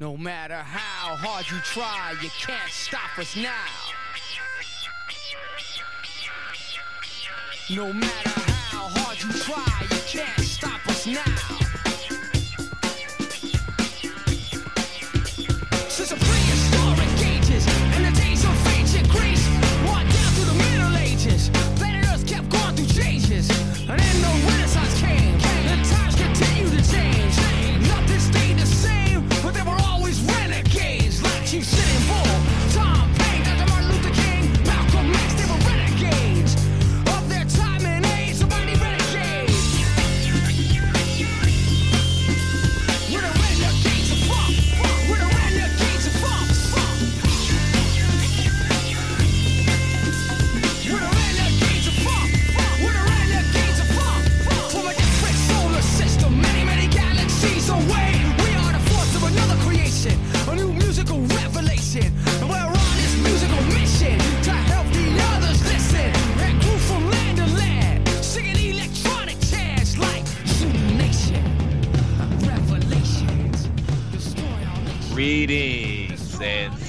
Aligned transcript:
No 0.00 0.16
matter 0.16 0.54
how 0.54 1.14
hard 1.16 1.44
you 1.50 1.58
try, 1.58 2.14
you 2.22 2.30
can't 2.30 2.70
stop 2.70 3.18
us 3.18 3.36
now. 3.36 3.52
No 7.68 7.92
matter 7.92 8.30
how 8.30 8.88
hard 8.88 9.22
you 9.22 9.30
try, 9.30 9.79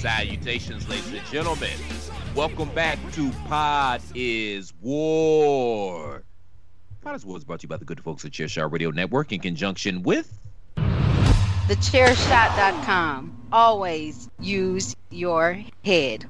salutations, 0.02 0.90
ladies 0.90 1.14
and 1.14 1.26
gentlemen. 1.28 1.70
Welcome 2.34 2.70
back 2.70 2.98
to 3.12 3.30
Pod 3.48 4.02
is 4.16 4.74
War. 4.82 6.24
Pod 7.02 7.16
is 7.16 7.24
War 7.24 7.38
is 7.38 7.44
brought 7.44 7.60
to 7.60 7.66
you 7.66 7.70
by 7.70 7.78
the 7.78 7.86
good 7.86 8.00
folks 8.00 8.26
at 8.26 8.32
Chairshot 8.32 8.72
Radio 8.72 8.90
Network 8.90 9.32
in 9.32 9.40
conjunction 9.40 10.02
with 10.02 10.34
TheChairShot.com. 11.68 13.38
Always 13.52 14.28
use 14.40 14.96
your 15.12 15.60
head. 15.86 16.26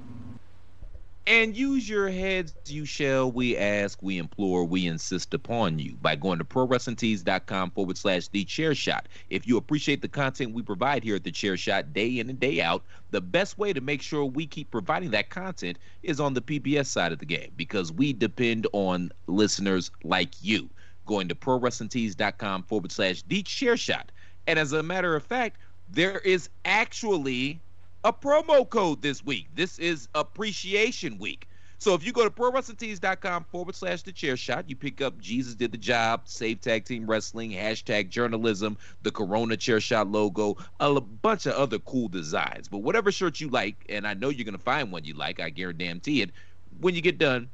And 1.27 1.55
use 1.55 1.87
your 1.87 2.09
heads, 2.09 2.55
you 2.65 2.83
shall. 2.83 3.31
We 3.31 3.55
ask, 3.55 4.01
we 4.01 4.17
implore, 4.17 4.65
we 4.65 4.87
insist 4.87 5.35
upon 5.35 5.77
you 5.77 5.95
by 6.01 6.15
going 6.15 6.39
to 6.39 6.43
prowrestlingtees.com 6.43 7.71
forward 7.71 7.97
slash 7.97 8.27
the 8.29 8.43
chair 8.43 8.73
shot. 8.73 9.07
If 9.29 9.45
you 9.45 9.57
appreciate 9.57 10.01
the 10.01 10.07
content 10.07 10.55
we 10.55 10.63
provide 10.63 11.03
here 11.03 11.15
at 11.15 11.23
the 11.23 11.31
chair 11.31 11.57
shot 11.57 11.93
day 11.93 12.17
in 12.17 12.29
and 12.29 12.39
day 12.39 12.59
out, 12.59 12.83
the 13.11 13.21
best 13.21 13.59
way 13.59 13.71
to 13.71 13.81
make 13.81 14.01
sure 14.01 14.25
we 14.25 14.47
keep 14.47 14.71
providing 14.71 15.11
that 15.11 15.29
content 15.29 15.77
is 16.01 16.19
on 16.19 16.33
the 16.33 16.41
PBS 16.41 16.87
side 16.87 17.11
of 17.11 17.19
the 17.19 17.25
game 17.25 17.51
because 17.55 17.91
we 17.91 18.13
depend 18.13 18.65
on 18.73 19.11
listeners 19.27 19.91
like 20.03 20.33
you. 20.41 20.69
Going 21.05 21.27
to 21.27 21.35
prowrestlingtees.com 21.35 22.63
forward 22.63 22.91
slash 22.91 23.21
the 23.27 23.43
chair 23.43 23.77
shot. 23.77 24.11
And 24.47 24.57
as 24.57 24.73
a 24.73 24.81
matter 24.81 25.15
of 25.15 25.23
fact, 25.23 25.57
there 25.87 26.17
is 26.19 26.49
actually 26.65 27.61
a 28.03 28.11
promo 28.11 28.67
code 28.67 29.01
this 29.01 29.23
week. 29.23 29.47
This 29.55 29.77
is 29.77 30.07
Appreciation 30.15 31.19
Week. 31.19 31.47
So 31.77 31.93
if 31.93 32.05
you 32.05 32.11
go 32.11 32.23
to 32.23 32.29
prowrestlingtees.com 32.29 33.45
forward 33.45 33.75
slash 33.75 34.03
the 34.03 34.11
chair 34.11 34.37
shot, 34.37 34.69
you 34.69 34.75
pick 34.75 35.01
up 35.01 35.19
Jesus 35.19 35.55
Did 35.55 35.71
the 35.71 35.77
Job, 35.77 36.21
Save 36.25 36.61
Tag 36.61 36.85
Team 36.85 37.07
Wrestling, 37.07 37.51
hashtag 37.51 38.09
journalism, 38.09 38.77
the 39.01 39.11
Corona 39.11 39.57
Chair 39.57 39.79
Shot 39.79 40.07
logo, 40.07 40.57
a 40.79 41.01
bunch 41.01 41.47
of 41.47 41.53
other 41.53 41.79
cool 41.79 42.07
designs. 42.07 42.67
But 42.67 42.79
whatever 42.79 43.11
shirt 43.11 43.39
you 43.39 43.49
like, 43.49 43.83
and 43.89 44.07
I 44.07 44.13
know 44.13 44.29
you're 44.29 44.45
going 44.45 44.57
to 44.57 44.63
find 44.63 44.91
one 44.91 45.05
you 45.05 45.15
like, 45.15 45.39
I 45.39 45.49
guarantee 45.49 46.21
it, 46.21 46.31
when 46.79 46.93
you 46.93 47.01
get 47.01 47.17
done, 47.17 47.49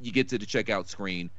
you 0.00 0.12
get 0.12 0.28
to 0.28 0.38
the 0.38 0.46
checkout 0.46 0.88
screen, 0.88 1.30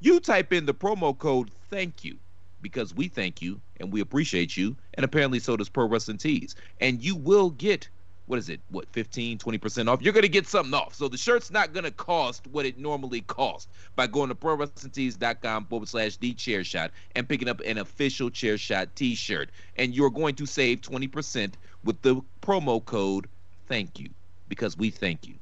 you 0.00 0.18
type 0.18 0.52
in 0.52 0.66
the 0.66 0.74
promo 0.74 1.16
code 1.16 1.50
thank 1.70 2.04
you 2.04 2.16
because 2.62 2.94
we 2.94 3.08
thank 3.08 3.42
you 3.42 3.60
and 3.80 3.92
we 3.92 4.00
appreciate 4.00 4.56
you 4.56 4.76
and 4.94 5.04
apparently 5.04 5.38
so 5.38 5.56
does 5.56 5.68
pro 5.68 5.86
wrestling 5.86 6.16
tees 6.16 6.54
and 6.80 7.02
you 7.02 7.16
will 7.16 7.50
get 7.50 7.88
what 8.26 8.38
is 8.38 8.48
it 8.48 8.60
what 8.70 8.86
15 8.92 9.38
20% 9.38 9.88
off 9.88 10.00
you're 10.02 10.12
going 10.12 10.22
to 10.22 10.28
get 10.28 10.46
something 10.46 10.74
off 10.74 10.94
so 10.94 11.08
the 11.08 11.16
shirt's 11.16 11.50
not 11.50 11.72
going 11.72 11.84
to 11.84 11.90
cost 11.90 12.46
what 12.48 12.64
it 12.64 12.78
normally 12.78 13.20
costs 13.22 13.68
by 13.96 14.06
going 14.06 14.28
to 14.28 14.34
pro 14.34 14.54
wrestling 14.54 14.90
tees.com 14.90 15.66
forward 15.66 15.88
slash 15.88 16.16
the 16.16 16.32
chair 16.32 16.64
shot 16.64 16.90
and 17.14 17.28
picking 17.28 17.48
up 17.48 17.60
an 17.60 17.78
official 17.78 18.30
chair 18.30 18.56
shot 18.56 18.94
t-shirt 18.94 19.50
and 19.76 19.94
you're 19.94 20.10
going 20.10 20.34
to 20.34 20.46
save 20.46 20.80
20% 20.80 21.52
with 21.84 22.00
the 22.02 22.20
promo 22.40 22.84
code 22.84 23.26
thank 23.68 23.98
you 23.98 24.08
because 24.48 24.76
we 24.76 24.90
thank 24.90 25.26
you 25.26 25.34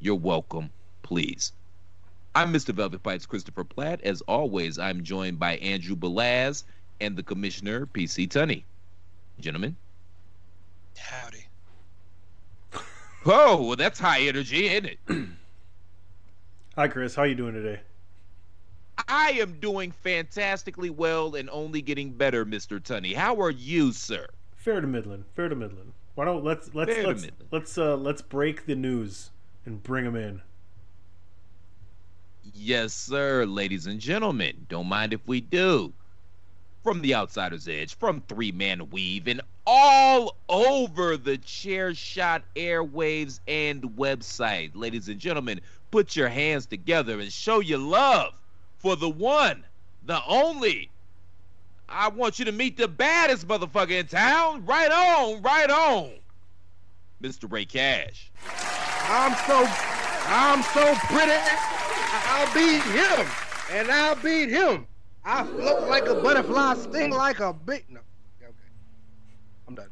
you're 0.00 0.14
welcome 0.14 0.70
please 1.02 1.52
I'm 2.34 2.52
Mr. 2.52 2.72
Velvet 2.72 3.02
Pipes 3.02 3.26
Christopher 3.26 3.64
Platt. 3.64 4.00
As 4.02 4.20
always, 4.28 4.78
I'm 4.78 5.02
joined 5.02 5.40
by 5.40 5.56
Andrew 5.56 5.96
Belaz 5.96 6.62
and 7.00 7.16
the 7.16 7.22
Commissioner, 7.24 7.86
PC 7.86 8.28
Tunney. 8.28 8.62
Gentlemen. 9.40 9.74
Howdy. 10.96 11.47
Oh, 13.30 13.62
well, 13.62 13.76
that's 13.76 13.98
high 13.98 14.22
energy, 14.22 14.66
isn't 14.68 14.86
it? 14.86 14.98
Hi, 16.76 16.88
Chris. 16.88 17.14
How 17.14 17.24
you 17.24 17.34
doing 17.34 17.52
today? 17.52 17.80
I 19.06 19.32
am 19.32 19.60
doing 19.60 19.92
fantastically 19.92 20.88
well 20.88 21.34
and 21.34 21.50
only 21.50 21.82
getting 21.82 22.10
better, 22.10 22.46
Mr. 22.46 22.80
Tunney. 22.80 23.14
How 23.14 23.40
are 23.42 23.50
you, 23.50 23.92
sir? 23.92 24.26
Fair 24.56 24.80
to 24.80 24.86
Midland. 24.86 25.24
Fair 25.34 25.50
to 25.50 25.54
Midland. 25.54 25.92
Why 26.14 26.24
don't 26.24 26.42
let's 26.42 26.74
let's 26.74 26.94
Fair 26.94 27.06
let's 27.06 27.26
let's 27.52 27.78
uh 27.78 27.96
let's 27.96 28.22
break 28.22 28.66
the 28.66 28.74
news 28.74 29.30
and 29.66 29.82
bring 29.82 30.04
them 30.04 30.16
in. 30.16 30.40
Yes, 32.54 32.92
sir, 32.94 33.44
ladies 33.44 33.86
and 33.86 34.00
gentlemen. 34.00 34.66
Don't 34.68 34.86
mind 34.86 35.12
if 35.12 35.20
we 35.26 35.40
do. 35.40 35.92
From 36.82 37.02
the 37.02 37.14
outsider's 37.14 37.68
edge, 37.68 37.96
from 37.96 38.22
three 38.28 38.52
man 38.52 38.88
weave, 38.90 39.26
and 39.26 39.40
all 39.66 40.36
over 40.48 41.16
the 41.16 41.36
chair 41.38 41.94
shot 41.94 42.42
airwaves 42.56 43.40
and 43.46 43.82
website. 43.82 44.70
Ladies 44.74 45.08
and 45.08 45.18
gentlemen, 45.18 45.60
put 45.90 46.16
your 46.16 46.28
hands 46.28 46.66
together 46.66 47.20
and 47.20 47.32
show 47.32 47.60
your 47.60 47.78
love 47.78 48.32
for 48.78 48.96
the 48.96 49.08
one, 49.08 49.64
the 50.06 50.20
only. 50.26 50.90
I 51.88 52.08
want 52.08 52.38
you 52.38 52.44
to 52.44 52.52
meet 52.52 52.76
the 52.76 52.88
baddest 52.88 53.48
motherfucker 53.48 53.90
in 53.90 54.06
town. 54.06 54.64
Right 54.64 54.90
on, 54.90 55.42
right 55.42 55.70
on. 55.70 56.12
Mr. 57.22 57.50
Ray 57.50 57.64
Cash. 57.64 58.30
I'm 59.10 59.34
so, 59.46 59.66
I'm 60.26 60.62
so 60.62 60.94
pretty. 61.06 61.32
I'll 62.30 62.54
beat 62.54 62.82
him, 62.82 63.26
and 63.72 63.90
I'll 63.90 64.16
beat 64.16 64.50
him. 64.50 64.86
I 65.30 65.44
float 65.44 65.90
like 65.90 66.06
a 66.06 66.14
butterfly, 66.14 66.74
sting 66.76 67.10
like 67.10 67.40
a 67.40 67.52
bee. 67.52 67.80
No, 67.90 68.00
okay, 68.42 68.50
I'm 69.68 69.74
done. 69.74 69.90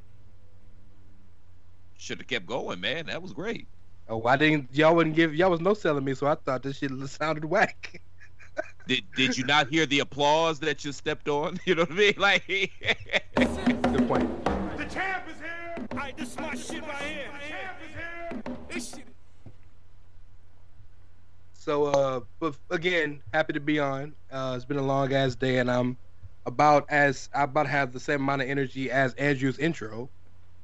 Should 1.99 2.21
have 2.21 2.27
kept 2.27 2.47
going, 2.47 2.81
man. 2.81 3.05
That 3.07 3.21
was 3.21 3.35
great. 3.35 3.69
Oh, 4.09 4.25
I 4.25 4.39
didn't. 4.39 4.71
Y'all 4.73 4.97
wouldn't 4.97 5.15
give. 5.15 5.35
Y'all 5.35 5.51
was 5.51 5.61
no 5.61 5.75
selling 5.75 6.05
me, 6.05 6.15
so 6.15 6.27
I 6.27 6.37
thought 6.37 6.63
this 6.63 6.79
shit 6.79 6.91
sounded 7.07 7.45
whack. 7.45 8.01
Did 8.89 9.03
did 9.17 9.37
you 9.37 9.45
not 9.45 9.69
hear 9.69 9.85
the 9.85 9.99
applause 9.99 10.61
that 10.61 10.85
you 10.85 10.93
stepped 10.93 11.29
on? 11.29 11.59
You 11.67 11.75
know 11.75 11.83
what 11.83 11.91
I 11.91 11.95
mean? 11.95 12.15
Like 12.17 12.47
Good 13.37 14.09
point. 14.09 14.45
The 14.79 14.87
champ 14.89 15.25
is 15.29 15.37
here. 15.39 15.87
All 15.91 15.99
right, 15.99 16.17
this 16.17 16.31
is 16.31 16.39
my 16.39 16.55
shit 16.55 16.83
right 16.83 17.03
here. 17.03 17.29
The 17.33 17.49
champ 17.49 17.77
is 17.83 17.95
here. 17.95 18.57
This 18.71 18.91
shit. 18.95 19.06
So, 21.67 21.87
uh, 21.87 22.21
but 22.39 22.55
again, 22.71 23.21
happy 23.35 23.53
to 23.55 23.59
be 23.59 23.81
on. 23.81 24.15
Uh, 24.31 24.53
it's 24.55 24.65
been 24.65 24.77
a 24.77 24.87
long 24.87 25.13
ass 25.13 25.35
day, 25.35 25.59
and 25.59 25.69
I'm 25.69 25.97
about 26.47 26.87
as 26.91 27.29
I 27.35 27.43
about 27.43 27.67
have 27.67 27.93
the 27.93 27.99
same 27.99 28.21
amount 28.21 28.43
of 28.43 28.49
energy 28.49 28.89
as 28.89 29.15
Andrew's 29.15 29.59
intro, 29.59 30.09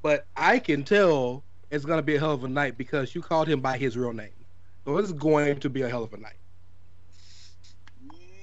but 0.01 0.25
I 0.37 0.59
can 0.59 0.85
tell 0.85 1.43
it's 1.71 1.83
gonna 1.83 2.03
be 2.03 2.15
a 2.15 2.19
hell 2.21 2.31
of 2.31 2.45
a 2.45 2.47
night 2.47 2.77
because 2.77 3.13
you 3.13 3.21
called 3.21 3.49
him 3.49 3.59
by 3.59 3.77
his 3.77 3.97
real 3.97 4.13
name, 4.13 4.45
so 4.85 4.97
it's 4.97 5.11
going 5.11 5.59
to 5.59 5.69
be 5.69 5.81
a 5.81 5.89
hell 5.89 6.05
of 6.05 6.13
a 6.13 6.17
night. 6.17 6.39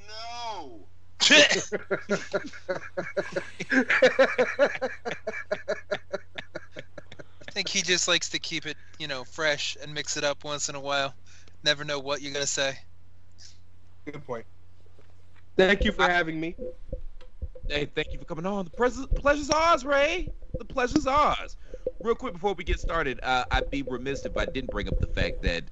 No. 0.07 0.87
I 7.49 7.53
think 7.53 7.71
he 7.71 7.81
just 7.81 8.07
likes 8.07 8.29
to 8.29 8.39
keep 8.39 8.67
it, 8.67 8.77
you 8.99 9.09
know, 9.09 9.25
fresh 9.25 9.79
and 9.83 9.95
mix 9.95 10.19
it 10.19 10.25
up 10.25 10.45
once 10.45 10.69
in 10.69 10.75
a 10.75 10.81
while. 10.81 11.15
Never 11.63 11.85
know 11.85 11.99
what 11.99 12.23
you're 12.23 12.33
gonna 12.33 12.47
say. 12.47 12.79
Good 14.05 14.25
point. 14.25 14.47
Thank 15.57 15.85
you 15.85 15.93
for 15.93 16.05
having 16.05 16.41
me. 16.41 16.57
Hey, 17.69 17.87
thank 17.95 18.13
you 18.13 18.19
for 18.19 18.25
coming 18.25 18.47
on. 18.47 18.65
The 18.65 18.71
pres- 18.71 19.07
pleasure's 19.15 19.51
ours, 19.51 19.85
Ray. 19.85 20.33
The 20.59 20.65
pleasure's 20.65 21.07
ours. 21.07 21.57
Real 22.01 22.15
quick 22.15 22.33
before 22.33 22.55
we 22.55 22.65
get 22.65 22.81
started, 22.81 23.21
uh, 23.23 23.45
I'd 23.51 23.71
be 23.71 23.83
remiss 23.83 24.25
if 24.25 24.37
I 24.37 24.47
didn't 24.47 24.71
bring 24.71 24.89
up 24.89 24.99
the 25.01 25.07
fact 25.07 25.43
that 25.43 25.65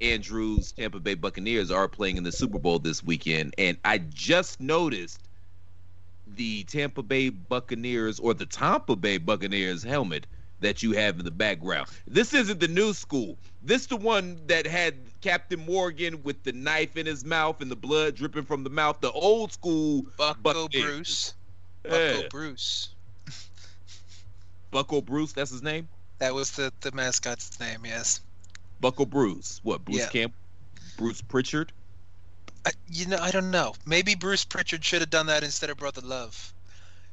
Andrew's 0.00 0.72
Tampa 0.72 1.00
Bay 1.00 1.14
Buccaneers 1.14 1.70
are 1.70 1.86
playing 1.86 2.16
in 2.16 2.22
the 2.22 2.32
Super 2.32 2.58
Bowl 2.58 2.78
this 2.78 3.04
weekend, 3.04 3.54
and 3.58 3.76
I 3.84 3.98
just 3.98 4.60
noticed 4.60 5.20
the 6.26 6.64
Tampa 6.64 7.02
Bay 7.02 7.28
Buccaneers 7.28 8.18
or 8.18 8.34
the 8.34 8.46
Tampa 8.46 8.96
Bay 8.96 9.18
Buccaneers 9.18 9.82
helmet 9.82 10.26
that 10.60 10.82
you 10.82 10.92
have 10.92 11.18
in 11.18 11.24
the 11.24 11.30
background. 11.30 11.88
This 12.06 12.32
isn't 12.34 12.60
the 12.60 12.68
new 12.68 12.92
school. 12.94 13.36
This 13.62 13.86
the 13.86 13.96
one 13.96 14.40
that 14.46 14.66
had 14.66 14.94
Captain 15.20 15.64
Morgan 15.64 16.22
with 16.22 16.42
the 16.44 16.52
knife 16.52 16.96
in 16.96 17.06
his 17.06 17.24
mouth 17.24 17.60
and 17.60 17.70
the 17.70 17.76
blood 17.76 18.14
dripping 18.14 18.44
from 18.44 18.64
the 18.64 18.70
mouth. 18.70 19.00
The 19.00 19.10
old 19.10 19.52
school 19.52 20.06
Bucco. 20.16 20.68
Bruce. 20.68 21.34
Bucco 21.82 22.20
Yeah. 22.20 22.28
Bruce. 22.30 22.90
Bucco 24.70 25.00
Bruce, 25.00 25.32
that's 25.32 25.50
his 25.50 25.62
name. 25.62 25.88
That 26.18 26.34
was 26.34 26.52
the, 26.52 26.72
the 26.80 26.92
mascot's 26.92 27.58
name, 27.60 27.84
yes. 27.84 28.20
Buckle 28.80 29.06
Bruce. 29.06 29.60
What? 29.62 29.84
Bruce 29.84 29.98
Yeah. 29.98 30.08
Camp? 30.08 30.34
Bruce 30.96 31.22
Prichard? 31.22 31.72
I, 32.64 32.70
you 32.88 33.06
know, 33.06 33.18
I 33.18 33.30
don't 33.30 33.50
know. 33.50 33.74
Maybe 33.86 34.14
Bruce 34.14 34.44
Prichard 34.44 34.84
should 34.84 35.00
have 35.00 35.10
done 35.10 35.26
that 35.26 35.44
instead 35.44 35.70
of 35.70 35.76
Brother 35.76 36.00
Love. 36.02 36.52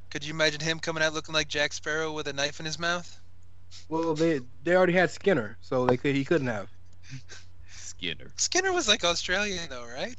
Could 0.09 0.23
you 0.23 0.33
imagine 0.33 0.61
him 0.61 0.79
coming 0.79 1.03
out 1.03 1.13
looking 1.13 1.33
like 1.33 1.47
Jack 1.47 1.73
Sparrow 1.73 2.11
with 2.11 2.27
a 2.27 2.33
knife 2.33 2.59
in 2.59 2.65
his 2.65 2.79
mouth? 2.79 3.19
Well, 3.89 4.13
they 4.13 4.41
they 4.63 4.75
already 4.75 4.93
had 4.93 5.11
Skinner, 5.11 5.57
so 5.61 5.85
they 5.85 5.97
could 5.97 6.15
he 6.15 6.25
couldn't 6.25 6.47
have. 6.47 6.69
Skinner. 7.69 8.31
Skinner 8.35 8.73
was 8.73 8.87
like 8.87 9.03
Australian 9.03 9.69
though, 9.69 9.85
right? 9.95 10.15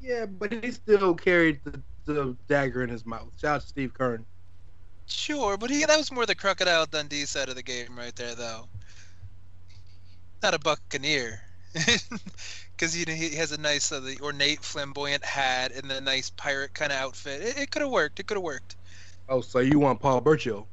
Yeah, 0.00 0.26
but 0.26 0.52
he 0.52 0.70
still 0.70 1.14
carried 1.14 1.60
the, 1.64 1.80
the 2.04 2.36
dagger 2.48 2.82
in 2.82 2.90
his 2.90 3.06
mouth. 3.06 3.32
Shout 3.40 3.56
out 3.56 3.60
to 3.62 3.66
Steve 3.66 3.92
Keirn. 3.94 4.24
Sure, 5.06 5.56
but 5.56 5.70
he 5.70 5.84
that 5.84 5.96
was 5.96 6.10
more 6.10 6.26
the 6.26 6.34
Crocodile 6.34 6.86
Dundee 6.86 7.26
side 7.26 7.48
of 7.48 7.54
the 7.54 7.62
game 7.62 7.96
right 7.96 8.14
there, 8.16 8.34
though. 8.34 8.68
Not 10.42 10.54
a 10.54 10.58
Buccaneer, 10.58 11.40
because 11.72 12.92
he 12.92 13.04
he 13.04 13.34
has 13.36 13.52
a 13.52 13.60
nice, 13.60 13.90
uh, 13.92 14.00
the 14.00 14.18
ornate, 14.20 14.62
flamboyant 14.62 15.24
hat 15.24 15.72
and 15.72 15.90
the 15.90 16.00
nice 16.00 16.30
pirate 16.30 16.74
kind 16.74 16.92
of 16.92 16.98
outfit. 16.98 17.40
It, 17.40 17.58
it 17.58 17.70
could 17.70 17.82
have 17.82 17.90
worked. 17.90 18.20
It 18.20 18.26
could 18.26 18.36
have 18.36 18.44
worked. 18.44 18.76
Oh, 19.28 19.40
so 19.40 19.60
you 19.60 19.78
want 19.78 20.00
Paul 20.00 20.20
Burchill? 20.20 20.66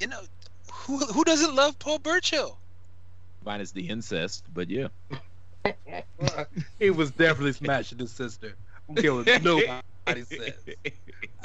You 0.00 0.06
know, 0.06 0.20
who 0.88 0.96
who 0.96 1.22
doesn't 1.22 1.54
love 1.54 1.78
Paul 1.78 1.98
Burchill? 1.98 2.56
Minus 3.44 3.72
the 3.72 3.88
incest, 3.88 4.44
but 4.52 4.70
yeah. 4.70 4.88
he 6.78 6.88
was 6.88 7.10
definitely 7.10 7.52
smashing 7.52 7.98
his 7.98 8.10
sister. 8.10 8.54
I'm 8.88 8.94
killing 8.94 9.26
nobody 9.42 10.22
says. 10.24 10.54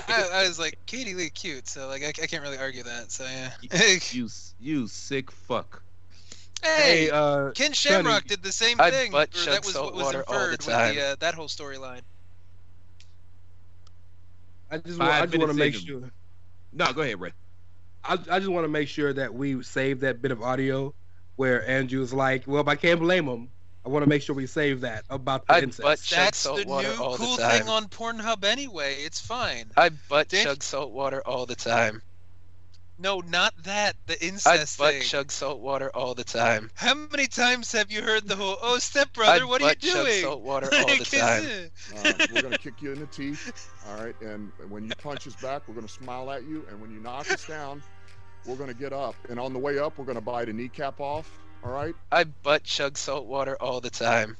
I, 0.08 0.30
I 0.34 0.48
was 0.48 0.58
like 0.58 0.78
Katie 0.86 1.14
Lea 1.14 1.30
cute, 1.30 1.68
so 1.68 1.90
like 1.90 2.04
I, 2.04 2.08
I 2.08 2.28
can't 2.28 2.42
really 2.42 2.58
argue 2.58 2.84
that. 2.84 3.12
So 3.12 3.26
yeah. 3.26 3.98
you 4.12 4.30
you 4.62 4.88
sick 4.88 5.30
fuck. 5.30 5.84
Hey, 6.64 6.70
Hey, 6.70 7.10
uh, 7.10 7.52
Ken 7.52 7.74
Sonny, 7.74 7.96
Shamrock 7.96 8.24
did 8.24 8.42
the 8.42 8.54
same 8.54 8.80
I'd 8.80 8.94
thing. 8.94 9.12
butt 9.12 9.36
or 9.36 9.52
that 9.52 9.66
was 9.66 9.76
what 9.76 9.94
was 9.94 10.06
water 10.06 10.24
all 10.26 10.34
the 10.34 10.52
inferred 10.52 10.66
with 10.66 10.96
the, 10.96 11.02
uh, 11.02 11.16
that 11.20 11.34
whole 11.34 11.50
storyline. 11.50 12.02
I 14.72 14.78
just, 14.78 14.98
Five 14.98 15.24
I 15.24 15.26
just 15.26 15.38
want 15.38 15.52
to 15.52 15.58
make 15.58 15.74
minutes 15.74 15.86
sure. 15.86 16.12
No, 16.72 16.94
go 16.94 17.02
ahead, 17.02 17.20
Ray. 17.20 17.34
I, 18.06 18.14
I 18.14 18.40
just 18.40 18.50
want 18.52 18.66
to 18.66 18.70
make 18.70 18.88
sure 18.88 19.14
that 19.14 19.34
we 19.34 19.62
save 19.64 20.02
that 20.02 20.22
bit 20.22 20.32
of 20.32 20.42
audio 20.42 20.94
where 21.36 21.68
Andrew's 21.68 22.14
like, 22.14 22.44
"Well, 22.48 22.68
I 22.68 22.76
can't 22.76 23.00
blame 23.00 23.26
him." 23.28 23.50
I 23.86 23.90
want 23.90 24.04
to 24.04 24.10
make 24.10 24.22
sure 24.22 24.34
we 24.34 24.46
save 24.46 24.82
that 24.82 25.04
about 25.10 25.46
the 25.46 25.54
I'd 25.56 25.64
incest. 25.64 25.82
butt 25.84 26.02
chug 26.02 26.18
That's 26.20 26.38
salt 26.38 26.62
the 26.62 26.68
water 26.68 26.88
new 26.96 27.04
all 27.04 27.18
cool 27.18 27.36
the 27.36 27.42
time. 27.44 27.60
thing 27.60 27.70
on 27.70 27.88
Pornhub 27.90 28.46
anyway. 28.46 28.96
It's 29.00 29.20
fine. 29.20 29.66
I 29.76 29.90
butt 29.90 30.30
Dan- 30.30 30.46
chug 30.46 30.64
salt 30.64 30.92
water 30.94 31.22
all 31.26 31.46
the 31.46 31.56
time. 31.56 32.02
No, 33.04 33.20
not 33.20 33.54
that. 33.64 33.98
The 34.08 34.14
incest 34.24 34.48
I 34.48 34.54
incest 34.54 34.78
butt 34.78 34.94
thing. 34.94 35.02
chug 35.04 35.32
salt 35.32 35.60
water 35.60 35.92
all 35.94 36.16
the 36.16 36.24
time. 36.24 36.72
How 36.74 36.94
many 36.96 37.28
times 37.28 37.72
have 37.74 37.92
you 37.92 38.02
heard 38.02 38.28
the 38.30 38.36
whole 38.38 38.58
"Oh, 38.62 38.76
I 38.76 38.80
stepbrother, 38.80 39.46
what 39.46 39.62
are 39.62 39.66
you 39.66 39.70
butt 39.72 39.80
chug 39.80 40.06
doing?" 40.06 40.22
salt 40.22 40.42
water 40.42 40.70
all 40.74 40.86
the 40.88 41.04
time. 41.04 41.70
Uh, 41.98 42.14
we're 42.34 42.42
gonna 42.42 42.58
kick 42.58 42.82
you 42.82 42.94
in 42.94 43.00
the 43.02 43.06
teeth, 43.08 43.70
all 43.90 44.02
right. 44.04 44.16
And 44.22 44.52
when 44.70 44.86
you 44.86 44.92
punch 44.96 45.28
us 45.28 45.36
back, 45.36 45.68
we're 45.68 45.76
gonna 45.76 45.88
smile 45.90 46.32
at 46.32 46.44
you. 46.44 46.66
And 46.70 46.80
when 46.80 46.92
you 46.92 47.00
knock 47.02 47.30
us 47.30 47.46
down, 47.46 47.84
we're 48.46 48.56
gonna 48.56 48.74
get 48.74 48.94
up. 48.94 49.16
And 49.30 49.38
on 49.38 49.52
the 49.52 49.60
way 49.60 49.80
up, 49.80 49.98
we're 49.98 50.06
gonna 50.06 50.22
bite 50.22 50.48
a 50.48 50.54
kneecap 50.54 51.02
off. 51.02 51.30
All 51.64 51.72
right. 51.72 51.96
I 52.12 52.24
butt 52.24 52.64
chug 52.64 52.98
salt 52.98 53.26
water 53.26 53.58
all 53.62 53.82
the 53.82 53.90
time. 53.90 54.38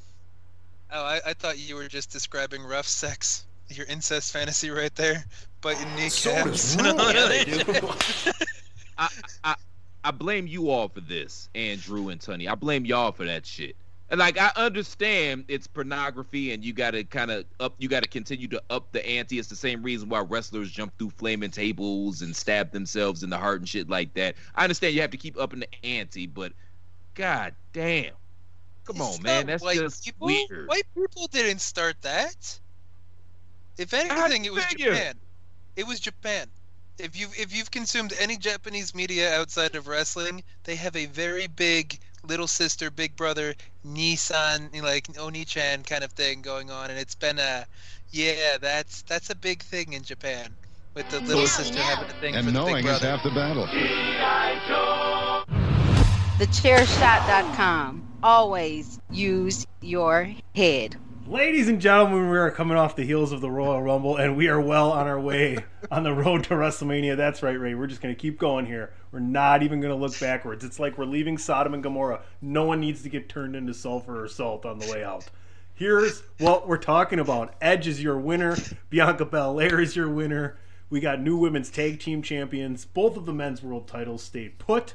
Oh, 0.90 1.02
I, 1.04 1.20
I 1.26 1.34
thought 1.34 1.58
you 1.58 1.74
were 1.74 1.88
just 1.88 2.10
describing 2.10 2.62
rough 2.62 2.86
sex. 2.86 3.44
Your 3.68 3.86
incest 3.86 4.32
fantasy 4.32 4.70
right 4.70 4.94
there, 4.94 5.24
but 5.62 5.80
your 5.80 5.88
kneecaps. 5.96 6.76
and 6.76 6.86
all 7.00 7.12
that. 7.12 8.46
I, 8.98 9.08
I 9.42 9.54
I 10.04 10.10
blame 10.10 10.46
you 10.46 10.70
all 10.70 10.88
for 10.88 11.00
this, 11.00 11.48
Andrew 11.54 12.08
and 12.08 12.20
Tony. 12.20 12.46
I 12.48 12.54
blame 12.54 12.84
y'all 12.84 13.12
for 13.12 13.24
that 13.24 13.46
shit. 13.46 13.74
And 14.10 14.20
like 14.20 14.38
I 14.38 14.52
understand 14.56 15.46
it's 15.48 15.66
pornography 15.66 16.52
and 16.52 16.62
you 16.62 16.72
gotta 16.74 17.04
kinda 17.04 17.44
up 17.58 17.74
you 17.78 17.88
gotta 17.88 18.08
continue 18.08 18.46
to 18.48 18.62
up 18.68 18.92
the 18.92 19.04
ante. 19.06 19.38
It's 19.38 19.48
the 19.48 19.56
same 19.56 19.82
reason 19.82 20.08
why 20.10 20.20
wrestlers 20.20 20.70
jump 20.70 20.92
through 20.98 21.10
flaming 21.10 21.50
tables 21.50 22.20
and 22.20 22.36
stab 22.36 22.70
themselves 22.70 23.22
in 23.22 23.30
the 23.30 23.38
heart 23.38 23.60
and 23.60 23.68
shit 23.68 23.88
like 23.88 24.12
that. 24.14 24.36
I 24.54 24.64
understand 24.64 24.94
you 24.94 25.00
have 25.00 25.10
to 25.10 25.16
keep 25.16 25.38
upping 25.40 25.60
the 25.60 25.86
ante, 25.86 26.26
but 26.26 26.52
god 27.14 27.54
damn. 27.72 28.12
Come 28.84 28.96
It's 28.96 29.16
on, 29.16 29.22
man. 29.22 29.46
That's 29.46 29.62
white 29.64 29.78
just 29.78 30.04
people. 30.04 30.26
weird. 30.26 30.68
White 30.68 30.84
people 30.94 31.26
didn't 31.28 31.60
start 31.60 31.96
that. 32.02 32.60
If 33.78 33.94
anything, 33.94 34.44
it 34.44 34.52
was. 34.52 34.64
Japan. 34.66 35.14
It 35.76 35.86
was 35.86 35.98
Japan. 35.98 36.46
If 36.98 37.18
you 37.18 37.28
if 37.36 37.54
you've 37.54 37.70
consumed 37.70 38.12
any 38.20 38.36
Japanese 38.36 38.94
media 38.94 39.34
outside 39.38 39.74
of 39.74 39.88
wrestling, 39.88 40.44
they 40.62 40.76
have 40.76 40.94
a 40.94 41.06
very 41.06 41.48
big 41.48 41.98
little 42.26 42.46
sister, 42.46 42.90
big 42.90 43.16
brother, 43.16 43.54
Nissan, 43.86 44.80
like 44.82 45.06
Oni-chan 45.18 45.82
kind 45.82 46.04
of 46.04 46.12
thing 46.12 46.40
going 46.40 46.70
on, 46.70 46.90
and 46.90 46.98
it's 46.98 47.14
been 47.14 47.38
a, 47.38 47.66
yeah, 48.10 48.56
that's 48.60 49.02
that's 49.02 49.30
a 49.30 49.34
big 49.34 49.62
thing 49.62 49.92
in 49.92 50.02
Japan 50.02 50.54
with 50.94 51.08
the 51.10 51.20
little 51.20 51.46
sister 51.46 51.80
having 51.80 52.08
a 52.08 52.12
thing 52.20 52.32
for 52.32 52.38
And 52.38 52.48
the 52.48 52.52
knowing 52.52 52.76
big 52.76 52.84
is 52.86 53.00
brother. 53.00 53.08
half 53.08 53.22
the 53.24 53.30
battle. 53.30 53.66
TheChairShot.com. 56.38 58.08
Always 58.22 58.98
use 59.10 59.66
your 59.80 60.30
head. 60.54 60.96
Ladies 61.26 61.68
and 61.68 61.80
gentlemen, 61.80 62.28
we 62.28 62.36
are 62.36 62.50
coming 62.50 62.76
off 62.76 62.96
the 62.96 63.06
heels 63.06 63.32
of 63.32 63.40
the 63.40 63.50
Royal 63.50 63.82
Rumble, 63.82 64.18
and 64.18 64.36
we 64.36 64.48
are 64.48 64.60
well 64.60 64.92
on 64.92 65.06
our 65.06 65.18
way 65.18 65.64
on 65.90 66.02
the 66.02 66.12
road 66.12 66.44
to 66.44 66.50
WrestleMania. 66.54 67.16
That's 67.16 67.42
right, 67.42 67.58
Ray. 67.58 67.74
We're 67.74 67.86
just 67.86 68.02
going 68.02 68.14
to 68.14 68.20
keep 68.20 68.38
going 68.38 68.66
here. 68.66 68.92
We're 69.10 69.20
not 69.20 69.62
even 69.62 69.80
going 69.80 69.94
to 69.94 69.98
look 69.98 70.20
backwards. 70.20 70.66
It's 70.66 70.78
like 70.78 70.98
we're 70.98 71.06
leaving 71.06 71.38
Sodom 71.38 71.72
and 71.72 71.82
Gomorrah. 71.82 72.20
No 72.42 72.64
one 72.64 72.78
needs 72.78 73.02
to 73.04 73.08
get 73.08 73.30
turned 73.30 73.56
into 73.56 73.72
sulfur 73.72 74.22
or 74.22 74.28
salt 74.28 74.66
on 74.66 74.78
the 74.78 74.92
way 74.92 75.02
out. 75.02 75.24
Here's 75.72 76.22
what 76.40 76.68
we're 76.68 76.76
talking 76.76 77.18
about 77.18 77.54
Edge 77.58 77.88
is 77.88 78.02
your 78.02 78.18
winner, 78.18 78.58
Bianca 78.90 79.24
Belair 79.24 79.80
is 79.80 79.96
your 79.96 80.10
winner. 80.10 80.58
We 80.90 81.00
got 81.00 81.22
new 81.22 81.38
women's 81.38 81.70
tag 81.70 82.00
team 82.00 82.20
champions. 82.20 82.84
Both 82.84 83.16
of 83.16 83.24
the 83.24 83.32
men's 83.32 83.62
world 83.62 83.88
titles 83.88 84.22
stayed 84.22 84.58
put. 84.58 84.92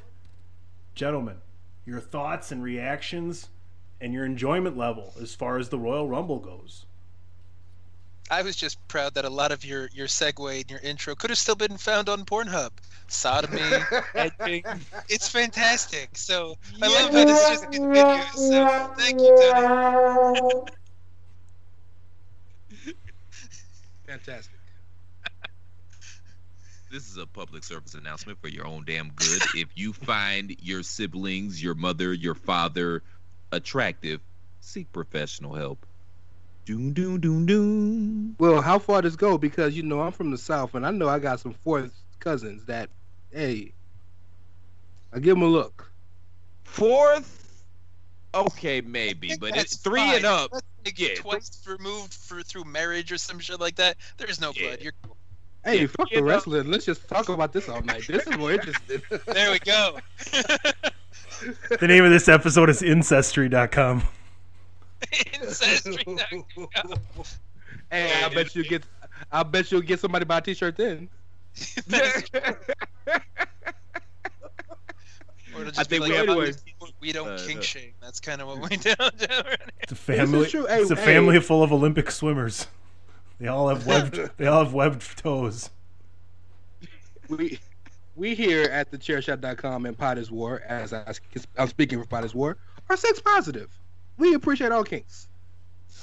Gentlemen, 0.94 1.38
your 1.84 1.98
thoughts 1.98 2.52
and 2.52 2.62
reactions 2.62 3.48
and 4.00 4.12
your 4.12 4.24
enjoyment 4.24 4.76
level 4.76 5.12
as 5.20 5.34
far 5.34 5.58
as 5.58 5.68
the 5.68 5.78
Royal 5.78 6.08
Rumble 6.08 6.38
goes. 6.38 6.86
I 8.30 8.42
was 8.42 8.54
just 8.54 8.78
proud 8.86 9.14
that 9.14 9.24
a 9.24 9.30
lot 9.30 9.50
of 9.50 9.64
your 9.64 9.90
your 9.92 10.06
segue 10.06 10.60
and 10.60 10.70
your 10.70 10.78
intro 10.80 11.16
could 11.16 11.30
have 11.30 11.38
still 11.38 11.56
been 11.56 11.76
found 11.76 12.08
on 12.08 12.24
Pornhub. 12.24 12.70
Sodomy, 13.08 13.60
edging. 14.14 14.62
It's 15.08 15.28
fantastic. 15.28 16.10
So 16.16 16.56
I 16.80 16.86
love 16.86 17.12
that 17.12 17.28
it's 17.28 17.48
just 17.48 17.70
good 17.72 17.80
videos. 17.80 18.32
So 18.34 18.94
thank 18.96 19.20
you, 19.20 19.36
Tony. 19.52 20.62
Fantastic. 24.06 24.54
This 26.90 27.08
is 27.08 27.16
a 27.18 27.26
public 27.26 27.62
service 27.62 27.94
announcement 27.94 28.40
for 28.40 28.48
your 28.48 28.66
own 28.66 28.84
damn 28.84 29.10
good. 29.10 29.42
if 29.54 29.68
you 29.76 29.92
find 29.92 30.56
your 30.60 30.82
siblings, 30.82 31.62
your 31.62 31.74
mother, 31.76 32.12
your 32.12 32.34
father 32.34 33.04
attractive, 33.52 34.20
seek 34.60 34.90
professional 34.92 35.54
help. 35.54 35.84
Doom, 36.66 36.92
doom, 36.92 37.18
doom, 37.20 37.46
doom. 37.46 38.36
Well, 38.38 38.60
how 38.60 38.78
far 38.78 39.02
does 39.02 39.16
go? 39.16 39.38
Because 39.38 39.74
you 39.76 39.82
know 39.82 40.00
I'm 40.02 40.12
from 40.12 40.30
the 40.30 40.38
south, 40.38 40.74
and 40.74 40.86
I 40.86 40.90
know 40.90 41.08
I 41.08 41.18
got 41.18 41.40
some 41.40 41.54
fourth 41.64 41.92
cousins 42.20 42.64
that, 42.66 42.90
hey, 43.32 43.72
I 45.12 45.18
give 45.18 45.34
them 45.36 45.42
a 45.42 45.46
look. 45.46 45.90
Fourth? 46.64 47.64
Okay, 48.32 48.80
maybe, 48.80 49.32
but 49.40 49.56
it's 49.56 49.76
three 49.78 50.00
fine. 50.00 50.16
and 50.16 50.24
up. 50.26 50.50
That's 50.84 50.98
Yeah. 51.00 51.14
twice 51.16 51.66
removed 51.66 52.14
for 52.14 52.42
through 52.42 52.64
marriage 52.64 53.10
or 53.10 53.18
some 53.18 53.40
shit 53.40 53.58
like 53.58 53.74
that. 53.76 53.96
There's 54.18 54.40
no 54.40 54.52
blood. 54.52 54.78
You're 54.80 54.92
cool. 55.02 55.16
Hey, 55.64 55.86
fuck 55.86 56.10
you 56.10 56.18
the 56.18 56.20
know- 56.22 56.28
wrestling. 56.28 56.70
Let's 56.70 56.84
just 56.86 57.08
talk 57.08 57.28
about 57.28 57.52
this 57.52 57.68
all 57.68 57.82
night. 57.82 58.06
This 58.06 58.26
is 58.26 58.38
more 58.38 58.52
interesting. 58.52 59.02
There 59.26 59.50
we 59.50 59.58
go. 59.58 59.98
The 61.80 61.86
name 61.86 62.04
of 62.04 62.10
this 62.10 62.28
episode 62.28 62.68
is 62.70 62.82
Ancestry.com. 62.82 64.02
Ancestry.com. 65.34 66.44
Hey, 67.90 68.22
I 68.24 68.28
bet 68.32 68.54
you 68.54 68.64
get. 68.64 68.84
I 69.32 69.42
bet 69.42 69.70
you'll 69.70 69.80
get 69.80 70.00
somebody 70.00 70.24
to 70.24 70.26
buy 70.26 70.38
a 70.38 70.40
T-shirt 70.40 70.76
then. 70.76 71.08
I 75.76 75.84
think 75.84 76.02
like, 76.02 76.10
we 76.10 76.16
have 76.16 76.28
anyway, 76.28 76.52
we 77.00 77.12
don't 77.12 77.28
Uh, 77.28 77.38
kink 77.46 77.58
uh, 77.60 77.62
shame. 77.62 77.92
That's 78.00 78.20
kind 78.20 78.40
of 78.40 78.48
what 78.48 78.70
we 78.70 78.76
do. 78.78 78.94
It's 79.80 79.92
a 79.92 79.96
family. 79.96 80.46
true. 80.46 80.66
Hey, 80.66 80.80
it's 80.80 80.90
a 80.90 80.96
hey. 80.96 81.04
family 81.04 81.40
full 81.40 81.62
of 81.62 81.72
Olympic 81.72 82.10
swimmers. 82.10 82.66
They 83.38 83.48
all 83.48 83.68
have 83.68 83.86
webbed. 83.86 84.18
they 84.36 84.46
all 84.46 84.64
have 84.64 84.72
webbed 84.72 85.18
toes. 85.18 85.70
We 87.28 87.58
we 88.16 88.34
here 88.34 88.64
at 88.64 88.90
the 88.90 88.98
chairshot.com 88.98 89.86
and 89.86 89.96
Pod 89.96 90.18
is 90.18 90.30
War, 90.30 90.62
as 90.66 90.92
I, 90.92 91.14
I'm 91.56 91.68
speaking 91.68 92.00
for 92.00 92.06
Pod 92.06 92.24
is 92.24 92.34
War, 92.34 92.56
are 92.88 92.96
sex 92.96 93.20
positive. 93.20 93.70
We 94.18 94.34
appreciate 94.34 94.72
all 94.72 94.84
kinks. 94.84 95.28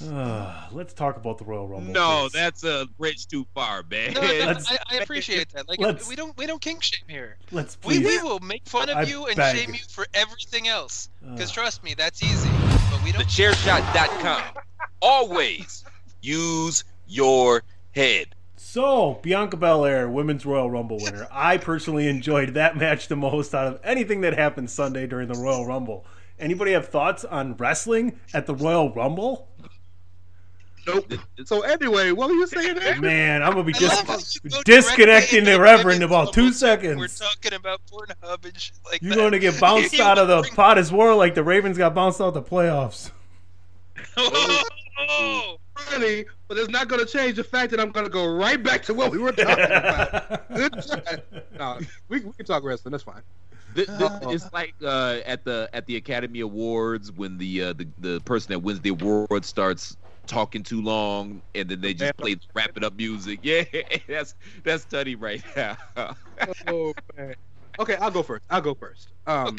let's 0.00 0.92
talk 0.92 1.16
about 1.16 1.38
the 1.38 1.44
Royal 1.44 1.66
Rumble. 1.66 1.92
No, 1.92 2.22
please. 2.22 2.32
that's 2.32 2.62
a 2.62 2.86
bridge 2.98 3.26
too 3.26 3.44
far, 3.54 3.82
man. 3.90 4.12
No, 4.12 4.20
no, 4.20 4.28
I, 4.28 4.78
I 4.90 4.96
appreciate 4.98 5.48
that. 5.50 5.68
Like 5.68 5.80
we 6.08 6.14
don't 6.14 6.36
we 6.36 6.46
don't 6.46 6.60
kink 6.60 6.82
shame 6.84 7.00
here. 7.08 7.36
Let's 7.50 7.76
We, 7.84 7.98
please. 8.00 8.22
we 8.22 8.22
will 8.22 8.38
make 8.38 8.64
fun 8.66 8.88
of 8.90 8.96
I 8.96 9.02
you 9.02 9.26
and 9.26 9.36
beg. 9.36 9.56
shame 9.56 9.74
you 9.74 9.80
for 9.88 10.06
everything 10.14 10.68
else. 10.68 11.08
Uh. 11.26 11.32
Because 11.32 11.50
Ugh. 11.50 11.54
trust 11.54 11.82
me, 11.82 11.94
that's 11.98 12.22
easy. 12.22 12.48
But 12.90 13.02
we 13.02 13.10
don't. 13.12 13.24
Thechairshot.com. 13.24 14.42
Always 15.02 15.84
use 16.20 16.84
your 17.08 17.62
head. 17.92 18.34
So, 18.70 19.18
Bianca 19.22 19.56
Belair, 19.56 20.10
Women's 20.10 20.44
Royal 20.44 20.70
Rumble 20.70 20.98
winner. 21.00 21.26
I 21.32 21.56
personally 21.56 22.06
enjoyed 22.06 22.52
that 22.52 22.76
match 22.76 23.08
the 23.08 23.16
most 23.16 23.54
out 23.54 23.66
of 23.66 23.80
anything 23.82 24.20
that 24.20 24.36
happened 24.36 24.68
Sunday 24.68 25.06
during 25.06 25.26
the 25.26 25.40
Royal 25.40 25.64
Rumble. 25.64 26.04
Anybody 26.38 26.72
have 26.72 26.86
thoughts 26.88 27.24
on 27.24 27.56
wrestling 27.56 28.20
at 28.34 28.44
the 28.44 28.54
Royal 28.54 28.92
Rumble? 28.92 29.48
Nope. 30.86 31.14
So 31.46 31.62
anyway, 31.62 32.12
what 32.12 32.28
were 32.28 32.34
you 32.34 32.46
saying 32.46 32.74
there? 32.74 33.00
Man, 33.00 33.42
I'm 33.42 33.52
gonna 33.52 33.64
be 33.64 33.74
I 33.74 33.78
dis- 33.78 33.88
love 33.88 34.06
how 34.06 34.18
you 34.18 34.50
go 34.50 34.62
disconnecting 34.64 35.44
the 35.44 35.58
Reverend 35.58 36.02
in 36.02 36.02
about 36.02 36.34
two 36.34 36.52
seconds. 36.52 36.98
We're 36.98 37.08
talking 37.08 37.54
about 37.54 37.80
Pornhub 37.90 38.44
and 38.44 38.60
shit 38.60 38.76
like 38.84 39.00
You're 39.00 39.14
that. 39.14 39.16
going 39.16 39.32
to 39.32 39.38
get 39.38 39.58
bounced 39.58 39.98
out 40.00 40.18
of 40.18 40.28
the 40.28 40.42
Pod 40.54 40.76
is 40.76 40.92
War 40.92 41.14
like 41.14 41.34
the 41.34 41.42
Ravens 41.42 41.78
got 41.78 41.94
bounced 41.94 42.20
out 42.20 42.28
of 42.28 42.34
the 42.34 42.42
playoffs. 42.42 43.12
Oh, 45.10 45.56
Funny, 45.76 46.24
but 46.48 46.56
it's 46.56 46.70
not 46.70 46.88
going 46.88 47.04
to 47.04 47.10
change 47.10 47.36
the 47.36 47.44
fact 47.44 47.70
that 47.70 47.80
I'm 47.80 47.90
going 47.90 48.06
to 48.06 48.10
go 48.10 48.26
right 48.26 48.60
back 48.62 48.82
to 48.84 48.94
what 48.94 49.12
we 49.12 49.18
were 49.18 49.32
talking 49.32 49.64
about. 49.64 50.48
Good. 50.54 51.22
No, 51.58 51.76
we, 52.08 52.20
we 52.20 52.32
can 52.34 52.46
talk 52.46 52.62
wrestling. 52.62 52.92
That's 52.92 53.02
fine. 53.02 53.22
Th- 53.74 53.88
th- 53.88 54.10
it's 54.28 54.52
like 54.52 54.74
uh, 54.82 55.18
at 55.26 55.44
the 55.44 55.68
at 55.72 55.86
the 55.86 55.96
Academy 55.96 56.38
Awards 56.40 57.10
when 57.10 57.36
the 57.36 57.64
uh, 57.64 57.72
the 57.72 57.88
the 57.98 58.20
person 58.20 58.52
that 58.52 58.60
wins 58.60 58.80
the 58.80 58.90
award 58.90 59.44
starts 59.44 59.96
talking 60.26 60.62
too 60.62 60.80
long 60.80 61.42
and 61.56 61.68
then 61.68 61.80
they 61.80 61.94
just 61.94 62.16
play 62.16 62.36
wrap 62.54 62.70
it 62.76 62.84
up 62.84 62.94
music. 62.96 63.40
Yeah, 63.42 63.64
that's 64.06 64.36
that's 64.62 64.84
Tony 64.84 65.16
right 65.16 65.42
now. 65.56 65.76
oh 66.68 66.94
man. 67.16 67.34
Okay, 67.80 67.96
I'll 67.96 68.10
go 68.10 68.22
first. 68.22 68.44
I'll 68.50 68.60
go 68.60 68.74
first. 68.74 69.08
Um, 69.26 69.58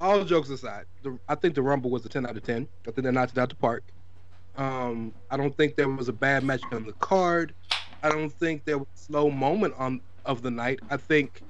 all 0.00 0.24
jokes 0.24 0.48
aside, 0.48 0.86
the, 1.02 1.18
I 1.28 1.34
think 1.34 1.54
the 1.54 1.62
Rumble 1.62 1.90
was 1.90 2.04
a 2.06 2.08
ten 2.08 2.26
out 2.26 2.36
of 2.36 2.42
ten. 2.42 2.66
I 2.88 2.92
think 2.92 3.04
they 3.04 3.10
knocked 3.10 3.32
it 3.32 3.38
out 3.38 3.50
the 3.50 3.56
park. 3.56 3.84
Um, 4.60 5.14
I 5.30 5.38
don't 5.38 5.56
think 5.56 5.76
there 5.76 5.88
was 5.88 6.10
a 6.10 6.12
bad 6.12 6.44
match 6.44 6.60
on 6.70 6.84
the 6.84 6.92
card. 6.92 7.54
I 8.02 8.10
don't 8.10 8.30
think 8.30 8.66
there 8.66 8.76
was 8.76 8.88
a 8.94 8.98
slow 8.98 9.30
moment 9.30 9.72
on 9.78 10.02
of 10.26 10.42
the 10.42 10.50
night. 10.50 10.80
I 10.90 10.98
think, 10.98 11.40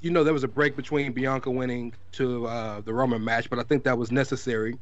you 0.00 0.10
know, 0.10 0.24
there 0.24 0.32
was 0.32 0.42
a 0.42 0.48
break 0.48 0.74
between 0.74 1.12
Bianca 1.12 1.50
winning 1.50 1.92
to 2.12 2.46
uh, 2.46 2.80
the 2.80 2.94
Roman 2.94 3.22
match, 3.22 3.50
but 3.50 3.58
I 3.58 3.62
think 3.62 3.84
that 3.84 3.98
was 3.98 4.10
necessary 4.10 4.78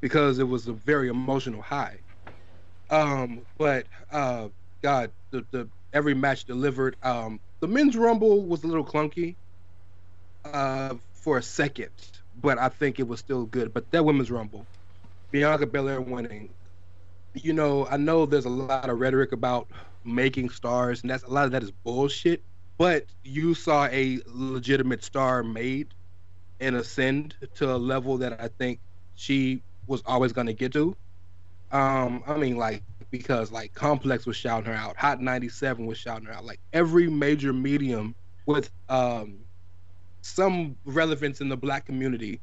because 0.00 0.38
it 0.38 0.46
was 0.46 0.68
a 0.68 0.72
very 0.72 1.08
emotional 1.08 1.60
high. 1.60 1.98
Um, 2.90 3.40
but 3.58 3.86
uh, 4.12 4.48
God, 4.80 5.10
the, 5.32 5.44
the 5.50 5.68
every 5.92 6.14
match 6.14 6.44
delivered. 6.44 6.94
Um, 7.02 7.40
the 7.58 7.66
men's 7.66 7.96
rumble 7.96 8.40
was 8.42 8.62
a 8.62 8.68
little 8.68 8.84
clunky 8.84 9.34
uh, 10.44 10.94
for 11.14 11.38
a 11.38 11.42
second, 11.42 11.90
but 12.40 12.56
I 12.58 12.68
think 12.68 13.00
it 13.00 13.08
was 13.08 13.18
still 13.18 13.46
good. 13.46 13.74
But 13.74 13.90
that 13.90 14.04
women's 14.04 14.30
rumble, 14.30 14.64
Bianca 15.32 15.66
Belair 15.66 16.00
winning. 16.00 16.50
You 17.34 17.52
know, 17.52 17.86
I 17.86 17.96
know 17.96 18.26
there's 18.26 18.44
a 18.44 18.50
lot 18.50 18.88
of 18.88 18.98
rhetoric 19.00 19.32
about 19.32 19.68
making 20.04 20.50
stars, 20.50 21.02
and 21.02 21.10
that's 21.10 21.24
a 21.24 21.30
lot 21.30 21.46
of 21.46 21.50
that 21.52 21.62
is 21.62 21.70
bullshit. 21.70 22.42
But 22.78 23.06
you 23.22 23.54
saw 23.54 23.86
a 23.86 24.20
legitimate 24.26 25.04
star 25.04 25.42
made 25.42 25.94
and 26.60 26.76
ascend 26.76 27.36
to 27.54 27.72
a 27.74 27.76
level 27.76 28.18
that 28.18 28.40
I 28.40 28.48
think 28.48 28.80
she 29.14 29.62
was 29.86 30.02
always 30.06 30.32
going 30.32 30.46
to 30.46 30.52
get 30.52 30.72
to. 30.72 30.96
Um, 31.70 32.22
I 32.26 32.36
mean, 32.36 32.56
like 32.56 32.82
because 33.10 33.52
like 33.52 33.74
Complex 33.74 34.26
was 34.26 34.36
shouting 34.36 34.66
her 34.66 34.74
out, 34.74 34.96
Hot 34.96 35.20
97 35.20 35.86
was 35.86 35.98
shouting 35.98 36.26
her 36.26 36.32
out, 36.32 36.44
like 36.44 36.60
every 36.72 37.08
major 37.08 37.52
medium 37.52 38.14
with 38.46 38.70
um 38.88 39.38
some 40.22 40.76
relevance 40.84 41.40
in 41.40 41.48
the 41.48 41.56
black 41.56 41.84
community, 41.84 42.40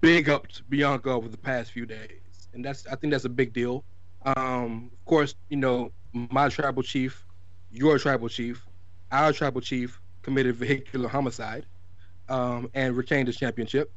big 0.00 0.28
up 0.28 0.46
Bianca 0.68 1.10
over 1.10 1.28
the 1.28 1.36
past 1.38 1.72
few 1.72 1.86
days, 1.86 2.48
and 2.54 2.64
that's 2.64 2.86
I 2.86 2.94
think 2.96 3.12
that's 3.12 3.24
a 3.24 3.30
big 3.30 3.52
deal. 3.52 3.84
Um, 4.24 4.90
of 4.92 5.04
course, 5.04 5.34
you 5.48 5.56
know 5.56 5.92
my 6.12 6.48
tribal 6.48 6.82
chief, 6.82 7.24
your 7.70 7.98
tribal 7.98 8.28
chief, 8.28 8.66
our 9.10 9.32
tribal 9.32 9.60
chief 9.60 10.00
committed 10.22 10.56
vehicular 10.56 11.08
homicide, 11.08 11.66
um, 12.28 12.70
and 12.74 12.96
retained 12.96 13.28
his 13.28 13.36
championship. 13.36 13.92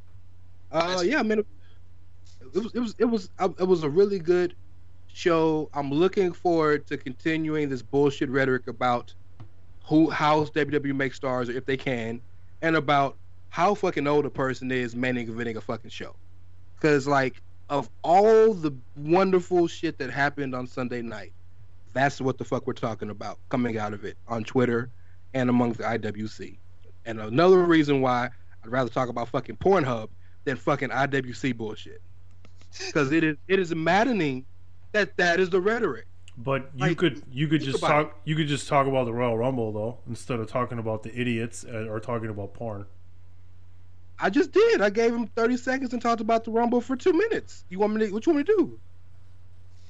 Uh, 0.72 1.04
yeah, 1.06 1.22
man, 1.22 1.40
it 1.40 2.64
was 2.64 2.74
it 2.74 2.80
was 2.80 2.96
it 3.00 3.06
was 3.06 3.30
uh, 3.40 3.50
it 3.60 3.68
was 3.68 3.84
a 3.84 3.90
really 3.90 4.20
good 4.20 4.56
show. 5.08 5.70
I'm 5.74 5.92
looking 5.92 6.32
forward 6.34 6.88
to 6.88 6.98
continuing 6.98 7.70
this 7.70 7.82
bullshit 7.82 8.30
rhetoric 8.30 8.68
about 8.68 9.14
who 9.86 10.10
how 10.10 10.46
WWE 10.46 10.96
makes 10.96 11.18
stars 11.18 11.50
or 11.50 11.54
if 11.54 11.66
they 11.66 11.78
can, 11.78 12.22
and 12.62 12.76
about 12.76 13.18
how 13.50 13.74
fucking 13.76 14.08
old 14.08 14.26
a 14.26 14.30
person 14.30 14.72
is 14.72 14.96
main 14.96 15.16
eventing 15.16 15.56
a 15.56 15.62
fucking 15.62 15.92
show. 15.92 16.16
Because 16.76 17.08
like 17.08 17.42
of 17.70 17.90
all 18.04 18.54
the 18.54 18.72
wonderful 18.96 19.68
shit 19.68 19.98
that 19.98 20.12
happened 20.12 20.54
on 20.56 20.68
Sunday 20.68 21.02
night, 21.02 21.34
that's 21.94 22.22
what 22.22 22.38
the 22.38 22.44
fuck 22.44 22.68
we're 22.68 22.74
talking 22.74 23.10
about 23.10 23.40
coming 23.50 23.78
out 23.78 23.94
of 23.94 24.04
it 24.04 24.18
on 24.28 24.44
Twitter 24.44 24.90
and 25.34 25.50
among 25.50 25.74
the 25.74 25.84
IWC. 25.84 26.58
And 27.06 27.20
another 27.20 27.60
reason 27.64 28.02
why 28.02 28.30
I'd 28.64 28.72
rather 28.72 28.90
talk 28.90 29.10
about 29.10 29.30
fucking 29.30 29.58
Pornhub 29.58 30.10
than 30.44 30.58
fucking 30.58 30.90
IWC 30.90 31.56
bullshit. 31.58 32.02
Because 32.86 33.12
it 33.12 33.24
is 33.24 33.38
it 33.48 33.60
is 33.60 33.74
maddening 33.74 34.46
that 34.92 35.16
that 35.18 35.40
is 35.40 35.50
the 35.50 35.62
rhetoric. 35.62 36.06
But 36.38 36.70
you 36.76 36.88
Like, 36.88 36.98
could 36.98 37.24
you 37.32 37.48
could 37.48 37.62
just 37.62 37.80
talk 37.80 38.20
you 38.26 38.36
could 38.36 38.48
just 38.48 38.68
talk 38.68 38.88
about 38.88 39.06
the 39.06 39.14
Royal 39.14 39.38
Rumble 39.38 39.72
though 39.72 40.00
instead 40.08 40.40
of 40.40 40.48
talking 40.50 40.80
about 40.80 41.04
the 41.04 41.18
idiots 41.18 41.64
uh, 41.64 41.88
or 41.90 42.00
talking 42.00 42.30
about 42.30 42.54
porn. 42.54 42.86
I 44.20 44.30
just 44.30 44.52
did. 44.52 44.82
I 44.82 44.90
gave 44.90 45.14
him 45.14 45.28
30 45.28 45.58
seconds 45.58 45.94
and 45.94 46.02
talked 46.02 46.22
about 46.22 46.46
the 46.46 46.52
Rumble 46.52 46.82
for 46.82 46.96
two 46.96 47.14
minutes. 47.14 47.64
You 47.70 47.80
want 47.80 47.94
me 47.94 48.06
to, 48.06 48.14
what 48.14 48.26
you 48.26 48.34
want 48.34 48.48
me 48.48 48.54
to 48.56 48.58
do? 48.58 48.80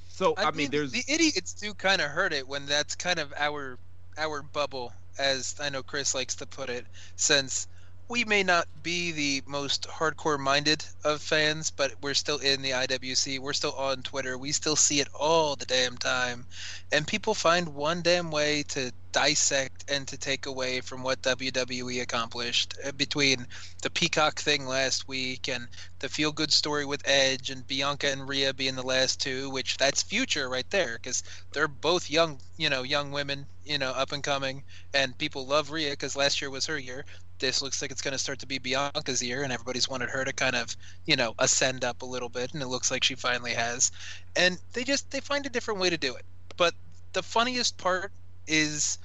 So 0.08 0.34
I, 0.38 0.52
mean, 0.52 0.72
there's 0.72 0.92
the 0.92 1.04
idiots 1.08 1.54
do 1.54 1.74
kind 1.74 2.02
of 2.02 2.10
hurt 2.10 2.32
it 2.32 2.48
when 2.48 2.66
that's 2.66 2.96
kind 2.96 3.20
of 3.20 3.34
our 3.38 3.78
our 4.18 4.42
bubble, 4.42 4.94
as 5.20 5.56
I 5.60 5.70
know 5.70 5.84
Chris 5.84 6.16
likes 6.16 6.36
to 6.36 6.46
put 6.46 6.70
it, 6.70 6.86
since 7.18 7.68
we 8.08 8.24
may 8.24 8.44
not 8.44 8.68
be 8.84 9.12
the 9.12 9.42
most 9.48 9.88
hardcore 9.88 10.40
minded 10.40 10.86
of 11.04 11.22
fans, 11.22 11.72
but 11.72 11.92
we're 12.04 12.14
still 12.14 12.38
in 12.38 12.62
the 12.62 12.70
IWC. 12.70 13.40
We're 13.40 13.54
still 13.54 13.74
on 13.74 14.04
Twitter. 14.04 14.38
We 14.38 14.52
still 14.52 14.76
see 14.76 15.00
it 15.00 15.08
all 15.14 15.56
the 15.56 15.66
damn 15.66 15.98
time. 15.98 16.46
And 16.92 17.08
people 17.08 17.34
find 17.34 17.70
one 17.70 18.04
damn 18.04 18.30
way 18.30 18.62
to 18.70 18.92
dissect 19.12 19.86
and 19.90 20.08
to 20.08 20.18
take 20.18 20.46
away 20.46 20.82
from 20.82 21.02
what 21.02 21.22
WWE 21.24 22.02
accomplished 22.02 22.76
uh, 22.86 22.92
between 22.92 23.48
the 23.82 23.90
Peacock 23.90 24.40
thing 24.40 24.68
last 24.68 25.08
week 25.08 25.48
and 25.50 25.68
the 26.00 26.10
feel 26.10 26.32
good 26.32 26.54
story 26.54 26.86
with 26.86 27.02
Edge 27.08 27.50
and 27.50 27.66
Bianca 27.66 28.12
and 28.12 28.28
Rhea 28.28 28.54
being 28.54 28.76
the 28.76 28.84
last 28.84 29.20
two, 29.20 29.50
which 29.50 29.78
that's 29.78 30.04
future 30.04 30.48
right 30.48 30.70
there 30.70 31.00
because 31.02 31.24
they're 31.54 31.68
both 31.68 32.12
young, 32.12 32.40
you 32.58 32.70
know, 32.70 32.84
young 32.84 33.12
women, 33.12 33.48
you 33.64 33.80
know, 33.80 33.92
up 33.92 34.12
and 34.12 34.22
coming, 34.22 34.64
and 34.94 35.18
people 35.18 35.48
love 35.48 35.72
Rhea 35.72 35.92
because 35.92 36.16
last 36.16 36.40
year 36.42 36.52
was 36.52 36.68
her 36.68 36.78
year 36.78 37.04
this 37.40 37.62
looks 37.62 37.82
like 37.82 37.92
it's 37.92 38.02
going 38.02 38.14
to 38.14 38.18
start 38.18 38.40
to 38.40 38.48
be 38.48 38.60
Bianca's 38.60 39.22
year, 39.22 39.44
and 39.44 39.52
everybody's 39.52 39.90
wanted 39.90 40.10
her 40.10 40.24
to 40.26 40.34
kind 40.34 40.56
of, 40.56 40.76
you 41.06 41.16
know, 41.16 41.36
ascend 41.40 41.84
up 41.84 42.02
a 42.02 42.06
little 42.06 42.30
bit, 42.30 42.54
and 42.54 42.62
it 42.62 42.68
looks 42.68 42.92
like 42.92 43.04
she 43.04 43.16
finally 43.16 43.54
has. 43.54 43.92
And 44.36 44.58
they 44.74 44.84
just 44.84 45.12
they 45.12 45.20
find 45.20 45.46
a 45.46 45.50
different 45.50 45.80
way 45.80 45.90
to 45.90 45.98
do 45.98 46.16
it. 46.16 46.26
But 46.58 46.74
the 47.14 47.24
funniest 47.24 47.78
part 47.78 48.12
is 48.48 48.98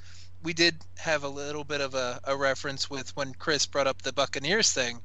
we 0.43 0.53
did 0.53 0.77
have 0.99 1.25
a 1.25 1.29
little 1.29 1.65
bit 1.65 1.81
of 1.81 1.95
a, 1.95 2.21
a 2.25 2.37
reference 2.37 2.89
with 2.89 3.15
when 3.17 3.35
Chris 3.35 3.67
brought 3.67 3.87
up 3.87 4.03
the 4.03 4.13
Buccaneers 4.13 4.73
thing. 4.73 5.01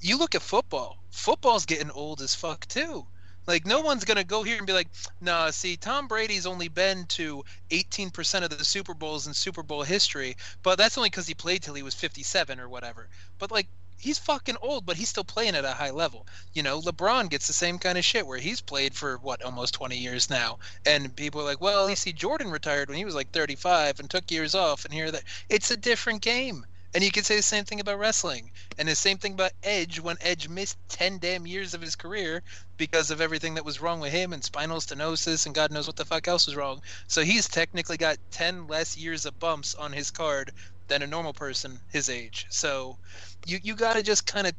You 0.00 0.18
look 0.18 0.34
at 0.34 0.42
football. 0.42 0.98
Football's 1.10 1.66
getting 1.66 1.90
old 1.90 2.20
as 2.20 2.34
fuck 2.34 2.66
too. 2.66 3.06
Like 3.46 3.66
no 3.66 3.80
one's 3.80 4.04
gonna 4.04 4.24
go 4.24 4.42
here 4.42 4.58
and 4.58 4.66
be 4.66 4.72
like, 4.72 4.88
nah. 5.20 5.50
See, 5.50 5.76
Tom 5.76 6.08
Brady's 6.08 6.46
only 6.46 6.68
been 6.68 7.06
to 7.06 7.44
18% 7.70 8.42
of 8.42 8.50
the 8.56 8.64
Super 8.64 8.94
Bowls 8.94 9.26
in 9.26 9.34
Super 9.34 9.62
Bowl 9.62 9.82
history, 9.82 10.36
but 10.62 10.78
that's 10.78 10.96
only 10.98 11.10
because 11.10 11.26
he 11.26 11.34
played 11.34 11.62
till 11.62 11.74
he 11.74 11.82
was 11.82 11.94
57 11.94 12.60
or 12.60 12.68
whatever. 12.68 13.08
But 13.38 13.50
like, 13.50 13.66
he's 14.00 14.18
fucking 14.18 14.56
old, 14.62 14.86
but 14.86 14.96
he's 14.96 15.08
still 15.08 15.24
playing 15.24 15.54
at 15.54 15.64
a 15.64 15.72
high 15.72 15.90
level. 15.90 16.26
You 16.54 16.62
know, 16.62 16.80
LeBron 16.80 17.28
gets 17.28 17.46
the 17.46 17.52
same 17.52 17.78
kind 17.78 17.98
of 17.98 18.04
shit 18.04 18.26
where 18.26 18.38
he's 18.38 18.60
played 18.60 18.94
for 18.94 19.18
what 19.18 19.42
almost 19.42 19.74
20 19.74 19.96
years 19.96 20.30
now, 20.30 20.58
and 20.86 21.14
people 21.14 21.40
are 21.40 21.44
like, 21.44 21.60
well, 21.60 21.88
you 21.88 21.96
see, 21.96 22.12
Jordan 22.12 22.50
retired 22.50 22.88
when 22.88 22.98
he 22.98 23.04
was 23.04 23.14
like 23.14 23.30
35 23.30 24.00
and 24.00 24.08
took 24.08 24.30
years 24.30 24.54
off, 24.54 24.84
and 24.84 24.94
here 24.94 25.10
that 25.10 25.24
it's 25.48 25.70
a 25.70 25.76
different 25.76 26.22
game. 26.22 26.64
And 26.92 27.04
you 27.04 27.12
could 27.12 27.26
say 27.26 27.36
the 27.36 27.42
same 27.42 27.64
thing 27.64 27.80
about 27.80 27.98
wrestling. 27.98 28.50
And 28.78 28.88
the 28.88 28.96
same 28.96 29.18
thing 29.18 29.34
about 29.34 29.52
Edge 29.62 30.00
when 30.00 30.16
Edge 30.20 30.48
missed 30.48 30.76
10 30.88 31.18
damn 31.18 31.46
years 31.46 31.74
of 31.74 31.80
his 31.80 31.94
career 31.94 32.42
because 32.76 33.10
of 33.10 33.20
everything 33.20 33.54
that 33.54 33.64
was 33.64 33.80
wrong 33.80 34.00
with 34.00 34.12
him 34.12 34.32
and 34.32 34.42
spinal 34.42 34.80
stenosis 34.80 35.46
and 35.46 35.54
God 35.54 35.70
knows 35.70 35.86
what 35.86 35.96
the 35.96 36.04
fuck 36.04 36.26
else 36.26 36.46
was 36.46 36.56
wrong. 36.56 36.82
So 37.06 37.22
he's 37.22 37.46
technically 37.46 37.96
got 37.96 38.18
10 38.32 38.66
less 38.66 38.96
years 38.96 39.24
of 39.24 39.38
bumps 39.38 39.74
on 39.74 39.92
his 39.92 40.10
card 40.10 40.52
than 40.88 41.02
a 41.02 41.06
normal 41.06 41.32
person 41.32 41.78
his 41.90 42.08
age. 42.08 42.46
So 42.50 42.98
you 43.46 43.58
you 43.62 43.76
got 43.76 43.94
to 43.94 44.02
just 44.02 44.26
kind 44.26 44.46
of 44.46 44.54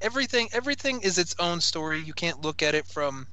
everything 0.00 0.48
everything 0.52 1.00
is 1.00 1.18
its 1.18 1.34
own 1.38 1.60
story. 1.60 2.00
You 2.00 2.12
can't 2.12 2.42
look 2.42 2.62
at 2.62 2.74
it 2.74 2.86
from 2.86 3.26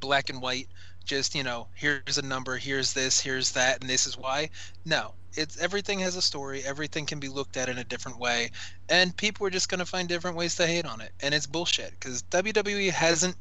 black 0.00 0.30
and 0.30 0.40
white 0.40 0.68
just, 1.02 1.34
you 1.34 1.42
know, 1.42 1.68
here's 1.74 2.18
a 2.18 2.22
number, 2.22 2.56
here's 2.56 2.92
this, 2.92 3.20
here's 3.20 3.52
that 3.52 3.80
and 3.80 3.90
this 3.90 4.06
is 4.06 4.16
why. 4.16 4.50
No, 4.84 5.14
it's 5.34 5.58
everything 5.58 5.98
has 6.00 6.16
a 6.16 6.22
story 6.22 6.62
everything 6.64 7.06
can 7.06 7.18
be 7.18 7.28
looked 7.28 7.56
at 7.56 7.68
in 7.68 7.78
a 7.78 7.84
different 7.84 8.18
way 8.18 8.50
and 8.88 9.16
people 9.16 9.46
are 9.46 9.50
just 9.50 9.68
going 9.68 9.78
to 9.78 9.86
find 9.86 10.08
different 10.08 10.36
ways 10.36 10.56
to 10.56 10.66
hate 10.66 10.84
on 10.84 11.00
it 11.00 11.12
and 11.20 11.34
it's 11.34 11.46
bullshit 11.46 11.90
because 11.90 12.22
wwe 12.24 12.90
hasn't 12.90 13.36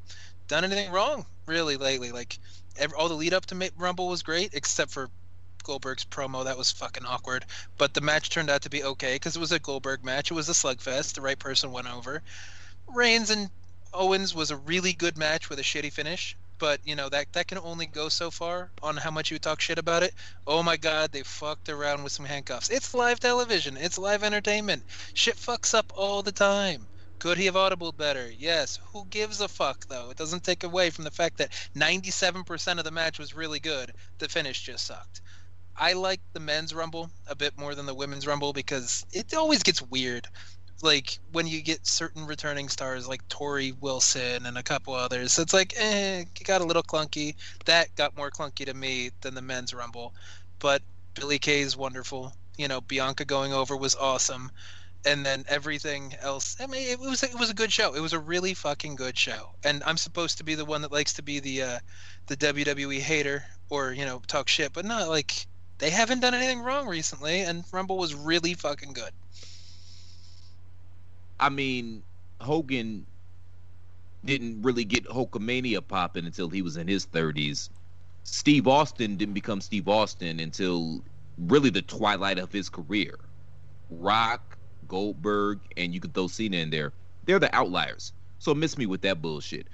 done 0.47 0.63
anything 0.63 0.91
wrong 0.91 1.25
really 1.45 1.77
lately 1.77 2.11
like 2.11 2.37
every, 2.77 2.95
all 2.97 3.09
the 3.09 3.13
lead 3.13 3.33
up 3.33 3.45
to 3.45 3.71
rumble 3.77 4.07
was 4.07 4.23
great 4.23 4.53
except 4.53 4.91
for 4.91 5.09
goldberg's 5.63 6.05
promo 6.05 6.45
that 6.45 6.57
was 6.57 6.71
fucking 6.71 7.05
awkward 7.05 7.45
but 7.77 7.93
the 7.93 8.01
match 8.01 8.29
turned 8.29 8.49
out 8.49 8.61
to 8.61 8.69
be 8.69 8.83
okay 8.83 9.15
because 9.15 9.35
it 9.35 9.39
was 9.39 9.51
a 9.51 9.59
goldberg 9.59 10.03
match 10.03 10.31
it 10.31 10.35
was 10.35 10.49
a 10.49 10.53
slugfest 10.53 11.13
the 11.13 11.21
right 11.21 11.39
person 11.39 11.71
went 11.71 11.93
over 11.93 12.21
reigns 12.87 13.29
and 13.29 13.49
owens 13.93 14.33
was 14.33 14.49
a 14.49 14.55
really 14.55 14.93
good 14.93 15.17
match 15.17 15.49
with 15.49 15.59
a 15.59 15.63
shitty 15.63 15.91
finish 15.91 16.35
but 16.61 16.79
you 16.85 16.95
know 16.95 17.09
that 17.09 17.33
that 17.33 17.47
can 17.47 17.57
only 17.57 17.87
go 17.87 18.07
so 18.07 18.29
far 18.29 18.69
on 18.83 18.95
how 18.95 19.09
much 19.09 19.31
you 19.31 19.39
talk 19.39 19.59
shit 19.59 19.79
about 19.79 20.03
it. 20.03 20.13
Oh 20.45 20.61
my 20.61 20.77
god, 20.77 21.11
they 21.11 21.23
fucked 21.23 21.69
around 21.69 22.03
with 22.03 22.11
some 22.11 22.25
handcuffs. 22.25 22.69
It's 22.69 22.93
live 22.93 23.19
television. 23.19 23.77
It's 23.77 23.97
live 23.97 24.23
entertainment. 24.23 24.83
Shit 25.15 25.37
fucks 25.37 25.73
up 25.73 25.91
all 25.95 26.21
the 26.21 26.31
time. 26.31 26.85
Could 27.17 27.39
he 27.39 27.45
have 27.45 27.55
audibled 27.55 27.97
better? 27.97 28.29
Yes. 28.31 28.79
Who 28.93 29.05
gives 29.05 29.41
a 29.41 29.47
fuck 29.47 29.87
though? 29.87 30.11
It 30.11 30.17
doesn't 30.17 30.43
take 30.43 30.63
away 30.63 30.91
from 30.91 31.03
the 31.03 31.09
fact 31.09 31.39
that 31.39 31.51
97% 31.75 32.77
of 32.77 32.83
the 32.83 32.91
match 32.91 33.17
was 33.17 33.35
really 33.35 33.59
good. 33.59 33.91
The 34.19 34.29
finish 34.29 34.61
just 34.61 34.85
sucked. 34.85 35.21
I 35.75 35.93
like 35.93 36.21
the 36.33 36.39
men's 36.39 36.75
rumble 36.75 37.09
a 37.27 37.35
bit 37.35 37.57
more 37.57 37.73
than 37.73 37.87
the 37.87 37.95
women's 37.95 38.27
rumble 38.27 38.53
because 38.53 39.03
it 39.11 39.33
always 39.33 39.63
gets 39.63 39.81
weird 39.81 40.27
like 40.81 41.19
when 41.31 41.47
you 41.47 41.61
get 41.61 41.85
certain 41.85 42.25
returning 42.25 42.69
stars 42.69 43.07
like 43.07 43.27
Torrie 43.27 43.79
Wilson 43.79 44.45
and 44.45 44.57
a 44.57 44.63
couple 44.63 44.93
others, 44.93 45.37
it's 45.37 45.53
like 45.53 45.73
eh, 45.77 46.21
it 46.21 46.43
got 46.43 46.61
a 46.61 46.65
little 46.65 46.83
clunky. 46.83 47.35
That 47.65 47.95
got 47.95 48.17
more 48.17 48.31
clunky 48.31 48.65
to 48.65 48.73
me 48.73 49.11
than 49.21 49.35
the 49.35 49.41
men's 49.41 49.73
rumble, 49.73 50.13
but 50.59 50.81
Billie 51.13 51.39
Kay 51.39 51.61
is 51.61 51.77
wonderful. 51.77 52.33
You 52.57 52.67
know, 52.67 52.81
Bianca 52.81 53.25
going 53.25 53.53
over 53.53 53.75
was 53.75 53.95
awesome, 53.95 54.51
and 55.05 55.25
then 55.25 55.45
everything 55.47 56.15
else. 56.21 56.55
I 56.59 56.67
mean, 56.67 56.87
it 56.87 56.99
was 56.99 57.23
it 57.23 57.37
was 57.37 57.49
a 57.49 57.55
good 57.55 57.71
show. 57.71 57.93
It 57.93 58.01
was 58.01 58.13
a 58.13 58.19
really 58.19 58.53
fucking 58.53 58.95
good 58.95 59.17
show, 59.17 59.51
and 59.63 59.83
I'm 59.85 59.97
supposed 59.97 60.37
to 60.37 60.43
be 60.43 60.55
the 60.55 60.65
one 60.65 60.81
that 60.81 60.91
likes 60.91 61.13
to 61.13 61.21
be 61.21 61.39
the 61.39 61.61
uh, 61.63 61.79
the 62.27 62.37
WWE 62.37 62.99
hater 62.99 63.45
or 63.69 63.93
you 63.93 64.05
know 64.05 64.21
talk 64.27 64.47
shit, 64.47 64.73
but 64.73 64.85
not 64.85 65.09
like 65.09 65.47
they 65.79 65.89
haven't 65.89 66.19
done 66.19 66.35
anything 66.35 66.61
wrong 66.61 66.87
recently, 66.87 67.41
and 67.41 67.63
Rumble 67.71 67.97
was 67.97 68.13
really 68.13 68.53
fucking 68.53 68.93
good. 68.93 69.11
I 71.41 71.49
mean, 71.49 72.03
Hogan 72.39 73.05
didn't 74.23 74.61
really 74.61 74.85
get 74.85 75.05
Hulkamania 75.05 75.85
popping 75.85 76.25
until 76.25 76.49
he 76.49 76.61
was 76.61 76.77
in 76.77 76.87
his 76.87 77.05
30s. 77.07 77.69
Steve 78.23 78.67
Austin 78.67 79.17
didn't 79.17 79.33
become 79.33 79.59
Steve 79.59 79.87
Austin 79.87 80.39
until 80.39 81.03
really 81.37 81.71
the 81.71 81.81
twilight 81.81 82.37
of 82.37 82.51
his 82.51 82.69
career. 82.69 83.17
Rock, 83.89 84.57
Goldberg, 84.87 85.59
and 85.77 85.93
you 85.93 85.99
could 85.99 86.13
throw 86.13 86.27
Cena 86.27 86.57
in 86.57 86.69
there. 86.69 86.93
They're 87.25 87.39
the 87.39 87.53
outliers. 87.55 88.13
So 88.37 88.53
miss 88.53 88.77
me 88.77 88.85
with 88.85 89.01
that 89.01 89.21
bullshit. 89.21 89.67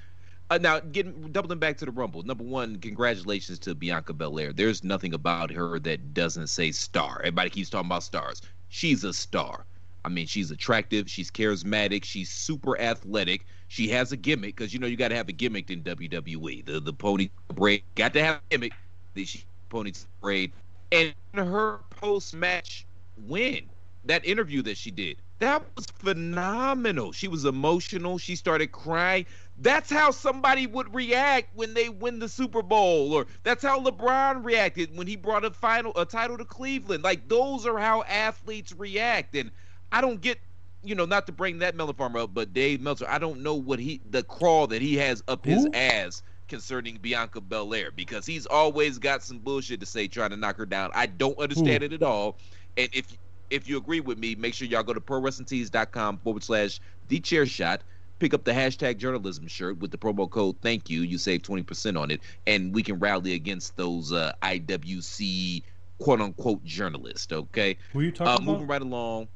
Uh, 0.50 0.58
now, 0.58 0.80
getting 0.80 1.30
doubling 1.34 1.60
back 1.60 1.78
to 1.78 1.86
the 1.86 1.92
Rumble. 1.92 2.24
Number 2.24 2.44
one, 2.46 2.78
congratulations 2.78 3.60
to 3.60 3.76
Bianca 3.76 4.14
Belair. 4.14 4.54
There's 4.54 4.84
nothing 4.84 5.14
about 5.14 5.52
her 5.52 5.78
that 5.80 6.14
doesn't 6.14 6.48
say 6.48 6.72
star. 6.72 7.20
Everybody 7.20 7.50
keeps 7.50 7.70
talking 7.70 7.88
about 7.88 8.04
stars. 8.04 8.42
She's 8.70 9.04
a 9.04 9.14
star. 9.14 9.66
I 10.08 10.10
mean, 10.10 10.26
she's 10.26 10.52
attractive, 10.52 11.10
she's 11.10 11.30
charismatic, 11.30 12.06
she's 12.06 12.30
super 12.30 12.80
athletic. 12.80 13.46
She 13.68 13.90
has 13.90 14.14
a 14.14 14.16
gimmick 14.16 14.56
because 14.56 14.74
you 14.74 14.80
know 14.80 14.88
you 14.88 14.96
got 14.96 15.10
to 15.10 15.18
have 15.18 15.28
a 15.28 15.34
gimmick 15.34 15.70
in 15.70 15.84
WWE. 15.84 16.66
The 16.66 16.80
the 16.80 16.94
pony 16.94 17.30
braid 17.54 17.84
got 17.96 18.14
to 18.14 18.24
have 18.24 18.36
a 18.38 18.42
gimmick. 18.50 18.72
The 19.16 19.26
she 19.26 19.44
pony 19.68 19.92
braid 20.22 20.54
and 20.94 21.14
her 21.34 21.82
post 21.90 22.34
match 22.34 22.86
win 23.28 23.66
that 24.06 24.26
interview 24.26 24.62
that 24.62 24.78
she 24.78 24.92
did 24.92 25.18
that 25.40 25.64
was 25.76 25.86
phenomenal. 25.86 27.12
She 27.12 27.28
was 27.28 27.46
emotional. 27.46 28.18
She 28.18 28.36
started 28.36 28.72
crying. 28.72 29.26
That's 29.60 29.90
how 29.90 30.12
somebody 30.12 30.66
would 30.66 30.94
react 30.94 31.56
when 31.56 31.74
they 31.74 31.90
win 31.90 32.20
the 32.20 32.30
Super 32.30 32.64
Bowl, 32.64 33.14
or 33.14 33.28
that's 33.44 33.64
how 33.64 33.80
LeBron 33.80 34.44
reacted 34.44 34.96
when 34.96 35.06
he 35.06 35.16
brought 35.16 35.46
a 35.46 35.52
final 35.52 35.92
a 35.96 36.06
title 36.06 36.38
to 36.38 36.46
Cleveland. 36.46 37.04
Like 37.04 37.28
those 37.28 37.66
are 37.66 37.78
how 37.78 38.04
athletes 38.04 38.74
react, 38.74 39.36
and 39.36 39.52
I 39.92 40.02
don't 40.02 40.22
get, 40.22 40.40
you 40.84 40.96
know, 40.96 41.06
not 41.06 41.26
to 41.28 41.32
bring 41.32 41.60
that 41.60 41.76
Melon 41.76 41.96
Farmer 41.96 42.20
up, 42.20 42.34
but 42.34 42.54
Dave 42.54 42.82
Meltzer, 42.82 43.08
I 43.08 43.18
don't 43.20 43.42
know 43.42 43.56
what 43.56 43.80
he 43.80 44.02
the 44.10 44.24
crawl 44.24 44.68
that 44.68 44.82
he 44.82 44.96
has 44.98 45.24
up 45.28 45.46
his 45.46 45.68
ass 45.74 46.24
concerning 46.48 46.98
Bianca 46.98 47.42
Belair 47.42 47.92
because 47.92 48.26
he's 48.26 48.46
always 48.46 48.98
got 49.00 49.22
some 49.24 49.40
bullshit 49.40 49.80
to 49.82 49.86
say 49.86 50.08
trying 50.08 50.30
to 50.32 50.38
knock 50.38 50.58
her 50.58 50.66
down. 50.66 50.92
I 50.94 51.06
don't 51.08 51.38
understand 51.40 51.84
it 51.84 51.94
at 51.94 52.04
all. 52.04 52.38
And 52.78 52.90
if 52.94 53.18
if 53.50 53.68
you 53.68 53.78
agree 53.78 54.02
with 54.02 54.18
me, 54.18 54.36
make 54.36 54.54
sure 54.54 54.68
y'all 54.68 54.84
go 54.84 54.94
to 54.94 55.00
prowrestlingtees.com 55.00 56.18
forward 56.20 56.44
slash 56.44 56.80
the 57.08 57.20
chair 57.20 57.46
shot. 57.46 57.82
Pick 58.20 58.34
up 58.34 58.44
the 58.44 58.52
hashtag 58.52 58.98
journalism 58.98 59.48
shirt 59.48 59.78
with 59.80 59.92
the 59.92 59.98
promo 59.98 60.30
code 60.30 60.56
thank 60.62 60.90
you. 60.90 61.02
You 61.02 61.18
save 61.18 61.44
20% 61.44 62.00
on 62.00 62.10
it. 62.12 62.20
And 62.48 62.74
we 62.74 62.82
can 62.82 62.98
rally 63.00 63.34
against 63.34 63.78
those 63.78 64.12
uh, 64.12 64.34
IWC 64.42 65.64
quote 66.00 66.20
unquote 66.22 66.64
journalists. 66.64 67.32
Okay. 67.32 67.78
Who 67.94 68.02
you 68.02 68.10
Uh, 68.10 68.26
talking 68.26 68.46
moving 68.46 68.68
right 68.68 68.82
along. 68.82 69.28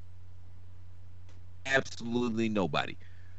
Absolutely 1.65 2.50
nobody. 2.50 2.97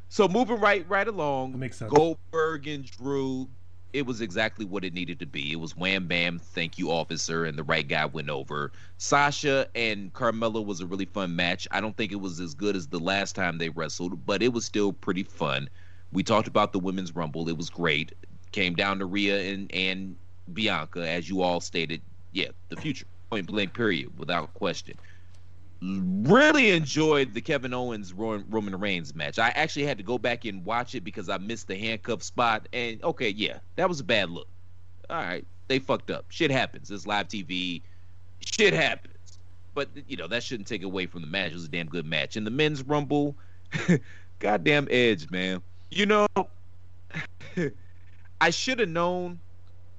So 0.08 0.28
moving 0.28 0.61
right 0.61 0.87
right 0.88 1.08
along. 1.08 1.58
makes 1.58 1.78
sense. 1.78 1.92
Goldberg 1.92 2.68
and 2.68 2.85
Drew. 2.85 3.48
It 3.92 4.06
was 4.06 4.22
exactly 4.22 4.64
what 4.64 4.85
it 4.85 4.94
needed 4.94 5.18
to 5.20 5.26
be. 5.26 5.52
It 5.52 5.56
was 5.56 5.76
wham 5.76 6.06
bam, 6.06 6.38
thank 6.38 6.78
you, 6.78 6.90
officer, 6.90 7.44
and 7.44 7.58
the 7.58 7.64
right 7.64 7.87
guy 7.87 8.06
went 8.06 8.30
over. 8.30 8.72
Sasha 8.96 9.68
and 9.74 10.12
Carmella 10.14 10.64
was 10.64 10.80
a 10.80 10.87
really 10.87 11.04
fun 11.04 11.37
match. 11.37 11.68
I 11.70 11.80
don't 11.82 11.96
think 11.96 12.11
it 12.11 12.20
was 12.20 12.40
as 12.40 12.54
good 12.54 12.74
as 12.74 12.88
the 12.88 12.98
last 12.98 13.35
time 13.35 13.58
they 13.58 13.68
wrestled, 13.68 14.24
but 14.24 14.42
it 14.42 14.52
was 14.52 14.64
still 14.64 14.94
pretty 14.94 15.22
fun. 15.22 15.68
We 16.11 16.22
talked 16.22 16.48
about 16.48 16.72
the 16.72 16.78
women's 16.78 17.14
rumble. 17.14 17.48
It 17.50 17.56
was 17.56 17.68
great. 17.68 18.12
Came 18.50 18.74
down 18.74 18.98
to 18.98 19.06
Rhea 19.06 19.52
and 19.52 19.70
and 19.74 20.16
Bianca, 20.52 21.06
as 21.06 21.28
you 21.28 21.42
all 21.42 21.61
stated. 21.61 22.00
Yeah, 22.32 22.48
the 22.70 22.76
future. 22.76 23.06
Point 23.30 23.46
blank, 23.46 23.74
period, 23.74 24.18
without 24.18 24.52
question 24.54 24.96
really 25.82 26.70
enjoyed 26.70 27.34
the 27.34 27.40
Kevin 27.40 27.74
Owens 27.74 28.12
Roman 28.12 28.78
Reigns 28.78 29.14
match. 29.14 29.38
I 29.38 29.48
actually 29.50 29.84
had 29.84 29.98
to 29.98 30.04
go 30.04 30.16
back 30.18 30.44
and 30.44 30.64
watch 30.64 30.94
it 30.94 31.02
because 31.02 31.28
I 31.28 31.38
missed 31.38 31.66
the 31.66 31.76
handcuff 31.76 32.22
spot. 32.22 32.68
And 32.72 33.02
okay, 33.02 33.30
yeah, 33.30 33.58
that 33.76 33.88
was 33.88 34.00
a 34.00 34.04
bad 34.04 34.30
look. 34.30 34.48
All 35.10 35.16
right, 35.16 35.44
they 35.68 35.78
fucked 35.78 36.10
up. 36.10 36.26
Shit 36.28 36.50
happens. 36.50 36.90
It's 36.90 37.06
live 37.06 37.28
TV. 37.28 37.82
Shit 38.40 38.72
happens. 38.72 39.38
But 39.74 39.88
you 40.06 40.16
know 40.16 40.28
that 40.28 40.42
shouldn't 40.42 40.68
take 40.68 40.82
away 40.82 41.06
from 41.06 41.22
the 41.22 41.26
match. 41.26 41.50
It 41.50 41.54
was 41.54 41.64
a 41.64 41.68
damn 41.68 41.88
good 41.88 42.06
match. 42.06 42.36
In 42.36 42.44
the 42.44 42.50
men's 42.50 42.82
rumble, 42.82 43.34
goddamn 44.38 44.86
Edge, 44.90 45.30
man. 45.30 45.62
You 45.90 46.06
know, 46.06 46.26
I 48.40 48.50
should 48.50 48.78
have 48.78 48.88
known 48.88 49.40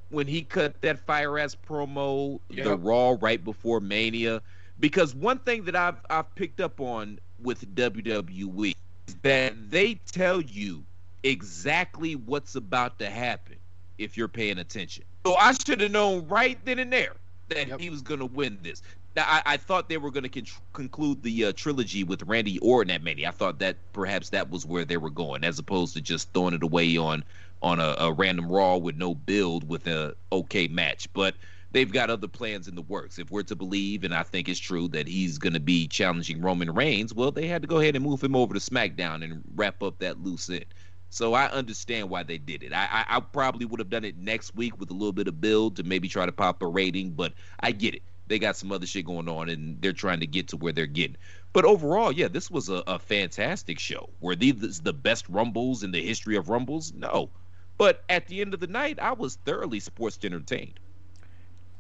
when 0.10 0.28
he 0.28 0.44
cut 0.44 0.80
that 0.82 1.00
fire 1.00 1.40
ass 1.40 1.56
promo, 1.56 2.40
the 2.50 2.78
Raw 2.78 3.18
right 3.20 3.44
before 3.44 3.80
Mania, 3.80 4.42
because 4.80 5.16
one 5.16 5.40
thing 5.40 5.66
that 5.66 5.76
I've 5.76 6.02
I've 6.10 6.34
picked 6.36 6.60
up 6.60 6.80
on 6.80 7.20
with 7.42 7.76
WWE 7.76 8.76
is 9.08 9.16
that 9.22 9.54
they 9.70 9.96
tell 10.12 10.42
you 10.42 10.84
exactly 11.24 12.16
what's 12.16 12.56
about 12.56 13.00
to 13.00 13.10
happen 13.10 13.56
if 13.98 14.18
you're 14.18 14.28
paying 14.28 14.60
attention. 14.60 15.04
So 15.26 15.36
I 15.36 15.54
should 15.54 15.82
have 15.82 15.92
known 15.92 16.28
right 16.28 16.58
then 16.66 16.80
and 16.80 16.92
there 16.92 17.14
that 17.50 17.80
he 17.80 17.90
was 17.90 18.02
going 18.02 18.20
to 18.20 18.26
win 18.26 18.58
this. 18.62 18.82
Now 19.16 19.26
I, 19.28 19.42
I 19.46 19.58
thought 19.58 19.90
they 19.90 19.98
were 19.98 20.12
going 20.12 20.24
to 20.24 20.30
con- 20.30 20.62
conclude 20.74 21.22
the 21.24 21.46
uh, 21.46 21.54
trilogy 21.56 22.04
with 22.04 22.24
Randy 22.24 22.60
Orton 22.60 22.92
at 22.92 23.04
Mania. 23.04 23.30
I 23.30 23.32
thought 23.32 23.60
that 23.60 23.78
perhaps 23.94 24.30
that 24.30 24.50
was 24.50 24.66
where 24.66 24.86
they 24.86 24.98
were 24.98 25.10
going, 25.10 25.44
as 25.44 25.60
opposed 25.60 25.94
to 25.94 26.02
just 26.02 26.34
throwing 26.34 26.54
it 26.54 26.64
away 26.64 26.98
on 26.98 27.24
on 27.62 27.80
a, 27.80 27.96
a 27.98 28.12
random 28.12 28.52
Raw 28.52 28.76
with 28.78 28.98
no 28.98 29.16
build 29.16 29.68
with 29.70 29.88
a 29.88 30.16
okay 30.32 30.68
match. 30.68 31.08
But 31.14 31.36
they've 31.74 31.92
got 31.92 32.10
other 32.10 32.28
plans 32.28 32.68
in 32.68 32.76
the 32.76 32.82
works. 32.82 33.20
If 33.20 33.30
we're 33.30 33.44
to 33.44 33.56
believe, 33.56 34.04
and 34.06 34.16
I 34.16 34.24
think 34.24 34.48
it's 34.48 34.60
true 34.60 34.88
that 34.90 35.08
he's 35.08 35.38
going 35.38 35.54
to 35.54 35.60
be 35.60 35.88
challenging 35.88 36.42
Roman 36.42 36.74
Reigns, 36.74 37.14
well, 37.14 37.32
they 37.32 37.48
had 37.48 37.62
to 37.64 37.68
go 37.68 37.80
ahead 37.80 37.96
and 37.96 38.06
move 38.06 38.24
him 38.24 38.36
over 38.36 38.54
to 38.54 38.60
SmackDown 38.60 39.24
and 39.24 39.44
wrap 39.56 39.84
up 39.84 40.00
that 40.00 40.24
loose 40.24 40.50
end. 40.50 40.66
So 41.10 41.34
I 41.34 41.46
understand 41.52 42.10
why 42.10 42.24
they 42.24 42.38
did 42.38 42.64
it. 42.64 42.74
I, 42.74 42.88
I, 43.08 43.18
I 43.18 43.20
probably 43.20 43.66
would 43.66 43.80
have 43.80 43.90
done 43.90 44.06
it 44.06 44.18
next 44.18 44.56
week 44.56 44.80
with 44.80 44.90
a 44.90 44.94
little 44.94 45.12
bit 45.12 45.28
of 45.28 45.42
build 45.42 45.76
to 45.76 45.84
maybe 45.84 46.08
try 46.08 46.26
to 46.26 46.32
pop 46.32 46.62
a 46.62 46.68
rating, 46.68 47.12
but 47.12 47.34
I 47.60 47.72
get 47.72 47.94
it. 47.94 48.02
They 48.26 48.40
got 48.40 48.56
some 48.56 48.72
other 48.72 48.86
shit 48.86 49.06
going 49.06 49.28
on, 49.28 49.50
and 49.50 49.80
they're 49.82 49.92
trying 49.92 50.22
to 50.22 50.28
get 50.28 50.48
to 50.48 50.58
where 50.58 50.72
they're 50.72 50.86
getting. 50.88 51.18
But 51.52 51.66
overall, 51.66 52.12
yeah, 52.12 52.30
this 52.30 52.50
was 52.50 52.70
a, 52.70 52.82
a 52.88 52.98
fantastic 52.98 53.78
show. 53.78 54.10
Were 54.22 54.36
these 54.36 54.80
the 54.82 54.94
best 54.94 55.28
Rumbles 55.28 55.84
in 55.84 55.92
the 55.92 56.02
history 56.02 56.36
of 56.36 56.50
Rumbles? 56.50 56.94
No. 56.94 57.30
But 57.78 58.04
at 58.10 58.28
the 58.28 58.42
end 58.42 58.54
of 58.54 58.60
the 58.60 58.68
night, 58.68 58.98
I 59.00 59.12
was 59.12 59.36
thoroughly 59.46 59.82
sports 59.82 60.18
entertained. 60.24 60.80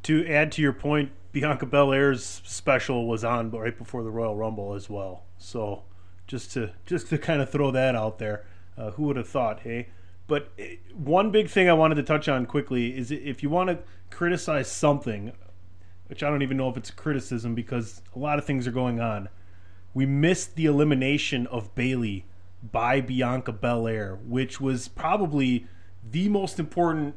To 0.03 0.27
add 0.27 0.51
to 0.53 0.61
your 0.61 0.73
point, 0.73 1.11
Bianca 1.31 1.65
Belair's 1.65 2.41
special 2.45 3.07
was 3.07 3.23
on 3.23 3.49
right 3.51 3.77
before 3.77 4.03
the 4.03 4.11
Royal 4.11 4.35
Rumble 4.35 4.73
as 4.73 4.89
well. 4.89 5.23
So 5.37 5.83
just 6.27 6.51
to 6.53 6.71
just 6.85 7.07
to 7.09 7.17
kind 7.17 7.41
of 7.41 7.49
throw 7.49 7.71
that 7.71 7.95
out 7.95 8.19
there, 8.19 8.45
uh, 8.77 8.91
who 8.91 9.03
would 9.03 9.17
have 9.17 9.27
thought? 9.27 9.61
Hey, 9.61 9.89
but 10.27 10.51
eh, 10.59 10.75
one 10.93 11.31
big 11.31 11.49
thing 11.49 11.69
I 11.69 11.73
wanted 11.73 11.95
to 11.95 12.03
touch 12.03 12.27
on 12.27 12.45
quickly 12.45 12.95
is 12.97 13.11
if 13.11 13.43
you 13.43 13.49
want 13.49 13.69
to 13.69 13.79
criticize 14.09 14.69
something, 14.69 15.31
which 16.07 16.21
I 16.21 16.29
don't 16.29 16.43
even 16.43 16.57
know 16.57 16.69
if 16.69 16.77
it's 16.77 16.89
a 16.89 16.93
criticism 16.93 17.55
because 17.55 18.01
a 18.15 18.19
lot 18.19 18.37
of 18.37 18.45
things 18.45 18.67
are 18.67 18.71
going 18.71 18.99
on. 18.99 19.29
We 19.93 20.05
missed 20.05 20.55
the 20.55 20.65
elimination 20.65 21.47
of 21.47 21.73
Bayley 21.75 22.25
by 22.71 23.01
Bianca 23.01 23.51
Belair, 23.51 24.15
which 24.25 24.59
was 24.59 24.87
probably 24.87 25.67
the 26.03 26.29
most 26.29 26.59
important 26.59 27.15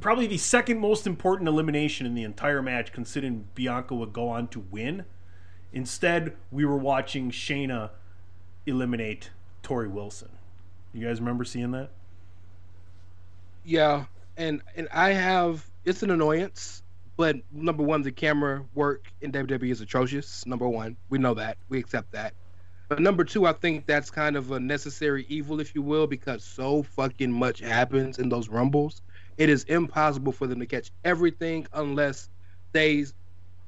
probably 0.00 0.26
the 0.26 0.38
second 0.38 0.78
most 0.78 1.06
important 1.06 1.48
elimination 1.48 2.06
in 2.06 2.14
the 2.14 2.24
entire 2.24 2.62
match, 2.62 2.92
considering 2.92 3.48
Bianca 3.54 3.94
would 3.94 4.12
go 4.12 4.28
on 4.28 4.48
to 4.48 4.60
win. 4.60 5.04
Instead, 5.72 6.36
we 6.50 6.64
were 6.64 6.76
watching 6.76 7.30
Shayna 7.30 7.90
eliminate 8.66 9.30
Torrie 9.62 9.90
Wilson. 9.90 10.28
You 10.92 11.06
guys 11.06 11.20
remember 11.20 11.44
seeing 11.44 11.70
that? 11.72 11.90
Yeah, 13.64 14.04
and 14.36 14.62
and 14.76 14.88
I 14.92 15.10
have 15.10 15.68
it's 15.84 16.02
an 16.02 16.10
annoyance, 16.10 16.82
but 17.16 17.36
number 17.50 17.82
one, 17.82 18.02
the 18.02 18.12
camera 18.12 18.64
work 18.74 19.10
in 19.20 19.32
WWE 19.32 19.70
is 19.70 19.80
atrocious. 19.80 20.46
Number 20.46 20.68
one, 20.68 20.96
we 21.08 21.18
know 21.18 21.34
that 21.34 21.56
we 21.68 21.78
accept 21.78 22.12
that. 22.12 22.34
But 22.88 23.00
number 23.00 23.24
two, 23.24 23.46
I 23.46 23.54
think 23.54 23.86
that's 23.86 24.10
kind 24.10 24.36
of 24.36 24.50
a 24.50 24.60
necessary 24.60 25.24
evil, 25.28 25.60
if 25.60 25.74
you 25.74 25.80
will, 25.80 26.06
because 26.06 26.44
so 26.44 26.82
fucking 26.82 27.32
much 27.32 27.60
happens 27.60 28.18
in 28.18 28.28
those 28.28 28.50
rumbles. 28.50 29.00
It 29.38 29.48
is 29.48 29.64
impossible 29.64 30.32
for 30.32 30.46
them 30.46 30.60
to 30.60 30.66
catch 30.66 30.90
everything 31.04 31.66
unless 31.72 32.28
they 32.72 33.06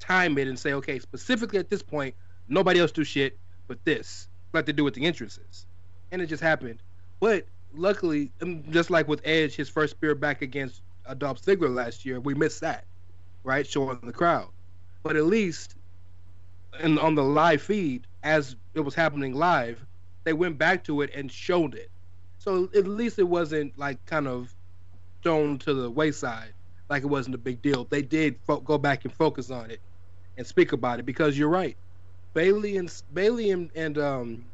time 0.00 0.36
it 0.38 0.48
and 0.48 0.58
say, 0.58 0.74
okay, 0.74 0.98
specifically 0.98 1.58
at 1.58 1.70
this 1.70 1.82
point, 1.82 2.14
nobody 2.48 2.80
else 2.80 2.92
do 2.92 3.04
shit 3.04 3.38
but 3.66 3.82
this, 3.84 4.28
like 4.52 4.66
they 4.66 4.72
do 4.72 4.84
with 4.84 4.94
the 4.94 5.04
entrances. 5.04 5.66
And 6.12 6.20
it 6.20 6.26
just 6.26 6.42
happened. 6.42 6.82
But 7.20 7.46
luckily, 7.74 8.30
um, 8.42 8.62
just 8.70 8.90
like 8.90 9.08
with 9.08 9.20
Edge, 9.24 9.54
his 9.54 9.68
first 9.68 9.96
spear 9.96 10.14
back 10.14 10.42
against 10.42 10.82
Dolph 11.18 11.40
Ziggler 11.42 11.74
last 11.74 12.04
year, 12.04 12.20
we 12.20 12.34
missed 12.34 12.60
that, 12.60 12.84
right? 13.42 13.66
Showing 13.66 13.98
the 14.02 14.12
crowd. 14.12 14.48
But 15.02 15.16
at 15.16 15.24
least 15.24 15.76
in, 16.80 16.98
on 16.98 17.14
the 17.14 17.24
live 17.24 17.62
feed, 17.62 18.06
as 18.22 18.56
it 18.74 18.80
was 18.80 18.94
happening 18.94 19.34
live, 19.34 19.84
they 20.24 20.32
went 20.32 20.58
back 20.58 20.84
to 20.84 21.02
it 21.02 21.10
and 21.14 21.30
showed 21.30 21.74
it. 21.74 21.90
So 22.38 22.68
at 22.74 22.86
least 22.86 23.18
it 23.18 23.28
wasn't 23.28 23.78
like 23.78 24.04
kind 24.06 24.26
of 24.26 24.54
thrown 25.24 25.58
to 25.58 25.74
the 25.74 25.90
wayside, 25.90 26.52
like 26.88 27.02
it 27.02 27.06
wasn't 27.06 27.34
a 27.34 27.38
big 27.38 27.60
deal. 27.62 27.86
They 27.90 28.02
did 28.02 28.36
fo- 28.46 28.60
go 28.60 28.78
back 28.78 29.04
and 29.04 29.12
focus 29.12 29.50
on 29.50 29.70
it 29.70 29.80
and 30.38 30.46
speak 30.46 30.72
about 30.72 31.00
it 31.00 31.06
because 31.06 31.36
you're 31.36 31.48
right. 31.48 31.76
Bayley 32.34 32.76
and 32.76 32.92
Bayley 33.12 33.50
and, 33.50 33.70
and 33.74 33.98
um, 33.98 34.44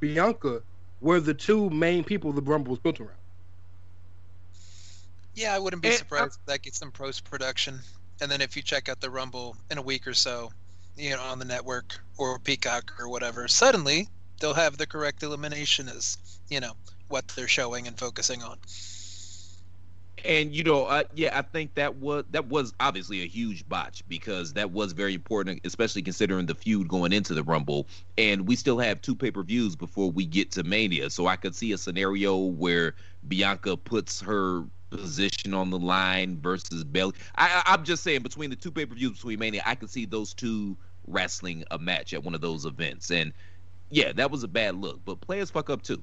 Bianca 0.00 0.62
were 1.00 1.20
the 1.20 1.34
two 1.34 1.68
main 1.70 2.04
people 2.04 2.32
the 2.32 2.40
Rumble 2.40 2.70
was 2.70 2.78
built 2.78 3.00
around. 3.00 3.10
Yeah, 5.34 5.54
I 5.54 5.58
wouldn't 5.58 5.82
be 5.82 5.88
And- 5.88 5.98
surprised 5.98 6.38
if 6.40 6.46
that 6.46 6.62
gets 6.62 6.78
some 6.78 6.90
post 6.90 7.24
production. 7.24 7.80
And 8.22 8.30
then 8.30 8.40
if 8.40 8.56
you 8.56 8.62
check 8.62 8.88
out 8.88 9.00
the 9.00 9.10
Rumble 9.10 9.56
in 9.70 9.76
a 9.76 9.82
week 9.82 10.06
or 10.06 10.14
so, 10.14 10.50
you 10.96 11.10
know, 11.10 11.20
on 11.20 11.38
the 11.38 11.44
network 11.44 11.98
or 12.16 12.38
Peacock 12.38 12.94
or 12.98 13.08
whatever, 13.10 13.46
suddenly 13.46 14.08
they'll 14.40 14.54
have 14.54 14.78
the 14.78 14.86
correct 14.86 15.22
elimination 15.22 15.88
as, 15.88 16.16
you 16.48 16.60
know, 16.60 16.72
what 17.08 17.28
they're 17.28 17.46
showing 17.48 17.86
and 17.86 17.98
focusing 17.98 18.42
on. 18.42 18.56
And 20.24 20.54
you 20.54 20.64
know, 20.64 20.86
uh, 20.86 21.04
yeah, 21.14 21.38
I 21.38 21.42
think 21.42 21.74
that 21.74 21.96
was 21.96 22.24
that 22.30 22.46
was 22.46 22.72
obviously 22.80 23.22
a 23.22 23.26
huge 23.26 23.68
botch 23.68 24.02
because 24.08 24.54
that 24.54 24.70
was 24.70 24.92
very 24.92 25.14
important, 25.14 25.60
especially 25.64 26.02
considering 26.02 26.46
the 26.46 26.54
feud 26.54 26.88
going 26.88 27.12
into 27.12 27.34
the 27.34 27.42
Rumble. 27.42 27.86
And 28.16 28.48
we 28.48 28.56
still 28.56 28.78
have 28.78 29.00
two 29.02 29.14
pay 29.14 29.30
per 29.30 29.42
views 29.42 29.76
before 29.76 30.10
we 30.10 30.24
get 30.24 30.50
to 30.52 30.64
Mania, 30.64 31.10
so 31.10 31.26
I 31.26 31.36
could 31.36 31.54
see 31.54 31.72
a 31.72 31.78
scenario 31.78 32.36
where 32.36 32.94
Bianca 33.28 33.76
puts 33.76 34.20
her 34.22 34.64
position 34.90 35.52
on 35.52 35.70
the 35.70 35.78
line 35.78 36.40
versus 36.40 36.82
Bayley. 36.84 37.14
I, 37.36 37.62
I'm 37.66 37.84
just 37.84 38.02
saying, 38.02 38.22
between 38.22 38.50
the 38.50 38.56
two 38.56 38.70
pay 38.70 38.86
per 38.86 38.94
views 38.94 39.12
between 39.12 39.38
Mania, 39.38 39.62
I 39.66 39.74
could 39.74 39.90
see 39.90 40.06
those 40.06 40.32
two 40.32 40.76
wrestling 41.06 41.64
a 41.70 41.78
match 41.78 42.14
at 42.14 42.24
one 42.24 42.34
of 42.34 42.40
those 42.40 42.64
events. 42.64 43.10
And 43.10 43.32
yeah, 43.90 44.12
that 44.12 44.30
was 44.30 44.42
a 44.42 44.48
bad 44.48 44.76
look, 44.76 45.00
but 45.04 45.20
players 45.20 45.50
fuck 45.50 45.70
up 45.70 45.82
too. 45.82 46.02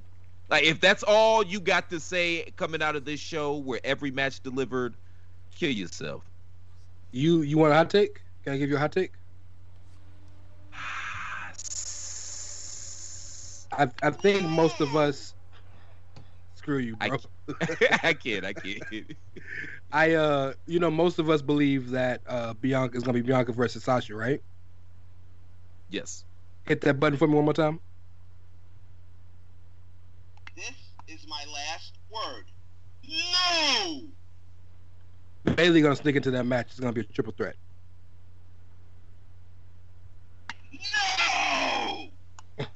Like 0.50 0.64
if 0.64 0.80
that's 0.80 1.04
all 1.04 1.44
you 1.44 1.60
got 1.60 1.90
to 1.90 2.00
say 2.00 2.52
coming 2.58 2.82
out 2.82 2.96
of 2.96 3.06
this 3.06 3.20
show, 3.20 3.58
where 3.58 3.80
every 3.84 4.12
match 4.12 4.42
delivered, 4.42 4.96
kill 5.56 5.72
yourself. 5.72 6.30
You 7.12 7.42
you 7.42 7.58
want 7.58 7.72
a 7.72 7.76
hot 7.76 7.90
take? 7.90 8.22
Can 8.44 8.54
I 8.54 8.58
give 8.58 8.70
you 8.70 8.76
a 8.76 8.80
hot 8.80 8.92
take? 8.92 9.16
I 13.78 13.90
I 14.02 14.12
think 14.12 14.48
most 14.50 14.82
of 14.82 14.96
us. 14.96 15.34
Screw 16.56 16.78
you, 16.78 16.96
bro. 16.96 17.18
I 18.04 18.14
can't. 18.14 18.46
I 18.46 18.54
can't. 18.54 18.84
I 19.92 20.14
uh, 20.14 20.54
you 20.66 20.80
know, 20.80 20.90
most 20.92 21.20
of 21.20 21.30
us 21.30 21.42
believe 21.42 21.90
that 21.92 22.22
uh, 22.28 22.54
Bianca 22.54 22.98
is 22.98 23.04
gonna 23.04 23.14
be 23.14 23.22
Bianca 23.22 23.52
versus 23.52 23.84
Sasha, 23.84 24.16
right? 24.16 24.42
Yes. 25.90 26.26
Hit 26.66 26.82
that 26.82 27.00
button 27.00 27.18
for 27.18 27.28
me 27.28 27.36
one 27.36 27.46
more 27.46 27.54
time. 27.54 27.80
This 30.56 30.93
is 31.08 31.26
my 31.28 31.44
last 31.52 31.98
word. 32.10 32.46
No! 33.08 34.02
Bayley 35.56 35.82
gonna 35.82 35.96
sneak 35.96 36.16
into 36.16 36.32
that 36.32 36.46
match. 36.46 36.68
It's 36.72 36.80
gonna 36.80 36.94
be 36.94 37.02
a 37.02 37.06
triple 37.06 37.34
threat. 37.34 37.56
No. 40.74 42.08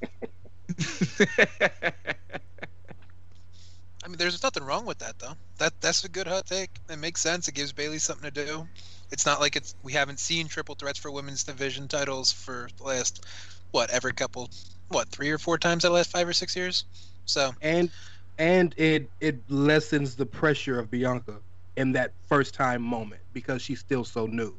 I 4.04 4.10
mean, 4.10 4.18
there's 4.18 4.42
nothing 4.44 4.63
wrong 4.63 4.86
with 4.86 5.00
that 5.00 5.20
though. 5.20 5.34
That 5.58 5.74
that's 5.82 6.04
a 6.04 6.10
good 6.10 6.28
hot 6.28 6.46
take. 6.46 6.70
It 6.90 6.98
makes 6.98 7.22
sense. 7.22 7.48
It 7.48 7.56
gives 7.56 7.72
Bayley 7.74 8.00
something 8.00 8.32
to 8.32 8.46
do. 8.46 8.68
It's 9.12 9.26
not 9.26 9.40
like 9.40 9.56
it's 9.56 9.76
we 9.84 9.94
haven't 9.94 10.20
seen 10.20 10.48
triple 10.48 10.76
threats 10.76 11.00
for 11.00 11.12
women's 11.12 11.44
division 11.44 11.88
titles 11.88 12.32
for 12.32 12.70
the 12.78 12.84
last 12.84 13.26
what 13.72 13.90
every 13.90 14.13
couple 14.13 14.50
what 14.90 15.10
three 15.10 15.30
or 15.30 15.38
four 15.38 15.58
times 15.58 15.84
in 15.84 15.92
the 15.92 15.96
last 15.96 16.12
five 16.12 16.28
or 16.28 16.34
six 16.34 16.56
years. 16.56 16.86
So 17.26 17.52
and 17.62 17.90
and 18.38 18.73
it 18.78 19.10
it 19.19 19.39
lessens 19.50 20.15
the 20.15 20.26
pressure 20.26 20.80
of 20.80 20.89
Bianca 20.91 21.39
in 21.76 21.91
that 21.93 22.12
first 22.28 22.54
time 22.54 22.82
moment 22.82 23.21
because 23.34 23.62
she's 23.62 23.80
still 23.80 24.04
so 24.04 24.26
new 24.26 24.56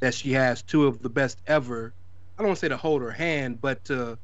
that 0.00 0.14
she 0.14 0.32
has 0.32 0.62
two 0.62 0.86
of 0.86 1.02
the 1.02 1.08
best 1.08 1.38
ever. 1.46 1.92
I 2.36 2.42
don't 2.42 2.48
want 2.48 2.58
to 2.58 2.66
say 2.66 2.68
to 2.68 2.76
hold 2.76 3.02
her 3.02 3.10
hand, 3.10 3.60
but 3.60 3.84
to 3.86 4.18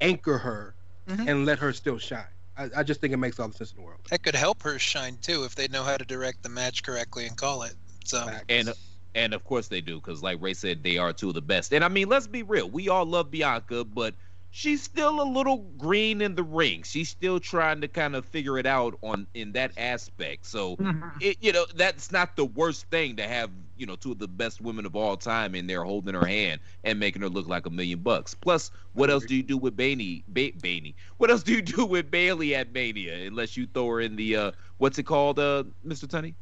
anchor 0.00 0.38
her 0.38 0.74
mm-hmm. 1.06 1.28
and 1.28 1.44
let 1.44 1.58
her 1.58 1.72
still 1.72 1.98
shine. 1.98 2.24
I, 2.56 2.70
I 2.78 2.82
just 2.82 3.00
think 3.00 3.12
it 3.12 3.18
makes 3.18 3.38
all 3.38 3.48
the 3.48 3.54
sense 3.54 3.72
in 3.72 3.76
the 3.76 3.82
world. 3.82 4.00
that 4.10 4.22
could 4.22 4.34
help 4.34 4.62
her 4.62 4.78
shine 4.78 5.18
too 5.20 5.44
if 5.44 5.54
they 5.54 5.68
know 5.68 5.82
how 5.82 5.96
to 5.96 6.04
direct 6.04 6.42
the 6.42 6.48
match 6.48 6.82
correctly 6.82 7.26
and 7.26 7.36
call 7.36 7.62
it. 7.62 7.74
So 8.04 8.28
and 8.48 8.72
and 9.14 9.34
of 9.34 9.44
course 9.44 9.68
they 9.68 9.80
do 9.80 9.96
because 9.96 10.22
like 10.22 10.40
ray 10.40 10.54
said 10.54 10.82
they 10.82 10.98
are 10.98 11.12
two 11.12 11.28
of 11.28 11.34
the 11.34 11.42
best 11.42 11.72
and 11.72 11.84
i 11.84 11.88
mean 11.88 12.08
let's 12.08 12.26
be 12.26 12.42
real 12.42 12.68
we 12.68 12.88
all 12.88 13.04
love 13.04 13.30
bianca 13.30 13.84
but 13.84 14.14
she's 14.50 14.82
still 14.82 15.20
a 15.20 15.28
little 15.28 15.58
green 15.76 16.20
in 16.20 16.34
the 16.34 16.42
ring 16.42 16.82
she's 16.82 17.08
still 17.08 17.38
trying 17.38 17.80
to 17.80 17.88
kind 17.88 18.16
of 18.16 18.24
figure 18.24 18.58
it 18.58 18.66
out 18.66 18.98
on 19.02 19.26
in 19.34 19.52
that 19.52 19.70
aspect 19.76 20.46
so 20.46 20.76
it, 21.20 21.36
you 21.40 21.52
know 21.52 21.64
that's 21.74 22.10
not 22.10 22.34
the 22.36 22.44
worst 22.44 22.86
thing 22.90 23.14
to 23.16 23.22
have 23.26 23.50
you 23.76 23.86
know 23.86 23.94
two 23.94 24.12
of 24.12 24.18
the 24.18 24.26
best 24.26 24.60
women 24.60 24.86
of 24.86 24.96
all 24.96 25.16
time 25.16 25.54
in 25.54 25.66
there 25.66 25.84
holding 25.84 26.14
her 26.14 26.24
hand 26.26 26.60
and 26.84 26.98
making 26.98 27.20
her 27.22 27.28
look 27.28 27.46
like 27.46 27.66
a 27.66 27.70
million 27.70 27.98
bucks 28.00 28.34
plus 28.34 28.70
what 28.94 29.10
else 29.10 29.24
do 29.24 29.36
you 29.36 29.42
do 29.42 29.56
with 29.56 29.76
Bainey, 29.76 30.24
ba- 30.28 30.52
Bainey? 30.52 30.94
what 31.18 31.30
else 31.30 31.42
do 31.42 31.52
you 31.52 31.62
do 31.76 31.84
with 31.84 32.10
bayley 32.10 32.54
at 32.54 32.72
mania 32.72 33.26
unless 33.26 33.56
you 33.56 33.66
throw 33.66 33.86
her 33.88 34.00
in 34.00 34.16
the 34.16 34.34
uh 34.34 34.52
what's 34.78 34.98
it 34.98 35.04
called 35.04 35.38
uh 35.38 35.64
mr 35.86 36.06
Tunney? 36.06 36.34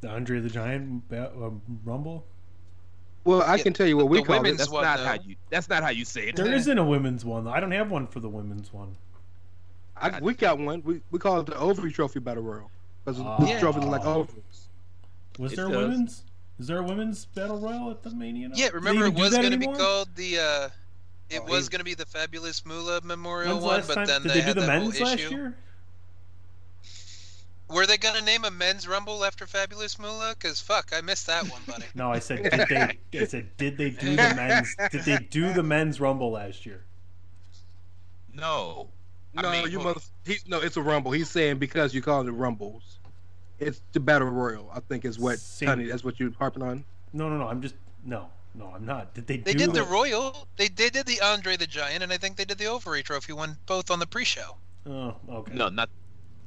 The 0.00 0.08
Andre 0.08 0.40
the 0.40 0.48
Giant 0.48 1.02
uh, 1.12 1.50
Rumble. 1.84 2.24
Well, 3.24 3.42
I 3.42 3.58
can 3.58 3.72
tell 3.72 3.86
you 3.86 3.96
what 3.96 4.08
we 4.08 4.18
the 4.20 4.24
call 4.24 4.36
it. 4.36 4.42
women's 4.42 4.58
that's 4.58 4.70
one, 4.70 4.82
not 4.84 4.98
though. 4.98 5.04
how 5.04 5.14
you 5.14 5.36
that's 5.50 5.68
not 5.68 5.82
how 5.82 5.90
you 5.90 6.04
say 6.04 6.28
it 6.28 6.36
There 6.36 6.52
isn't 6.52 6.78
a 6.78 6.84
women's 6.84 7.24
one. 7.24 7.46
I 7.46 7.60
don't 7.60 7.70
have 7.72 7.90
one 7.90 8.06
for 8.06 8.20
the 8.20 8.28
women's 8.28 8.72
one. 8.72 8.96
I, 9.96 10.18
we 10.20 10.32
got 10.34 10.58
one. 10.58 10.82
We, 10.82 11.02
we 11.10 11.18
call 11.18 11.40
it 11.40 11.46
the 11.46 11.56
Ovary 11.58 11.92
Trophy 11.92 12.20
Battle 12.20 12.42
Royal 12.42 12.70
because 13.04 13.20
Ah. 13.20 13.36
the 13.38 13.58
trophies 13.60 13.84
are 13.84 13.90
like 13.90 14.04
ovaries. 14.06 14.68
Was 15.38 15.52
It 15.52 15.56
there 15.56 15.66
a 15.66 15.70
does. 15.70 15.76
women's? 15.82 16.24
Is 16.58 16.66
there 16.66 16.78
a 16.78 16.82
women's 16.82 17.24
battle 17.26 17.58
royal 17.58 17.90
at 17.90 18.02
the 18.02 18.10
Mania? 18.10 18.48
now? 18.48 18.54
yeah, 18.56 18.66
Do 18.66 18.72
they 18.72 18.76
remember 18.76 19.06
it 19.06 19.14
was 19.14 19.30
going 19.36 19.50
to 19.50 19.58
be 19.58 19.66
called 19.66 20.08
the. 20.16 20.38
uh 20.38 20.68
It 21.28 21.40
Oh, 21.40 21.44
was 21.44 21.52
he's- 21.52 21.68
going 21.68 21.78
to 21.80 21.84
be 21.84 21.94
the 21.94 22.06
Fabulous 22.06 22.64
Moolah 22.64 23.00
Memorial 23.04 23.52
When's 23.52 23.64
one, 23.64 23.76
last 23.76 23.88
but 23.88 23.94
time? 23.94 24.06
then 24.06 24.22
Did 24.22 24.30
they, 24.30 24.34
they 24.34 24.40
do 24.40 24.46
had 24.46 24.56
the 24.56 24.60
that 24.62 24.70
whole 24.70 24.80
men's 24.90 25.00
last 25.00 25.14
issue. 25.14 25.30
year? 25.34 25.56
Were 27.70 27.86
they 27.86 27.96
going 27.98 28.16
to 28.16 28.24
name 28.24 28.44
a 28.44 28.50
men's 28.50 28.88
Rumble 28.88 29.24
after 29.24 29.46
Fabulous 29.46 29.98
Moolah? 29.98 30.34
Because 30.38 30.60
fuck, 30.60 30.90
I 30.96 31.00
missed 31.00 31.26
that 31.28 31.44
one, 31.44 31.60
buddy. 31.66 31.84
No, 31.94 32.10
I 32.10 32.18
said 32.18 32.42
did 32.50 32.68
they? 32.68 33.20
I 33.20 33.24
said 33.26 33.56
did 33.56 33.76
they 33.78 33.90
do 33.90 34.10
the 34.10 34.32
men's? 34.34 34.74
Did 34.90 35.02
they 35.04 35.18
do 35.30 35.52
the 35.52 35.62
men's 35.62 36.00
rumble 36.00 36.32
last 36.32 36.66
year? 36.66 36.84
no 38.34 38.88
I 39.36 39.42
No, 39.42 39.50
mean, 39.52 39.70
you 39.70 39.78
well- 39.78 39.94
must. 39.94 40.10
He, 40.24 40.38
no, 40.48 40.60
it's 40.60 40.76
a 40.76 40.82
rumble. 40.82 41.12
He's 41.12 41.30
saying 41.30 41.58
because 41.58 41.94
you 41.94 42.02
call 42.02 42.26
it 42.26 42.30
rumbles, 42.32 42.98
it's 43.60 43.80
the 43.92 44.00
battle 44.00 44.28
royal. 44.28 44.68
I 44.74 44.80
think 44.80 45.04
is 45.04 45.18
what 45.18 45.38
Same- 45.38 45.68
Tony. 45.68 45.84
That's 45.86 46.02
what 46.04 46.18
you're 46.18 46.32
harping 46.38 46.62
on. 46.62 46.84
No, 47.12 47.28
no, 47.28 47.36
no. 47.38 47.46
I'm 47.46 47.62
just 47.62 47.74
no, 48.04 48.26
no. 48.54 48.72
I'm 48.74 48.84
not. 48.84 49.14
Did 49.14 49.26
they? 49.28 49.36
They 49.38 49.52
do 49.52 49.58
did 49.58 49.68
the 49.70 49.72
the 49.74 49.84
Royal. 49.84 50.48
They, 50.56 50.68
they 50.68 50.90
did 50.90 51.06
the 51.06 51.20
Andre 51.20 51.56
the 51.56 51.66
Giant, 51.68 52.02
and 52.02 52.12
I 52.12 52.16
think 52.16 52.36
they 52.36 52.44
did 52.44 52.58
the 52.58 52.66
Ovary 52.66 53.02
Trophy 53.04 53.32
one, 53.32 53.56
both 53.66 53.90
on 53.90 53.98
the 54.00 54.06
pre-show. 54.06 54.56
Oh, 54.86 55.14
okay. 55.28 55.54
No, 55.54 55.68
not. 55.68 55.88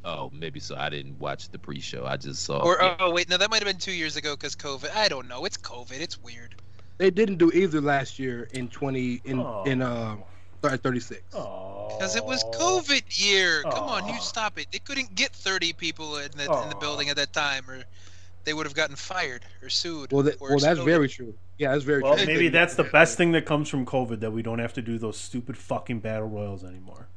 Oh, 0.06 0.30
maybe 0.34 0.60
so. 0.60 0.76
I 0.76 0.90
didn't 0.90 1.20
watch 1.20 1.50
the 1.50 1.60
pre-show. 1.60 2.06
I 2.06 2.18
just 2.18 2.44
saw. 2.44 2.60
Or 2.60 2.78
yeah. 2.82 2.96
oh 3.00 3.12
wait, 3.12 3.30
no, 3.30 3.38
that 3.38 3.50
might 3.50 3.64
have 3.64 3.68
been 3.68 3.78
two 3.78 3.94
years 3.94 4.18
ago 4.18 4.36
because 4.36 4.56
COVID. 4.56 4.94
I 4.96 5.08
don't 5.08 5.28
know. 5.28 5.46
It's 5.46 5.58
COVID. 5.58 6.00
It's 6.00 6.22
weird. 6.22 6.56
They 6.98 7.10
didn't 7.10 7.38
do 7.38 7.52
either 7.52 7.82
last 7.82 8.20
year 8.20 8.48
in 8.54 8.68
twenty 8.70 9.22
in 9.26 9.40
Oh. 9.40 9.64
in 9.66 9.82
uh 9.82 10.18
thirty 10.62 11.00
six. 11.00 11.22
Because 11.32 12.16
it 12.16 12.24
was 12.26 12.44
COVID 12.56 13.04
year. 13.24 13.64
Come 13.64 13.86
on, 13.86 14.08
you 14.08 14.20
stop 14.20 14.58
it. 14.60 14.68
They 14.72 14.80
couldn't 14.80 15.14
get 15.16 15.32
30 15.32 15.74
people 15.74 16.18
in 16.18 16.32
the, 16.36 16.44
in 16.44 16.70
the 16.70 16.78
building 16.80 17.10
at 17.10 17.18
that 17.18 17.34
time, 17.34 17.70
or 17.70 17.84
they 18.46 18.54
would 18.54 18.66
have 18.66 18.74
gotten 18.74 18.96
fired 18.96 19.46
or 19.62 19.70
sued. 19.70 20.12
Well, 20.12 20.24
that, 20.24 20.38
or 20.40 20.52
well, 20.52 20.60
that's 20.60 20.80
very 20.80 21.10
true. 21.10 21.34
Yeah, 21.58 21.72
that's 21.74 21.84
very 21.84 22.02
Well, 22.02 22.16
true. 22.18 22.26
maybe 22.26 22.48
that's 22.50 22.76
the 22.76 22.86
best 22.86 23.18
thing 23.18 23.34
that 23.34 23.46
comes 23.46 23.70
from 23.70 23.86
COVID 23.86 24.22
that 24.22 24.32
we 24.32 24.42
don't 24.42 24.60
have 24.60 24.74
to 24.74 24.82
do 24.82 24.98
those 24.98 25.18
stupid 25.18 25.58
fucking 25.58 26.00
battle 26.00 26.28
royals 26.30 26.64
anymore. 26.64 27.08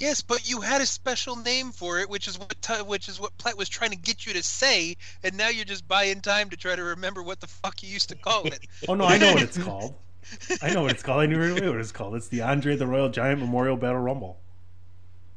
Yes, 0.00 0.22
but 0.22 0.48
you 0.48 0.62
had 0.62 0.80
a 0.80 0.86
special 0.86 1.36
name 1.36 1.72
for 1.72 1.98
it, 1.98 2.08
which 2.08 2.26
is 2.26 2.38
what 2.38 2.54
ti- 2.62 2.82
which 2.82 3.06
is 3.06 3.20
what 3.20 3.36
Platt 3.36 3.58
was 3.58 3.68
trying 3.68 3.90
to 3.90 3.98
get 3.98 4.26
you 4.26 4.32
to 4.32 4.42
say, 4.42 4.96
and 5.22 5.36
now 5.36 5.50
you're 5.50 5.66
just 5.66 5.86
buying 5.86 6.22
time 6.22 6.48
to 6.50 6.56
try 6.56 6.74
to 6.74 6.82
remember 6.82 7.22
what 7.22 7.38
the 7.38 7.46
fuck 7.46 7.82
you 7.82 7.90
used 7.90 8.08
to 8.08 8.16
call 8.16 8.46
it. 8.46 8.66
Oh 8.88 8.94
no, 8.94 9.04
I 9.04 9.18
know 9.18 9.34
what 9.34 9.42
it's 9.42 9.58
called. 9.58 9.94
I 10.62 10.72
know 10.72 10.82
what 10.82 10.92
it's 10.92 11.02
called. 11.02 11.20
I 11.20 11.26
knew 11.26 11.38
right 11.38 11.50
away 11.50 11.68
what 11.68 11.78
it's 11.80 11.92
called. 11.92 12.16
It's 12.16 12.28
the 12.28 12.40
Andre 12.40 12.76
the 12.76 12.86
Royal 12.86 13.10
Giant 13.10 13.40
Memorial 13.40 13.76
Battle 13.76 14.00
Rumble. 14.00 14.40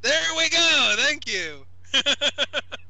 There 0.00 0.36
we 0.36 0.48
go. 0.48 0.94
Thank 0.98 1.30
you. 1.30 1.66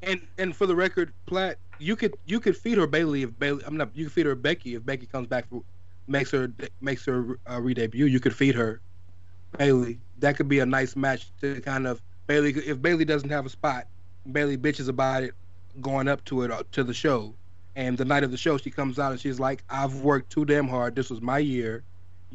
And 0.05 0.21
and 0.37 0.55
for 0.55 0.67
the 0.67 0.75
record, 0.75 1.13
Platt, 1.25 1.57
you 1.79 1.95
could 1.95 2.15
you 2.25 2.39
could 2.39 2.55
feed 2.55 2.77
her 2.77 2.85
Bayley 2.85 3.23
if 3.23 3.39
Bayley. 3.39 3.63
I'm 3.65 3.75
not. 3.75 3.89
You 3.95 4.05
could 4.05 4.13
feed 4.13 4.27
her 4.27 4.35
Becky 4.35 4.75
if 4.75 4.85
Becky 4.85 5.07
comes 5.07 5.27
back, 5.27 5.49
for, 5.49 5.63
makes 6.07 6.29
her 6.29 6.51
makes 6.79 7.03
her 7.05 7.39
uh, 7.49 7.59
re-debut. 7.59 8.05
You 8.05 8.19
could 8.19 8.35
feed 8.35 8.53
her 8.53 8.81
Bayley. 9.57 9.99
That 10.19 10.37
could 10.37 10.47
be 10.47 10.59
a 10.59 10.65
nice 10.65 10.95
match 10.95 11.27
to 11.41 11.61
kind 11.61 11.87
of 11.87 12.01
Bayley. 12.27 12.51
If 12.51 12.81
Bayley 12.81 13.05
doesn't 13.05 13.29
have 13.29 13.45
a 13.45 13.49
spot, 13.49 13.87
Bayley 14.31 14.57
bitches 14.57 14.87
about 14.87 15.23
it 15.23 15.33
going 15.81 16.07
up 16.07 16.23
to 16.25 16.43
it 16.43 16.51
uh, 16.51 16.63
to 16.71 16.83
the 16.83 16.93
show, 16.93 17.33
and 17.75 17.97
the 17.97 18.05
night 18.05 18.23
of 18.23 18.31
the 18.31 18.37
show 18.37 18.57
she 18.57 18.71
comes 18.71 18.99
out 18.99 19.11
and 19.11 19.19
she's 19.19 19.39
like, 19.39 19.63
"I've 19.69 19.95
worked 19.95 20.31
too 20.31 20.45
damn 20.45 20.67
hard. 20.67 20.95
This 20.95 21.09
was 21.09 21.21
my 21.21 21.39
year. 21.39 21.83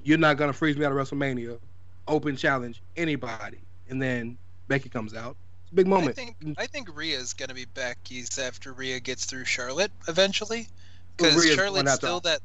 You're 0.03 0.19
not 0.19 0.37
gonna 0.37 0.53
freeze 0.53 0.77
me 0.77 0.85
out 0.85 0.93
of 0.93 0.99
WrestleMania. 0.99 1.59
Open 2.07 2.37
challenge 2.37 2.83
anybody." 2.97 3.59
And 3.89 4.01
then 4.01 4.39
Becky 4.69 4.89
comes 4.89 5.15
out. 5.15 5.37
It's 5.65 5.73
a 5.73 5.75
big 5.75 5.87
moment. 5.87 6.11
I 6.11 6.13
think 6.13 6.37
I 6.59 6.67
think 6.67 6.95
Rhea's 6.95 7.33
gonna 7.33 7.55
be 7.55 7.65
Becky's 7.65 8.39
after 8.39 8.73
Rhea 8.73 9.01
gets 9.01 9.25
through 9.25 9.47
Charlotte 9.47 9.93
eventually, 10.07 10.69
because 11.17 11.45
Charlotte's 11.55 11.95
still 11.95 12.21
that. 12.21 12.41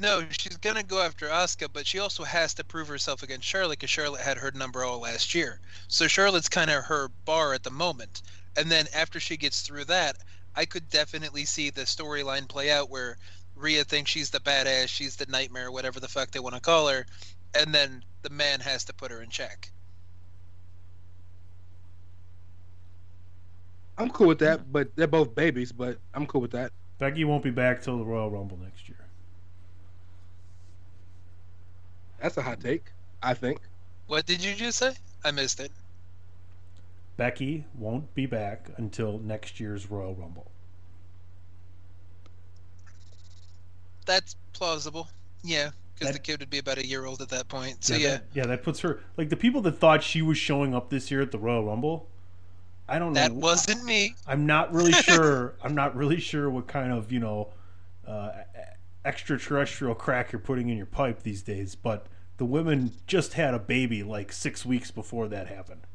No, 0.00 0.24
she's 0.30 0.56
gonna 0.58 0.84
go 0.84 1.02
after 1.02 1.26
Asuka, 1.26 1.68
but 1.72 1.86
she 1.86 1.98
also 1.98 2.22
has 2.22 2.54
to 2.54 2.64
prove 2.64 2.86
herself 2.86 3.22
against 3.22 3.46
Charlotte 3.46 3.80
because 3.80 3.90
Charlotte 3.90 4.20
had 4.20 4.38
her 4.38 4.52
number 4.52 4.84
all 4.84 5.00
last 5.00 5.34
year. 5.34 5.60
So 5.88 6.06
Charlotte's 6.06 6.48
kind 6.48 6.70
of 6.70 6.84
her 6.84 7.08
bar 7.24 7.52
at 7.52 7.64
the 7.64 7.70
moment, 7.70 8.22
and 8.56 8.70
then 8.70 8.86
after 8.94 9.18
she 9.18 9.36
gets 9.36 9.62
through 9.62 9.86
that, 9.86 10.18
I 10.54 10.64
could 10.66 10.88
definitely 10.88 11.44
see 11.44 11.70
the 11.70 11.82
storyline 11.82 12.48
play 12.48 12.70
out 12.70 12.90
where 12.90 13.16
Rhea 13.56 13.82
thinks 13.82 14.10
she's 14.10 14.30
the 14.30 14.40
badass, 14.40 14.88
she's 14.88 15.16
the 15.16 15.26
nightmare, 15.26 15.72
whatever 15.72 15.98
the 15.98 16.08
fuck 16.08 16.30
they 16.30 16.40
want 16.40 16.54
to 16.54 16.60
call 16.60 16.88
her, 16.88 17.04
and 17.54 17.74
then 17.74 18.04
the 18.22 18.30
man 18.30 18.60
has 18.60 18.84
to 18.84 18.94
put 18.94 19.10
her 19.10 19.20
in 19.22 19.30
check. 19.30 19.70
I'm 23.98 24.10
cool 24.10 24.28
with 24.28 24.38
that, 24.38 24.70
but 24.72 24.94
they're 24.94 25.08
both 25.08 25.34
babies. 25.34 25.72
But 25.72 25.98
I'm 26.14 26.26
cool 26.26 26.40
with 26.40 26.52
that. 26.52 26.70
Becky 26.98 27.24
won't 27.24 27.42
be 27.42 27.50
back 27.50 27.82
till 27.82 27.98
the 27.98 28.04
Royal 28.04 28.30
Rumble 28.30 28.58
next 28.62 28.88
year. 28.88 28.97
That's 32.20 32.36
a 32.36 32.42
hot 32.42 32.60
take. 32.60 32.92
I 33.22 33.34
think. 33.34 33.60
What 34.06 34.26
did 34.26 34.44
you 34.44 34.54
just 34.54 34.78
say? 34.78 34.92
I 35.24 35.30
missed 35.30 35.60
it. 35.60 35.70
Becky 37.16 37.64
won't 37.76 38.14
be 38.14 38.26
back 38.26 38.70
until 38.76 39.18
next 39.18 39.58
year's 39.58 39.90
Royal 39.90 40.14
Rumble. 40.14 40.50
That's 44.06 44.36
plausible. 44.52 45.08
Yeah, 45.42 45.70
because 45.98 46.14
the 46.14 46.20
kid 46.20 46.40
would 46.40 46.50
be 46.50 46.58
about 46.58 46.78
a 46.78 46.86
year 46.86 47.04
old 47.04 47.20
at 47.20 47.28
that 47.30 47.48
point. 47.48 47.84
So 47.84 47.94
yeah, 47.94 47.98
yeah, 48.00 48.10
that, 48.10 48.22
yeah, 48.34 48.46
that 48.46 48.62
puts 48.62 48.80
her 48.80 49.00
like 49.16 49.28
the 49.28 49.36
people 49.36 49.60
that 49.62 49.72
thought 49.72 50.02
she 50.02 50.22
was 50.22 50.38
showing 50.38 50.74
up 50.74 50.90
this 50.90 51.10
year 51.10 51.20
at 51.20 51.32
the 51.32 51.38
Royal 51.38 51.64
Rumble. 51.64 52.08
I 52.88 52.98
don't 52.98 53.12
know. 53.12 53.20
that 53.20 53.32
wasn't 53.32 53.84
me. 53.84 54.14
I'm 54.26 54.46
not 54.46 54.72
really 54.72 54.92
sure. 54.92 55.54
I'm 55.62 55.74
not 55.74 55.94
really 55.94 56.20
sure 56.20 56.48
what 56.48 56.68
kind 56.68 56.92
of 56.92 57.12
you 57.12 57.20
know 57.20 57.48
uh, 58.06 58.30
extraterrestrial 59.08 59.94
crack 59.94 60.32
you're 60.32 60.38
putting 60.38 60.68
in 60.68 60.76
your 60.76 60.86
pipe 60.86 61.22
these 61.22 61.42
days. 61.42 61.74
But 61.74 62.06
the 62.36 62.44
women 62.44 62.92
just 63.06 63.32
had 63.32 63.54
a 63.54 63.58
baby 63.58 64.02
like 64.02 64.30
six 64.30 64.64
weeks 64.64 64.90
before 64.90 65.28
that 65.28 65.48
happened. 65.48 65.86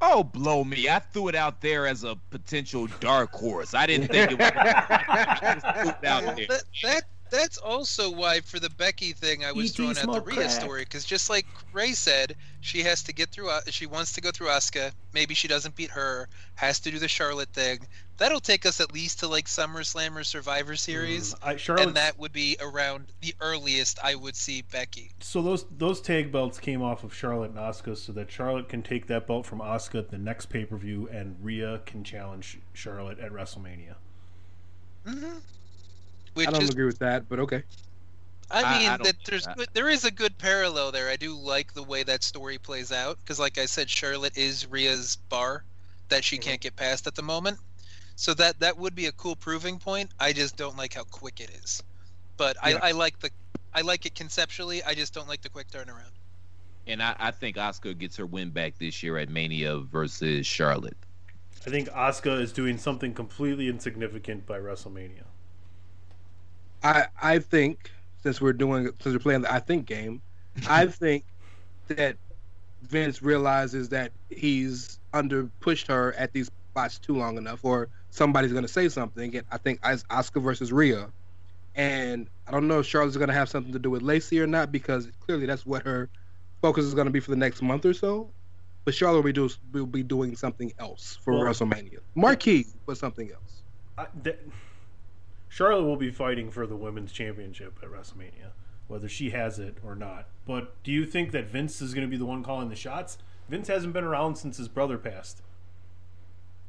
Oh, 0.00 0.22
blow 0.22 0.62
me! 0.62 0.88
I 0.88 1.00
threw 1.00 1.26
it 1.26 1.34
out 1.34 1.60
there 1.60 1.84
as 1.86 2.04
a 2.04 2.16
potential 2.30 2.86
dark 3.00 3.32
horse. 3.32 3.74
I 3.74 3.86
didn't 3.86 4.08
think 4.08 4.30
it 4.30 4.38
was. 4.38 4.52
I 4.54 5.38
just 5.60 5.76
threw 5.76 5.88
it 5.88 6.04
out 6.04 6.36
there. 6.36 6.46
That, 6.46 6.62
that 6.84 7.02
That's 7.30 7.58
also 7.58 8.10
why 8.10 8.40
for 8.40 8.58
the 8.58 8.70
Becky 8.70 9.12
thing, 9.12 9.44
I 9.44 9.52
was 9.52 9.72
throwing 9.72 9.98
out 9.98 10.12
the 10.12 10.20
Rhea 10.20 10.36
crack. 10.36 10.50
story 10.50 10.82
because 10.82 11.04
just 11.04 11.28
like 11.28 11.46
Ray 11.72 11.92
said, 11.92 12.36
she 12.60 12.82
has 12.82 13.02
to 13.04 13.12
get 13.12 13.30
through. 13.30 13.50
uh, 13.50 13.60
She 13.68 13.86
wants 13.86 14.12
to 14.14 14.20
go 14.20 14.30
through 14.30 14.48
Asuka. 14.48 14.92
Maybe 15.12 15.34
she 15.34 15.48
doesn't 15.48 15.76
beat 15.76 15.90
her. 15.90 16.28
Has 16.54 16.80
to 16.80 16.90
do 16.90 16.98
the 16.98 17.08
Charlotte 17.08 17.50
thing. 17.50 17.80
That'll 18.16 18.40
take 18.40 18.66
us 18.66 18.80
at 18.80 18.92
least 18.92 19.20
to 19.20 19.28
like 19.28 19.46
SummerSlam 19.46 20.16
or 20.16 20.24
Survivor 20.24 20.74
Series, 20.74 21.36
I, 21.40 21.54
Charlotte's, 21.56 21.86
and 21.86 21.96
that 21.96 22.18
would 22.18 22.32
be 22.32 22.56
around 22.60 23.06
the 23.20 23.32
earliest 23.40 24.00
I 24.02 24.16
would 24.16 24.34
see 24.34 24.62
Becky. 24.72 25.12
so 25.20 25.40
those 25.40 25.64
those 25.78 26.00
tag 26.00 26.32
belts 26.32 26.58
came 26.58 26.82
off 26.82 27.04
of 27.04 27.14
Charlotte 27.14 27.50
and 27.50 27.58
Asuka, 27.60 27.96
so 27.96 28.12
that 28.14 28.28
Charlotte 28.30 28.68
can 28.68 28.82
take 28.82 29.06
that 29.06 29.28
belt 29.28 29.46
from 29.46 29.60
Asuka 29.60 30.00
at 30.00 30.10
the 30.10 30.18
next 30.18 30.46
pay 30.46 30.64
per 30.64 30.76
view, 30.76 31.08
and 31.12 31.36
Rhea 31.40 31.80
can 31.86 32.02
challenge 32.02 32.58
Charlotte 32.72 33.20
at 33.20 33.30
WrestleMania. 33.30 33.94
Mm-hmm. 35.06 35.38
I 36.46 36.50
don't 36.50 36.62
is 36.62 36.70
agree 36.70 36.86
with 36.86 36.98
that, 36.98 37.28
but 37.28 37.38
okay. 37.40 37.62
I 38.50 38.62
I- 38.62 38.78
mean 38.78 38.88
I 38.88 38.96
don't 38.96 39.06
that 39.06 39.16
there's 39.24 39.44
that- 39.44 39.56
good, 39.56 39.68
there 39.72 39.88
is 39.88 40.04
a 40.04 40.10
good 40.10 40.38
parallel 40.38 40.92
there. 40.92 41.08
I 41.08 41.16
do 41.16 41.34
like 41.34 41.74
the 41.74 41.82
way 41.82 42.02
that 42.02 42.22
story 42.22 42.58
plays 42.58 42.92
out 42.92 43.18
because, 43.20 43.38
like 43.38 43.58
I 43.58 43.66
said, 43.66 43.90
Charlotte 43.90 44.36
is 44.36 44.66
Rhea's 44.66 45.16
bar 45.16 45.64
that 46.08 46.24
she 46.24 46.36
mm-hmm. 46.36 46.48
can't 46.48 46.60
get 46.60 46.76
past 46.76 47.06
at 47.06 47.14
the 47.14 47.22
moment. 47.22 47.58
So 48.16 48.34
that 48.34 48.60
that 48.60 48.76
would 48.76 48.94
be 48.94 49.06
a 49.06 49.12
cool 49.12 49.36
proving 49.36 49.78
point. 49.78 50.10
I 50.18 50.32
just 50.32 50.56
don't 50.56 50.76
like 50.76 50.94
how 50.94 51.04
quick 51.04 51.40
it 51.40 51.50
is. 51.62 51.82
But 52.36 52.56
Yeah. 52.64 52.78
I, 52.82 52.88
I 52.88 52.90
like 52.92 53.18
the 53.20 53.30
I 53.74 53.82
like 53.82 54.06
it 54.06 54.14
conceptually. 54.14 54.82
I 54.82 54.94
just 54.94 55.14
don't 55.14 55.28
like 55.28 55.42
the 55.42 55.48
quick 55.48 55.68
turnaround. 55.70 56.10
And 56.86 57.02
I, 57.02 57.14
I 57.18 57.30
think 57.30 57.56
Asuka 57.56 57.96
gets 57.96 58.16
her 58.16 58.26
win 58.26 58.50
back 58.50 58.78
this 58.78 59.02
year 59.02 59.18
at 59.18 59.28
Mania 59.28 59.78
versus 59.78 60.46
Charlotte. 60.46 60.96
I 61.66 61.70
think 61.70 61.88
Asuka 61.90 62.40
is 62.40 62.50
doing 62.52 62.78
something 62.78 63.12
completely 63.12 63.68
insignificant 63.68 64.46
by 64.46 64.58
WrestleMania. 64.58 65.27
I 66.82 67.06
I 67.20 67.38
think 67.38 67.90
since 68.22 68.40
we're 68.40 68.52
doing 68.52 68.90
since 69.00 69.14
we're 69.14 69.18
playing 69.20 69.42
the 69.42 69.52
I 69.52 69.60
think 69.60 69.86
game, 69.86 70.22
I 70.68 70.86
think 71.02 71.24
that 71.88 72.16
Vince 72.82 73.22
realizes 73.22 73.88
that 73.90 74.12
he's 74.30 74.98
under 75.12 75.44
pushed 75.60 75.86
her 75.88 76.12
at 76.14 76.32
these 76.32 76.50
spots 76.70 76.98
too 76.98 77.16
long 77.16 77.36
enough, 77.36 77.64
or 77.64 77.88
somebody's 78.10 78.52
going 78.52 78.64
to 78.64 78.68
say 78.68 78.88
something. 78.88 79.36
And 79.36 79.46
I 79.50 79.58
think 79.58 79.80
as 79.82 80.04
Asuka 80.04 80.40
versus 80.42 80.72
Rhea, 80.72 81.10
and 81.74 82.28
I 82.46 82.50
don't 82.50 82.68
know 82.68 82.80
if 82.80 82.86
Charlotte's 82.86 83.16
going 83.16 83.28
to 83.28 83.34
have 83.34 83.48
something 83.48 83.72
to 83.72 83.78
do 83.78 83.90
with 83.90 84.02
Lacey 84.02 84.40
or 84.40 84.46
not 84.46 84.70
because 84.72 85.08
clearly 85.20 85.46
that's 85.46 85.66
what 85.66 85.82
her 85.84 86.08
focus 86.60 86.84
is 86.84 86.94
going 86.94 87.06
to 87.06 87.10
be 87.10 87.20
for 87.20 87.30
the 87.30 87.36
next 87.36 87.62
month 87.62 87.84
or 87.84 87.94
so. 87.94 88.30
But 88.84 88.94
Charlotte 88.94 89.16
will 89.18 89.22
be, 89.24 89.32
do, 89.32 89.50
will 89.72 89.86
be 89.86 90.02
doing 90.02 90.34
something 90.36 90.72
else 90.78 91.18
for 91.22 91.34
Well- 91.34 91.42
WrestleMania. 91.42 91.98
Marquee, 92.14 92.66
but 92.86 92.96
something 92.96 93.30
else. 93.30 93.62
I, 93.98 94.06
that, 94.22 94.40
Charlotte 95.48 95.84
will 95.84 95.96
be 95.96 96.10
fighting 96.10 96.50
for 96.50 96.66
the 96.66 96.76
women's 96.76 97.12
championship 97.12 97.78
at 97.82 97.88
WrestleMania, 97.88 98.52
whether 98.86 99.08
she 99.08 99.30
has 99.30 99.58
it 99.58 99.78
or 99.84 99.94
not. 99.94 100.28
But 100.46 100.82
do 100.82 100.92
you 100.92 101.06
think 101.06 101.32
that 101.32 101.46
Vince 101.46 101.80
is 101.80 101.94
going 101.94 102.06
to 102.06 102.10
be 102.10 102.16
the 102.18 102.26
one 102.26 102.42
calling 102.42 102.68
the 102.68 102.76
shots? 102.76 103.18
Vince 103.48 103.68
hasn't 103.68 103.92
been 103.92 104.04
around 104.04 104.36
since 104.36 104.58
his 104.58 104.68
brother 104.68 104.98
passed. 104.98 105.42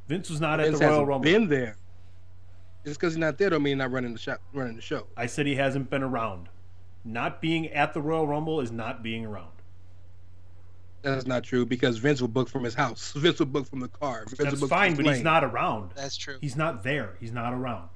Vince 0.08 0.30
was 0.30 0.42
not 0.42 0.60
at 0.60 0.72
the 0.72 0.78
Royal 0.78 0.90
hasn't 0.92 1.08
Rumble. 1.08 1.24
been 1.24 1.48
there. 1.50 1.76
Just 2.86 3.00
because 3.00 3.14
he's 3.14 3.20
not 3.20 3.38
there, 3.38 3.50
don't 3.50 3.62
mean 3.62 3.74
he's 3.74 3.80
not 3.80 3.92
running 3.92 4.14
the 4.14 4.20
shop, 4.20 4.40
running 4.54 4.76
the 4.76 4.82
show. 4.82 5.08
I 5.18 5.26
said 5.26 5.46
he 5.46 5.56
hasn't 5.56 5.90
been 5.90 6.02
around. 6.02 6.48
Not 7.04 7.42
being 7.42 7.68
at 7.68 7.94
the 7.94 8.02
Royal 8.02 8.28
Rumble 8.28 8.62
is 8.62 8.72
not 8.72 9.04
being 9.04 9.26
around. 9.26 9.52
That's 11.02 11.26
not 11.26 11.44
true 11.44 11.66
because 11.66 11.98
Vince 11.98 12.20
will 12.20 12.28
book 12.28 12.50
from 12.50 12.64
his 12.64 12.74
house. 12.74 13.12
Vince 13.16 13.40
will 13.40 13.46
book 13.46 13.68
from 13.68 13.80
the 13.80 13.88
car. 13.88 14.26
Vince 14.28 14.60
That's 14.60 14.68
fine, 14.68 14.92
his 14.92 15.00
but 15.00 15.16
he's 15.16 15.24
not 15.24 15.44
around. 15.44 15.92
That's 15.96 16.18
true. 16.18 16.38
He's 16.42 16.56
not 16.56 16.84
there. 16.84 17.16
He's 17.20 17.32
not 17.32 17.54
around. 17.54 17.90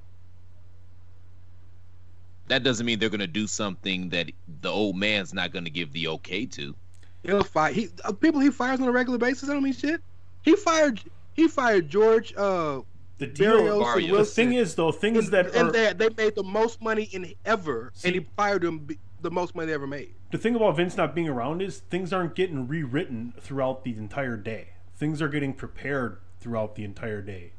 That 2.47 2.63
doesn't 2.63 2.85
mean 2.85 2.99
they're 2.99 3.09
going 3.09 3.19
to 3.21 3.27
do 3.27 3.47
something 3.47 4.09
that 4.09 4.31
the 4.61 4.69
old 4.69 4.95
man's 4.97 5.33
not 5.33 5.51
going 5.51 5.65
to 5.65 5.71
give 5.71 5.93
the 5.93 6.07
okay 6.09 6.45
to. 6.47 6.75
He'll 7.23 7.43
fire. 7.43 7.71
He 7.71 7.89
uh, 8.03 8.11
people 8.11 8.41
he 8.41 8.49
fires 8.49 8.81
on 8.81 8.87
a 8.87 8.91
regular 8.91 9.17
basis. 9.17 9.49
I 9.49 9.53
don't 9.53 9.63
mean 9.63 9.73
shit. 9.73 10.01
He 10.41 10.55
fired. 10.55 10.99
He 11.33 11.47
fired 11.47 11.89
George. 11.89 12.33
Uh, 12.35 12.81
The 13.17 13.27
deal. 13.27 13.79
The 13.79 14.25
thing 14.25 14.53
is, 14.53 14.75
though, 14.75 14.91
things 14.91 15.25
and, 15.25 15.27
that 15.29 15.55
and 15.55 15.69
are 15.69 15.71
they, 15.71 15.93
they 15.93 16.09
made 16.17 16.35
the 16.35 16.43
most 16.43 16.81
money 16.81 17.03
in 17.03 17.33
ever, 17.45 17.91
See- 17.95 18.09
and 18.09 18.15
he 18.15 18.27
fired 18.35 18.63
him 18.63 18.87
the 19.21 19.31
most 19.31 19.55
money 19.55 19.67
they 19.67 19.73
ever 19.73 19.87
made. 19.87 20.13
the 20.31 20.37
thing 20.37 20.53
about 20.53 20.75
Vince 20.75 20.97
not 20.97 21.15
being 21.15 21.29
around 21.29 21.61
is 21.61 21.79
things 21.89 22.11
aren't 22.11 22.35
getting 22.35 22.67
rewritten 22.67 23.33
throughout 23.39 23.85
the 23.85 23.95
entire 23.95 24.35
day. 24.35 24.69
Things 24.97 25.21
are 25.21 25.29
getting 25.29 25.53
prepared 25.53 26.19
throughout 26.41 26.75
the 26.75 26.83
entire 26.83 27.21
day. 27.21 27.53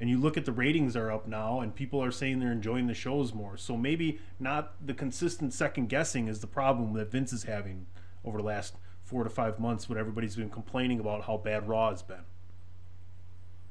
And 0.00 0.08
you 0.08 0.18
look 0.18 0.38
at 0.38 0.46
the 0.46 0.52
ratings 0.52 0.96
are 0.96 1.12
up 1.12 1.28
now 1.28 1.60
and 1.60 1.74
people 1.74 2.02
are 2.02 2.10
saying 2.10 2.40
they're 2.40 2.50
enjoying 2.50 2.86
the 2.86 2.94
shows 2.94 3.34
more. 3.34 3.58
So 3.58 3.76
maybe 3.76 4.18
not 4.38 4.74
the 4.84 4.94
consistent 4.94 5.52
second 5.52 5.90
guessing 5.90 6.26
is 6.26 6.40
the 6.40 6.46
problem 6.46 6.94
that 6.94 7.10
Vince 7.10 7.34
is 7.34 7.42
having 7.42 7.86
over 8.24 8.38
the 8.38 8.44
last 8.44 8.76
4 9.04 9.24
to 9.24 9.30
5 9.30 9.60
months 9.60 9.88
when 9.88 9.98
everybody's 9.98 10.36
been 10.36 10.48
complaining 10.48 11.00
about 11.00 11.24
how 11.24 11.36
bad 11.36 11.68
Raw 11.68 11.90
has 11.90 12.02
been. 12.02 12.24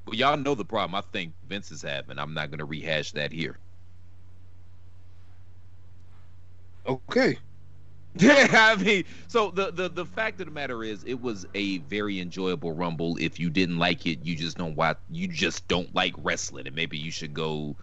Well, 0.06 0.16
y'all 0.16 0.38
know 0.38 0.54
the 0.54 0.66
problem 0.66 0.96
I 0.96 1.02
think 1.12 1.34
Vince 1.48 1.72
is 1.72 1.82
having. 1.82 2.20
I'm 2.20 2.34
not 2.34 2.50
going 2.50 2.60
to 2.60 2.66
rehash 2.66 3.12
that 3.14 3.32
here. 3.32 3.58
Okay. 6.86 7.38
Yeah, 8.16 8.48
I 8.52 8.76
mean, 8.76 9.04
so 9.28 9.52
the, 9.52 9.72
the 9.72 9.88
the 9.88 10.06
fact 10.06 10.42
of 10.42 10.48
the 10.48 10.52
matter 10.52 10.84
is, 10.84 11.04
it 11.04 11.22
was 11.22 11.46
a 11.54 11.78
very 11.80 12.20
enjoyable 12.20 12.72
rumble. 12.72 13.18
If 13.20 13.40
you 13.40 13.50
didn't 13.50 13.78
like 13.78 14.08
it, 14.08 14.20
you 14.24 14.36
just 14.36 14.58
don't 14.58 14.76
watch. 14.76 14.98
You 15.12 15.28
just 15.28 15.68
don't 15.68 15.94
like 15.94 16.16
wrestling, 16.18 16.66
and 16.68 16.76
maybe 16.76 16.98
you 16.98 17.12
should 17.12 17.34
go. 17.34 17.76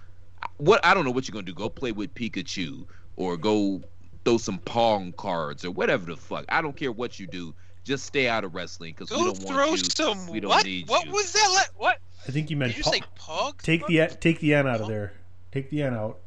What 0.59 0.85
I 0.85 0.95
don't 0.95 1.05
know 1.05 1.13
what 1.13 1.29
you're 1.29 1.33
gonna 1.33 1.47
do. 1.47 1.55
Go 1.55 1.69
play 1.69 1.93
with 1.93 2.13
Pikachu, 2.15 2.87
or 3.17 3.37
go 3.37 3.83
throw 4.25 4.37
some 4.39 4.59
Pong 4.59 5.13
cards, 5.13 5.65
or 5.65 5.71
whatever 5.71 6.07
the 6.07 6.17
fuck. 6.17 6.45
I 6.49 6.61
don't 6.61 6.77
care 6.77 6.93
what 6.93 7.21
you 7.21 7.29
do. 7.29 7.55
Just 7.85 8.05
stay 8.05 8.27
out 8.27 8.43
of 8.43 8.53
wrestling 8.53 8.95
because 8.99 9.17
we 9.17 9.25
don't 9.25 9.37
throw 9.39 9.69
want 9.69 9.79
you. 9.79 9.85
some. 9.85 10.27
we 10.27 10.41
don't 10.41 10.49
what? 10.49 10.67
need 10.67 10.89
what 10.89 11.07
you. 11.07 11.13
was 11.13 11.33
that? 11.33 11.53
Like, 11.55 11.81
what? 11.81 11.99
I 12.27 12.33
think 12.33 12.51
you 12.51 12.57
meant 12.57 12.73
Did 12.75 12.79
you 12.79 12.85
po- 12.85 12.91
say 12.91 13.03
pog? 13.17 13.63
take 13.63 13.87
the 13.87 14.09
take 14.21 14.41
the 14.41 14.55
N 14.55 14.67
out 14.67 14.81
of 14.81 14.89
there. 14.89 15.13
Take 15.53 15.71
the 15.71 15.83
N 15.85 15.95
out. 15.95 16.19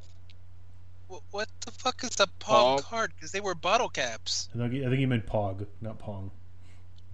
What, 1.10 1.22
what 1.32 1.48
the 1.62 1.72
fuck 1.72 2.04
is 2.04 2.12
a 2.20 2.28
pog, 2.28 2.80
Pog? 2.80 2.84
card? 2.84 3.12
Because 3.16 3.32
they 3.32 3.42
were 3.42 3.56
bottle 3.56 3.90
caps. 3.90 4.48
I 4.56 4.70
think 4.70 4.86
I 4.86 4.90
you 4.94 5.08
meant 5.08 5.26
Pog, 5.26 5.66
not 5.82 5.98
Pong. 5.98 6.30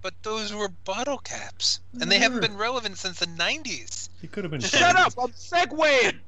But 0.02 0.12
those 0.22 0.52
were 0.54 0.68
bottle 0.68 1.16
caps, 1.18 1.80
and 2.00 2.12
they 2.12 2.18
haven't 2.18 2.42
been 2.42 2.56
relevant 2.58 2.98
since 2.98 3.18
the 3.18 3.26
'90s. 3.26 4.10
He 4.20 4.28
could 4.28 4.44
have 4.44 4.50
been. 4.50 4.60
Shut 4.60 4.94
up! 4.96 5.14
I'm 5.18 5.30
segueing. 5.32 6.18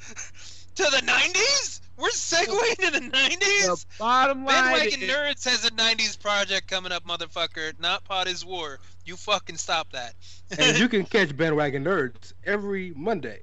To 0.76 0.84
the 0.84 0.98
'90s? 0.98 1.80
We're 1.96 2.10
segueing 2.10 2.76
to 2.76 2.90
the 2.92 3.00
The 3.00 3.10
'90s. 3.10 3.86
bottom 3.98 4.44
line 4.44 4.54
Bandwagon 4.54 5.02
is- 5.02 5.10
Nerds 5.10 5.44
has 5.50 5.64
a 5.64 5.70
'90s 5.72 6.20
project 6.20 6.68
coming 6.68 6.92
up, 6.92 7.04
motherfucker. 7.04 7.72
Not 7.80 8.04
Pod 8.04 8.28
is 8.28 8.44
War. 8.44 8.78
You 9.04 9.16
fucking 9.16 9.56
stop 9.56 9.90
that. 9.90 10.14
and 10.56 10.78
you 10.78 10.88
can 10.90 11.04
catch 11.04 11.36
Bandwagon 11.36 11.84
Nerds 11.84 12.32
every 12.44 12.92
Monday 12.94 13.40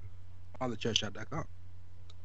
on 0.61 0.73
thechairshot.com. 0.73 1.43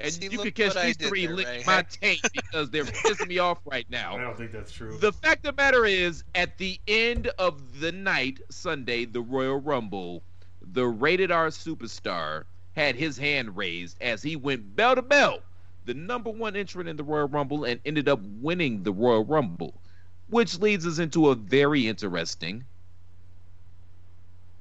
And 0.01 0.13
See, 0.13 0.25
you 0.25 0.39
look 0.39 0.55
can 0.55 0.71
catch 0.71 0.83
these 0.83 0.97
three 0.97 1.27
there, 1.27 1.37
lick 1.37 1.47
Ray. 1.47 1.63
my 1.67 1.83
tape 1.91 2.23
because 2.33 2.71
they're 2.71 2.85
pissing 2.85 3.29
me 3.29 3.39
off 3.39 3.59
right 3.67 3.89
now. 3.91 4.17
I 4.17 4.21
don't 4.21 4.37
think 4.37 4.53
that's 4.53 4.73
true. 4.73 4.97
The 4.99 5.13
fact 5.13 5.47
of 5.47 5.57
the 5.57 5.63
matter 5.63 5.85
is, 5.85 6.25
at 6.35 6.57
the 6.59 6.81
end 6.89 7.29
of 7.39 7.81
the 7.81 7.93
night, 7.93 8.41
Sunday, 8.51 9.05
the 9.05 9.21
Royal 9.21 9.61
Rumble, 9.61 10.23
the 10.73 10.87
rated 10.87 11.31
R 11.31 11.49
superstar 11.49 12.45
had 12.75 12.97
his 12.97 13.19
hand 13.19 13.57
raised 13.57 13.97
as 14.01 14.23
he 14.23 14.37
went 14.37 14.75
bell 14.75 14.95
to 14.95 15.03
bell, 15.03 15.41
the 15.85 15.95
number 15.95 16.31
one 16.31 16.57
entrant 16.57 16.89
in 16.89 16.97
the 16.97 17.05
Royal 17.05 17.29
Rumble, 17.29 17.65
and 17.65 17.81
ended 17.85 18.09
up 18.09 18.21
winning 18.41 18.83
the 18.83 18.93
Royal 18.93 19.25
Rumble, 19.25 19.75
which 20.29 20.59
leads 20.59 20.87
us 20.87 20.99
into 20.99 21.29
a 21.29 21.35
very 21.35 21.87
interesting 21.87 22.65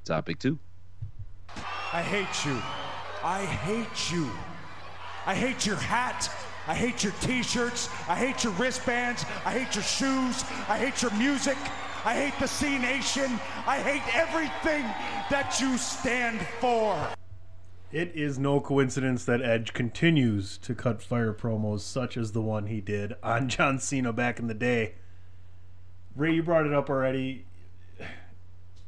topic 0.03 0.39
too. 0.39 0.59
I 1.93 2.01
hate 2.01 2.45
you. 2.45 2.61
I 3.23 3.45
hate 3.45 4.11
you. 4.11 4.29
I 5.29 5.35
hate 5.35 5.63
your 5.63 5.75
hat. 5.75 6.27
I 6.65 6.73
hate 6.73 7.03
your 7.03 7.13
t-shirts. 7.21 7.87
I 8.07 8.15
hate 8.15 8.43
your 8.43 8.51
wristbands. 8.53 9.25
I 9.45 9.51
hate 9.51 9.75
your 9.75 9.83
shoes. 9.83 10.43
I 10.67 10.79
hate 10.79 11.03
your 11.03 11.11
music. 11.11 11.55
I 12.03 12.15
hate 12.15 12.33
the 12.39 12.47
C 12.47 12.79
Nation. 12.79 13.39
I 13.67 13.77
hate 13.77 14.01
everything 14.15 14.81
that 15.29 15.59
you 15.61 15.77
stand 15.77 16.41
for. 16.59 16.97
It 17.91 18.11
is 18.15 18.39
no 18.39 18.59
coincidence 18.59 19.23
that 19.25 19.43
Edge 19.43 19.71
continues 19.73 20.57
to 20.57 20.73
cut 20.73 20.99
fire 20.99 21.31
promos 21.31 21.81
such 21.81 22.17
as 22.17 22.31
the 22.31 22.41
one 22.41 22.65
he 22.65 22.81
did 22.81 23.13
on 23.21 23.49
John 23.55 23.77
Cena 23.77 24.11
back 24.11 24.39
in 24.39 24.47
the 24.47 24.55
day. 24.55 24.95
Ray, 26.15 26.33
you 26.33 26.41
brought 26.41 26.65
it 26.65 26.73
up 26.73 26.89
already. 26.89 27.45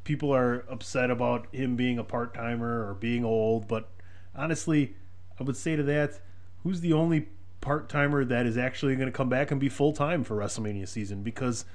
People 0.06 0.34
are 0.34 0.66
upset 0.68 1.12
about 1.12 1.54
him 1.54 1.76
being 1.76 2.00
a 2.00 2.04
part 2.04 2.34
timer 2.34 2.90
or 2.90 2.96
being 2.96 3.24
old, 3.24 3.68
but 3.68 3.92
honestly, 4.36 4.96
I 5.40 5.44
would 5.44 5.56
say 5.56 5.76
to 5.76 5.84
that, 5.84 6.20
who's 6.64 6.82
the 6.82 6.94
only 6.94 7.30
part 7.60 7.90
timer 7.90 8.26
that 8.26 8.46
is 8.46 8.58
actually 8.58 8.96
going 8.96 9.08
to 9.08 9.12
come 9.12 9.30
back 9.30 9.52
and 9.52 9.60
be 9.60 9.70
full 9.70 9.94
time 9.94 10.24
for 10.24 10.36
WrestleMania 10.36 10.88
season? 10.88 11.24
Because 11.24 11.66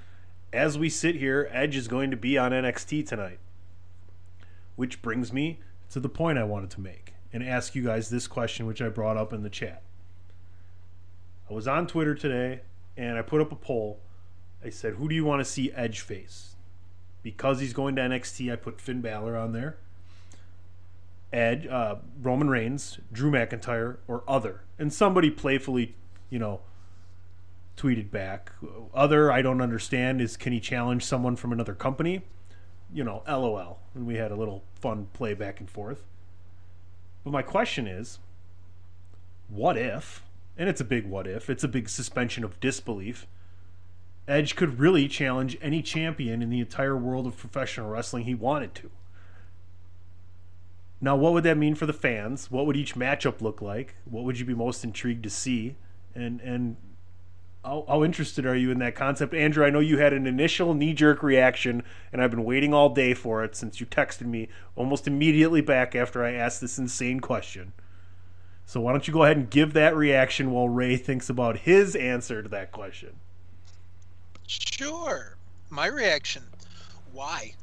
as 0.53 0.78
we 0.78 0.89
sit 0.89 1.16
here, 1.16 1.49
Edge 1.53 1.76
is 1.76 1.89
going 1.89 2.11
to 2.11 2.16
be 2.16 2.39
on 2.39 2.53
NXT 2.53 3.07
tonight. 3.07 3.39
Which 4.74 5.03
brings 5.03 5.32
me 5.32 5.61
to 5.91 6.01
the 6.01 6.09
point 6.09 6.39
I 6.39 6.45
wanted 6.45 6.70
to 6.70 6.80
make 6.80 7.14
and 7.32 7.43
ask 7.43 7.74
you 7.74 7.84
guys 7.84 8.09
this 8.09 8.26
question, 8.26 8.66
which 8.66 8.82
I 8.82 8.89
brought 8.89 9.16
up 9.16 9.32
in 9.32 9.43
the 9.43 9.51
chat. 9.51 9.82
I 11.49 11.55
was 11.55 11.68
on 11.68 11.87
Twitter 11.87 12.14
today 12.14 12.61
and 12.97 13.18
I 13.18 13.22
put 13.22 13.41
up 13.41 13.53
a 13.53 13.57
poll. 13.57 14.01
I 14.64 14.70
said, 14.70 14.95
"Who 14.95 15.09
do 15.09 15.14
you 15.14 15.24
want 15.24 15.41
to 15.41 15.45
see 15.45 15.72
Edge 15.72 16.01
face?" 16.01 16.57
Because 17.22 17.61
he's 17.61 17.72
going 17.72 17.97
to 17.97 18.03
NXT, 18.03 18.53
I 18.53 18.57
put 18.57 18.80
Finn 18.80 19.01
Balor 19.01 19.37
on 19.37 19.53
there. 19.53 19.78
Edge, 21.33 21.66
uh, 21.66 21.97
Roman 22.22 22.49
Reigns, 22.49 22.99
Drew 23.12 23.31
McIntyre, 23.31 23.99
or 24.07 24.22
other. 24.29 24.62
And 24.79 24.93
somebody 24.93 25.31
playfully, 25.31 25.97
you 26.31 26.39
know, 26.39 26.61
tweeted 27.77 28.11
back. 28.11 28.53
Other, 28.95 29.31
I 29.31 29.43
don't 29.43 29.61
understand, 29.61 30.20
is 30.20 30.37
can 30.37 30.53
he 30.53 30.61
challenge 30.61 31.05
someone 31.05 31.37
from 31.37 31.53
another 31.53 31.74
company? 31.74 32.22
You 32.93 33.05
know, 33.05 33.22
LOL. 33.29 33.81
And 33.95 34.07
we 34.07 34.16
had 34.16 34.31
a 34.31 34.37
little 34.37 34.64
fun 34.74 35.09
play 35.12 35.35
back 35.35 35.61
and 35.61 35.68
forth. 35.68 36.05
But 37.24 37.33
my 37.33 37.43
question 37.43 37.87
is 37.87 38.18
what 39.49 39.77
if, 39.77 40.22
and 40.57 40.68
it's 40.68 40.81
a 40.81 40.85
big 40.85 41.07
what 41.07 41.27
if, 41.27 41.51
it's 41.51 41.64
a 41.64 41.68
big 41.68 41.89
suspension 41.89 42.45
of 42.45 42.59
disbelief, 42.61 43.27
Edge 44.29 44.57
could 44.57 44.81
really 44.81 45.07
challenge 45.07 45.57
any 45.62 45.83
champion 45.83 46.43
in 46.43 46.51
the 46.51 46.61
entire 46.61 46.97
world 46.97 47.27
of 47.27 47.37
professional 47.37 47.91
wrestling 47.91 48.24
he 48.24 48.35
wanted 48.35 48.74
to? 48.77 48.91
Now, 51.01 51.15
what 51.17 51.33
would 51.35 51.45
that 51.45 51.59
mean 51.59 51.75
for 51.75 51.87
the 51.87 51.93
fans? 51.93 52.51
What 52.51 52.67
would 52.67 52.77
each 52.77 52.95
matchup 52.95 53.41
look 53.41 53.61
like? 53.61 53.97
What 54.05 54.25
would 54.25 54.39
you 54.39 54.47
be 54.47 54.55
most 54.55 54.83
intrigued 54.83 55.23
to 55.25 55.31
see? 55.31 55.77
And 56.15 56.41
and 56.41 56.77
how, 57.67 57.85
how 57.89 58.05
interested 58.05 58.47
are 58.47 58.55
you 58.55 58.71
in 58.71 58.79
that 58.79 58.95
concept, 58.95 59.35
Andrew? 59.35 59.65
I 59.65 59.71
know 59.71 59.81
you 59.81 59.99
had 59.99 60.13
an 60.13 60.27
initial 60.27 60.73
knee 60.73 60.95
jerk 60.95 61.23
reaction, 61.23 61.83
and 62.13 62.23
I've 62.23 62.31
been 62.31 62.45
waiting 62.45 62.73
all 62.73 62.89
day 62.89 63.13
for 63.13 63.45
it 63.45 63.57
since 63.57 63.81
you 63.81 63.87
texted 63.87 64.27
me 64.27 64.49
almost 64.77 65.07
immediately 65.07 65.61
back 65.61 65.95
after 65.95 66.25
I 66.25 66.33
asked 66.33 66.61
this 66.61 66.79
insane 66.79 67.21
question. 67.21 67.73
So 68.65 68.81
why 68.81 68.93
don't 68.93 69.07
you 69.07 69.13
go 69.13 69.25
ahead 69.25 69.37
and 69.37 69.51
give 69.51 69.73
that 69.75 69.97
reaction 69.97 70.51
while 70.51 70.69
Ray 70.69 70.97
thinks 70.97 71.29
about 71.29 71.59
his 71.59 71.95
answer 71.95 72.43
to 72.43 72.49
that 72.51 72.73
question? 72.73 73.17
Sure. 74.47 75.37
My 75.69 75.87
reaction. 75.87 76.45
Why? 77.13 77.55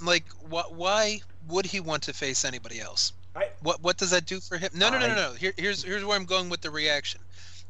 Like, 0.00 0.26
what? 0.48 0.74
Why 0.74 1.20
would 1.48 1.66
he 1.66 1.80
want 1.80 2.02
to 2.04 2.12
face 2.12 2.44
anybody 2.44 2.80
else? 2.80 3.12
I, 3.36 3.48
what 3.60 3.82
What 3.82 3.96
does 3.96 4.10
that 4.10 4.26
do 4.26 4.40
for 4.40 4.58
him? 4.58 4.70
No, 4.74 4.90
no, 4.90 4.98
no, 4.98 5.08
no, 5.08 5.14
no. 5.14 5.32
Here, 5.32 5.52
here's 5.56 5.82
here's 5.82 6.04
where 6.04 6.16
I'm 6.16 6.24
going 6.24 6.48
with 6.48 6.60
the 6.60 6.70
reaction. 6.70 7.20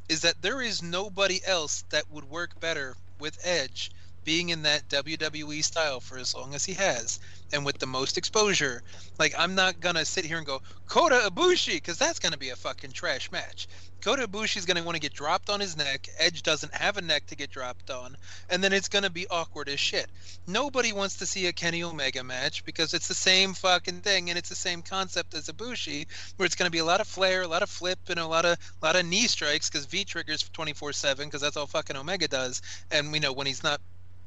Is 0.09 0.21
that 0.21 0.43
there 0.43 0.61
is 0.61 0.83
nobody 0.83 1.41
else 1.47 1.85
that 1.91 2.11
would 2.11 2.25
work 2.25 2.61
better 2.61 2.95
with 3.19 3.39
Edge 3.43 3.91
being 4.25 4.49
in 4.49 4.63
that 4.63 4.89
WWE 4.89 5.63
style 5.63 6.01
for 6.01 6.19
as 6.19 6.35
long 6.35 6.55
as 6.55 6.65
he 6.65 6.73
has, 6.75 7.21
and 7.53 7.65
with 7.65 7.79
the 7.79 7.87
most 7.87 8.19
exposure. 8.19 8.83
Like, 9.19 9.35
I'm 9.39 9.55
not 9.55 9.81
gonna 9.81 10.05
sit 10.05 10.25
here 10.25 10.39
and 10.39 10.47
go 10.47 10.63
Kota 10.89 11.31
Ibushi 11.31 11.75
because 11.75 11.99
that's 11.99 12.19
gonna 12.19 12.37
be 12.37 12.51
a 12.51 12.57
fucking 12.57 12.93
trash 12.93 13.31
match. 13.31 13.69
Kota 14.01 14.29
Ibushi's 14.29 14.67
gonna 14.67 14.83
want 14.83 14.97
to 14.97 15.01
get 15.01 15.15
dropped 15.15 15.49
on 15.49 15.61
his 15.61 15.79
neck. 15.79 16.09
Edge 16.19 16.43
doesn't 16.43 16.75
have 16.75 16.99
a 16.99 17.01
neck 17.03 17.27
to 17.29 17.37
get 17.37 17.51
dropped 17.51 17.91
on, 17.91 18.17
and 18.51 18.63
then 18.63 18.73
it's 18.73 18.89
gonna 18.89 19.09
be 19.09 19.27
awkward 19.29 19.69
as 19.69 19.81
shit. 19.81 20.11
Nobody 20.47 20.93
wants 20.93 21.17
to 21.17 21.27
see 21.27 21.47
a 21.47 21.53
Kenny 21.53 21.83
Omega 21.83 22.23
match 22.23 22.65
because 22.65 22.93
it's 22.93 23.09
the 23.09 23.15
same 23.15 23.55
fucking 23.55 24.01
thing 24.01 24.29
and 24.29 24.39
it's 24.39 24.51
the 24.51 24.55
same 24.55 24.83
concept 24.83 25.33
as 25.33 25.49
Ibushi, 25.49 26.07
where 26.37 26.45
it's 26.45 26.55
gonna 26.55 26.71
be 26.71 26.81
a 26.81 26.85
lot 26.85 27.01
of 27.01 27.09
flair, 27.09 27.43
a 27.43 27.49
lot 27.49 27.63
of 27.63 27.71
flip, 27.71 27.99
and 28.09 28.21
a 28.21 28.27
lot 28.27 28.45
of 28.45 28.59
lot 28.83 28.97
of 28.97 29.07
knee 29.07 29.27
strikes 29.27 29.71
because 29.71 29.87
V 29.87 30.05
triggers 30.05 30.43
24/7 30.43 31.29
because 31.29 31.41
that's 31.41 31.57
all 31.57 31.67
fucking 31.67 31.97
Omega 31.97 32.29
does. 32.29 32.61
And 32.91 33.11
we 33.11 33.21
know 33.21 33.33
when 33.33 33.47
he's 33.47 33.63
not 33.63 33.81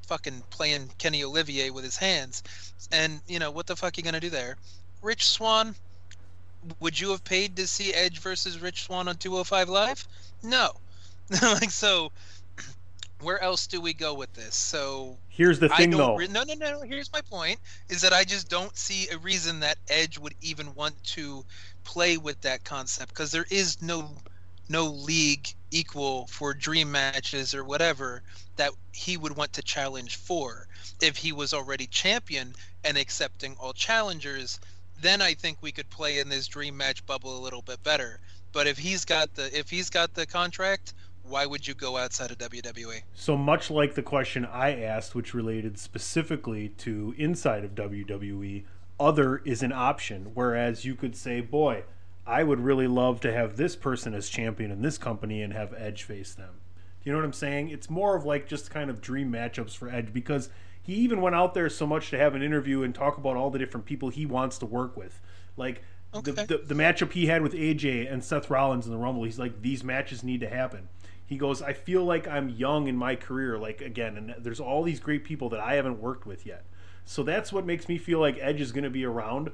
fucking 0.07 0.43
playing 0.49 0.89
Kenny 0.97 1.23
Olivier 1.23 1.69
with 1.69 1.83
his 1.83 1.97
hands, 1.97 2.43
and 2.91 3.21
you 3.27 3.39
know 3.39 3.51
what 3.51 3.67
the 3.67 3.75
fuck 3.75 3.97
are 3.97 3.99
you 3.99 4.03
gonna 4.03 4.19
do 4.19 4.29
there? 4.29 4.57
Rich 5.01 5.27
Swann, 5.27 5.75
would 6.79 6.99
you 6.99 7.11
have 7.11 7.23
paid 7.23 7.55
to 7.57 7.67
see 7.67 7.93
Edge 7.93 8.19
versus 8.19 8.59
Rich 8.59 8.83
Swann 8.83 9.07
on 9.07 9.17
205 9.17 9.69
Live? 9.69 10.07
No. 10.43 10.71
like 11.41 11.71
so 11.71 12.11
where 13.21 13.41
else 13.41 13.67
do 13.67 13.81
we 13.81 13.93
go 13.93 14.13
with 14.13 14.33
this? 14.33 14.55
So 14.55 15.17
Here's 15.29 15.59
the 15.59 15.69
thing, 15.69 15.91
though. 15.91 16.15
re- 16.15 16.27
no, 16.27 16.43
no, 16.43 16.53
no. 16.55 16.81
Here's 16.81 17.11
my 17.11 17.21
point: 17.21 17.59
is 17.89 18.01
that 18.01 18.13
I 18.13 18.23
just 18.23 18.49
don't 18.49 18.75
see 18.75 19.07
a 19.09 19.17
reason 19.17 19.59
that 19.59 19.77
Edge 19.89 20.17
would 20.17 20.33
even 20.41 20.73
want 20.73 21.01
to 21.15 21.45
play 21.83 22.17
with 22.17 22.41
that 22.41 22.63
concept 22.63 23.09
because 23.09 23.31
there 23.31 23.45
is 23.49 23.81
no 23.81 24.09
no 24.69 24.85
league 24.85 25.53
equal 25.72 26.28
for 26.28 26.53
dream 26.53 26.91
matches 26.91 27.53
or 27.53 27.63
whatever 27.63 28.22
that 28.55 28.72
he 28.91 29.18
would 29.18 29.36
want 29.36 29.53
to 29.53 29.61
challenge 29.61 30.15
for. 30.15 30.68
If 31.01 31.18
he 31.18 31.32
was 31.32 31.53
already 31.53 31.88
champion 31.88 32.53
and 32.84 32.97
accepting 32.97 33.55
all 33.59 33.74
challengers, 33.74 34.59
then 35.01 35.22
I 35.22 35.34
think 35.34 35.59
we 35.61 35.72
could 35.72 35.89
play 35.89 36.20
in 36.20 36.30
this 36.30 36.47
dream 36.47 36.78
match 36.78 37.05
bubble 37.05 37.38
a 37.38 37.41
little 37.41 37.61
bit 37.61 37.84
better. 37.84 38.20
But 38.51 38.68
if 38.68 38.78
he's 38.78 39.05
got 39.05 39.36
the 39.36 39.55
if 39.57 39.70
he's 39.70 39.89
got 39.89 40.13
the 40.13 40.26
contract, 40.26 40.93
why 41.24 41.45
would 41.45 41.68
you 41.68 41.74
go 41.74 41.97
outside 41.97 42.32
of? 42.32 42.38
WWE? 42.38 43.01
So 43.13 43.36
much 43.38 43.70
like 43.70 43.95
the 43.95 44.01
question 44.01 44.45
I 44.45 44.82
asked, 44.82 45.13
which 45.13 45.34
related 45.34 45.78
specifically 45.78 46.70
to 46.70 47.13
inside 47.18 47.63
of 47.63 47.76
WWE, 47.76 48.63
other 48.99 49.41
is 49.45 49.61
an 49.61 49.74
option. 49.74 50.32
Whereas 50.34 50.86
you 50.86 50.95
could 50.95 51.15
say, 51.15 51.41
boy, 51.41 51.84
I 52.28 52.43
would 52.43 52.59
really 52.59 52.88
love 52.88 53.21
to 53.21 53.32
have 53.32 53.55
this 53.55 53.75
person 53.75 54.13
as 54.13 54.28
champion 54.28 54.69
in 54.69 54.82
this 54.82 54.97
company 54.97 55.41
and 55.41 55.53
have 55.53 55.73
Edge 55.78 56.03
face 56.03 56.34
them. 56.34 56.55
Do 57.01 57.09
you 57.09 57.13
know 57.13 57.19
what 57.19 57.25
I'm 57.25 57.34
saying? 57.34 57.69
It's 57.69 57.89
more 57.89 58.15
of 58.15 58.25
like 58.25 58.47
just 58.47 58.69
kind 58.69 58.89
of 58.89 58.99
dream 58.99 59.32
matchups 59.32 59.75
for 59.75 59.89
Edge 59.89 60.11
because 60.11 60.49
he 60.82 60.93
even 60.95 61.21
went 61.21 61.36
out 61.36 61.53
there 61.53 61.69
so 61.69 61.88
much 61.88 62.09
to 62.09 62.17
have 62.17 62.36
an 62.36 62.41
interview 62.41 62.84
and 62.84 62.93
talk 62.93 63.17
about 63.17 63.38
all 63.38 63.49
the 63.49 63.59
different 63.59 63.86
people 63.86 64.09
he 64.09 64.25
wants 64.25 64.57
to 64.57 64.65
work 64.65 64.97
with. 64.97 65.21
Like 65.55 65.84
the, 66.13 66.32
the, 66.34 66.57
the 66.65 66.75
matchup 66.75 67.13
he 67.13 67.28
had 67.28 67.41
with 67.41 67.53
AJ 67.53 68.11
and 68.11 68.23
Seth 68.23 68.49
Rollins 68.49 68.86
in 68.86 68.91
the 68.91 68.97
Rumble, 68.97 69.23
he's 69.23 69.39
like, 69.39 69.61
these 69.61 69.84
matches 69.84 70.23
need 70.23 70.41
to 70.41 70.49
happen. 70.49 70.89
He 71.25 71.38
goes, 71.38 71.61
I 71.61 71.73
feel 71.73 72.03
like 72.05 72.28
I'm 72.28 72.49
young 72.49 72.88
in 72.88 72.95
my 72.95 73.15
career, 73.15 73.57
like 73.57 73.82
again, 73.82 74.17
and 74.17 74.36
there's 74.39 74.61
all 74.61 74.84
these 74.84 74.99
great 74.99 75.25
people 75.25 75.49
that 75.49 75.59
I 75.59 75.75
haven't 75.75 76.01
worked 76.01 76.25
with 76.25 76.45
yet. 76.45 76.65
So 77.03 77.23
that's 77.23 77.51
what 77.53 77.65
makes 77.65 77.88
me 77.88 77.97
feel 77.97 78.19
like 78.19 78.38
Edge 78.39 78.61
is 78.61 78.71
going 78.71 78.86
to 78.86 78.89
be 78.89 79.05
around 79.05 79.51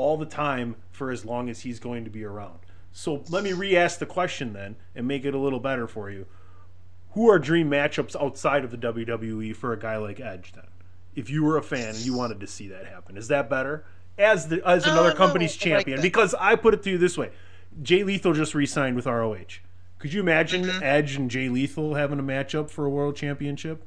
all 0.00 0.16
the 0.16 0.26
time 0.26 0.76
for 0.90 1.10
as 1.10 1.24
long 1.24 1.48
as 1.48 1.60
he's 1.60 1.78
going 1.78 2.04
to 2.04 2.10
be 2.10 2.24
around. 2.24 2.58
So 2.92 3.22
let 3.28 3.44
me 3.44 3.52
re 3.52 3.76
ask 3.76 3.98
the 3.98 4.06
question 4.06 4.52
then 4.52 4.76
and 4.94 5.06
make 5.06 5.24
it 5.24 5.34
a 5.34 5.38
little 5.38 5.60
better 5.60 5.86
for 5.86 6.10
you. 6.10 6.26
Who 7.12 7.28
are 7.30 7.38
dream 7.38 7.70
matchups 7.70 8.20
outside 8.20 8.64
of 8.64 8.70
the 8.70 8.76
WWE 8.78 9.54
for 9.54 9.72
a 9.72 9.78
guy 9.78 9.96
like 9.96 10.20
Edge 10.20 10.52
then? 10.52 10.66
If 11.14 11.28
you 11.28 11.44
were 11.44 11.56
a 11.56 11.62
fan 11.62 11.88
and 11.94 11.98
you 11.98 12.16
wanted 12.16 12.40
to 12.40 12.46
see 12.46 12.68
that 12.68 12.86
happen, 12.86 13.16
is 13.16 13.28
that 13.28 13.50
better? 13.50 13.84
As 14.18 14.48
the 14.48 14.66
as 14.66 14.86
No, 14.86 14.92
another 14.92 15.10
no, 15.10 15.14
company's 15.16 15.50
I 15.52 15.54
like 15.54 15.60
champion, 15.60 15.96
that. 15.96 16.02
because 16.02 16.34
I 16.38 16.54
put 16.56 16.74
it 16.74 16.82
to 16.84 16.90
you 16.90 16.98
this 16.98 17.16
way: 17.18 17.30
Jay 17.82 18.02
Lethal 18.04 18.32
just 18.32 18.54
re-signed 18.54 18.96
with 18.96 19.06
ROH. 19.06 19.58
Could 19.98 20.12
you 20.12 20.20
imagine 20.20 20.62
Mm-hmm. 20.64 20.82
Edge 20.82 21.16
and 21.16 21.30
Jay 21.30 21.48
Lethal 21.48 21.94
having 21.94 22.18
a 22.18 22.22
matchup 22.22 22.70
for 22.70 22.84
a 22.86 22.90
world 22.90 23.16
championship? 23.16 23.84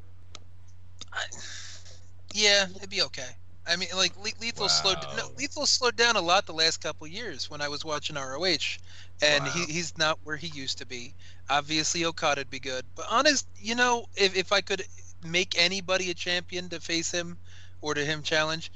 Yeah, 2.34 2.66
it'd 2.76 2.90
be 2.90 3.02
okay. 3.04 3.30
I 3.66 3.76
mean, 3.78 3.90
like 3.96 4.16
Le- 4.18 4.40
Lethal 4.42 4.68
slowed 4.70 4.98
no, 5.16 5.30
Lethal 5.38 5.66
slowed 5.66 5.96
down 5.96 6.16
a 6.16 6.22
lot 6.22 6.46
the 6.46 6.54
last 6.54 6.82
couple 6.82 7.08
years 7.08 7.50
when 7.50 7.62
I 7.62 7.70
was 7.70 7.86
watching 7.86 8.16
ROH, 8.16 8.78
and 9.22 9.48
he, 9.48 9.66
he's 9.66 9.98
not 9.98 10.20
where 10.24 10.36
he 10.36 10.48
used 10.48 10.80
to 10.80 10.86
be. 10.86 11.14
Obviously, 11.50 12.02
Okada'd 12.02 12.50
be 12.50 12.60
good, 12.60 12.86
but 12.96 13.06
honest, 13.10 13.48
you 13.56 13.76
know, 13.76 14.06
if 14.16 14.36
if 14.36 14.52
I 14.52 14.62
could 14.62 14.84
make 15.24 15.56
anybody 15.58 16.12
a 16.12 16.14
champion 16.14 16.70
to 16.70 16.80
face 16.80 17.12
him 17.12 17.38
or 17.82 17.94
to 17.94 18.04
him 18.04 18.22
challenge, 18.22 18.72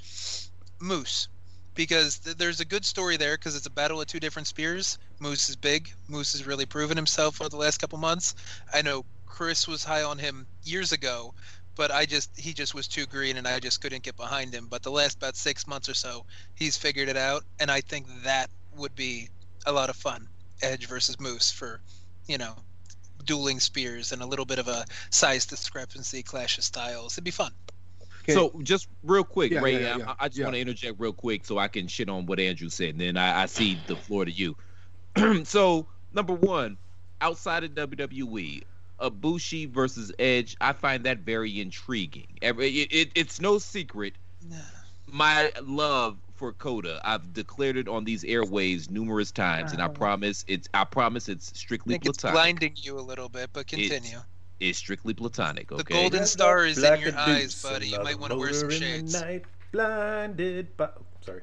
Moose, 0.80 1.28
because 1.74 2.18
th- 2.18 2.36
there's 2.36 2.60
a 2.60 2.64
good 2.64 2.84
story 2.84 3.16
there 3.16 3.36
because 3.36 3.56
it's 3.56 3.66
a 3.66 3.70
battle 3.70 4.00
of 4.00 4.06
two 4.06 4.20
different 4.20 4.48
spears. 4.48 4.98
Moose 5.18 5.48
is 5.48 5.56
big. 5.56 5.92
Moose 6.08 6.32
has 6.32 6.46
really 6.46 6.66
proven 6.66 6.96
himself 6.96 7.40
over 7.40 7.50
the 7.50 7.56
last 7.56 7.78
couple 7.78 7.98
months. 7.98 8.34
I 8.72 8.82
know 8.82 9.04
Chris 9.26 9.68
was 9.68 9.84
high 9.84 10.02
on 10.02 10.18
him 10.18 10.46
years 10.64 10.92
ago, 10.92 11.34
but 11.78 11.92
I 11.92 12.04
just 12.04 12.38
he 12.38 12.52
just 12.52 12.74
was 12.74 12.86
too 12.88 13.06
green 13.06 13.38
and 13.38 13.46
I 13.48 13.60
just 13.60 13.80
couldn't 13.80 14.02
get 14.02 14.16
behind 14.16 14.52
him. 14.52 14.66
But 14.68 14.82
the 14.82 14.90
last 14.90 15.16
about 15.16 15.36
six 15.36 15.66
months 15.66 15.88
or 15.88 15.94
so, 15.94 16.26
he's 16.56 16.76
figured 16.76 17.08
it 17.08 17.16
out, 17.16 17.44
and 17.60 17.70
I 17.70 17.80
think 17.80 18.06
that 18.24 18.50
would 18.76 18.94
be 18.94 19.30
a 19.64 19.72
lot 19.72 19.88
of 19.88 19.96
fun. 19.96 20.28
Edge 20.60 20.86
versus 20.88 21.18
Moose 21.20 21.52
for, 21.52 21.80
you 22.26 22.36
know, 22.36 22.54
dueling 23.24 23.60
spears 23.60 24.10
and 24.10 24.20
a 24.22 24.26
little 24.26 24.44
bit 24.44 24.58
of 24.58 24.66
a 24.66 24.84
size 25.10 25.46
discrepancy, 25.46 26.20
clash 26.22 26.58
of 26.58 26.64
styles. 26.64 27.14
It'd 27.14 27.24
be 27.24 27.30
fun. 27.30 27.52
So 28.26 28.52
just 28.62 28.88
real 29.04 29.24
quick, 29.24 29.52
Yeah, 29.52 29.60
Ray, 29.60 29.80
yeah, 29.80 29.94
I- 29.94 29.98
yeah, 29.98 30.14
I, 30.18 30.28
just 30.28 30.38
yeah. 30.38 30.44
want 30.44 30.54
to 30.56 30.60
interject 30.60 31.00
real 31.00 31.14
quick 31.14 31.46
so 31.46 31.56
I 31.56 31.68
can 31.68 31.88
shit 31.88 32.10
on 32.10 32.26
what 32.26 32.38
Andrew 32.38 32.68
said, 32.68 32.90
and 32.90 33.00
then 33.00 33.16
I, 33.16 33.44
I 33.44 33.46
see 33.46 33.78
the 33.86 33.96
floor 33.96 34.26
to 34.26 34.30
you. 34.30 34.54
so 35.44 35.86
number 36.12 36.34
one, 36.34 36.76
outside 37.22 37.64
of 37.64 37.70
WWE, 37.70 38.64
Ibushi 39.00 39.68
versus 39.70 40.12
Edge, 40.18 40.56
I 40.60 40.72
find 40.72 41.04
that 41.04 41.18
very 41.18 41.60
intriguing. 41.60 42.26
It, 42.42 42.56
it, 42.58 43.10
it's 43.14 43.40
no 43.40 43.58
secret 43.58 44.14
my 45.12 45.52
love 45.62 46.18
for 46.34 46.52
Kota. 46.52 47.00
I've 47.04 47.32
declared 47.32 47.76
it 47.76 47.88
on 47.88 48.04
these 48.04 48.24
airways 48.24 48.90
numerous 48.90 49.30
times, 49.30 49.72
and 49.72 49.82
I 49.82 49.88
promise 49.88 50.44
it's 50.48 50.68
I 50.74 50.84
promise 50.84 51.28
it's 51.28 51.46
strictly 51.58 51.94
I 51.94 51.98
strictly 51.98 51.98
think 51.98 52.06
it's 52.06 52.22
blinding 52.22 52.72
you 52.76 52.98
a 52.98 53.02
little 53.02 53.28
bit, 53.28 53.50
but 53.52 53.66
continue. 53.66 54.18
It's 54.60 54.78
strictly 54.78 55.14
platonic. 55.14 55.70
Okay. 55.70 55.82
The 55.82 55.84
golden 55.84 56.26
star 56.26 56.66
is 56.66 56.78
in 56.82 57.00
your 57.00 57.14
a 57.14 57.18
eyes, 57.18 57.62
buddy. 57.62 57.88
You 57.88 58.02
might 58.02 58.18
want 58.18 58.32
to 58.32 58.38
wear 58.38 58.52
some 58.52 58.68
motor 58.68 58.74
in 58.74 58.80
the 58.80 58.86
shades. 58.86 59.20
night, 59.20 59.44
blinded 59.72 60.76
by. 60.76 60.88
Sorry. 61.24 61.42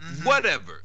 Mm-hmm. 0.00 0.24
Whatever. 0.24 0.82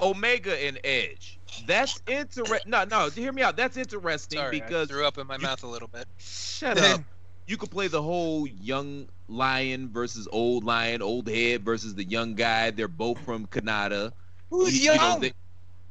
Omega 0.00 0.66
and 0.66 0.80
Edge. 0.82 1.38
That's 1.66 2.00
interesting. 2.06 2.70
No, 2.70 2.84
no, 2.84 3.08
hear 3.10 3.32
me 3.32 3.42
out. 3.42 3.56
That's 3.56 3.76
interesting 3.76 4.38
Sorry, 4.38 4.50
because 4.60 4.88
I 4.90 4.92
threw 4.92 5.06
up 5.06 5.18
in 5.18 5.26
my 5.26 5.36
mouth 5.38 5.62
a 5.62 5.66
little 5.66 5.88
bit. 5.88 6.06
Shut 6.18 6.78
up. 6.82 7.00
You 7.46 7.56
could 7.56 7.70
play 7.70 7.88
the 7.88 8.02
whole 8.02 8.46
young 8.46 9.06
lion 9.28 9.90
versus 9.90 10.26
old 10.32 10.64
lion, 10.64 11.02
old 11.02 11.28
head 11.28 11.62
versus 11.64 11.94
the 11.94 12.04
young 12.04 12.34
guy. 12.34 12.70
They're 12.70 12.88
both 12.88 13.18
from 13.24 13.46
Canada. 13.46 14.12
Who's 14.50 14.74
You- 14.82 14.92
you 14.92 14.96
know, 14.98 15.04
young? 15.08 15.20
they- 15.20 15.32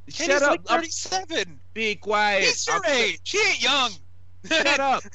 Shut 0.08 0.42
up. 0.42 0.50
like 0.50 0.60
I'm- 0.70 0.80
37. 0.80 1.60
Be 1.72 1.94
quiet. 1.94 2.44
He's 2.44 2.66
your 2.66 2.76
I'm- 2.84 2.84
age. 2.96 3.20
He 3.24 3.38
ain't 3.38 3.62
young. 3.62 3.90
Shut 4.46 4.80
up. 4.80 5.02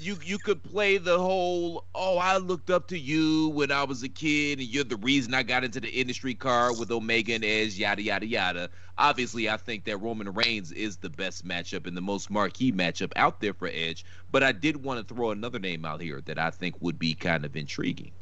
you 0.00 0.18
you 0.24 0.38
could 0.38 0.62
play 0.62 0.98
the 0.98 1.18
whole 1.18 1.84
oh 1.94 2.18
I 2.18 2.38
looked 2.38 2.70
up 2.70 2.88
to 2.88 2.98
you 2.98 3.48
when 3.50 3.70
I 3.70 3.84
was 3.84 4.02
a 4.02 4.08
kid 4.08 4.58
and 4.58 4.68
you're 4.68 4.84
the 4.84 4.96
reason 4.96 5.34
I 5.34 5.42
got 5.42 5.64
into 5.64 5.80
the 5.80 5.90
industry 5.90 6.34
car 6.34 6.72
with 6.74 6.90
Omega 6.90 7.34
and 7.34 7.44
Edge 7.44 7.76
yada 7.76 8.02
yada 8.02 8.26
yada. 8.26 8.70
Obviously, 8.98 9.48
I 9.48 9.56
think 9.56 9.84
that 9.84 9.98
Roman 9.98 10.32
Reigns 10.32 10.72
is 10.72 10.96
the 10.96 11.10
best 11.10 11.46
matchup 11.46 11.86
and 11.86 11.96
the 11.96 12.00
most 12.00 12.30
marquee 12.30 12.72
matchup 12.72 13.12
out 13.16 13.40
there 13.40 13.54
for 13.54 13.68
Edge. 13.68 14.04
But 14.30 14.42
I 14.42 14.52
did 14.52 14.82
want 14.82 15.06
to 15.06 15.14
throw 15.14 15.30
another 15.30 15.58
name 15.58 15.84
out 15.84 16.00
here 16.00 16.20
that 16.26 16.38
I 16.38 16.50
think 16.50 16.76
would 16.80 16.98
be 16.98 17.14
kind 17.14 17.44
of 17.44 17.56
intriguing. 17.56 18.12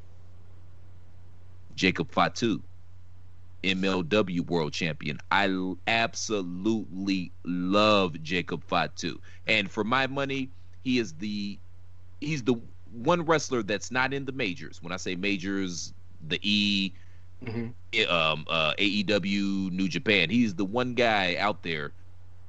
Jacob 1.75 2.11
Fatu. 2.11 2.62
MLW 3.62 4.47
World 4.47 4.73
Champion. 4.73 5.18
I 5.31 5.75
absolutely 5.87 7.33
love 7.45 8.23
Jacob 8.23 8.64
Fatu, 8.64 9.21
and 9.47 9.71
for 9.71 9.85
my 9.85 10.07
money, 10.07 10.51
he 10.83 10.99
is 10.99 11.14
the 11.14 11.61
he's 12.20 12.43
the 12.45 12.55
one 12.93 13.22
wrestler 13.24 13.62
that's 13.62 13.91
not 13.91 14.12
in 14.12 14.24
the 14.24 14.33
majors. 14.33 14.83
When 14.83 14.93
I 14.93 14.97
say 14.97 15.16
majors, 15.16 15.95
the 16.20 16.39
E, 16.43 16.95
i- 17.95 18.05
um, 18.05 18.45
uh, 18.49 18.74
AEW, 18.78 19.70
New 19.70 19.89
Japan. 19.89 20.31
He's 20.31 20.55
the 20.55 20.64
one 20.64 20.95
guy 20.95 21.37
out 21.37 21.62
there 21.62 21.95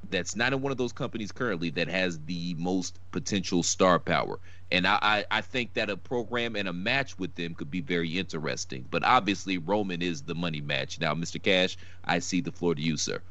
that's 0.09 0.35
not 0.35 0.53
in 0.53 0.61
one 0.61 0.71
of 0.71 0.77
those 0.77 0.93
companies 0.93 1.31
currently 1.31 1.69
that 1.71 1.87
has 1.87 2.19
the 2.25 2.55
most 2.55 2.99
potential 3.11 3.63
star 3.63 3.99
power. 3.99 4.39
And 4.71 4.87
I, 4.87 4.99
I, 5.01 5.25
I 5.31 5.41
think 5.41 5.73
that 5.75 5.89
a 5.89 5.97
program 5.97 6.55
and 6.55 6.67
a 6.67 6.73
match 6.73 7.17
with 7.19 7.35
them 7.35 7.53
could 7.55 7.69
be 7.71 7.81
very 7.81 8.17
interesting. 8.17 8.87
But 8.89 9.03
obviously, 9.03 9.57
Roman 9.57 10.01
is 10.01 10.23
the 10.23 10.35
money 10.35 10.61
match. 10.61 10.99
Now, 10.99 11.13
Mr. 11.13 11.39
Cash, 11.39 11.77
I 12.05 12.19
see 12.19 12.41
the 12.41 12.51
floor 12.51 12.75
to 12.75 12.81
you, 12.81 12.97
sir. 12.97 13.21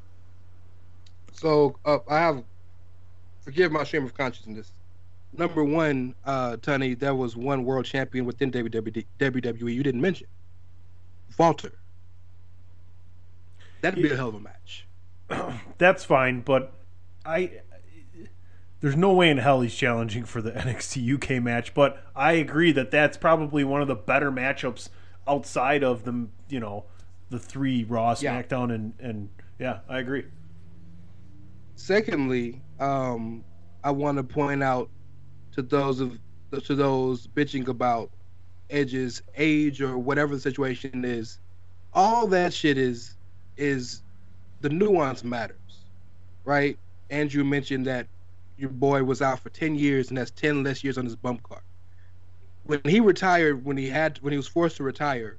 So 1.33 1.79
uh, 1.85 1.99
I 2.09 2.19
have, 2.21 2.45
forgive 3.41 3.73
my 3.73 3.85
stream 3.85 4.05
of 4.05 4.15
consciousness. 4.15 4.80
Number 5.33 5.65
one, 5.65 6.15
uh, 6.25 6.57
Tony, 6.57 6.95
there 6.95 7.15
was 7.15 7.37
one 7.37 7.65
world 7.65 7.85
champion 7.85 8.25
within 8.25 8.51
WWE, 8.51 9.07
WWE 9.19 9.75
you 9.75 9.83
didn't 9.83 10.01
mention. 10.01 10.27
Walter. 11.39 11.73
That'd 13.81 14.03
be 14.03 14.11
a 14.11 14.17
hell 14.17 14.29
of 14.29 14.35
a 14.35 14.41
match. 14.41 14.87
That's 15.79 16.05
fine, 16.05 16.41
but 16.41 16.73
I 17.25 17.61
there's 18.81 18.97
no 18.97 19.13
way 19.13 19.31
in 19.31 19.39
hell 19.39 19.61
he's 19.61 19.75
challenging 19.75 20.25
for 20.25 20.41
the 20.43 20.51
NXT 20.53 21.15
UK 21.37 21.43
match. 21.43 21.75
But 21.75 22.03
I 22.17 22.33
agree 22.33 22.73
that 22.73 22.91
that's 22.91 23.17
probably 23.17 23.63
one 23.63 23.83
of 23.83 23.89
the 23.89 23.95
better 23.95 24.33
matchups 24.33 24.89
outside 25.29 25.83
of 25.85 26.05
the 26.05 26.29
you 26.49 26.61
know 26.61 26.85
the 27.31 27.39
three 27.39 27.85
Raw, 27.85 28.15
Yeah. 28.19 28.43
SmackDown, 28.43 28.75
and 28.75 28.95
and 28.99 29.29
yeah, 29.59 29.81
I 29.89 29.99
agree. 29.99 30.25
Secondly, 31.77 32.61
um, 32.79 33.45
I 33.83 33.93
want 33.93 34.19
to 34.19 34.25
point 34.25 34.63
out 34.63 34.91
to 35.53 35.63
those 35.63 36.01
of 36.01 36.19
to 36.65 36.75
those 36.75 37.27
bitching 37.27 37.69
about 37.69 38.11
Edge's 38.71 39.23
age 39.37 39.81
or 39.81 39.99
whatever 39.99 40.35
the 40.35 40.41
situation 40.41 41.05
is, 41.05 41.39
all 41.93 42.27
that 42.29 42.53
shit 42.53 42.79
is 42.79 43.17
is 43.57 44.03
the 44.61 44.69
nuance 44.69 45.25
matters, 45.25 45.85
right? 46.45 46.79
Andrew 47.11 47.45
mentioned 47.45 47.87
that 47.87 48.07
your 48.57 48.71
boy 48.71 49.03
was 49.03 49.23
out 49.23 49.41
for 49.41 49.51
ten 49.51 49.75
years 49.75 50.11
and 50.11 50.19
has 50.19 50.31
ten 50.31 50.63
less 50.63 50.85
years 50.85 50.99
on 50.99 51.05
his 51.05 51.17
bump 51.17 51.43
card. 51.43 51.63
When 52.65 52.81
he 52.85 53.01
retired, 53.01 53.65
when 53.65 53.77
he 53.77 53.89
had 53.89 54.19
when 54.19 54.33
he 54.33 54.37
was 54.37 54.47
forced 54.47 54.77
to 54.79 54.85
retire, 54.85 55.39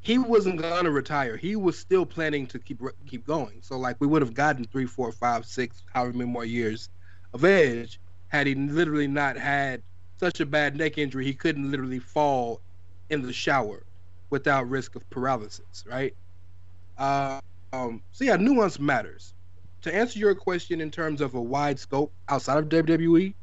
he 0.00 0.18
wasn't 0.18 0.60
gonna 0.60 0.90
retire. 0.90 1.36
He 1.36 1.56
was 1.56 1.78
still 1.78 2.06
planning 2.06 2.46
to 2.48 2.58
keep 2.58 2.80
keep 3.06 3.26
going. 3.26 3.60
So 3.62 3.76
like 3.78 3.96
we 4.00 4.06
would 4.06 4.22
have 4.22 4.34
gotten 4.34 4.64
three, 4.64 4.86
four, 4.86 5.10
five, 5.12 5.46
six, 5.46 5.82
however 5.92 6.12
many 6.12 6.30
more 6.30 6.44
years 6.44 6.88
of 7.32 7.44
Edge 7.44 8.00
had 8.30 8.46
he 8.46 8.54
literally 8.54 9.06
not 9.06 9.36
had 9.36 9.82
such 10.16 10.40
a 10.40 10.46
bad 10.46 10.76
neck 10.76 10.98
injury 10.98 11.24
he 11.24 11.34
couldn't 11.34 11.70
literally 11.70 11.98
fall 11.98 12.60
in 13.10 13.22
the 13.22 13.32
shower 13.32 13.82
without 14.30 14.68
risk 14.68 14.94
of 14.94 15.08
paralysis, 15.10 15.84
right? 15.86 16.14
Uh, 16.96 17.40
um, 17.72 18.02
so 18.12 18.24
yeah, 18.24 18.36
nuance 18.36 18.78
matters. 18.78 19.34
To 19.82 19.94
answer 19.94 20.18
your 20.18 20.34
question 20.34 20.80
in 20.80 20.90
terms 20.90 21.20
of 21.20 21.34
a 21.34 21.40
wide 21.40 21.78
scope 21.78 22.12
outside 22.28 22.58
of 22.58 22.68
WWE, 22.68 23.34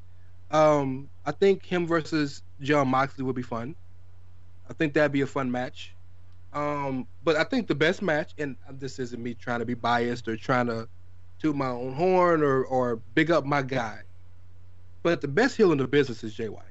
um, 0.51 1.09
I 1.25 1.31
think 1.31 1.65
him 1.65 1.85
versus 1.87 2.43
Jon 2.61 2.87
Moxley 2.87 3.23
would 3.23 3.35
be 3.35 3.41
fun. 3.41 3.75
I 4.69 4.73
think 4.73 4.93
that'd 4.93 5.11
be 5.11 5.21
a 5.21 5.27
fun 5.27 5.51
match. 5.51 5.93
Um, 6.53 7.07
but 7.23 7.35
I 7.35 7.43
think 7.43 7.67
the 7.67 7.75
best 7.75 8.01
match, 8.01 8.33
and 8.37 8.55
this 8.71 8.99
isn't 8.99 9.21
me 9.21 9.33
trying 9.33 9.59
to 9.59 9.65
be 9.65 9.73
biased 9.73 10.27
or 10.27 10.37
trying 10.37 10.67
to 10.67 10.87
toot 11.39 11.55
my 11.55 11.67
own 11.67 11.93
horn 11.93 12.41
or 12.41 12.63
or 12.65 12.97
big 13.13 13.31
up 13.31 13.45
my 13.45 13.61
guy, 13.61 14.01
but 15.07 15.21
the 15.21 15.27
best 15.29 15.55
heel 15.55 15.71
in 15.71 15.77
the 15.77 15.87
business 15.87 16.21
is 16.21 16.33
Jay 16.33 16.49
White, 16.49 16.65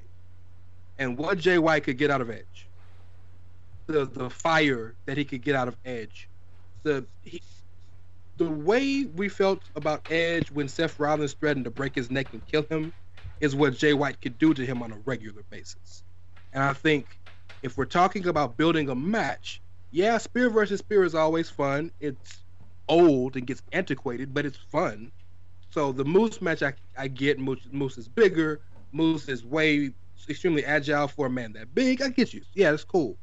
and 0.98 1.16
what 1.16 1.38
Jay 1.38 1.56
White 1.56 1.84
could 1.84 1.96
get 1.96 2.10
out 2.10 2.20
of 2.20 2.28
Edge, 2.28 2.68
the 3.86 4.04
the 4.04 4.28
fire 4.28 4.94
that 5.06 5.16
he 5.16 5.24
could 5.24 5.40
get 5.40 5.54
out 5.54 5.68
of 5.68 5.76
Edge, 5.86 6.28
the 6.82 7.06
he, 7.22 7.40
the 8.36 8.44
way 8.44 9.06
we 9.06 9.30
felt 9.30 9.62
about 9.74 10.06
Edge 10.12 10.50
when 10.50 10.68
Seth 10.68 11.00
Rollins 11.00 11.32
threatened 11.32 11.64
to 11.64 11.70
break 11.70 11.94
his 11.94 12.10
neck 12.10 12.26
and 12.34 12.46
kill 12.46 12.66
him, 12.68 12.92
is 13.40 13.56
what 13.56 13.72
Jay 13.74 13.94
White 13.94 14.20
could 14.20 14.36
do 14.36 14.52
to 14.52 14.66
him 14.66 14.82
on 14.82 14.92
a 14.92 14.98
regular 15.06 15.42
basis, 15.48 16.04
and 16.52 16.62
I 16.62 16.74
think 16.74 17.18
if 17.62 17.78
we're 17.78 17.86
talking 17.86 18.28
about 18.28 18.58
building 18.58 18.90
a 18.90 18.94
match, 18.94 19.62
yeah, 19.92 20.18
spear 20.18 20.50
versus 20.50 20.80
spear 20.80 21.04
is 21.04 21.14
always 21.14 21.48
fun. 21.48 21.90
It's 22.00 22.44
old 22.86 23.36
and 23.36 23.46
gets 23.46 23.62
antiquated, 23.72 24.34
but 24.34 24.44
it's 24.44 24.58
fun. 24.58 25.10
So 25.76 25.92
the 25.92 26.06
Moose 26.06 26.40
match, 26.40 26.62
I, 26.62 26.72
I 26.96 27.06
get 27.06 27.38
Moose, 27.38 27.68
Moose 27.70 27.98
is 27.98 28.08
bigger. 28.08 28.62
Moose 28.92 29.28
is 29.28 29.44
way 29.44 29.90
extremely 30.26 30.64
agile 30.64 31.06
for 31.06 31.26
a 31.26 31.30
man 31.30 31.52
that 31.52 31.74
big. 31.74 32.00
I 32.00 32.08
get 32.08 32.32
you. 32.32 32.40
Yeah, 32.54 32.70
that's 32.70 32.82
cool. 32.82 33.18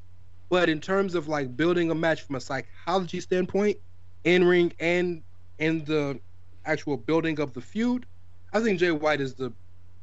But 0.49 0.69
in 0.69 0.79
terms 0.79 1.15
of 1.15 1.27
like 1.27 1.57
building 1.57 1.89
a 1.89 1.95
match 1.95 2.21
from 2.21 2.35
a 2.35 2.39
psychology 2.39 3.21
standpoint, 3.21 3.77
in 4.23 4.43
ring 4.43 4.71
and 4.79 5.23
in 5.57 5.83
the 5.85 6.19
actual 6.63 6.95
building 6.95 7.39
of 7.39 7.53
the 7.53 7.61
feud, 7.61 8.05
I 8.53 8.59
think 8.59 8.79
Jay 8.79 8.91
White 8.91 9.19
is 9.19 9.33
the 9.33 9.51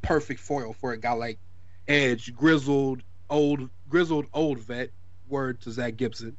perfect 0.03 0.40
foil 0.40 0.72
for 0.72 0.90
a 0.90 0.96
guy 0.98 1.12
like 1.12 1.38
Edge, 1.86 2.34
grizzled 2.34 3.05
old, 3.30 3.70
grizzled 3.88 4.26
old 4.34 4.59
vet. 4.59 4.90
Word 5.28 5.61
to 5.61 5.70
Zack 5.70 5.96
Gibson, 5.96 6.36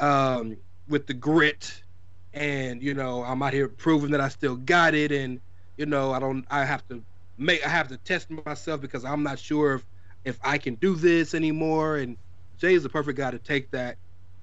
um, 0.00 0.58
with 0.86 1.06
the 1.06 1.14
grit, 1.14 1.82
and 2.36 2.82
you 2.82 2.94
know 2.94 3.24
I'm 3.24 3.42
out 3.42 3.52
here 3.52 3.68
proving 3.68 4.10
that 4.12 4.20
I 4.20 4.28
still 4.28 4.56
got 4.56 4.94
it, 4.94 5.10
and 5.10 5.40
you 5.76 5.86
know 5.86 6.12
I 6.12 6.20
don't, 6.20 6.44
I 6.50 6.64
have 6.64 6.86
to 6.88 7.02
make, 7.38 7.66
I 7.66 7.68
have 7.68 7.88
to 7.88 7.96
test 7.96 8.30
myself 8.30 8.80
because 8.80 9.04
I'm 9.04 9.22
not 9.22 9.38
sure 9.38 9.74
if 9.74 9.86
if 10.24 10.38
I 10.44 10.58
can 10.58 10.74
do 10.76 10.94
this 10.94 11.34
anymore. 11.34 11.96
And 11.96 12.16
Jay 12.58 12.74
is 12.74 12.82
the 12.82 12.88
perfect 12.88 13.18
guy 13.18 13.30
to 13.30 13.38
take 13.38 13.70
that, 13.72 13.96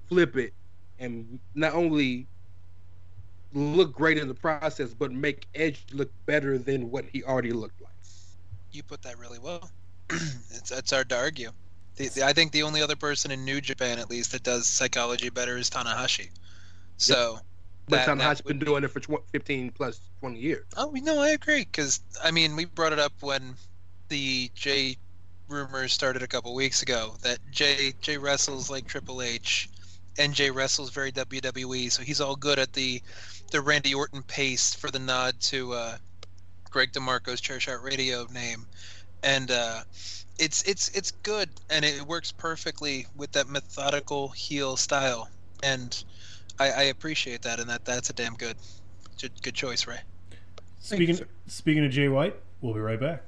flip 0.10 0.36
it, 0.36 0.54
and 1.00 1.40
not 1.56 1.74
only 1.74 2.28
look 3.54 3.94
great 3.94 4.18
in 4.18 4.28
the 4.28 4.34
process, 4.34 4.94
but 4.94 5.12
make 5.12 5.48
Edge 5.54 5.86
look 5.94 6.12
better 6.26 6.58
than 6.58 6.90
what 6.90 7.06
he 7.14 7.24
already 7.24 7.52
looked 7.52 7.80
like. 7.82 7.92
You 8.72 8.82
put 8.82 9.04
that 9.04 9.20
really 9.20 9.40
well. 9.40 9.70
it's 10.10 10.72
it's 10.72 10.92
hard 10.92 11.10
to 11.10 11.18
argue. 11.18 11.52
The, 11.96 12.10
the, 12.10 12.26
I 12.26 12.34
think 12.34 12.52
the 12.52 12.64
only 12.64 12.82
other 12.82 12.96
person 12.96 13.30
in 13.30 13.46
New 13.46 13.62
Japan, 13.62 14.00
at 14.00 14.10
least, 14.10 14.32
that 14.32 14.42
does 14.42 14.66
psychology 14.66 15.30
better 15.30 15.58
is 15.58 15.70
Tanahashi. 15.70 16.32
So, 16.98 17.36
But 17.36 17.44
that- 17.88 18.06
that 18.06 18.18
Tanahashi's 18.18 18.42
been 18.42 18.60
doing 18.60 18.84
it 18.84 18.90
for 18.92 19.00
tw- 19.00 19.28
15 19.32 19.72
plus 19.72 20.00
20 20.20 20.40
years. 20.40 20.66
Oh 20.78 20.92
no, 20.92 21.20
I 21.22 21.30
agree. 21.30 21.62
Because 21.66 22.00
I 22.24 22.32
mean, 22.32 22.56
we 22.56 22.66
brought 22.66 22.94
it 22.94 23.00
up 23.00 23.14
when 23.22 23.56
the 24.10 24.52
Jay 24.56 24.98
rumors 25.48 25.92
started 25.94 26.24
a 26.24 26.28
couple 26.28 26.54
weeks 26.56 26.82
ago 26.82 27.16
that 27.22 27.40
Jay 27.52 27.94
Jay 28.02 28.18
wrestles 28.18 28.70
like 28.70 28.88
Triple 28.88 29.22
H, 29.22 29.70
and 30.18 30.34
Jay 30.34 30.50
wrestles 30.52 30.90
very 30.92 31.12
WWE. 31.12 31.92
So 31.92 32.04
he's 32.04 32.22
all 32.22 32.36
good 32.36 32.60
at 32.60 32.74
the 32.74 33.02
the 33.52 33.62
Randy 33.62 33.94
Orton 33.94 34.24
pace 34.24 34.74
for 34.74 34.90
the 34.90 35.00
nod 35.00 35.40
to 35.42 35.74
uh, 35.74 35.98
Greg 36.72 36.92
DeMarco's 36.94 37.40
Chair 37.42 37.60
Shot 37.60 37.84
Radio 37.84 38.26
name, 38.34 38.66
and 39.24 39.52
uh, 39.52 39.82
it's 40.40 40.64
it's 40.64 40.90
it's 40.90 41.12
good 41.12 41.50
and 41.70 41.84
it 41.86 42.02
works 42.02 42.32
perfectly 42.32 43.06
with 43.16 43.32
that 43.34 43.48
methodical 43.50 44.30
heel 44.30 44.76
style, 44.78 45.30
and 45.62 46.04
I, 46.60 46.72
I 46.72 46.84
appreciate 46.84 47.42
that, 47.44 47.60
and 47.60 47.70
that 47.70 47.86
that's 47.86 48.10
a 48.10 48.14
damn 48.14 48.36
good 48.36 48.58
good, 49.20 49.32
good 49.42 49.54
choice, 49.56 49.88
Ray. 49.88 50.00
Speaking 50.80 51.20
speaking 51.48 51.86
of 51.86 51.92
Jay 51.92 52.10
White, 52.10 52.36
we'll 52.62 52.74
be 52.74 52.80
right 52.80 53.00
back. 53.00 53.28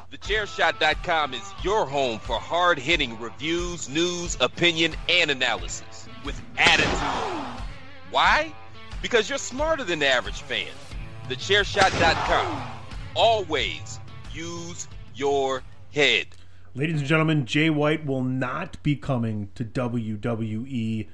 Thechairshot.com 0.11 1.33
is 1.33 1.53
your 1.63 1.85
home 1.85 2.19
for 2.19 2.35
hard 2.37 2.77
hitting 2.77 3.17
reviews, 3.17 3.87
news, 3.87 4.35
opinion, 4.41 4.93
and 5.07 5.31
analysis 5.31 6.07
with 6.25 6.39
attitude. 6.57 7.63
Why? 8.11 8.53
Because 9.01 9.29
you're 9.29 9.37
smarter 9.37 9.85
than 9.85 9.99
the 9.99 10.07
average 10.07 10.41
fan. 10.41 10.67
Thechairshot.com. 11.29 12.61
Always 13.15 13.99
use 14.33 14.89
your 15.15 15.63
head. 15.93 16.27
Ladies 16.75 16.99
and 16.99 17.07
gentlemen, 17.07 17.45
Jay 17.45 17.69
White 17.69 18.05
will 18.05 18.23
not 18.23 18.83
be 18.83 18.97
coming 18.97 19.49
to 19.55 19.63
WWE. 19.63 21.07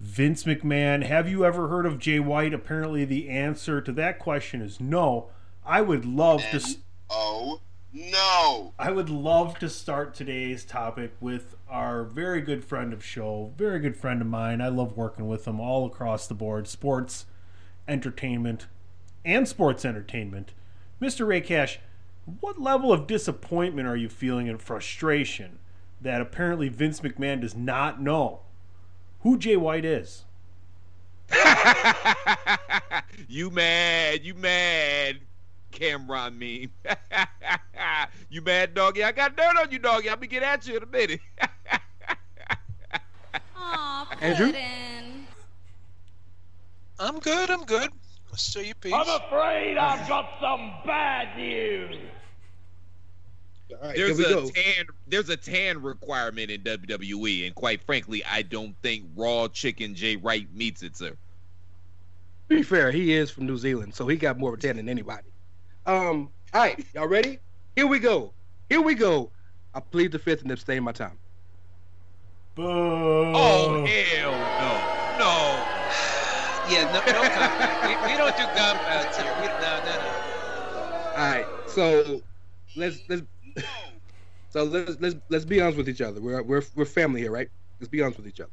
Vince 0.00 0.42
McMahon, 0.42 1.04
have 1.04 1.28
you 1.28 1.44
ever 1.44 1.68
heard 1.68 1.86
of 1.86 2.00
Jay 2.00 2.18
White? 2.18 2.52
Apparently, 2.52 3.04
the 3.04 3.28
answer 3.28 3.80
to 3.80 3.92
that 3.92 4.18
question 4.18 4.60
is 4.60 4.80
no. 4.80 5.28
I 5.64 5.82
would 5.82 6.04
love 6.04 6.40
to. 6.50 6.56
s- 6.56 6.78
Oh 7.12 7.60
no! 7.92 8.72
I 8.78 8.90
would 8.90 9.10
love 9.10 9.58
to 9.58 9.68
start 9.68 10.14
today's 10.14 10.64
topic 10.64 11.12
with 11.20 11.56
our 11.68 12.04
very 12.04 12.40
good 12.40 12.64
friend 12.64 12.92
of 12.92 13.04
show, 13.04 13.52
very 13.56 13.80
good 13.80 13.96
friend 13.96 14.20
of 14.20 14.28
mine. 14.28 14.60
I 14.60 14.68
love 14.68 14.96
working 14.96 15.26
with 15.26 15.46
him 15.46 15.58
all 15.58 15.86
across 15.86 16.26
the 16.26 16.34
board, 16.34 16.68
sports, 16.68 17.26
entertainment, 17.88 18.66
and 19.24 19.48
sports 19.48 19.84
entertainment. 19.84 20.52
Mr. 21.00 21.26
Ray 21.26 21.40
Cash, 21.40 21.80
what 22.40 22.60
level 22.60 22.92
of 22.92 23.06
disappointment 23.06 23.88
are 23.88 23.96
you 23.96 24.08
feeling 24.08 24.48
and 24.48 24.62
frustration 24.62 25.58
that 26.00 26.20
apparently 26.20 26.68
Vince 26.68 27.00
McMahon 27.00 27.40
does 27.40 27.56
not 27.56 28.00
know 28.00 28.40
who 29.20 29.36
Jay 29.36 29.56
White 29.56 29.84
is? 29.84 30.24
you 33.28 33.50
mad? 33.50 34.24
You 34.24 34.34
mad? 34.34 35.20
Cameron 35.70 36.38
meme. 36.38 36.70
you 38.28 38.42
mad, 38.42 38.74
doggy? 38.74 39.04
I 39.04 39.12
got 39.12 39.36
dirt 39.36 39.56
on 39.56 39.70
you, 39.70 39.78
doggy. 39.78 40.08
I'm 40.08 40.16
gonna 40.16 40.26
get 40.26 40.42
at 40.42 40.66
you 40.66 40.76
in 40.76 40.82
a 40.82 40.86
minute. 40.86 41.20
Andrew? 44.20 44.52
I'm 46.98 47.18
good. 47.18 47.50
I'm 47.50 47.64
good. 47.64 47.90
Let's 48.30 48.50
show 48.50 48.60
you 48.60 48.74
peace. 48.74 48.92
I'm 48.94 49.08
afraid 49.08 49.76
I've 49.76 50.06
got 50.06 50.30
some 50.40 50.72
bad 50.86 51.36
news. 51.36 51.96
right, 53.82 53.96
there's 53.96 54.20
a 54.20 54.22
go. 54.22 54.50
tan 54.50 54.84
there's 55.08 55.28
a 55.30 55.36
tan 55.36 55.82
requirement 55.82 56.50
in 56.50 56.62
WWE, 56.62 57.46
and 57.46 57.54
quite 57.54 57.82
frankly, 57.82 58.22
I 58.24 58.42
don't 58.42 58.76
think 58.82 59.04
raw 59.16 59.48
chicken 59.48 59.94
Jay 59.94 60.16
White 60.16 60.54
meets 60.54 60.82
it, 60.82 60.96
sir. 60.96 61.16
Be 62.48 62.62
fair, 62.62 62.90
he 62.90 63.14
is 63.14 63.30
from 63.30 63.46
New 63.46 63.56
Zealand, 63.56 63.94
so 63.94 64.06
he 64.06 64.16
got 64.16 64.38
more 64.38 64.52
of 64.52 64.58
a 64.58 64.62
tan 64.62 64.76
than 64.76 64.88
anybody. 64.88 65.28
Um, 65.86 66.28
all 66.52 66.60
right, 66.60 66.84
y'all 66.94 67.06
ready? 67.06 67.38
Here 67.80 67.86
we 67.86 67.98
go. 67.98 68.34
Here 68.68 68.82
we 68.82 68.94
go. 68.94 69.30
I 69.72 69.80
plead 69.80 70.12
the 70.12 70.18
fifth 70.18 70.42
and 70.42 70.50
abstain 70.50 70.82
my 70.82 70.92
time. 70.92 71.16
Boo. 72.54 72.62
Oh 72.62 73.86
hell 73.86 74.32
no, 74.60 75.24
no. 75.24 75.66
Yeah, 76.70 76.84
no, 76.92 77.00
no 77.10 77.28
compound. 77.30 77.88
we, 77.88 78.12
we 78.12 78.18
don't 78.18 78.36
do 78.36 78.42
compounds 78.54 79.16
here. 79.16 79.34
We, 79.40 79.46
no, 79.46 79.80
no, 79.86 79.96
no. 79.96 81.12
All 81.16 81.30
right, 81.32 81.46
so 81.68 82.20
let's 82.76 83.00
let's 83.08 83.22
so 84.50 84.64
let's 84.64 85.00
let's 85.00 85.16
let's 85.30 85.44
be 85.46 85.62
honest 85.62 85.78
with 85.78 85.88
each 85.88 86.02
other. 86.02 86.20
We're 86.20 86.42
we're 86.42 86.62
we're 86.74 86.84
family 86.84 87.22
here, 87.22 87.30
right? 87.30 87.48
Let's 87.80 87.88
be 87.88 88.02
honest 88.02 88.18
with 88.18 88.28
each 88.28 88.40
other. 88.40 88.52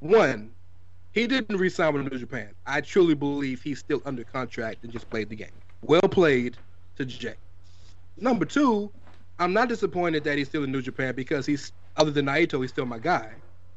One, 0.00 0.50
he 1.12 1.26
didn't 1.26 1.56
resign 1.56 1.94
with 1.94 2.12
New 2.12 2.18
Japan. 2.18 2.50
I 2.66 2.82
truly 2.82 3.14
believe 3.14 3.62
he's 3.62 3.78
still 3.78 4.02
under 4.04 4.24
contract 4.24 4.84
and 4.84 4.92
just 4.92 5.08
played 5.08 5.30
the 5.30 5.36
game. 5.36 5.56
Well 5.80 6.02
played 6.02 6.58
to 6.96 7.06
Jay. 7.06 7.36
Number 8.20 8.44
two, 8.44 8.90
I'm 9.38 9.52
not 9.52 9.68
disappointed 9.68 10.24
that 10.24 10.38
he's 10.38 10.48
still 10.48 10.64
in 10.64 10.72
New 10.72 10.82
Japan 10.82 11.14
because 11.14 11.46
he's 11.46 11.72
other 11.96 12.10
than 12.10 12.26
Naito, 12.26 12.60
he's 12.60 12.70
still 12.70 12.86
my 12.86 12.98
guy, 12.98 13.30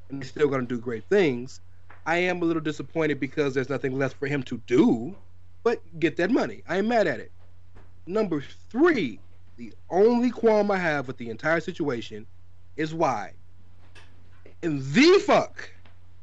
and 0.09 0.21
he's 0.21 0.29
still 0.29 0.47
going 0.47 0.61
to 0.61 0.75
do 0.75 0.79
great 0.79 1.03
things. 1.09 1.61
I 2.05 2.17
am 2.17 2.41
a 2.41 2.45
little 2.45 2.61
disappointed 2.61 3.19
because 3.19 3.53
there's 3.53 3.69
nothing 3.69 3.97
left 3.97 4.17
for 4.17 4.27
him 4.27 4.43
to 4.43 4.57
do, 4.67 5.15
but 5.63 5.81
get 5.99 6.17
that 6.17 6.31
money. 6.31 6.63
I 6.67 6.77
ain't 6.77 6.87
mad 6.87 7.07
at 7.07 7.19
it. 7.19 7.31
Number 8.07 8.43
three, 8.69 9.19
the 9.57 9.73
only 9.89 10.31
qualm 10.31 10.71
I 10.71 10.77
have 10.77 11.07
with 11.07 11.17
the 11.17 11.29
entire 11.29 11.59
situation 11.59 12.25
is 12.75 12.93
why 12.93 13.33
in 14.61 14.79
the 14.93 15.21
fuck 15.25 15.69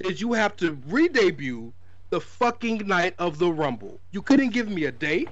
did 0.03 0.21
you 0.21 0.33
have 0.33 0.57
to 0.57 0.79
re-debut 0.87 1.73
the 2.11 2.21
fucking 2.21 2.87
night 2.87 3.15
of 3.19 3.39
the 3.39 3.51
Rumble? 3.53 4.01
You 4.13 4.23
couldn't 4.23 4.51
give 4.51 4.69
me 4.69 4.85
a 4.85 4.93
date. 4.93 5.29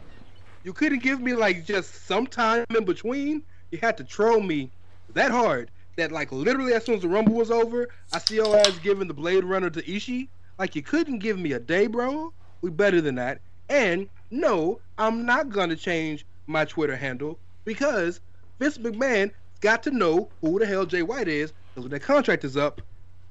You 0.66 0.72
couldn't 0.72 0.98
give 0.98 1.20
me 1.20 1.32
like 1.32 1.64
just 1.64 2.06
some 2.06 2.26
time 2.26 2.64
in 2.76 2.84
between. 2.84 3.44
You 3.70 3.78
had 3.80 3.96
to 3.98 4.04
troll 4.04 4.40
me 4.40 4.72
that 5.14 5.30
hard 5.30 5.70
that 5.94 6.10
like 6.10 6.32
literally 6.32 6.72
as 6.72 6.84
soon 6.84 6.96
as 6.96 7.02
the 7.02 7.08
Rumble 7.08 7.34
was 7.34 7.52
over, 7.52 7.88
I 8.12 8.18
see 8.18 8.34
your 8.34 8.56
ass 8.56 8.76
giving 8.82 9.06
the 9.06 9.14
Blade 9.14 9.44
Runner 9.44 9.70
to 9.70 9.80
Ishii. 9.80 10.26
Like 10.58 10.74
you 10.74 10.82
couldn't 10.82 11.20
give 11.20 11.38
me 11.38 11.52
a 11.52 11.60
day, 11.60 11.86
bro. 11.86 12.32
We 12.62 12.70
better 12.70 13.00
than 13.00 13.14
that. 13.14 13.42
And 13.68 14.08
no, 14.32 14.80
I'm 14.98 15.24
not 15.24 15.50
gonna 15.50 15.76
change 15.76 16.26
my 16.48 16.64
Twitter 16.64 16.96
handle 16.96 17.38
because 17.64 18.20
Vince 18.58 18.78
McMahon 18.78 19.30
got 19.60 19.84
to 19.84 19.92
know 19.92 20.28
who 20.40 20.58
the 20.58 20.66
hell 20.66 20.84
Jay 20.84 21.02
White 21.02 21.28
is. 21.28 21.52
Because 21.76 21.84
when 21.84 21.92
that 21.92 22.02
contract 22.02 22.42
is 22.42 22.56
up, 22.56 22.82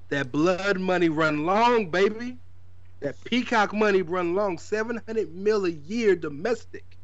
that 0.08 0.32
blood 0.32 0.80
money 0.80 1.10
run 1.10 1.46
long, 1.46 1.90
baby. 1.90 2.38
That 3.02 3.22
peacock 3.26 3.74
money 3.74 4.04
run 4.04 4.36
long. 4.36 4.58
700 4.58 5.36
mil 5.36 5.66
a 5.66 5.72
year 5.72 6.16
domestic. 6.16 6.95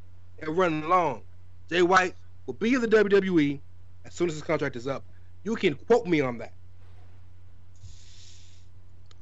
It 0.42 0.50
run 0.50 0.90
long. 0.90 1.22
Jay 1.70 1.82
White 1.82 2.16
will 2.46 2.56
be 2.56 2.74
in 2.74 2.82
the 2.82 2.88
WWE 2.88 3.60
as 4.06 4.14
soon 4.14 4.28
as 4.28 4.36
his 4.36 4.44
contract 4.44 4.76
is 4.76 4.88
up. 4.88 5.04
You 5.44 5.56
can 5.56 5.76
quote 5.76 6.06
me 6.06 6.22
on 6.22 6.38
that. 6.40 6.54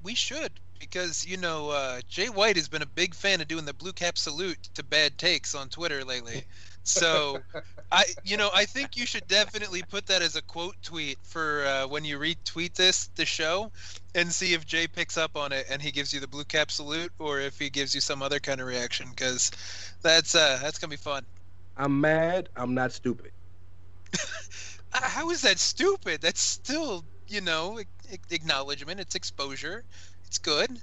We 0.01 0.15
should 0.15 0.51
because 0.79 1.27
you 1.27 1.37
know 1.37 1.69
uh, 1.69 1.99
Jay 2.07 2.29
White 2.29 2.55
has 2.55 2.67
been 2.67 2.81
a 2.81 2.87
big 2.87 3.13
fan 3.13 3.41
of 3.41 3.47
doing 3.47 3.65
the 3.65 3.73
blue 3.73 3.93
cap 3.93 4.17
salute 4.17 4.57
to 4.75 4.83
bad 4.83 5.17
takes 5.17 5.53
on 5.53 5.69
Twitter 5.69 6.03
lately. 6.03 6.43
So 6.83 7.39
I, 7.91 8.05
you 8.23 8.37
know, 8.37 8.49
I 8.53 8.65
think 8.65 8.97
you 8.97 9.05
should 9.05 9.27
definitely 9.27 9.83
put 9.83 10.07
that 10.07 10.21
as 10.21 10.35
a 10.35 10.41
quote 10.41 10.75
tweet 10.81 11.17
for 11.23 11.65
uh, 11.65 11.87
when 11.87 12.05
you 12.05 12.17
retweet 12.17 12.73
this 12.73 13.07
the 13.15 13.25
show, 13.25 13.71
and 14.15 14.31
see 14.31 14.53
if 14.53 14.65
Jay 14.65 14.87
picks 14.87 15.17
up 15.17 15.35
on 15.35 15.51
it 15.51 15.67
and 15.69 15.81
he 15.81 15.91
gives 15.91 16.13
you 16.13 16.19
the 16.19 16.27
blue 16.27 16.45
cap 16.45 16.71
salute, 16.71 17.11
or 17.19 17.39
if 17.39 17.59
he 17.59 17.69
gives 17.69 17.93
you 17.93 18.01
some 18.01 18.23
other 18.23 18.39
kind 18.39 18.61
of 18.61 18.67
reaction. 18.67 19.07
Because 19.09 19.51
that's 20.01 20.35
uh, 20.35 20.59
that's 20.61 20.79
gonna 20.79 20.91
be 20.91 20.97
fun. 20.97 21.25
I'm 21.77 21.99
mad. 22.01 22.49
I'm 22.55 22.73
not 22.73 22.91
stupid. 22.91 23.31
how 24.91 25.29
is 25.29 25.41
that 25.43 25.59
stupid? 25.59 26.21
That's 26.21 26.41
still, 26.41 27.05
you 27.27 27.41
know, 27.41 27.79
a- 27.79 28.13
a- 28.13 28.19
acknowledgement. 28.35 28.99
It's 28.99 29.15
exposure. 29.15 29.85
It's 30.25 30.37
good. 30.37 30.81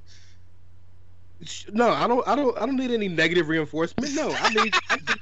No, 1.71 1.91
I 1.91 2.07
don't. 2.07 2.27
I 2.27 2.35
don't. 2.35 2.57
I 2.57 2.65
don't 2.67 2.77
need 2.77 2.91
any 2.91 3.09
negative 3.09 3.49
reinforcement. 3.49 4.15
No, 4.15 4.33
I 4.39 4.49
need. 4.51 4.75
I 4.89 4.97
need, 4.97 5.21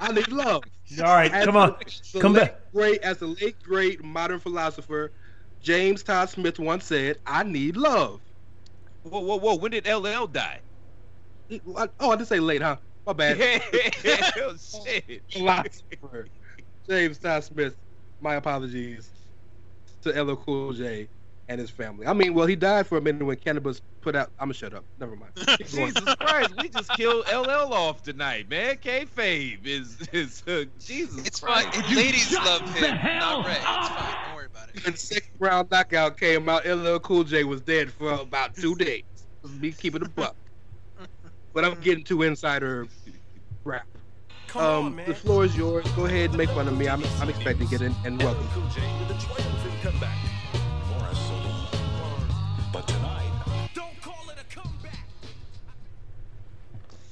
I 0.00 0.12
need 0.12 0.28
love. 0.32 0.64
All 0.98 1.04
right, 1.14 1.32
As 1.32 1.44
come 1.44 1.56
on. 1.56 1.76
the 2.12 2.20
Come 2.20 2.32
late 2.32 2.34
back. 2.34 2.60
Great, 2.72 3.00
as 3.02 3.18
the 3.18 3.28
late 3.28 3.62
great 3.62 4.02
modern 4.04 4.40
philosopher 4.40 5.12
James 5.60 6.02
Todd 6.02 6.28
Smith 6.30 6.58
once 6.58 6.86
said, 6.86 7.18
"I 7.26 7.44
need 7.44 7.76
love." 7.76 8.22
Whoa, 9.02 9.20
whoa, 9.20 9.36
whoa! 9.38 9.54
When 9.56 9.70
did 9.70 9.86
LL 9.86 10.26
die? 10.26 10.62
Oh, 12.00 12.10
I 12.10 12.16
did 12.16 12.26
say 12.26 12.40
late, 12.40 12.62
huh? 12.62 12.76
My 13.06 13.12
bad. 13.12 13.38
oh, 14.38 14.54
shit. 14.84 15.22
philosopher 15.30 16.26
James 16.88 17.18
Todd 17.18 17.44
Smith. 17.44 17.76
My 18.20 18.34
apologies 18.34 19.10
to 20.02 20.22
LL 20.22 20.36
Cool 20.36 20.72
J 20.72 21.08
and 21.48 21.60
his 21.60 21.70
family. 21.70 22.06
I 22.06 22.12
mean, 22.14 22.34
well, 22.34 22.46
he 22.46 22.56
died 22.56 22.86
for 22.86 22.98
a 22.98 23.00
minute 23.00 23.24
when 23.24 23.36
Canibus 23.36 23.80
put 24.02 24.16
out. 24.16 24.32
I'm 24.38 24.46
gonna 24.46 24.54
shut 24.54 24.74
up. 24.74 24.84
Never 24.98 25.14
mind. 25.16 25.32
Jesus 25.66 26.14
Christ, 26.16 26.54
we 26.60 26.68
just 26.70 26.90
killed 26.90 27.24
LL 27.32 27.72
off 27.72 28.02
tonight, 28.02 28.48
man. 28.48 28.76
Kayfabe 28.76 29.64
is 29.66 30.00
is 30.12 30.42
uh, 30.48 30.64
Jesus 30.78 31.26
It's 31.26 31.40
Christ. 31.40 31.74
fine. 31.74 31.94
Ladies 31.94 32.32
love 32.32 32.62
him, 32.74 32.96
not 32.96 33.46
Ray. 33.46 33.52
It's 33.52 33.88
fine. 33.88 34.24
Don't 34.26 34.34
worry 34.34 34.46
about 34.46 34.68
it. 34.74 34.84
When 34.84 34.92
the 34.92 34.98
second 34.98 35.30
round 35.38 35.70
knockout 35.70 36.18
came 36.18 36.48
out, 36.48 36.66
LL 36.66 36.98
Cool 36.98 37.24
J 37.24 37.44
was 37.44 37.60
dead 37.60 37.92
for 37.92 38.12
about 38.12 38.54
two 38.56 38.74
days. 38.74 39.04
Me 39.60 39.70
keeping 39.72 40.02
a 40.04 40.08
buck. 40.08 40.36
But 41.56 41.64
I'm 41.64 41.80
getting 41.80 42.04
too 42.04 42.20
insider 42.20 42.86
rap. 43.64 43.86
um, 44.54 45.00
the 45.06 45.14
floor 45.14 45.46
is 45.46 45.56
yours. 45.56 45.90
Go 45.92 46.04
ahead 46.04 46.28
and 46.28 46.36
make 46.36 46.50
fun 46.50 46.68
of 46.68 46.76
me. 46.76 46.86
I'm, 46.86 47.02
I'm 47.18 47.30
expecting 47.30 47.72
it 47.72 47.80
and, 47.80 47.94
and 48.04 48.22
welcome. 48.22 48.46
But 52.70 52.92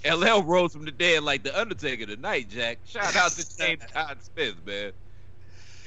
LL 0.04 0.42
rose 0.42 0.74
from 0.74 0.84
the 0.84 0.90
dead 0.90 1.22
like 1.22 1.42
the 1.42 1.58
Undertaker 1.58 2.04
tonight, 2.04 2.50
Jack. 2.50 2.80
Shout 2.84 3.16
out 3.16 3.30
to 3.30 3.56
James 3.58 3.82
Todd 3.94 4.18
Smith, 4.20 4.56
man. 4.66 4.92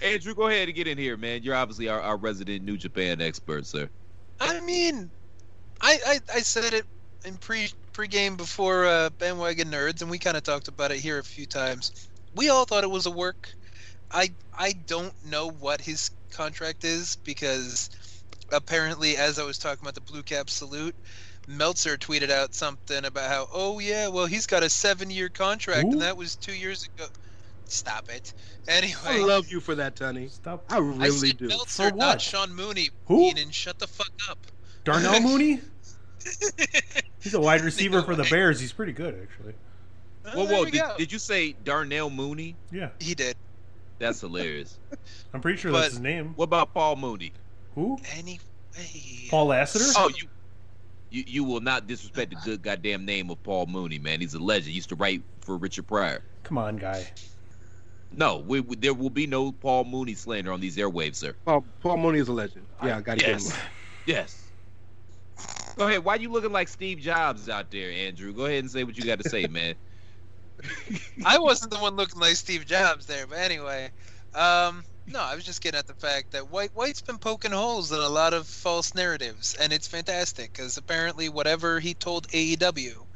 Andrew, 0.02 0.34
go 0.34 0.48
ahead 0.48 0.68
and 0.68 0.76
get 0.76 0.88
in 0.88 0.98
here, 0.98 1.16
man. 1.16 1.44
You're 1.44 1.54
obviously 1.54 1.90
our, 1.90 2.02
our 2.02 2.18
resident 2.18 2.66
New 2.66 2.78
Japan 2.78 3.22
expert, 3.22 3.68
sir. 3.68 3.88
I 4.40 4.60
mean, 4.62 5.12
I 5.80 6.00
I, 6.08 6.20
I 6.34 6.40
said 6.40 6.74
it 6.74 6.88
in 7.24 7.38
pre 7.38 7.70
pregame 7.98 8.38
before 8.38 8.86
uh, 8.86 9.10
bandwagon 9.18 9.72
nerds, 9.72 10.02
and 10.02 10.12
we 10.12 10.20
kind 10.20 10.38
of 10.38 10.44
talked 10.44 10.68
about 10.68 10.92
it 10.92 11.00
here 11.00 11.18
a 11.18 11.24
few 11.24 11.48
times. 11.48 12.08
We 12.36 12.50
all 12.50 12.66
thought 12.66 12.84
it 12.84 12.92
was 12.92 13.08
a 13.08 13.12
work. 13.12 13.50
I 14.12 14.30
I 14.58 14.74
don't 14.86 15.14
know 15.26 15.50
what 15.50 15.82
his 15.82 16.12
contract 16.32 16.84
is 16.84 17.18
because 17.24 17.90
apparently, 18.54 19.18
as 19.18 19.40
I 19.40 19.44
was 19.44 19.58
talking 19.58 19.80
about 19.82 19.96
the 19.96 20.02
blue 20.02 20.22
cap 20.22 20.50
salute, 20.50 20.96
Meltzer 21.48 21.98
tweeted 21.98 22.30
out 22.30 22.54
something 22.54 23.04
about 23.04 23.32
how, 23.32 23.48
oh 23.52 23.80
yeah, 23.80 24.08
well 24.10 24.28
he's 24.28 24.46
got 24.46 24.62
a 24.64 24.70
seven 24.70 25.10
year 25.10 25.30
contract, 25.30 25.88
Who? 25.88 25.94
and 25.94 26.02
that 26.02 26.16
was 26.16 26.36
two 26.36 26.54
years 26.54 26.88
ago. 26.96 27.08
Stop 27.66 28.10
it. 28.10 28.34
Anyway, 28.70 28.96
I 29.04 29.18
love 29.18 29.52
you 29.52 29.60
for 29.60 29.76
that, 29.76 29.98
Tony. 29.98 30.30
Stop. 30.30 30.64
I 30.70 30.76
I 30.76 30.80
really 30.80 31.30
said 31.30 31.38
do. 31.38 31.48
Meltzer, 31.48 31.90
For 31.90 31.96
not? 31.96 32.22
Sean 32.22 32.54
Mooney. 32.54 32.92
Who? 33.08 33.34
Keenan, 33.34 33.52
shut 33.52 33.78
the 33.80 33.88
fuck 33.88 34.12
up. 34.30 34.38
Darnell 34.86 35.20
Mooney? 35.22 35.60
He's 37.22 37.34
a 37.34 37.40
wide 37.40 37.62
receiver 37.66 38.02
for 38.02 38.16
the 38.16 38.24
Bears. 38.24 38.60
He's 38.60 38.74
pretty 38.74 38.94
good, 38.94 39.18
actually. 39.22 39.54
Uh, 40.26 40.32
whoa, 40.32 40.46
whoa! 40.46 40.64
we 40.66 40.72
Did, 40.72 40.84
did 40.98 41.12
you 41.12 41.20
say 41.20 41.56
Darnell 41.64 42.10
Mooney? 42.10 42.56
Yeah, 42.72 42.90
He 43.00 43.16
did. 43.16 43.36
That's 44.00 44.22
hilarious. 44.22 44.78
I'm 45.34 45.42
pretty 45.42 45.58
sure 45.58 45.72
But- 45.72 45.82
that's 45.82 45.94
his 45.94 46.02
name. 46.02 46.34
What 46.36 46.46
about 46.46 46.74
Paul 46.74 46.96
Mooney? 46.98 47.32
Who? 47.76 48.00
Anyway. 48.16 48.40
Paul 49.30 49.48
Lassiter? 49.48 49.86
Oh, 49.98 50.10
you, 50.10 50.28
you 51.10 51.24
you 51.28 51.44
will 51.44 51.62
not 51.62 51.88
disrespect 51.88 52.30
the 52.32 52.38
good 52.44 52.62
goddamn 52.62 53.06
name 53.06 53.32
of 53.32 53.42
Paul 53.42 53.66
Mooney, 53.66 53.98
man. 53.98 54.22
He's 54.22 54.36
a 54.36 54.40
legend. 54.40 54.68
He 54.68 54.74
used 54.74 54.90
to 54.90 54.96
write 54.96 55.24
for 55.42 55.58
Richard 55.58 55.88
Pryor. 55.88 56.22
Come 56.44 56.58
on, 56.60 56.78
guy. 56.78 57.08
No, 58.12 58.38
we, 58.38 58.60
we- 58.60 58.76
there 58.76 58.94
will 58.94 59.10
be 59.10 59.26
no 59.28 59.52
Paul 59.52 59.86
Mooney 59.86 60.14
slander 60.14 60.52
on 60.52 60.60
these 60.62 60.78
airwaves, 60.78 61.16
sir. 61.16 61.34
Paul, 61.46 61.66
Paul 61.82 61.98
Mooney 61.98 62.20
is 62.20 62.28
a 62.28 62.34
legend. 62.34 62.66
Yeah, 62.84 62.98
I 62.98 63.02
got 63.02 63.18
to 63.18 63.26
give 63.26 63.36
him 63.36 63.40
Yes. 63.42 63.58
Yes. 64.06 64.44
Go 65.78 65.88
ahead. 65.88 66.04
Why 66.04 66.16
are 66.16 66.20
you 66.20 66.32
looking 66.32 66.52
like 66.52 66.68
Steve 66.68 66.98
Jobs 66.98 67.50
out 67.50 67.70
there, 67.70 67.92
Andrew? 67.92 68.34
Go 68.34 68.46
ahead 68.46 68.60
and 68.60 68.72
say 68.72 68.84
what 68.84 68.98
you 68.98 69.06
got 69.06 69.20
to 69.22 69.30
say, 69.30 69.46
man. 69.46 69.76
I 71.26 71.38
wasn't 71.38 71.72
the 71.72 71.78
one 71.78 71.96
looking 71.96 72.20
like 72.20 72.36
Steve 72.36 72.66
Jobs 72.66 73.06
there, 73.06 73.28
but 73.28 73.38
anyway. 73.38 73.92
Um, 74.34 74.84
no, 75.06 75.22
I 75.22 75.36
was 75.36 75.46
just 75.46 75.62
getting 75.62 75.78
at 75.78 75.88
the 75.88 75.94
fact 75.96 76.32
that 76.32 76.50
White 76.50 76.72
White's 76.74 77.02
been 77.02 77.20
poking 77.20 77.52
holes 77.52 77.92
in 77.92 78.00
a 78.00 78.10
lot 78.10 78.34
of 78.34 78.48
false 78.48 78.96
narratives, 78.96 79.56
and 79.60 79.72
it's 79.72 79.88
fantastic 79.88 80.52
because 80.52 80.78
apparently 80.78 81.30
whatever 81.30 81.80
he 81.80 81.94
told 81.94 82.28
AEW 82.30 83.07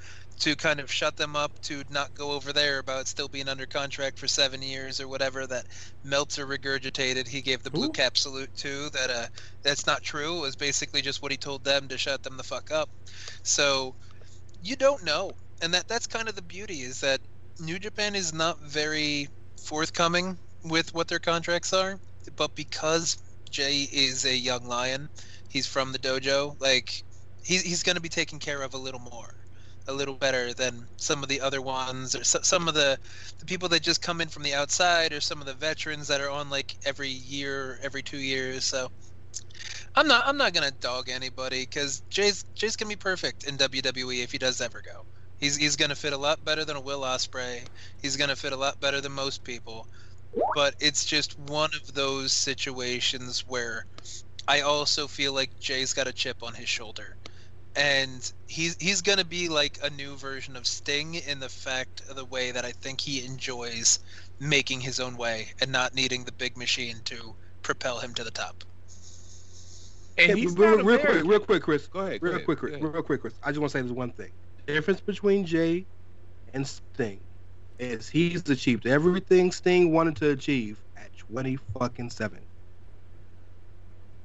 to 0.42 0.56
kind 0.56 0.80
of 0.80 0.92
shut 0.92 1.16
them 1.18 1.36
up 1.36 1.52
to 1.62 1.84
not 1.92 2.16
go 2.16 2.32
over 2.32 2.52
there 2.52 2.80
about 2.80 3.08
still 3.08 3.28
being 3.28 3.48
under 3.48 3.68
contract 3.68 4.18
for 4.18 4.28
seven 4.28 4.62
years 4.64 5.00
or 5.00 5.08
whatever 5.08 5.46
that 5.46 5.68
Meltzer 6.04 6.48
regurgitated, 6.48 7.28
he 7.28 7.42
gave 7.42 7.62
the 7.62 7.70
blue 7.70 7.90
cap 7.90 8.18
salute 8.18 8.50
to. 8.58 8.90
That 8.90 9.12
uh, 9.12 9.28
that's 9.62 9.86
not 9.86 10.02
true. 10.02 10.40
It 10.40 10.42
was 10.42 10.56
basically 10.56 11.04
just 11.04 11.22
what 11.22 11.32
he 11.32 11.38
told 11.38 11.64
them 11.64 11.88
to 11.90 11.98
shut 11.98 12.24
them 12.24 12.38
the 12.38 12.44
fuck 12.44 12.72
up. 12.72 12.90
So 13.44 13.94
you 14.64 14.76
don't 14.76 15.06
know, 15.06 15.32
and 15.62 15.74
that 15.76 15.88
that's 15.88 16.08
kind 16.08 16.28
of 16.28 16.36
the 16.36 16.42
beauty 16.42 16.82
is 16.82 17.02
that 17.02 17.22
New 17.60 17.78
Japan 17.78 18.16
is 18.16 18.34
not 18.34 18.60
very 18.62 19.28
forthcoming 19.62 20.40
with 20.64 20.92
what 20.96 21.08
their 21.08 21.20
contracts 21.20 21.72
are, 21.72 22.00
but 22.36 22.56
because 22.56 23.18
Jay 23.52 23.88
is 23.92 24.26
a 24.26 24.36
young 24.36 24.66
lion, 24.66 25.08
he's 25.50 25.68
from 25.68 25.92
the 25.92 26.00
dojo. 26.00 26.60
Like 26.60 27.04
he's 27.44 27.62
he's 27.62 27.84
going 27.84 27.96
to 27.96 28.02
be 28.02 28.10
taken 28.10 28.40
care 28.40 28.64
of 28.64 28.74
a 28.74 28.78
little 28.78 29.02
more, 29.02 29.36
a 29.92 29.94
little 29.94 30.16
better 30.16 30.54
than 30.54 30.88
some 30.98 31.22
of 31.22 31.30
the 31.30 31.42
other 31.42 31.62
ones, 31.62 32.16
or 32.16 32.24
so, 32.24 32.40
some 32.42 32.68
of 32.68 32.74
the 32.74 32.98
the 33.40 33.46
people 33.46 33.70
that 33.70 33.82
just 33.82 34.02
come 34.02 34.22
in 34.22 34.30
from 34.30 34.44
the 34.44 34.54
outside, 34.54 35.14
or 35.14 35.22
some 35.22 35.40
of 35.40 35.46
the 35.46 35.54
veterans 35.54 36.08
that 36.08 36.22
are 36.22 36.30
on 36.30 36.50
like 36.50 36.76
every 36.86 37.10
year, 37.10 37.80
every 37.84 38.02
two 38.02 38.18
years. 38.18 38.64
So. 38.66 38.92
I'm 39.94 40.08
not. 40.08 40.26
I'm 40.26 40.38
not 40.38 40.54
gonna 40.54 40.72
dog 40.72 41.10
anybody 41.10 41.64
because 41.64 42.02
Jay's 42.10 42.46
Jay's 42.56 42.78
gonna 42.78 42.90
be 42.90 42.96
perfect 42.96 43.44
in 43.44 43.58
WWE 43.58 44.24
if 44.24 44.32
he 44.32 44.38
does 44.38 44.62
ever 44.62 44.82
go. 44.82 45.06
He's 45.38 45.58
he's 45.58 45.76
gonna 45.76 45.96
fit 45.96 46.14
a 46.14 46.18
lot 46.18 46.44
better 46.46 46.64
than 46.64 46.78
a 46.78 46.82
Will 46.82 47.02
Ospreay. 47.02 47.62
He's 48.02 48.16
gonna 48.16 48.38
fit 48.38 48.54
a 48.54 48.58
lot 48.58 48.80
better 48.80 49.02
than 49.02 49.12
most 49.12 49.44
people. 49.44 49.88
But 50.56 50.76
it's 50.80 51.04
just 51.04 51.38
one 51.40 51.72
of 51.74 51.94
those 51.94 52.32
situations 52.32 53.44
where 53.48 53.86
I 54.48 54.62
also 54.62 55.08
feel 55.08 55.34
like 55.34 55.60
Jay's 55.60 55.94
got 55.94 56.08
a 56.08 56.14
chip 56.14 56.42
on 56.42 56.54
his 56.54 56.70
shoulder, 56.70 57.18
and 57.76 58.32
he's 58.48 58.76
he's 58.80 59.02
gonna 59.02 59.26
be 59.26 59.50
like 59.50 59.78
a 59.84 59.90
new 59.90 60.18
version 60.18 60.56
of 60.56 60.68
Sting 60.68 61.16
in 61.16 61.40
the 61.40 61.50
fact 61.50 62.02
of 62.10 62.16
the 62.16 62.26
way 62.26 62.52
that 62.52 62.66
I 62.66 62.72
think 62.72 63.02
he 63.02 63.24
enjoys 63.26 64.00
making 64.40 64.82
his 64.82 65.00
own 65.00 65.18
way 65.18 65.54
and 65.62 65.72
not 65.72 65.94
needing 65.94 66.26
the 66.26 66.32
big 66.34 66.58
machine 66.58 67.02
to 67.06 67.36
propel 67.64 68.00
him 68.00 68.14
to 68.16 68.24
the 68.24 68.32
top. 68.32 68.64
And 70.18 70.32
Hey, 70.32 70.36
he's 70.36 70.56
real, 70.58 70.78
real 70.84 71.00
quick, 71.00 71.24
real 71.24 71.40
quick, 71.40 71.64
Chris. 71.64 71.88
Go 71.88 72.00
ahead. 72.02 72.22
go 72.22 72.32
Real 72.32 72.36
ahead, 72.36 72.46
quick, 72.46 72.60
Chris. 72.60 72.74
ahead. 72.74 72.82
Real 72.82 73.04
quick, 73.04 73.22
Chris. 73.22 73.40
I 73.44 73.52
just 73.52 73.60
want 73.60 73.72
to 73.72 73.78
say 73.78 73.82
this 73.82 73.92
one 73.92 74.12
thing. 74.14 74.32
The 74.66 74.74
difference 74.74 75.02
between 75.02 75.46
Jay 75.46 75.88
and 76.54 76.68
Sting 76.68 77.24
is 77.80 78.10
he's 78.10 78.48
achieved 78.50 78.86
everything 78.88 79.52
Sting 79.52 79.92
wanted 79.92 80.18
to 80.18 80.30
achieve 80.32 80.84
at 80.96 81.16
20 81.18 81.58
fucking 81.58 82.10
seven. 82.10 82.48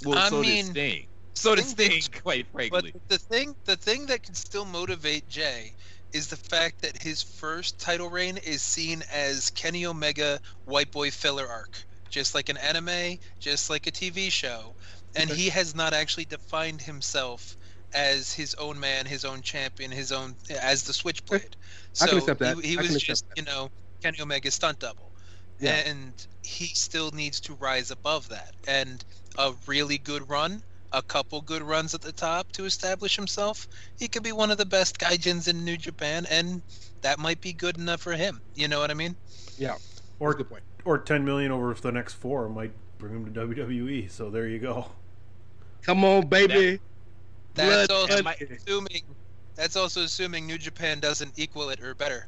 Well, 0.05 0.19
I 0.19 0.31
so 0.31 0.41
mean, 0.41 0.75
did 0.75 0.77
Sting. 0.77 1.09
So 1.37 1.55
did 1.55 1.67
Sting 1.67 2.01
Sting, 2.01 2.01
did- 2.01 2.23
quite 2.23 2.71
But 2.71 2.85
the 3.09 3.19
thing, 3.19 3.57
the 3.65 3.77
thing 3.77 4.07
that 4.07 4.23
can 4.23 4.35
still 4.35 4.65
motivate 4.65 5.29
Jay 5.29 5.75
is 6.13 6.29
the 6.29 6.37
fact 6.37 6.81
that 6.83 7.01
his 7.03 7.23
first 7.23 7.79
title 7.79 8.09
reign 8.11 8.39
is 8.39 8.63
seen 8.63 9.03
as 9.13 9.51
Kenny 9.51 9.87
Omega 9.87 10.41
white 10.65 10.91
boy 10.91 11.11
filler 11.11 11.47
arc, 11.47 11.85
just 12.11 12.35
like 12.35 12.49
an 12.49 12.57
anime, 12.57 13.19
just 13.39 13.71
like 13.71 13.87
a 13.87 13.93
TV 13.93 14.31
show, 14.31 14.75
and 15.15 15.29
he 15.31 15.49
has 15.51 15.75
not 15.75 15.93
actually 15.95 16.25
defined 16.25 16.81
himself 16.83 17.57
as 17.93 18.33
his 18.33 18.55
own 18.55 18.79
man, 18.81 19.07
his 19.07 19.25
own 19.25 19.43
champion, 19.43 19.91
his 19.91 20.13
own 20.13 20.37
as 20.51 20.85
the 20.85 20.93
Switchblade. 20.95 21.57
I 22.01 22.07
So 22.07 22.07
can 22.07 22.19
accept 22.19 22.41
that. 22.41 22.59
he, 22.63 22.71
he 22.71 22.79
I 22.79 22.83
was 22.83 22.97
accept 22.97 23.05
just 23.07 23.29
that. 23.29 23.37
you 23.37 23.45
know 23.45 23.71
Kenny 24.03 24.21
Omega's 24.21 24.55
stunt 24.55 24.79
double, 24.79 25.13
Yeah. 25.61 25.83
and 25.87 26.27
he 26.43 26.67
still 26.69 27.11
needs 27.13 27.41
to 27.43 27.55
rise 27.55 27.91
above 27.91 28.29
that. 28.29 28.55
And 28.67 29.05
a 29.39 29.53
really 29.67 29.99
good 29.99 30.29
run, 30.31 30.63
a 30.97 31.03
couple 31.03 31.43
good 31.43 31.63
runs 31.63 31.95
at 31.95 32.01
the 32.01 32.11
top 32.11 32.51
to 32.53 32.65
establish 32.65 33.15
himself, 33.15 33.69
he 33.99 34.09
could 34.09 34.23
be 34.23 34.33
one 34.33 34.51
of 34.51 34.57
the 34.57 34.65
best 34.65 34.99
gaijins 34.99 35.47
in 35.47 35.63
New 35.65 35.77
Japan, 35.77 36.27
and 36.31 36.63
that 37.03 37.19
might 37.19 37.41
be 37.43 37.53
good 37.53 37.77
enough 37.77 38.01
for 38.01 38.13
him. 38.15 38.41
You 38.55 38.67
know 38.69 38.81
what 38.81 38.91
I 38.91 38.95
mean? 38.95 39.15
Yeah. 39.59 39.77
Or 40.19 40.33
good 40.33 40.49
point. 40.49 40.63
or 40.87 40.97
10 40.99 41.25
million 41.25 41.53
over 41.53 41.75
the 41.75 41.93
next 41.93 42.15
four 42.15 42.49
might 42.49 42.73
bring 42.99 43.13
him 43.15 43.33
to 43.35 43.41
WWE. 43.47 44.11
So 44.11 44.31
there 44.31 44.47
you 44.49 44.59
go. 44.59 44.87
Come 45.83 46.03
on, 46.05 46.27
baby. 46.29 46.81
That's 47.55 47.87
Blood 47.89 47.91
also 48.11 48.23
money. 48.23 48.37
assuming. 48.57 49.03
That's 49.55 49.77
also 49.77 50.03
assuming 50.03 50.47
New 50.47 50.59
Japan 50.59 51.01
doesn't 51.01 51.33
equal 51.39 51.69
it 51.71 51.81
or 51.83 51.95
better. 51.95 52.27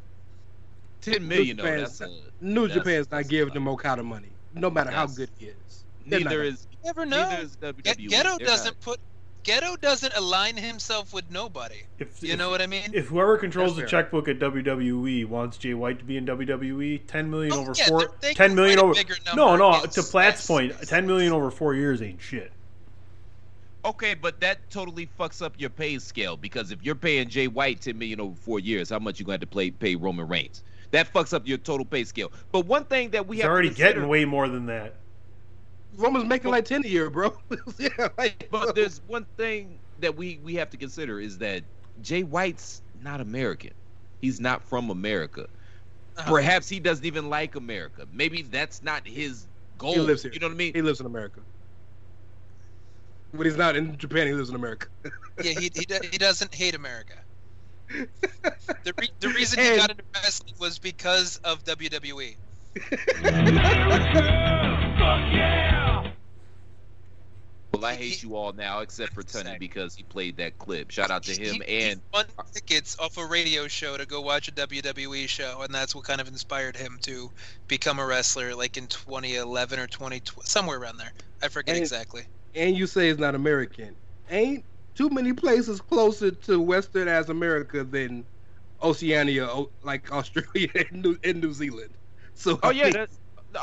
Ten 1.00 1.26
million, 1.26 1.56
though. 1.56 1.62
Japan's 1.64 1.98
That's 1.98 2.10
a, 2.12 2.20
New 2.44 2.62
that's- 2.68 2.76
Japan's 2.78 3.06
that's 3.08 3.24
not 3.24 3.30
giving 3.30 3.54
them 3.54 3.68
Okada 3.68 4.02
money. 4.02 4.28
no 4.54 4.68
matter 4.70 4.90
how 4.90 5.06
good 5.06 5.30
he 5.38 5.46
is. 5.46 5.84
Neither 6.06 6.42
is 6.42 6.66
You 6.72 6.77
never 6.88 7.06
know. 7.06 7.28
neither 7.28 7.42
is 7.42 7.56
WWE. 7.56 7.82
Ge- 7.96 8.12
Gedo 8.12 8.38
They're 8.38 8.46
doesn't 8.46 8.64
not- 8.74 8.80
put 8.80 9.00
Gedo 9.44 9.80
doesn't 9.80 10.12
align 10.14 10.56
himself 10.56 11.14
with 11.14 11.30
nobody. 11.30 11.76
If, 11.98 12.22
you 12.22 12.32
if- 12.32 12.38
know 12.38 12.50
what 12.50 12.60
I 12.60 12.66
mean? 12.66 12.90
If 12.92 13.06
whoever 13.06 13.38
controls 13.38 13.76
the 13.76 13.82
That's 13.82 13.90
checkbook 13.90 14.28
at 14.28 14.38
WWE 14.40 15.24
wants 15.26 15.56
Jay 15.56 15.72
White 15.74 15.98
to 16.00 16.04
be 16.04 16.16
in 16.18 16.26
WWE, 16.26 17.00
ten 17.06 17.30
million 17.30 17.52
Oh, 17.54 17.60
over 17.60 17.72
yeah, 17.76 17.86
four, 17.86 18.00
they're- 18.00 18.08
they 18.20 18.34
ten 18.34 18.48
can 18.48 18.56
million 18.56 18.78
write 18.80 18.98
a 18.98 19.30
over. 19.30 19.36
No, 19.36 19.56
no. 19.56 19.78
against- 19.78 19.94
To 19.94 20.02
Platt's 20.02 20.46
point, 20.46 20.74
ten 20.82 21.06
million 21.06 21.32
over 21.32 21.50
four 21.50 21.74
years 21.74 22.02
ain't 22.02 22.20
shit. 22.20 22.52
Okay, 23.84 24.14
but 24.14 24.40
that 24.40 24.68
totally 24.70 25.08
fucks 25.18 25.40
up 25.40 25.54
your 25.56 25.70
pay 25.70 25.98
scale 25.98 26.36
because 26.36 26.72
if 26.72 26.82
you're 26.82 26.94
paying 26.96 27.28
Jay 27.28 27.46
White 27.48 27.80
ten 27.80 27.96
million 27.96 28.20
over 28.20 28.34
four 28.34 28.60
years, 28.60 28.90
how 28.90 28.98
much 28.98 29.18
you 29.18 29.24
going 29.24 29.38
to 29.38 29.44
have 29.44 29.48
to 29.50 29.52
play, 29.52 29.70
pay 29.70 29.94
Roman 29.94 30.26
Reigns? 30.28 30.62
That 30.90 31.10
fucks 31.12 31.32
up 31.32 31.46
your 31.46 31.58
total 31.58 31.86
pay 31.86 32.04
scale. 32.04 32.32
But 32.50 32.66
one 32.66 32.84
thing 32.84 33.10
that 33.10 33.26
we 33.26 33.36
He's 33.36 33.42
have 33.44 33.52
already 33.52 33.68
to 33.68 33.74
consider, 33.74 33.92
getting 33.94 34.08
way 34.08 34.24
more 34.24 34.48
than 34.48 34.66
that. 34.66 34.94
Roman's 35.98 36.26
making 36.26 36.50
like 36.50 36.64
ten 36.64 36.84
a 36.84 36.88
year, 36.88 37.10
bro. 37.10 37.36
yeah, 37.78 38.08
like, 38.16 38.48
But 38.50 38.74
there's 38.74 39.00
one 39.06 39.26
thing 39.36 39.80
that 39.98 40.16
we 40.16 40.40
we 40.42 40.54
have 40.54 40.70
to 40.70 40.76
consider 40.76 41.20
is 41.20 41.38
that 41.38 41.64
Jay 42.00 42.22
White's 42.22 42.82
not 43.00 43.20
American. 43.20 43.72
He's 44.20 44.40
not 44.40 44.62
from 44.62 44.90
America. 44.90 45.46
Uh-huh. 46.16 46.30
Perhaps 46.30 46.68
he 46.68 46.80
doesn't 46.80 47.04
even 47.04 47.28
like 47.28 47.56
America. 47.56 48.06
Maybe 48.12 48.42
that's 48.42 48.82
not 48.82 49.06
his 49.06 49.46
goal. 49.76 49.94
he 49.94 50.00
lives 50.00 50.22
here. 50.22 50.32
You 50.32 50.40
know 50.40 50.46
what 50.46 50.54
I 50.54 50.56
mean? 50.56 50.72
He 50.74 50.82
lives 50.82 51.00
in 51.00 51.06
America. 51.06 51.40
When 53.32 53.46
he's 53.46 53.56
not 53.56 53.76
in 53.76 53.96
Japan, 53.98 54.26
he 54.26 54.32
lives 54.32 54.48
in 54.48 54.54
America. 54.54 54.88
yeah, 55.42 55.52
he, 55.52 55.70
he, 55.74 55.84
do- 55.84 55.98
he 56.10 56.16
doesn't 56.18 56.54
hate 56.54 56.74
America. 56.74 57.14
The, 58.84 58.92
re- 58.98 59.08
the 59.20 59.28
reason 59.30 59.58
he 59.62 59.76
got 59.76 59.90
into 59.90 60.04
wrestling 60.14 60.54
was 60.58 60.78
because 60.78 61.36
of. 61.38 61.64
WWE. 61.64 62.36
Well, 67.80 67.90
I 67.90 67.94
hate 67.94 68.22
you 68.22 68.34
all 68.36 68.52
now, 68.52 68.80
except 68.80 69.12
for 69.12 69.22
Tunney 69.22 69.58
because 69.58 69.94
he 69.94 70.02
played 70.02 70.36
that 70.38 70.58
clip. 70.58 70.90
Shout 70.90 71.10
out 71.10 71.22
to 71.24 71.32
him 71.32 71.62
and 71.68 72.00
won 72.12 72.26
tickets 72.52 72.96
off 72.98 73.16
a 73.18 73.24
radio 73.24 73.68
show 73.68 73.96
to 73.96 74.04
go 74.06 74.20
watch 74.20 74.48
a 74.48 74.52
WWE 74.52 75.28
show, 75.28 75.62
and 75.62 75.72
that's 75.74 75.94
what 75.94 76.04
kind 76.04 76.20
of 76.20 76.28
inspired 76.28 76.76
him 76.76 76.98
to 77.02 77.30
become 77.68 77.98
a 77.98 78.06
wrestler, 78.06 78.54
like 78.54 78.76
in 78.76 78.86
2011 78.88 79.78
or 79.78 79.86
2012, 79.86 80.46
somewhere 80.46 80.78
around 80.78 80.96
there. 80.98 81.12
I 81.42 81.48
forget 81.48 81.76
And- 81.76 81.82
exactly. 81.82 82.22
and 82.54 82.76
you 82.76 82.86
say 82.86 83.08
he's 83.08 83.18
not 83.18 83.34
American. 83.34 83.94
Ain't 84.30 84.64
too 84.94 85.08
many 85.10 85.32
places 85.32 85.80
closer 85.80 86.30
to 86.32 86.60
Western 86.60 87.06
as 87.08 87.28
America 87.28 87.84
than 87.84 88.24
Oceania, 88.82 89.48
like 89.82 90.10
Australia 90.12 90.70
and 90.90 91.02
New, 91.02 91.16
and 91.24 91.40
New 91.40 91.52
Zealand. 91.52 91.90
So 92.34 92.58
Oh 92.62 92.68
I 92.68 92.72
yeah, 92.72 92.84
mean, 92.84 92.92
that's 92.94 93.18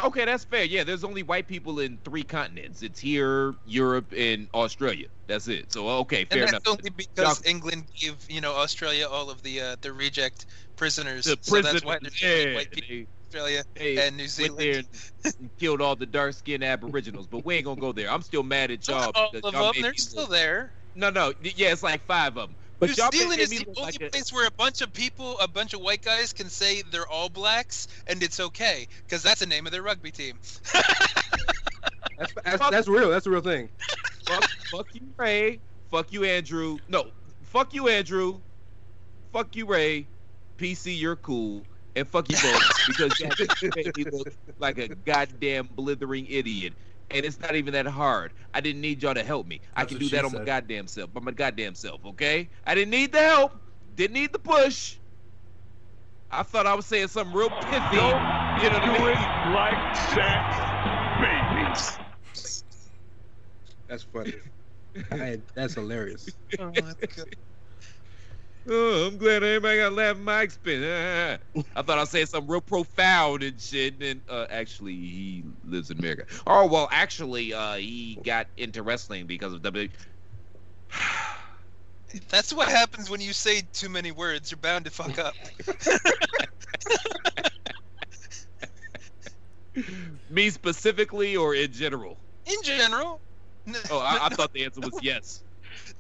okay. 0.06 0.26
That's 0.26 0.44
fair. 0.44 0.64
Yeah, 0.64 0.84
there's 0.84 1.04
only 1.04 1.24
white 1.24 1.48
people 1.48 1.80
in 1.80 2.00
three 2.04 2.24
continents. 2.24 2.82
It's 2.82 3.00
here, 3.00 3.56
Europe, 3.66 4.14
and 4.16 4.48
Australia. 4.54 5.08
That's 5.28 5.48
it. 5.48 5.72
So 5.72 5.88
okay, 5.90 6.26
fair 6.26 6.42
and 6.42 6.50
enough. 6.50 6.64
that's 6.64 6.78
only 6.78 6.90
because 6.92 7.46
England 7.46 7.86
gave 8.00 8.16
you 8.30 8.42
know 8.42 8.54
Australia 8.54 9.08
all 9.10 9.30
of 9.30 9.42
the 9.44 9.62
uh, 9.62 9.76
the 9.82 9.94
reject 9.94 10.46
prisoners. 10.76 11.26
The 11.26 11.38
so 11.42 11.62
that's 11.62 11.84
why 11.84 11.98
prisoners, 11.98 12.20
there's 12.22 12.46
yeah, 12.46 12.56
white 12.56 12.72
people 12.72 12.88
they- 12.90 13.08
Australia 13.26 13.64
They 13.76 14.08
and 14.08 14.18
New 14.18 14.28
Zealand. 14.28 14.88
and, 15.26 15.50
killed 15.60 15.82
all 15.82 15.96
the 15.96 16.06
dark 16.06 16.34
skinned 16.34 16.64
Aboriginals, 16.64 17.28
but 17.28 17.44
we 17.46 17.56
ain't 17.56 17.66
gonna 17.66 17.82
go 17.82 17.92
there. 17.92 18.10
I'm 18.10 18.22
still 18.22 18.44
mad 18.44 18.72
at 18.72 18.88
y'all. 18.88 19.12
all 19.16 19.32
of 19.34 19.54
y'all 19.54 19.74
them, 19.74 19.82
they're 19.82 19.94
still 19.96 20.28
there. 20.28 20.72
No, 20.96 21.10
no, 21.10 21.34
yeah, 21.42 21.72
it's 21.74 21.84
like 21.84 22.06
five 22.06 22.38
of 22.38 22.50
them. 22.50 22.56
But 22.80 22.90
New 22.90 22.96
y'all 22.98 23.12
Zealand 23.12 23.38
made 23.38 23.40
is 23.40 23.50
the 23.50 23.66
only 23.78 23.82
like 23.82 24.02
a- 24.02 24.10
place 24.10 24.34
where 24.34 24.48
a 24.48 24.52
bunch 24.52 24.82
of 24.82 24.92
people, 24.94 25.40
a 25.40 25.48
bunch 25.48 25.74
of 25.74 25.82
white 25.82 26.02
guys, 26.02 26.34
can 26.34 26.50
say 26.50 26.82
they're 26.92 27.08
all 27.08 27.30
blacks, 27.30 27.88
and 28.08 28.22
it's 28.22 28.40
okay 28.40 28.88
because 29.08 29.24
that's 29.24 29.40
the 29.40 29.46
name 29.46 29.66
of 29.66 29.72
their 29.72 29.82
rugby 29.82 30.12
team. 30.12 30.40
that's, 30.74 32.34
that's, 32.44 32.70
that's 32.70 32.88
real. 32.88 33.10
That's 33.10 33.26
a 33.26 33.30
real 33.30 33.42
thing. 33.42 33.70
fuck, 34.28 34.44
fuck 34.72 34.88
you, 34.94 35.02
Ray. 35.18 35.62
Fuck 35.92 36.12
you, 36.12 36.26
Andrew. 36.26 36.78
No, 36.88 37.12
fuck 37.44 37.74
you, 37.74 37.88
Andrew. 37.88 38.42
Fuck 39.32 39.56
you, 39.56 39.66
Ray. 39.66 40.08
PC, 40.58 41.00
you're 41.00 41.16
cool. 41.18 41.64
And 41.96 42.08
fuck 42.08 42.30
you 42.30 42.36
both 42.42 42.88
because 42.88 43.20
you 43.20 43.72
made 43.76 43.96
me 43.96 44.04
look 44.12 44.28
like 44.60 44.78
a 44.78 44.90
goddamn 44.90 45.70
blithering 45.72 46.26
idiot. 46.28 46.74
And 47.12 47.26
it's 47.26 47.40
not 47.40 47.56
even 47.56 47.74
that 47.74 47.86
hard. 47.88 48.34
I 48.54 48.62
didn't 48.62 48.82
need 48.82 49.04
y'all 49.04 49.14
to 49.14 49.24
help 49.24 49.48
me. 49.48 49.62
I 49.76 49.86
can 49.86 49.98
do 50.00 50.10
that 50.10 50.26
on 50.26 50.34
my 50.34 50.44
goddamn 50.44 50.88
self. 50.88 51.14
By 51.14 51.22
my 51.22 51.32
goddamn 51.32 51.76
self, 51.76 52.04
okay? 52.06 52.50
I 52.66 52.76
didn't 52.76 52.92
need 52.92 53.12
the 53.12 53.20
help. 53.20 53.54
Didn't 53.94 54.16
need 54.16 54.34
the 54.34 54.40
push. 54.40 54.98
I 56.32 56.44
thought 56.44 56.66
I 56.68 56.74
was 56.74 56.86
saying 56.86 57.10
something 57.10 57.36
real 57.36 57.50
pithy. 57.52 57.96
You 57.96 58.70
know 58.70 58.80
what 58.80 58.84
I 58.84 58.90
mean? 58.90 59.54
like 59.54 59.96
sex, 59.96 60.74
babies. 61.22 62.00
That's 63.88 64.04
funny. 64.04 64.34
I, 65.12 65.42
that's 65.54 65.76
hilarious. 65.76 66.28
oh, 66.60 66.72
that's 66.72 67.06
good. 67.16 67.36
Oh, 68.68 69.08
I'm 69.08 69.18
glad 69.18 69.44
everybody 69.44 69.78
got 69.78 69.94
laugh 69.94 70.18
my 70.18 70.42
expense. 70.42 70.84
I 71.76 71.82
thought 71.82 71.98
I 71.98 72.02
was 72.02 72.10
saying 72.10 72.26
something 72.26 72.50
real 72.50 72.62
profound 72.62 73.44
and 73.44 73.62
shit. 73.62 74.02
And 74.02 74.22
uh, 74.28 74.48
actually, 74.50 74.94
he 74.94 75.44
lives 75.64 75.92
in 75.92 76.00
America. 76.00 76.26
Oh 76.48 76.66
well, 76.66 76.88
actually, 76.92 77.54
uh, 77.54 77.76
he 77.76 78.20
got 78.24 78.48
into 78.58 78.82
wrestling 78.82 79.28
because 79.28 79.54
of 79.54 79.62
WWE. 79.62 79.92
That's 82.30 82.54
what 82.54 82.70
happens 82.70 83.10
when 83.10 83.22
you 83.22 83.34
say 83.34 83.62
too 83.74 83.90
many 83.90 84.12
words. 84.12 84.50
You're 84.50 84.58
bound 84.58 84.86
to 84.86 84.92
fuck 84.92 85.20
up. 85.20 85.34
Me 90.30 90.50
specifically, 90.50 91.36
or 91.36 91.54
in 91.54 91.72
general? 91.72 92.18
In 92.46 92.56
general. 92.64 93.20
Oh, 93.92 94.00
I, 94.00 94.28
I 94.28 94.30
thought 94.30 94.54
the 94.54 94.64
answer 94.64 94.80
was 94.80 94.98
yes. 95.02 95.44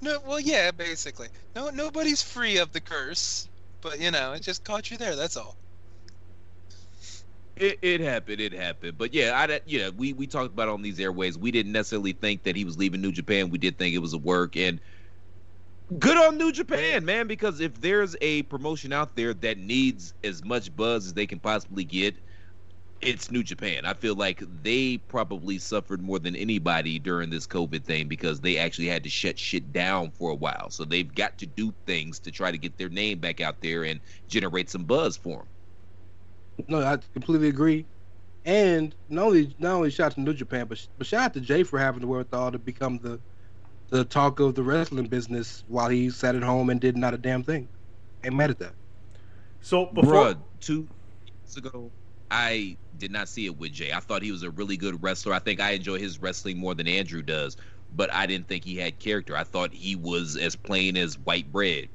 No, 0.02 0.20
well, 0.26 0.40
yeah, 0.40 0.72
basically. 0.72 1.28
No, 1.56 1.70
nobody's 1.70 2.22
free 2.22 2.58
of 2.58 2.72
the 2.72 2.82
curse, 2.82 3.48
but 3.82 4.00
you 4.00 4.12
know, 4.12 4.34
it 4.34 4.42
just 4.42 4.64
caught 4.64 4.92
you 4.92 4.98
there. 4.98 5.16
That's 5.16 5.38
all. 5.38 5.58
It, 7.56 7.80
it 7.82 8.02
happened. 8.02 8.42
It 8.42 8.54
happened. 8.54 8.98
But 8.98 9.14
yeah, 9.14 9.32
I 9.34 9.62
yeah 9.66 9.90
we 9.90 10.14
we 10.14 10.28
talked 10.28 10.54
about 10.54 10.68
it 10.68 10.72
on 10.72 10.82
these 10.82 11.00
airways. 11.00 11.38
We 11.38 11.52
didn't 11.52 11.72
necessarily 11.72 12.14
think 12.14 12.44
that 12.44 12.56
he 12.56 12.66
was 12.66 12.78
leaving 12.78 13.02
New 13.02 13.14
Japan. 13.14 13.50
We 13.50 13.58
did 13.58 13.78
think 13.78 13.96
it 13.96 14.00
was 14.00 14.14
a 14.14 14.18
work 14.18 14.58
and 14.58 14.82
good 16.00 16.18
on 16.18 16.38
New 16.38 16.52
Japan, 16.52 17.06
man. 17.06 17.28
Because 17.28 17.62
if 17.62 17.80
there's 17.80 18.16
a 18.20 18.44
promotion 18.44 18.92
out 18.92 19.16
there 19.16 19.34
that 19.36 19.58
needs 19.58 20.14
as 20.24 20.44
much 20.44 20.76
buzz 20.76 21.06
as 21.06 21.14
they 21.14 21.28
can 21.28 21.40
possibly 21.40 21.86
get, 21.86 22.16
it's 23.06 23.32
New 23.32 23.43
Japan. 23.43 23.86
I 23.86 23.93
feel 23.93 24.16
like 24.16 24.41
they 24.64 24.97
probably 24.97 25.60
suffered 25.60 26.01
more 26.01 26.20
than 26.20 26.36
anybody 26.36 26.99
during 26.99 27.30
this 27.30 27.47
COVID 27.47 27.86
thing 27.86 28.08
because 28.08 28.41
they 28.41 28.58
actually 28.58 28.88
had 28.88 29.03
to 29.03 29.10
shut 29.10 29.38
shit 29.39 29.72
down 29.72 30.12
for 30.12 30.32
a 30.32 30.36
while. 30.36 30.70
So 30.72 30.86
they've 30.86 31.14
got 31.14 31.38
to 31.39 31.45
do 31.45 31.74
things 31.86 32.20
to 32.22 32.32
try 32.32 32.51
to 32.51 32.58
get 32.58 32.78
their 32.78 32.89
name 32.89 33.20
back 33.20 33.41
out 33.41 33.62
there 33.62 33.84
and 33.84 34.01
generate 34.28 34.70
some 34.70 34.86
buzz 34.86 35.18
for 35.18 35.39
them. 35.39 35.49
No, 36.68 36.82
I 36.84 36.97
completely 37.14 37.49
agree. 37.49 37.88
And 38.45 38.95
not 39.10 39.28
only 39.28 39.56
not 39.60 39.76
only 39.76 39.91
shout 39.91 40.08
out 40.08 40.12
to 40.16 40.22
New 40.22 40.34
Japan, 40.34 40.68
but 40.68 40.86
but 40.97 41.08
shout 41.08 41.22
out 41.22 41.34
to 41.34 41.41
Jay 41.41 41.64
for 41.64 41.80
having 41.80 42.01
the 42.01 42.08
wherewithal 42.08 42.51
to 42.53 42.60
become 42.60 42.99
the 42.99 43.22
the 43.89 44.06
talk 44.06 44.39
of 44.39 44.56
the 44.56 44.64
wrestling 44.64 45.08
business 45.08 45.64
while 45.68 45.89
he 45.89 46.10
sat 46.10 46.36
at 46.36 46.43
home 46.43 46.70
and 46.70 46.82
did 46.82 46.97
not 46.97 47.14
a 47.14 47.18
damn 47.18 47.43
thing. 47.43 47.70
Ain't 48.24 48.36
mad 48.36 48.51
at 48.51 48.60
that. 48.60 48.76
So 49.62 49.88
before 49.88 50.36
Bruh, 50.36 50.45
two 50.60 50.88
years 51.45 51.58
ago, 51.58 51.93
I 52.32 52.78
did 52.98 53.12
not 53.12 53.30
see 53.30 53.46
it 53.46 53.58
with 53.58 53.74
Jay. 53.74 53.91
I 53.93 54.00
thought 54.00 54.24
he 54.24 54.32
was 54.32 54.43
a 54.43 54.52
really 54.52 54.78
good 54.78 55.02
wrestler. 55.04 55.34
I 55.34 55.39
think 55.39 55.60
I 55.60 55.72
enjoy 55.72 56.00
his 56.00 56.20
wrestling 56.20 56.58
more 56.60 56.76
than 56.76 56.88
Andrew 56.88 57.22
does, 57.22 57.58
but 57.91 58.14
I 58.14 58.26
didn't 58.28 58.48
think 58.48 58.64
he 58.66 58.78
had 58.78 59.00
character. 59.00 59.38
I 59.38 59.43
thought 59.43 59.74
he 59.74 59.96
was 59.96 60.38
as 60.38 60.56
plain 60.56 60.98
as 60.98 61.18
white 61.20 61.52
bread, 61.52 61.89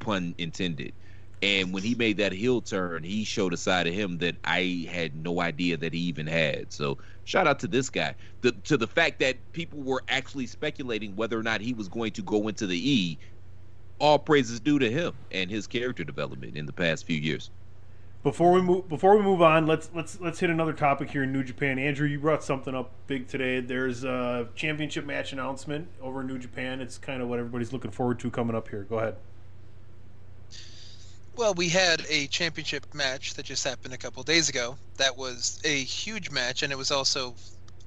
pun 0.00 0.34
intended. 0.38 0.94
And 1.40 1.72
when 1.72 1.84
he 1.84 1.94
made 1.94 2.16
that 2.16 2.32
heel 2.32 2.62
turn, 2.62 3.04
he 3.04 3.24
showed 3.24 3.52
a 3.54 3.56
side 3.56 3.86
of 3.86 3.94
him 3.94 4.18
that 4.18 4.38
I 4.44 4.88
had 4.90 5.14
no 5.14 5.40
idea 5.40 5.76
that 5.76 5.94
he 5.94 6.00
even 6.00 6.26
had. 6.26 6.72
So 6.72 6.98
shout 7.24 7.46
out 7.46 7.60
to 7.60 7.68
this 7.68 7.90
guy. 7.90 8.16
The, 8.42 8.52
to 8.64 8.76
the 8.76 8.88
fact 8.88 9.20
that 9.20 9.52
people 9.52 9.82
were 9.84 10.02
actually 10.08 10.48
speculating 10.48 11.14
whether 11.14 11.38
or 11.38 11.44
not 11.44 11.60
he 11.60 11.74
was 11.74 11.88
going 11.88 12.12
to 12.12 12.22
go 12.22 12.48
into 12.48 12.66
the 12.66 12.76
E, 12.78 13.20
all 14.00 14.18
praises 14.18 14.60
due 14.60 14.78
to 14.80 14.90
him 14.90 15.14
and 15.30 15.50
his 15.50 15.66
character 15.68 16.04
development 16.04 16.56
in 16.56 16.66
the 16.66 16.72
past 16.72 17.06
few 17.06 17.18
years. 17.18 17.50
Before 18.24 18.50
we 18.50 18.60
move, 18.60 18.88
before 18.88 19.16
we 19.16 19.22
move 19.22 19.42
on, 19.42 19.66
let's 19.66 19.90
let's 19.94 20.20
let's 20.20 20.40
hit 20.40 20.50
another 20.50 20.72
topic 20.72 21.10
here 21.10 21.22
in 21.22 21.32
New 21.32 21.44
Japan. 21.44 21.78
Andrew, 21.78 22.06
you 22.06 22.18
brought 22.18 22.42
something 22.42 22.74
up 22.74 22.90
big 23.06 23.28
today. 23.28 23.60
There's 23.60 24.02
a 24.02 24.48
championship 24.56 25.06
match 25.06 25.32
announcement 25.32 25.86
over 26.02 26.22
in 26.22 26.26
New 26.26 26.38
Japan. 26.38 26.80
It's 26.80 26.98
kind 26.98 27.22
of 27.22 27.28
what 27.28 27.38
everybody's 27.38 27.72
looking 27.72 27.92
forward 27.92 28.18
to 28.20 28.30
coming 28.30 28.56
up 28.56 28.68
here. 28.68 28.82
Go 28.82 28.98
ahead. 28.98 29.16
Well, 31.36 31.54
we 31.54 31.68
had 31.68 32.04
a 32.10 32.26
championship 32.26 32.92
match 32.92 33.34
that 33.34 33.46
just 33.46 33.62
happened 33.62 33.94
a 33.94 33.98
couple 33.98 34.20
days 34.24 34.48
ago. 34.48 34.76
That 34.96 35.16
was 35.16 35.60
a 35.64 35.84
huge 35.84 36.32
match, 36.32 36.64
and 36.64 36.72
it 36.72 36.76
was 36.76 36.90
also 36.90 37.36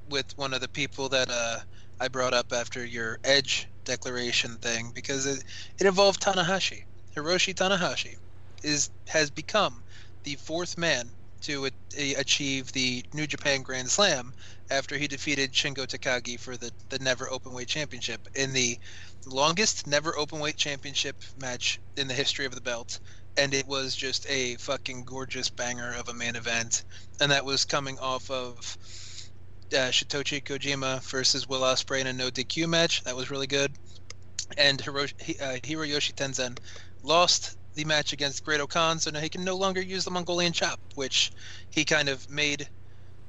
with 0.09 0.37
one 0.37 0.53
of 0.53 0.61
the 0.61 0.69
people 0.69 1.09
that 1.09 1.29
uh, 1.29 1.59
I 1.99 2.07
brought 2.07 2.33
up 2.33 2.53
after 2.53 2.85
your 2.85 3.19
Edge 3.25 3.67
declaration 3.83 4.55
thing 4.55 4.91
because 4.95 5.25
it, 5.25 5.43
it 5.77 5.85
involved 5.85 6.21
Tanahashi. 6.21 6.85
Hiroshi 7.17 7.53
Tanahashi 7.53 8.15
is 8.63 8.89
has 9.07 9.29
become 9.29 9.83
the 10.23 10.35
fourth 10.35 10.77
man 10.77 11.09
to 11.41 11.69
achieve 12.17 12.71
the 12.71 13.03
New 13.13 13.25
Japan 13.27 13.63
Grand 13.63 13.89
Slam 13.89 14.33
after 14.69 14.97
he 14.97 15.07
defeated 15.07 15.51
Shingo 15.51 15.87
Takagi 15.87 16.39
for 16.39 16.55
the, 16.55 16.71
the 16.89 16.99
Never 16.99 17.25
Openweight 17.27 17.67
Championship 17.67 18.27
in 18.35 18.53
the 18.53 18.77
longest 19.25 19.87
Never 19.87 20.13
Openweight 20.13 20.55
Championship 20.55 21.15
match 21.39 21.79
in 21.97 22.07
the 22.07 22.13
history 22.13 22.45
of 22.45 22.55
the 22.55 22.61
belt. 22.61 22.99
And 23.37 23.53
it 23.53 23.65
was 23.65 23.95
just 23.95 24.29
a 24.29 24.55
fucking 24.57 25.03
gorgeous 25.05 25.49
banger 25.49 25.93
of 25.93 26.09
a 26.09 26.13
main 26.13 26.35
event. 26.35 26.83
And 27.19 27.31
that 27.31 27.45
was 27.45 27.65
coming 27.65 27.97
off 27.99 28.29
of 28.29 28.77
uh, 29.73 29.89
Satoshi 29.89 30.43
Kojima 30.43 31.01
versus 31.09 31.47
Will 31.47 31.61
Ospreay 31.61 32.01
in 32.01 32.07
a 32.07 32.13
no 32.13 32.29
DQ 32.29 32.67
match. 32.67 33.03
That 33.03 33.15
was 33.15 33.31
really 33.31 33.47
good. 33.47 33.71
And 34.57 34.79
Hiroshi, 34.79 35.41
uh, 35.41 35.59
Hiroyoshi 35.59 36.13
Tenzan 36.13 36.57
lost 37.03 37.57
the 37.75 37.85
match 37.85 38.13
against 38.13 38.43
Great 38.43 38.67
Khan, 38.69 38.99
so 38.99 39.11
now 39.11 39.19
he 39.19 39.29
can 39.29 39.43
no 39.43 39.55
longer 39.57 39.81
use 39.81 40.03
the 40.05 40.11
Mongolian 40.11 40.53
chop, 40.53 40.79
which 40.95 41.31
he 41.69 41.85
kind 41.85 42.09
of 42.09 42.29
made. 42.29 42.69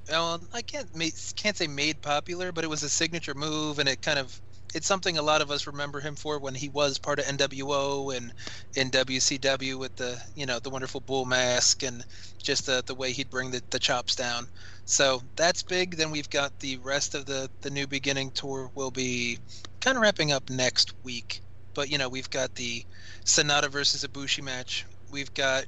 Well, 0.08 0.40
I 0.52 0.62
can't 0.62 0.88
ma- 0.94 1.06
can't 1.36 1.56
say 1.56 1.66
made 1.66 2.02
popular, 2.02 2.52
but 2.52 2.64
it 2.64 2.70
was 2.70 2.82
a 2.84 2.88
signature 2.88 3.34
move, 3.34 3.78
and 3.80 3.88
it 3.88 4.02
kind 4.02 4.18
of 4.18 4.40
it's 4.74 4.86
something 4.86 5.18
a 5.18 5.22
lot 5.22 5.42
of 5.42 5.50
us 5.50 5.66
remember 5.66 6.00
him 6.00 6.16
for 6.16 6.38
when 6.40 6.54
he 6.54 6.68
was 6.68 6.98
part 6.98 7.18
of 7.18 7.26
NWO 7.26 8.10
and 8.10 8.32
in 8.74 8.90
WCW 8.90 9.74
with 9.78 9.94
the 9.96 10.20
you 10.34 10.46
know 10.46 10.58
the 10.60 10.70
wonderful 10.70 11.00
bull 11.00 11.24
mask 11.24 11.82
and 11.82 12.04
just 12.42 12.66
the 12.66 12.82
the 12.86 12.94
way 12.94 13.12
he'd 13.12 13.30
bring 13.30 13.50
the, 13.50 13.62
the 13.70 13.78
chops 13.80 14.14
down. 14.16 14.48
So 14.84 15.20
that's 15.36 15.62
big. 15.64 15.96
Then 15.96 16.10
we've 16.10 16.30
got 16.30 16.52
the 16.60 16.78
rest 16.78 17.14
of 17.14 17.26
the 17.26 17.50
the 17.62 17.70
new 17.70 17.86
beginning 17.86 18.32
tour 18.32 18.70
will 18.74 18.90
be 18.92 19.38
kind 19.80 19.96
of 19.96 20.02
wrapping 20.02 20.32
up 20.32 20.48
next 20.50 20.92
week. 21.04 21.41
But 21.74 21.90
you 21.90 21.98
know 21.98 22.08
we've 22.08 22.30
got 22.30 22.54
the 22.54 22.82
Sanada 23.24 23.70
versus 23.70 24.04
Ibushi 24.04 24.42
match. 24.42 24.84
We've 25.10 25.32
got 25.34 25.64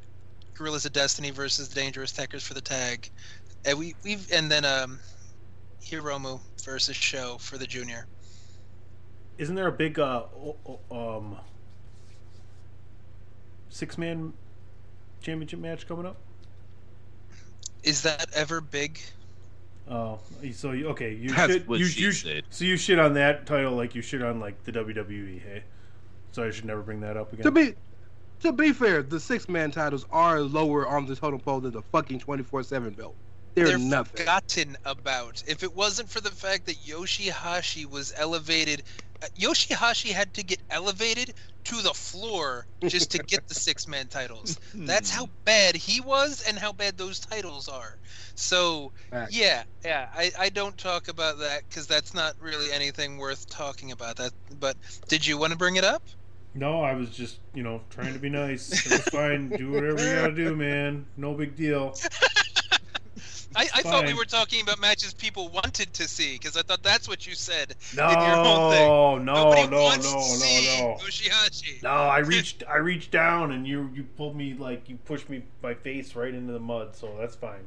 Guerrillas 0.56 0.84
of 0.86 0.92
Destiny 0.92 1.30
versus 1.30 1.68
the 1.68 1.74
Dangerous 1.80 2.12
Tekkers 2.12 2.42
for 2.42 2.54
the 2.54 2.60
tag. 2.60 3.08
And 3.64 3.78
we 3.78 3.94
we've 4.04 4.30
and 4.32 4.50
then 4.50 4.64
um 4.64 5.00
Hiromu 5.84 6.40
versus 6.64 6.96
SHO 6.96 7.38
for 7.38 7.58
the 7.58 7.66
junior. 7.66 8.06
Isn't 9.38 9.56
there 9.56 9.66
a 9.66 9.72
big 9.72 9.98
uh, 9.98 10.24
o- 10.36 10.80
o- 10.90 11.18
um, 11.18 11.36
six 13.68 13.98
man 13.98 14.32
championship 15.20 15.58
match 15.58 15.86
coming 15.88 16.06
up? 16.06 16.16
Is 17.82 18.02
that 18.02 18.26
ever 18.34 18.60
big? 18.60 19.00
Oh, 19.90 20.18
so 20.52 20.72
you, 20.72 20.88
okay, 20.88 21.12
you 21.12 21.28
That's 21.28 21.52
should, 21.52 21.68
what 21.68 21.78
you, 21.80 21.86
she 21.86 22.02
you, 22.02 22.12
said. 22.12 22.44
So 22.48 22.64
you 22.64 22.76
shit 22.76 22.98
on 22.98 23.14
that 23.14 23.44
title 23.44 23.74
like 23.74 23.94
you 23.94 24.00
shit 24.00 24.22
on 24.22 24.40
like 24.40 24.64
the 24.64 24.72
WWE, 24.72 25.42
hey? 25.42 25.64
So 26.34 26.42
I 26.42 26.50
should 26.50 26.64
never 26.64 26.82
bring 26.82 27.00
that 27.02 27.16
up 27.16 27.32
again. 27.32 27.44
To 27.44 27.50
be 27.52 27.74
to 28.40 28.52
be 28.52 28.72
fair, 28.72 29.04
the 29.04 29.20
six 29.20 29.48
man 29.48 29.70
titles 29.70 30.04
are 30.10 30.40
lower 30.40 30.86
on 30.86 31.06
the 31.06 31.14
totem 31.14 31.38
pole 31.38 31.60
than 31.60 31.72
the 31.72 31.82
fucking 31.82 32.18
twenty 32.18 32.42
four 32.42 32.64
seven 32.64 32.92
belt. 32.92 33.14
They're, 33.54 33.66
They're 33.66 33.78
nothing. 33.78 34.18
forgotten 34.18 34.76
about. 34.84 35.40
If 35.46 35.62
it 35.62 35.72
wasn't 35.76 36.10
for 36.10 36.20
the 36.20 36.32
fact 36.32 36.66
that 36.66 36.74
Yoshihashi 36.84 37.86
was 37.86 38.12
elevated, 38.16 38.82
uh, 39.22 39.28
Yoshihashi 39.38 40.10
had 40.10 40.34
to 40.34 40.42
get 40.42 40.60
elevated 40.70 41.32
to 41.66 41.80
the 41.80 41.94
floor 41.94 42.66
just 42.82 43.12
to 43.12 43.18
get 43.18 43.46
the 43.46 43.54
six 43.68 43.86
man 43.86 44.08
titles. 44.08 44.58
That's 44.74 45.08
how 45.08 45.28
bad 45.44 45.76
he 45.76 46.00
was 46.00 46.42
and 46.48 46.58
how 46.58 46.72
bad 46.72 46.98
those 46.98 47.20
titles 47.20 47.68
are. 47.68 47.94
So, 48.34 48.92
Facts. 49.08 49.36
yeah, 49.36 49.62
yeah, 49.84 50.08
I, 50.12 50.32
I 50.36 50.48
don't 50.48 50.76
talk 50.76 51.06
about 51.06 51.38
that 51.38 51.62
because 51.68 51.86
that's 51.86 52.12
not 52.12 52.34
really 52.40 52.72
anything 52.72 53.18
worth 53.18 53.48
talking 53.48 53.92
about. 53.92 54.16
That, 54.16 54.32
but 54.58 54.76
did 55.08 55.24
you 55.24 55.38
want 55.38 55.52
to 55.52 55.58
bring 55.58 55.76
it 55.76 55.84
up? 55.84 56.02
No, 56.54 56.82
I 56.82 56.94
was 56.94 57.10
just 57.10 57.38
you 57.52 57.62
know 57.62 57.82
trying 57.90 58.12
to 58.14 58.18
be 58.18 58.28
nice. 58.28 58.70
It's 58.90 59.08
fine. 59.10 59.48
Do 59.48 59.72
whatever 59.72 60.02
you 60.06 60.14
gotta 60.14 60.32
do, 60.34 60.54
man. 60.54 61.06
No 61.16 61.34
big 61.34 61.56
deal. 61.56 61.94
I, 63.56 63.68
I 63.72 63.82
thought 63.82 64.06
we 64.06 64.14
were 64.14 64.24
talking 64.24 64.62
about 64.62 64.80
matches 64.80 65.14
people 65.14 65.48
wanted 65.48 65.92
to 65.94 66.08
see 66.08 66.32
because 66.32 66.56
I 66.56 66.62
thought 66.62 66.82
that's 66.82 67.08
what 67.08 67.24
you 67.24 67.36
said 67.36 67.76
No, 67.96 68.08
in 68.08 68.18
your 68.18 68.36
whole 68.36 68.70
thing. 68.72 69.24
no, 69.24 69.34
Nobody 69.34 69.68
no, 69.68 69.82
wants 69.84 70.12
no, 70.12 70.18
to 70.18 70.24
see 70.24 70.80
no, 70.80 70.88
no. 70.88 70.96
Yoshihashi. 70.96 71.82
No, 71.84 71.90
I 71.90 72.18
reached 72.34 72.64
I 72.68 72.76
reached 72.78 73.12
down 73.12 73.52
and 73.52 73.66
you 73.66 73.90
you 73.94 74.04
pulled 74.16 74.34
me 74.36 74.54
like 74.54 74.88
you 74.88 74.96
pushed 75.04 75.28
me 75.28 75.44
my 75.62 75.74
face 75.74 76.16
right 76.16 76.34
into 76.34 76.52
the 76.52 76.58
mud, 76.58 76.96
so 76.96 77.14
that's 77.18 77.36
fine. 77.36 77.66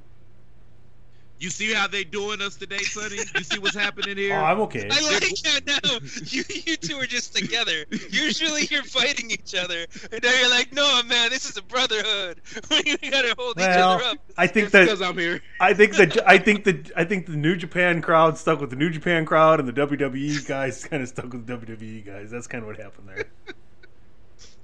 You 1.39 1.49
see 1.49 1.73
how 1.73 1.87
they 1.87 2.03
doing 2.03 2.41
us 2.41 2.55
today, 2.55 2.79
Sonny? 2.79 3.17
You 3.17 3.43
see 3.43 3.59
what's 3.59 3.75
happening 3.75 4.17
here? 4.17 4.35
Oh, 4.35 4.43
I'm 4.43 4.59
okay. 4.61 4.87
I 4.91 5.01
like 5.01 5.23
how 5.45 5.59
now 5.67 5.99
you, 6.25 6.43
you 6.49 6.77
two 6.77 6.95
are 6.97 7.05
just 7.05 7.35
together. 7.35 7.85
Usually 8.09 8.67
you're 8.71 8.83
fighting 8.83 9.29
each 9.29 9.53
other, 9.53 9.85
and 10.11 10.23
now 10.23 10.33
you're 10.39 10.49
like, 10.49 10.73
no, 10.73 11.01
man, 11.03 11.29
this 11.29 11.47
is 11.49 11.57
a 11.57 11.61
brotherhood. 11.61 12.41
we 12.71 12.97
gotta 13.09 13.35
hold 13.37 13.59
each 13.59 13.65
other 13.65 14.03
Well, 14.03 14.11
up. 14.11 14.17
I 14.37 14.47
think 14.47 14.71
that 14.71 14.85
because 14.85 15.01
I'm 15.01 15.17
here. 15.17 15.41
I 15.59 15.73
think 15.73 15.95
that 15.97 16.27
I 16.27 16.37
think 16.39 16.63
that 16.63 16.91
I 16.95 17.03
think 17.03 17.27
the 17.27 17.35
New 17.35 17.55
Japan 17.55 18.01
crowd 18.01 18.37
stuck 18.37 18.59
with 18.59 18.71
the 18.71 18.75
New 18.75 18.89
Japan 18.89 19.25
crowd, 19.25 19.59
and 19.59 19.67
the 19.67 19.73
WWE 19.73 20.47
guys 20.47 20.83
kind 20.85 21.03
of 21.03 21.09
stuck 21.09 21.31
with 21.31 21.45
the 21.45 21.53
WWE 21.57 22.05
guys. 22.05 22.31
That's 22.31 22.47
kind 22.47 22.63
of 22.63 22.67
what 22.67 22.77
happened 22.77 23.09
there. 23.09 23.25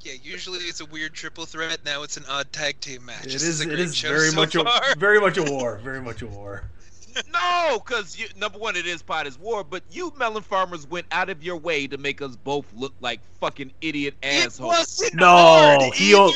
Yeah, 0.03 0.13
usually 0.21 0.59
it's 0.59 0.81
a 0.81 0.85
weird 0.85 1.13
triple 1.13 1.45
threat. 1.45 1.79
Now 1.85 2.03
it's 2.03 2.17
an 2.17 2.25
odd 2.29 2.51
tag 2.51 2.79
team 2.81 3.05
match. 3.05 3.25
It 3.25 3.31
this 3.31 3.43
is. 3.43 3.61
is 3.61 3.67
it 3.67 3.79
is 3.79 3.99
very 4.01 4.29
so 4.29 4.35
much 4.35 4.53
far. 4.53 4.65
a 4.65 4.95
very 4.97 5.19
much 5.19 5.37
a 5.37 5.43
war. 5.43 5.79
Very 5.83 6.01
much 6.01 6.21
a 6.21 6.27
war. 6.27 6.63
no, 7.33 7.79
because 7.79 8.17
number 8.35 8.57
one, 8.57 8.75
it 8.75 8.85
is 8.85 9.01
Pod 9.01 9.27
is 9.27 9.37
War. 9.39 9.63
But 9.63 9.83
you 9.91 10.11
melon 10.17 10.43
farmers 10.43 10.89
went 10.89 11.05
out 11.11 11.29
of 11.29 11.43
your 11.43 11.57
way 11.57 11.87
to 11.87 11.97
make 11.97 12.21
us 12.21 12.35
both 12.35 12.65
look 12.75 12.93
like 12.99 13.21
fucking 13.39 13.71
idiot 13.81 14.15
assholes. 14.23 15.01
no, 15.13 15.91
he 15.93 16.11
no, 16.11 16.31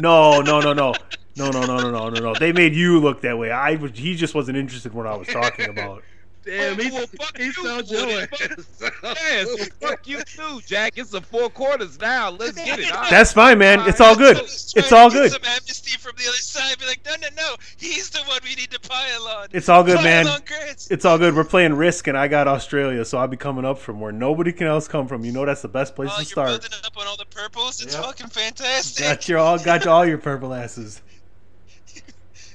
no, 0.00 0.40
no, 0.40 0.60
no, 0.60 0.72
no. 0.72 0.94
No, 1.36 1.50
no, 1.50 1.60
no, 1.66 1.76
no, 1.78 1.90
no, 1.90 2.08
no, 2.08 2.20
no. 2.20 2.34
They 2.34 2.52
made 2.52 2.74
you 2.74 2.98
look 2.98 3.20
that 3.22 3.38
way. 3.38 3.52
I 3.52 3.76
was, 3.76 3.92
he 3.94 4.16
just 4.16 4.34
wasn't 4.34 4.58
interested 4.58 4.90
in 4.90 4.98
what 4.98 5.06
I 5.06 5.16
was 5.16 5.28
talking 5.28 5.68
about. 5.68 6.02
Damn, 6.48 6.78
he, 6.78 6.90
well, 6.90 7.06
fuck 7.20 7.36
he 7.36 7.44
you, 7.44 7.52
sold 7.52 7.90
your 7.90 8.06
Woody. 8.06 8.20
ass. 8.22 8.80
Yes, 9.02 9.68
fuck 9.80 10.06
you 10.06 10.22
too, 10.22 10.60
Jack. 10.66 10.94
It's 10.96 11.10
the 11.10 11.20
four 11.20 11.50
quarters 11.50 12.00
now. 12.00 12.30
Let's 12.30 12.52
get 12.56 12.78
it. 12.78 12.90
All 12.90 13.02
right. 13.02 13.10
That's 13.10 13.32
fine, 13.34 13.58
man. 13.58 13.80
It's 13.86 14.00
all 14.00 14.16
good. 14.16 14.38
It's 14.38 14.92
all 14.92 15.10
good. 15.10 15.30
Some 15.30 15.42
amnesty 15.44 15.98
from 15.98 16.12
the 16.16 16.22
other 16.26 16.32
side. 16.38 16.78
Be 16.78 16.86
like, 16.86 17.00
no, 17.04 17.12
no, 17.20 17.28
no. 17.36 17.54
He's 17.76 18.08
the 18.10 18.20
one 18.20 18.38
we 18.44 18.54
need 18.54 18.70
to 18.70 18.80
pile 18.80 19.26
on. 19.28 19.48
It's 19.52 19.68
all 19.68 19.84
good, 19.84 19.96
Pile 19.96 20.04
man. 20.24 20.40
It's 20.90 21.04
all 21.04 21.18
good. 21.18 21.34
We're 21.36 21.44
playing 21.44 21.74
Risk, 21.74 22.06
and 22.06 22.16
I 22.16 22.28
got 22.28 22.48
Australia, 22.48 23.04
so 23.04 23.18
I'll 23.18 23.28
be 23.28 23.36
coming 23.36 23.66
up 23.66 23.78
from 23.78 24.00
where 24.00 24.12
nobody 24.12 24.52
can 24.52 24.66
else 24.68 24.88
come 24.88 25.06
from. 25.06 25.24
You 25.26 25.32
know 25.32 25.44
that's 25.44 25.62
the 25.62 25.68
best 25.68 25.94
place 25.94 26.08
Oh, 26.12 26.16
to 26.16 26.22
you're 26.22 26.26
start. 26.26 26.48
building 26.48 26.70
up 26.84 26.96
on 26.96 27.06
all 27.06 27.16
the 27.18 27.26
purples. 27.26 27.82
It's 27.82 27.94
Yep. 27.94 28.04
fucking 28.04 28.28
fantastic. 28.28 29.04
Got 29.04 29.28
your 29.28 29.38
all 29.38 29.58
got 29.58 29.84
you 29.84 29.90
all 29.90 30.06
your 30.06 30.18
purple 30.18 30.54
asses. 30.54 31.02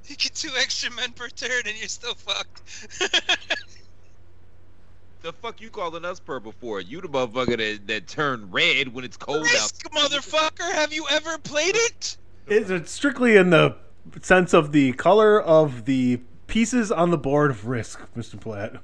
You 0.05 0.17
get 0.17 0.35
two 0.35 0.49
extra 0.59 0.91
men 0.91 1.13
per 1.13 1.29
turn, 1.29 1.63
and 1.65 1.77
you're 1.77 1.87
still 1.87 2.13
fucked. 2.13 2.61
The 5.23 5.31
fuck 5.31 5.61
you 5.61 5.69
calling 5.69 6.03
us 6.03 6.19
purple 6.19 6.51
for? 6.59 6.81
You 6.81 6.99
the 6.99 7.07
motherfucker 7.07 7.55
that, 7.57 7.87
that 7.87 8.07
turned 8.07 8.51
red 8.53 8.93
when 8.93 9.05
it's 9.05 9.15
cold 9.15 9.37
out. 9.37 9.43
Risk, 9.53 9.89
motherfucker. 9.91 10.69
Have 10.73 10.91
you 10.91 11.05
ever 11.09 11.37
played 11.37 11.75
it? 11.75 12.17
It's 12.45 12.69
it's 12.69 12.91
strictly 12.91 13.37
in 13.37 13.49
the 13.49 13.77
sense 14.21 14.53
of 14.53 14.73
the 14.73 14.91
color 14.93 15.41
of 15.41 15.85
the 15.85 16.19
pieces 16.47 16.91
on 16.91 17.09
the 17.09 17.17
board 17.17 17.51
of 17.51 17.67
Risk, 17.67 18.01
Mr. 18.17 18.37
Platt. 18.37 18.81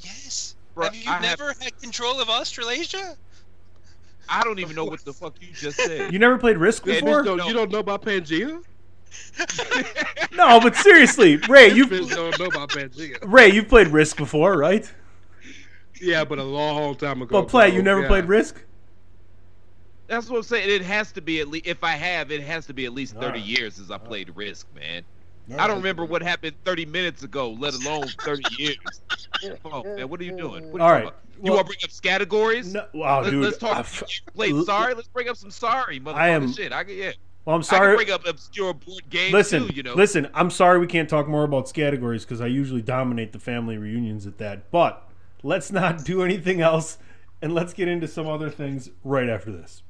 Yes. 0.00 0.54
Bruh, 0.74 0.84
have 0.84 0.96
you 0.96 1.02
I 1.10 1.12
have- 1.14 1.22
never 1.22 1.52
had 1.60 1.78
control 1.82 2.18
of 2.18 2.30
Australasia? 2.30 3.16
I 4.26 4.42
don't 4.44 4.58
even 4.60 4.74
know 4.74 4.86
what 4.86 5.04
the 5.04 5.12
fuck 5.12 5.34
you 5.40 5.48
just 5.52 5.76
said. 5.78 6.12
You 6.14 6.18
never 6.18 6.38
played 6.38 6.56
Risk 6.56 6.84
This 6.84 7.02
before? 7.02 7.22
bitch 7.22 7.24
don't- 7.26 7.46
you 7.46 7.52
don't 7.52 7.70
know 7.70 7.78
about 7.80 8.02
Pangea? 8.02 8.62
No, 10.34 10.60
but 10.60 10.76
seriously, 10.76 11.36
Ray, 11.48 11.72
you 11.74 11.86
bitch 11.86 12.08
don't 12.10 12.38
know 12.38 12.46
about 12.46 12.70
Pangea. 12.70 13.18
Ray, 13.26 13.48
you've 13.50 13.68
played 13.68 13.88
Risk 13.88 14.16
before, 14.16 14.56
right? 14.56 14.90
Yeah, 16.00 16.24
but 16.24 16.38
a 16.38 16.42
long 16.44 16.94
time 16.96 17.22
ago. 17.22 17.40
But 17.42 17.48
play, 17.48 17.68
bro. 17.68 17.76
you 17.76 17.82
never 17.82 18.02
Yeah. 18.02 18.08
played 18.08 18.24
Risk? 18.26 18.62
That's 20.06 20.28
what 20.30 20.38
I'm 20.38 20.42
saying. 20.42 20.70
It 20.70 20.82
has 20.82 21.12
to 21.12 21.20
be 21.20 21.40
at 21.40 21.48
least 21.48 21.66
if 21.66 21.84
I 21.84 21.92
have, 21.92 22.30
it 22.30 22.40
has 22.42 22.66
to 22.66 22.72
be 22.72 22.86
at 22.86 22.94
least 22.94 23.14
thirty 23.14 23.26
Alright. 23.26 23.44
years 23.44 23.74
since 23.74 23.90
I 23.90 23.98
played 23.98 24.30
Risk, 24.34 24.66
man. 24.74 25.02
I 25.58 25.66
don't 25.66 25.78
remember 25.78 26.04
what 26.04 26.20
happened 26.20 26.56
30 26.66 26.84
minutes 26.84 27.22
ago, 27.22 27.52
let 27.52 27.72
alone 27.72 28.06
30 28.20 28.42
years. 28.58 28.76
Oh 29.64 29.82
man, 29.82 30.06
what 30.10 30.20
are 30.20 30.24
you 30.24 30.36
doing? 30.36 30.70
What 30.70 30.82
are 30.82 30.84
All 30.84 30.88
you 30.88 30.94
right. 30.94 31.04
talking 31.04 31.08
about? 31.08 31.14
You 31.36 31.42
Well- 31.44 31.54
want 31.54 31.66
to 31.66 31.68
bring 31.68 31.78
up 31.84 32.02
categories? 32.02 32.74
No, 32.74 32.84
wow, 32.92 33.18
Let's, 33.20 33.30
dude. 33.30 33.44
let's 33.44 33.56
talk. 33.56 33.76
I've- 33.78 34.04
played 34.34 34.64
sorry. 34.66 34.92
Let's 34.94 35.08
bring 35.08 35.28
up 35.28 35.36
some 35.36 35.50
sorry, 35.50 36.00
motherfucker. 36.00 36.14
I 36.14 36.28
am- 36.28 36.52
Shit, 36.52 36.72
I 36.72 36.84
can, 36.84 36.96
yeah. 36.96 37.12
Well, 37.46 37.56
I'm 37.56 37.60
I 37.60 37.64
sorry. 37.64 37.96
can 37.96 38.04
bring 38.04 38.10
up 38.14 38.26
obscure 38.26 38.74
board 38.74 39.08
games 39.08 39.32
listen, 39.32 39.68
too. 39.68 39.74
You 39.74 39.82
know. 39.84 39.94
listen. 39.94 40.28
I'm 40.34 40.50
sorry 40.50 40.78
we 40.80 40.86
can't 40.86 41.08
talk 41.08 41.28
more 41.28 41.44
about 41.44 41.72
categories 41.72 42.24
because 42.26 42.42
I 42.42 42.46
usually 42.46 42.82
dominate 42.82 43.32
the 43.32 43.38
family 43.38 43.78
reunions 43.78 44.26
at 44.26 44.36
that. 44.38 44.70
But 44.70 45.07
let's 45.42 45.72
not 45.72 46.04
do 46.04 46.22
anything 46.22 46.60
else, 46.60 46.98
and 47.40 47.54
let's 47.54 47.72
get 47.72 47.88
into 47.88 48.08
some 48.08 48.26
other 48.26 48.50
things 48.50 48.90
right 49.04 49.28
after 49.28 49.52
this. 49.52 49.82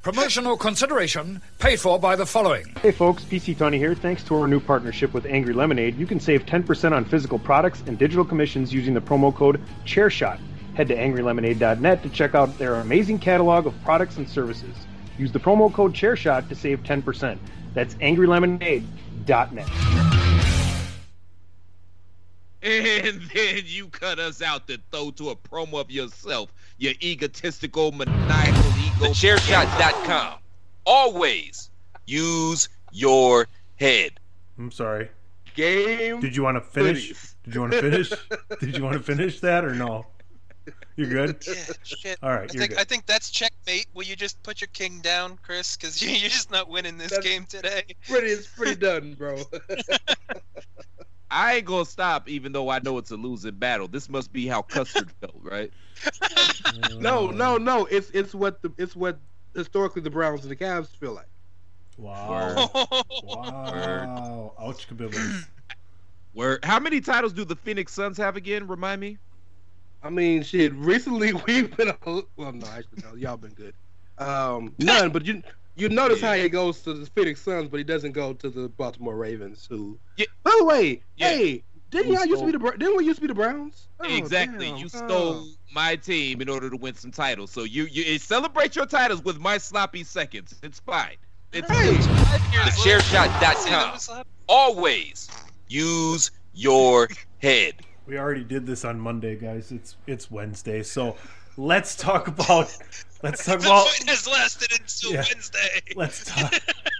Promotional 0.00 0.56
consideration 0.56 1.42
paid 1.58 1.80
for 1.80 1.98
by 1.98 2.14
the 2.14 2.24
following. 2.24 2.64
Hey 2.80 2.92
folks, 2.92 3.24
PC 3.24 3.58
Tony 3.58 3.78
here. 3.78 3.96
Thanks 3.96 4.22
to 4.24 4.36
our 4.36 4.46
new 4.46 4.60
partnership 4.60 5.12
with 5.12 5.26
Angry 5.26 5.52
Lemonade, 5.52 5.96
you 5.96 6.06
can 6.06 6.20
save 6.20 6.46
10% 6.46 6.92
on 6.92 7.04
physical 7.04 7.38
products 7.38 7.82
and 7.86 7.98
digital 7.98 8.24
commissions 8.24 8.72
using 8.72 8.94
the 8.94 9.00
promo 9.00 9.34
code 9.34 9.60
ChairShot. 9.84 10.38
Head 10.74 10.86
to 10.88 10.96
angrylemonade.net 10.96 12.02
to 12.04 12.08
check 12.10 12.36
out 12.36 12.56
their 12.58 12.76
amazing 12.76 13.18
catalog 13.18 13.66
of 13.66 13.74
products 13.82 14.18
and 14.18 14.28
services. 14.28 14.76
Use 15.18 15.32
the 15.32 15.40
promo 15.40 15.72
code 15.72 15.94
ChairShot 15.94 16.48
to 16.48 16.54
save 16.54 16.84
10%. 16.84 17.36
That's 17.74 17.96
angrylemonade.net. 17.96 20.37
And 22.68 23.22
then 23.34 23.62
you 23.64 23.88
cut 23.88 24.18
us 24.18 24.42
out 24.42 24.66
to 24.68 24.78
throw 24.90 25.10
to 25.12 25.30
a 25.30 25.36
promo 25.36 25.80
of 25.80 25.90
yourself, 25.90 26.52
your 26.76 26.92
egotistical, 27.02 27.92
maniacal 27.92 28.54
ego. 28.54 29.12
TheChairShot.com. 29.12 30.38
Always 30.84 31.70
use 32.06 32.68
your 32.92 33.48
head. 33.76 34.20
I'm 34.58 34.70
sorry. 34.70 35.08
Game. 35.54 36.20
Did 36.20 36.36
you 36.36 36.42
want 36.42 36.56
to 36.56 36.60
finish? 36.60 37.10
Hoodies. 37.10 37.34
Did 37.44 37.54
you 37.54 37.60
want 37.62 37.72
to 37.72 37.80
finish? 37.80 38.12
Did 38.60 38.76
you 38.76 38.84
want 38.84 38.96
to 38.96 39.02
finish 39.02 39.40
that 39.40 39.64
or 39.64 39.74
no? 39.74 40.04
You're 40.96 41.08
good. 41.08 41.42
Yeah, 41.46 41.54
shit. 41.84 42.18
All 42.22 42.30
right, 42.30 42.50
I 42.54 42.58
think 42.58 42.70
good. 42.70 42.78
I 42.78 42.84
think 42.84 43.06
that's 43.06 43.30
checkmate. 43.30 43.86
Will 43.94 44.04
you 44.04 44.16
just 44.16 44.42
put 44.42 44.60
your 44.60 44.68
king 44.74 45.00
down, 45.00 45.38
Chris? 45.42 45.76
Because 45.76 46.02
you, 46.02 46.10
you're 46.10 46.28
just 46.28 46.50
not 46.50 46.68
winning 46.68 46.98
this 46.98 47.16
game 47.18 47.46
today. 47.46 47.84
Pretty, 48.06 48.26
it's 48.26 48.46
pretty 48.46 48.74
done, 48.74 49.14
bro. 49.14 49.36
I 51.30 51.56
ain't 51.56 51.66
gonna 51.66 51.84
stop, 51.84 52.28
even 52.28 52.52
though 52.52 52.70
I 52.70 52.78
know 52.78 52.98
it's 52.98 53.10
a 53.10 53.16
losing 53.16 53.56
battle. 53.56 53.88
This 53.88 54.08
must 54.08 54.32
be 54.32 54.46
how 54.46 54.62
Custard 54.62 55.10
felt, 55.20 55.36
right? 55.42 55.70
no, 56.98 57.30
no, 57.30 57.56
no. 57.58 57.86
It's 57.86 58.10
it's 58.10 58.34
what 58.34 58.62
the 58.62 58.72
it's 58.78 58.96
what 58.96 59.18
historically 59.54 60.02
the 60.02 60.10
Browns 60.10 60.42
and 60.42 60.50
the 60.50 60.56
Cavs 60.56 60.88
feel 60.88 61.12
like. 61.12 61.28
Wow. 61.96 62.70
wow. 63.24 64.54
Ouch, 64.60 64.88
kabibbles. 64.88 65.44
Where? 66.32 66.60
How 66.62 66.78
many 66.78 67.00
titles 67.00 67.32
do 67.32 67.44
the 67.44 67.56
Phoenix 67.56 67.92
Suns 67.92 68.16
have 68.18 68.36
again? 68.36 68.66
Remind 68.68 69.00
me. 69.00 69.18
I 70.02 70.10
mean, 70.10 70.42
shit. 70.42 70.72
Recently, 70.74 71.32
we've 71.46 71.76
been 71.76 71.88
a, 71.88 71.96
well, 72.04 72.52
no, 72.52 72.66
actually, 72.68 73.02
no, 73.02 73.16
y'all 73.16 73.36
been 73.36 73.54
good. 73.54 73.74
Um, 74.18 74.74
none, 74.78 75.10
but 75.10 75.26
you 75.26 75.42
you 75.78 75.88
notice 75.88 76.20
how 76.20 76.34
he 76.34 76.48
goes 76.48 76.80
to 76.82 76.94
the 76.94 77.06
Phoenix 77.06 77.40
Suns, 77.40 77.68
but 77.68 77.78
he 77.78 77.84
doesn't 77.84 78.12
go 78.12 78.32
to 78.34 78.50
the 78.50 78.68
Baltimore 78.68 79.16
Ravens. 79.16 79.66
Who, 79.70 79.98
by 80.42 80.54
the 80.58 80.64
way, 80.64 81.02
hey, 81.16 81.62
didn't 81.90 82.12
y'all 82.12 82.26
used 82.26 82.40
to 82.40 82.46
be 82.46 82.52
the 82.52 82.58
Bra- 82.58 82.72
didn't 82.72 82.96
we 82.96 83.04
used 83.06 83.16
to 83.18 83.22
be 83.22 83.28
the 83.28 83.34
Browns? 83.34 83.88
Oh, 84.00 84.16
exactly. 84.16 84.66
damn. 84.68 84.76
You 84.76 84.86
Oh. 84.94 85.06
stole 85.06 85.46
my 85.72 85.96
team 85.96 86.40
in 86.42 86.48
order 86.48 86.68
to 86.68 86.76
win 86.76 86.94
some 86.94 87.10
titles. 87.10 87.50
So 87.50 87.64
you 87.64 87.84
you 87.86 88.18
celebrate 88.18 88.76
your 88.76 88.86
titles 88.86 89.22
with 89.24 89.38
my 89.38 89.56
sloppy 89.58 90.04
seconds. 90.04 90.54
It's 90.62 90.80
fine. 90.80 91.16
It's 91.52 91.66
TheChairShot.com. 91.68 94.24
Always 94.48 95.28
use 95.68 96.30
your 96.54 97.08
head. 97.38 97.74
We 98.06 98.18
already 98.18 98.44
did 98.44 98.66
this 98.66 98.84
on 98.84 98.98
Monday, 99.00 99.36
guys. 99.36 99.72
It's 99.72 99.96
it's 100.06 100.30
Wednesday, 100.30 100.82
so 100.82 101.16
let's 101.58 101.96
talk 101.96 102.28
about 102.28 102.74
let's 103.22 103.44
talk 103.44 103.58
the 103.60 103.66
about 103.66 103.88
fight 103.88 104.08
has 104.08 104.26
lasted 104.28 104.70
until 104.80 105.12
Yeah. 105.12 105.24
Wednesday. 105.28 105.80
let's 105.96 106.24
talk 106.32 106.54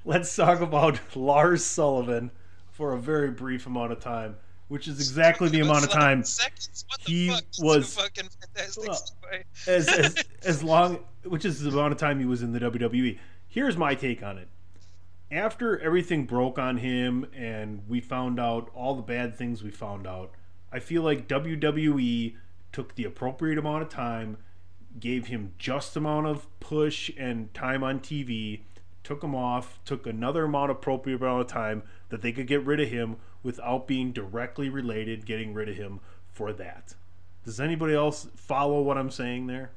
let's 0.04 0.34
talk 0.34 0.60
about 0.60 1.00
Lars 1.16 1.64
Sullivan 1.64 2.30
for 2.72 2.92
a 2.92 2.98
very 2.98 3.30
brief 3.30 3.66
amount 3.66 3.92
of 3.92 4.00
time, 4.00 4.36
which 4.66 4.88
is 4.88 4.98
exactly 4.98 5.48
the 5.48 5.60
amount 5.60 5.84
of 5.84 5.90
time 5.90 6.24
Seconds. 6.24 6.84
What 6.88 7.00
the 7.02 7.12
he 7.12 7.28
fuck? 7.28 7.40
This 7.46 7.58
is 7.58 7.62
a 7.62 7.66
was 7.66 7.94
fucking 7.96 8.28
fantastic 8.54 8.88
Well, 8.88 9.02
as, 9.68 9.88
as 9.88 10.24
as 10.44 10.62
long 10.62 11.04
which 11.24 11.44
is 11.44 11.60
the 11.60 11.70
amount 11.70 11.92
of 11.92 11.98
time 11.98 12.18
he 12.18 12.26
was 12.26 12.42
in 12.42 12.52
the 12.52 12.60
WWE. 12.60 13.18
Here's 13.48 13.76
my 13.76 13.94
take 13.94 14.22
on 14.22 14.38
it. 14.38 14.48
After 15.30 15.78
everything 15.80 16.24
broke 16.24 16.58
on 16.58 16.78
him 16.78 17.26
and 17.34 17.82
we 17.86 18.00
found 18.00 18.40
out 18.40 18.70
all 18.74 18.94
the 18.94 19.02
bad 19.02 19.36
things 19.36 19.62
we 19.62 19.70
found 19.70 20.06
out, 20.06 20.32
I 20.72 20.80
feel 20.80 21.02
like 21.02 21.28
WWE 21.28 22.34
took 22.72 22.94
the 22.94 23.04
appropriate 23.04 23.58
amount 23.58 23.82
of 23.82 23.88
time, 23.88 24.36
gave 25.00 25.26
him 25.26 25.52
just 25.58 25.96
amount 25.96 26.26
of 26.26 26.46
push 26.60 27.10
and 27.16 27.52
time 27.54 27.82
on 27.82 28.00
TV, 28.00 28.60
took 29.02 29.22
him 29.22 29.34
off, 29.34 29.78
took 29.84 30.06
another 30.06 30.44
amount 30.44 30.70
appropriate 30.70 31.20
amount 31.20 31.40
of 31.40 31.46
time 31.46 31.82
that 32.08 32.22
they 32.22 32.32
could 32.32 32.46
get 32.46 32.64
rid 32.64 32.80
of 32.80 32.88
him 32.88 33.16
without 33.42 33.86
being 33.86 34.12
directly 34.12 34.68
related 34.68 35.26
getting 35.26 35.54
rid 35.54 35.68
of 35.68 35.76
him 35.76 36.00
for 36.26 36.52
that. 36.52 36.94
Does 37.44 37.60
anybody 37.60 37.94
else 37.94 38.28
follow 38.36 38.82
what 38.82 38.98
I'm 38.98 39.10
saying 39.10 39.46
there? 39.46 39.70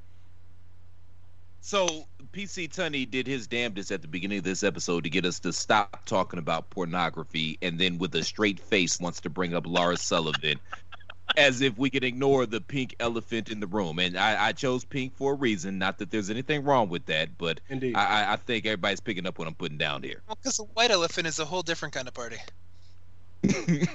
So 1.62 2.08
PC 2.34 2.70
Tunney 2.70 3.10
did 3.10 3.28
his 3.28 3.46
damnedest 3.46 3.92
at 3.92 4.02
the 4.02 4.08
beginning 4.08 4.40
of 4.40 4.44
this 4.44 4.64
episode 4.64 5.04
to 5.04 5.12
get 5.12 5.26
us 5.26 5.40
to 5.42 5.54
stop 5.54 6.06
talking 6.06 6.40
about 6.40 6.72
pornography, 6.72 7.60
and 7.62 7.80
then 7.80 8.00
with 8.00 8.16
a 8.16 8.24
straight 8.24 8.60
face 8.60 9.00
wants 9.00 9.22
to 9.22 9.30
bring 9.30 9.54
up 9.54 9.68
Lars 9.68 10.02
Sullivan, 10.02 10.60
as 11.38 11.62
if 11.62 11.78
we 11.78 11.90
could 11.90 12.04
ignore 12.04 12.46
the 12.46 12.60
pink 12.62 12.96
elephant 13.00 13.50
in 13.50 13.60
the 13.60 13.68
room. 13.68 14.00
And 14.00 14.18
I, 14.18 14.48
I 14.48 14.52
chose 14.52 14.84
pink 14.86 15.16
for 15.16 15.34
a 15.34 15.36
reason. 15.36 15.78
Not 15.78 15.98
that 16.00 16.12
there's 16.12 16.30
anything 16.30 16.64
wrong 16.64 16.90
with 16.90 17.06
that, 17.08 17.38
but 17.38 17.60
Indeed. 17.70 17.96
I, 17.96 18.24
I- 18.24 18.34
I 18.34 18.36
think 18.38 18.66
everybody's 18.66 19.00
picking 19.00 19.26
up 19.28 19.38
what 19.40 19.48
I'm 19.48 19.56
putting 19.56 19.78
down 19.78 20.04
here. 20.04 20.22
Well, 20.28 20.38
because 20.42 20.58
the 20.58 20.64
white 20.64 20.92
elephant 20.92 21.28
is 21.28 21.40
a 21.40 21.46
whole 21.46 21.62
different 21.62 21.94
kind 21.94 22.08
of 22.08 22.14
party. 22.14 22.38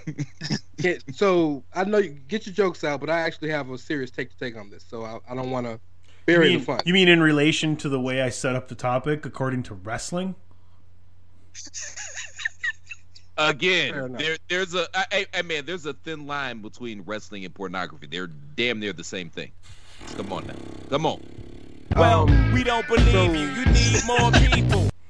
Yeah, 0.78 0.99
so 1.11 1.64
I 1.74 1.84
know 1.84 1.97
you 1.97 2.11
get 2.11 2.45
your 2.47 2.55
jokes 2.55 2.84
out, 2.84 3.01
but 3.01 3.09
I 3.09 3.20
actually 3.20 3.49
have 3.49 3.70
a 3.70 3.78
serious 3.78 4.11
take 4.11 4.28
to 4.30 4.37
take 4.37 4.57
on 4.59 4.68
this, 4.68 4.84
so 4.87 5.05
I, 5.05 5.18
I 5.28 5.34
don't 5.34 5.51
want 5.51 5.64
to 5.66 5.72
You 5.72 5.78
bury 6.26 6.51
mean, 6.51 6.59
the 6.59 6.64
fun. 6.66 6.80
you 6.84 6.93
mean 6.93 7.09
in 7.09 7.20
relation 7.22 7.76
to 7.76 7.89
the 7.89 7.99
way 7.99 8.20
I 8.20 8.28
set 8.28 8.55
up 8.55 8.68
the 8.68 8.74
topic 8.74 9.24
according 9.24 9.62
to 9.64 9.74
wrestling? 9.74 10.34
Fair 13.37 13.51
Again, 13.51 14.12
there, 14.12 14.37
there's 14.49 14.74
a, 14.74 14.87
I, 14.95 15.05
I, 15.12 15.26
I 15.34 15.43
man, 15.43 15.66
there's 15.66 15.84
a 15.84 15.93
thin 15.93 16.26
line 16.26 16.62
between 16.62 17.03
wrestling 17.03 17.45
and 17.45 17.55
pornography. 17.55 18.07
They're 18.07 18.28
damn 18.28 18.80
near 18.80 18.95
the 18.95 19.05
same 19.05 19.28
thing. 19.28 19.53
Come 20.16 20.32
on 20.32 20.47
now, 20.47 20.55
come 20.89 21.05
on. 21.05 21.20
Well, 21.97 22.26
we 22.53 22.64
don't 22.64 22.87
believe 22.89 23.12
so- 23.12 23.32
you. 23.32 23.49
You 23.49 23.64
need 23.66 24.01
more 24.07 24.30
people. 24.32 24.91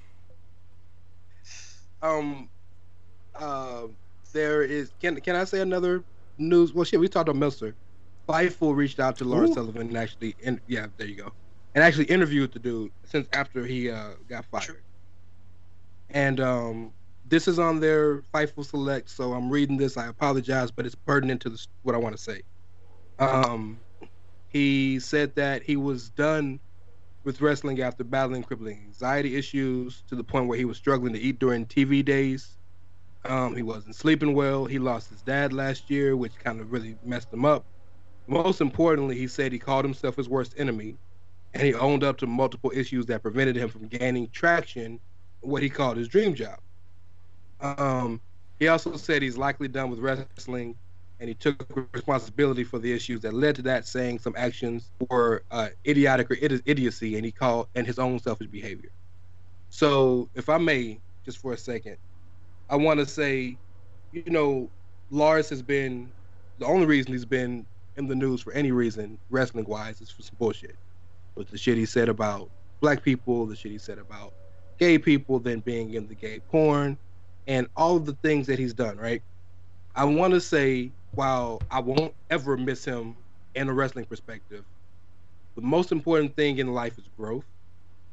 Um, 2.02 2.50
uh, 3.34 3.86
there 4.32 4.62
is. 4.62 4.92
Can 5.00 5.18
can 5.22 5.34
I 5.34 5.44
say 5.44 5.60
another 5.60 6.04
news? 6.38 6.72
Well, 6.72 6.84
shit, 6.84 7.00
we 7.00 7.08
talked 7.08 7.28
about 7.28 7.38
Meltzer. 7.38 7.74
Fightful 8.28 8.76
reached 8.76 9.00
out 9.00 9.16
to 9.16 9.24
Lawrence 9.24 9.52
Ooh. 9.52 9.54
Sullivan 9.54 9.88
and 9.88 9.96
actually, 9.96 10.36
in, 10.40 10.60
yeah, 10.66 10.86
there 10.98 11.06
you 11.06 11.16
go, 11.16 11.32
and 11.74 11.82
actually 11.82 12.04
interviewed 12.04 12.52
the 12.52 12.58
dude 12.58 12.92
since 13.04 13.26
after 13.32 13.64
he 13.64 13.90
uh, 13.90 14.10
got 14.28 14.44
fired. 14.44 14.82
And 16.10 16.38
um, 16.38 16.92
this 17.28 17.48
is 17.48 17.58
on 17.58 17.80
their 17.80 18.22
Fightful 18.34 18.64
Select, 18.64 19.10
so 19.10 19.32
I'm 19.32 19.50
reading 19.50 19.76
this. 19.76 19.96
I 19.96 20.06
apologize, 20.06 20.70
but 20.70 20.86
it's 20.86 20.94
pertinent 20.94 21.40
to 21.42 21.50
this, 21.50 21.66
what 21.82 21.94
I 21.94 21.98
want 21.98 22.16
to 22.16 22.22
say. 22.22 22.42
Um, 23.18 23.80
he 24.48 25.00
said 25.00 25.34
that 25.34 25.62
he 25.62 25.76
was 25.76 26.10
done 26.10 26.60
with 27.24 27.40
wrestling 27.40 27.80
after 27.80 28.04
battling 28.04 28.44
crippling 28.44 28.78
anxiety 28.86 29.36
issues 29.36 30.04
to 30.08 30.14
the 30.14 30.22
point 30.22 30.46
where 30.46 30.58
he 30.58 30.64
was 30.64 30.76
struggling 30.76 31.12
to 31.12 31.18
eat 31.18 31.38
during 31.40 31.66
TV 31.66 32.04
days. 32.04 32.56
Um, 33.24 33.56
he 33.56 33.62
wasn't 33.62 33.96
sleeping 33.96 34.34
well. 34.34 34.64
He 34.64 34.78
lost 34.78 35.10
his 35.10 35.22
dad 35.22 35.52
last 35.52 35.90
year, 35.90 36.16
which 36.16 36.38
kind 36.38 36.60
of 36.60 36.70
really 36.70 36.96
messed 37.04 37.32
him 37.32 37.44
up. 37.44 37.64
Most 38.28 38.60
importantly, 38.60 39.16
he 39.18 39.26
said 39.26 39.50
he 39.50 39.58
called 39.58 39.84
himself 39.84 40.16
his 40.16 40.28
worst 40.28 40.54
enemy, 40.56 40.96
and 41.54 41.64
he 41.64 41.74
owned 41.74 42.04
up 42.04 42.18
to 42.18 42.26
multiple 42.26 42.70
issues 42.74 43.06
that 43.06 43.22
prevented 43.22 43.56
him 43.56 43.68
from 43.68 43.88
gaining 43.88 44.28
traction 44.30 45.00
what 45.40 45.62
he 45.62 45.68
called 45.68 45.96
his 45.96 46.08
dream 46.08 46.34
job. 46.34 46.58
Um, 47.60 48.20
he 48.58 48.68
also 48.68 48.96
said 48.96 49.22
he's 49.22 49.36
likely 49.38 49.68
done 49.68 49.90
with 49.90 49.98
wrestling, 50.00 50.76
and 51.20 51.28
he 51.28 51.34
took 51.34 51.88
responsibility 51.94 52.64
for 52.64 52.78
the 52.78 52.92
issues 52.92 53.20
that 53.20 53.34
led 53.34 53.56
to 53.56 53.62
that, 53.62 53.86
saying 53.86 54.18
some 54.18 54.34
actions 54.36 54.90
were 55.10 55.44
uh, 55.50 55.68
idiotic 55.86 56.30
or 56.30 56.36
idi- 56.36 56.62
idiocy, 56.66 57.16
and 57.16 57.24
he 57.24 57.32
called 57.32 57.68
and 57.74 57.86
his 57.86 57.98
own 57.98 58.18
selfish 58.18 58.48
behavior. 58.48 58.90
So, 59.70 60.30
if 60.34 60.48
I 60.48 60.58
may, 60.58 61.00
just 61.24 61.38
for 61.38 61.52
a 61.52 61.56
second, 61.58 61.96
I 62.68 62.76
want 62.76 63.00
to 63.00 63.06
say, 63.06 63.58
you 64.12 64.24
know, 64.26 64.70
Lars 65.10 65.48
has 65.50 65.62
been 65.62 66.12
the 66.58 66.66
only 66.66 66.86
reason 66.86 67.12
he's 67.12 67.24
been 67.24 67.66
in 67.96 68.06
the 68.06 68.14
news 68.14 68.42
for 68.42 68.52
any 68.52 68.72
reason, 68.72 69.18
wrestling 69.30 69.66
wise, 69.66 70.00
is 70.00 70.10
for 70.10 70.22
some 70.22 70.36
bullshit. 70.38 70.76
With 71.36 71.48
the 71.48 71.58
shit 71.58 71.76
he 71.76 71.86
said 71.86 72.08
about 72.08 72.50
black 72.80 73.02
people, 73.02 73.46
the 73.46 73.56
shit 73.56 73.72
he 73.72 73.78
said 73.78 73.98
about 73.98 74.34
gay 74.78 74.98
people, 74.98 75.38
then 75.38 75.60
being 75.60 75.94
in 75.94 76.06
the 76.08 76.14
gay 76.14 76.40
porn, 76.40 76.98
and 77.46 77.68
all 77.76 77.96
of 77.96 78.06
the 78.06 78.14
things 78.14 78.46
that 78.46 78.58
he's 78.58 78.74
done, 78.74 78.96
right? 78.96 79.22
I 79.94 80.04
want 80.04 80.34
to 80.34 80.40
say, 80.40 80.90
while 81.12 81.62
I 81.70 81.80
won't 81.80 82.14
ever 82.30 82.56
miss 82.56 82.84
him 82.84 83.16
in 83.54 83.68
a 83.68 83.72
wrestling 83.72 84.04
perspective, 84.04 84.64
the 85.54 85.62
most 85.62 85.92
important 85.92 86.36
thing 86.36 86.58
in 86.58 86.74
life 86.74 86.98
is 86.98 87.04
growth. 87.16 87.46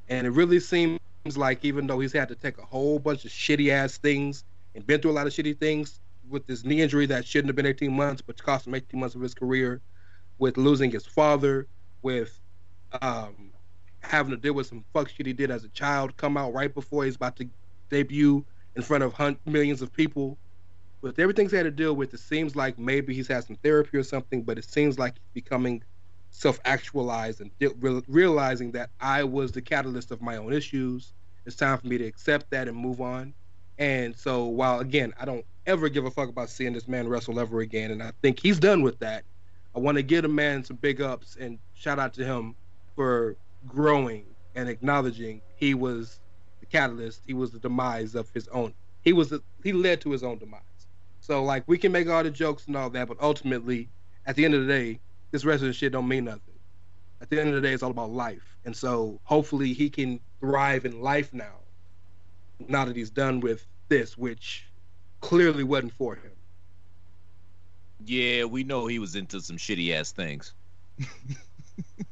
And 0.07 0.25
it 0.25 0.31
really 0.31 0.59
seems 0.59 0.99
like 1.35 1.65
even 1.65 1.87
though 1.87 1.99
he's 1.99 2.13
had 2.13 2.29
to 2.29 2.35
take 2.35 2.57
a 2.57 2.65
whole 2.65 2.99
bunch 2.99 3.25
of 3.25 3.31
shitty 3.31 3.69
ass 3.69 3.97
things 3.97 4.43
and 4.75 4.85
been 4.85 5.01
through 5.01 5.11
a 5.11 5.13
lot 5.13 5.27
of 5.27 5.33
shitty 5.33 5.59
things 5.59 5.99
with 6.29 6.45
this 6.47 6.63
knee 6.63 6.81
injury 6.81 7.05
that 7.07 7.25
shouldn't 7.25 7.49
have 7.49 7.55
been 7.55 7.65
18 7.65 7.91
months, 7.91 8.21
but 8.21 8.41
cost 8.41 8.67
him 8.67 8.75
18 8.75 8.99
months 8.99 9.15
of 9.15 9.21
his 9.21 9.33
career, 9.33 9.81
with 10.39 10.57
losing 10.57 10.89
his 10.89 11.05
father, 11.05 11.67
with 12.01 12.39
um, 13.01 13.51
having 14.01 14.31
to 14.31 14.37
deal 14.37 14.53
with 14.53 14.67
some 14.67 14.83
fuck 14.93 15.09
shit 15.09 15.25
he 15.25 15.33
did 15.33 15.51
as 15.51 15.63
a 15.63 15.69
child, 15.69 16.15
come 16.17 16.37
out 16.37 16.53
right 16.53 16.73
before 16.73 17.03
he's 17.05 17.15
about 17.15 17.35
to 17.37 17.47
debut 17.89 18.45
in 18.75 18.81
front 18.81 19.03
of 19.03 19.37
millions 19.45 19.81
of 19.81 19.93
people. 19.93 20.37
With 21.01 21.19
everything 21.19 21.45
he's 21.45 21.51
had 21.51 21.63
to 21.63 21.71
deal 21.71 21.95
with, 21.95 22.13
it 22.13 22.19
seems 22.19 22.55
like 22.55 22.79
maybe 22.79 23.13
he's 23.13 23.27
had 23.27 23.43
some 23.43 23.57
therapy 23.57 23.97
or 23.97 24.03
something, 24.03 24.41
but 24.43 24.57
it 24.57 24.63
seems 24.63 24.97
like 24.97 25.15
he's 25.15 25.43
becoming 25.43 25.83
self-actualized 26.31 27.41
and 27.41 27.51
de- 27.59 27.73
real- 27.79 28.03
realizing 28.07 28.71
that 28.71 28.89
I 28.99 29.23
was 29.23 29.51
the 29.51 29.61
catalyst 29.61 30.11
of 30.11 30.21
my 30.21 30.37
own 30.37 30.53
issues. 30.53 31.13
It's 31.45 31.55
time 31.55 31.77
for 31.77 31.87
me 31.87 31.97
to 31.97 32.05
accept 32.05 32.49
that 32.51 32.67
and 32.67 32.77
move 32.77 33.01
on. 33.01 33.33
And 33.77 34.15
so 34.17 34.45
while 34.45 34.79
again, 34.79 35.13
I 35.19 35.25
don't 35.25 35.45
ever 35.65 35.89
give 35.89 36.05
a 36.05 36.11
fuck 36.11 36.29
about 36.29 36.49
seeing 36.49 36.73
this 36.73 36.87
man 36.87 37.07
wrestle 37.07 37.39
ever 37.39 37.59
again, 37.59 37.91
and 37.91 38.01
I 38.01 38.11
think 38.21 38.39
he's 38.39 38.59
done 38.59 38.81
with 38.81 38.99
that. 38.99 39.23
I 39.75 39.79
want 39.79 39.97
to 39.97 40.03
give 40.03 40.23
a 40.25 40.29
man 40.29 40.63
some 40.63 40.77
big 40.77 41.01
ups 41.01 41.35
and 41.39 41.59
shout 41.73 41.99
out 41.99 42.13
to 42.15 42.25
him 42.25 42.55
for 42.95 43.35
growing 43.67 44.25
and 44.55 44.69
acknowledging 44.69 45.41
he 45.55 45.73
was 45.73 46.19
catalyst. 46.73 47.21
He 47.25 47.33
was 47.33 47.51
the 47.51 47.59
demise 47.59 48.15
of 48.15 48.29
his 48.31 48.47
own. 48.49 48.73
He 49.01 49.13
was 49.13 49.29
the, 49.29 49.41
he 49.63 49.71
led 49.71 50.01
to 50.01 50.11
his 50.11 50.23
own 50.23 50.39
demise. 50.39 50.61
So 51.21 51.43
like 51.43 51.63
we 51.67 51.77
can 51.77 51.91
make 51.91 52.09
all 52.09 52.23
the 52.23 52.31
jokes 52.31 52.67
and 52.67 52.75
all 52.75 52.89
that, 52.89 53.07
but 53.07 53.17
ultimately, 53.21 53.89
at 54.25 54.35
the 54.35 54.43
end 54.43 54.55
of 54.55 54.65
the 54.65 54.67
day, 54.67 54.99
this 55.31 55.45
wrestling 55.45 55.71
shit 55.71 55.93
don't 55.93 56.07
mean 56.07 56.25
nothing. 56.25 56.41
At 57.21 57.29
the 57.29 57.39
end 57.39 57.49
of 57.49 57.55
the 57.55 57.61
day, 57.61 57.73
it's 57.73 57.83
all 57.83 57.91
about 57.91 58.09
life. 58.09 58.57
And 58.65 58.75
so 58.75 59.19
hopefully 59.23 59.73
he 59.73 59.89
can 59.89 60.19
thrive 60.39 60.85
in 60.85 61.01
life 61.01 61.33
now. 61.33 61.59
Now 62.67 62.85
that 62.85 62.95
he's 62.95 63.09
done 63.09 63.39
with 63.39 63.65
this, 63.87 64.17
which 64.17 64.67
clearly 65.21 65.63
wasn't 65.63 65.93
for 65.93 66.15
him. 66.15 66.31
Yeah, 68.05 68.45
we 68.45 68.63
know 68.63 68.87
he 68.87 68.99
was 68.99 69.15
into 69.15 69.39
some 69.39 69.57
shitty 69.57 69.93
ass 69.93 70.11
things. 70.11 70.53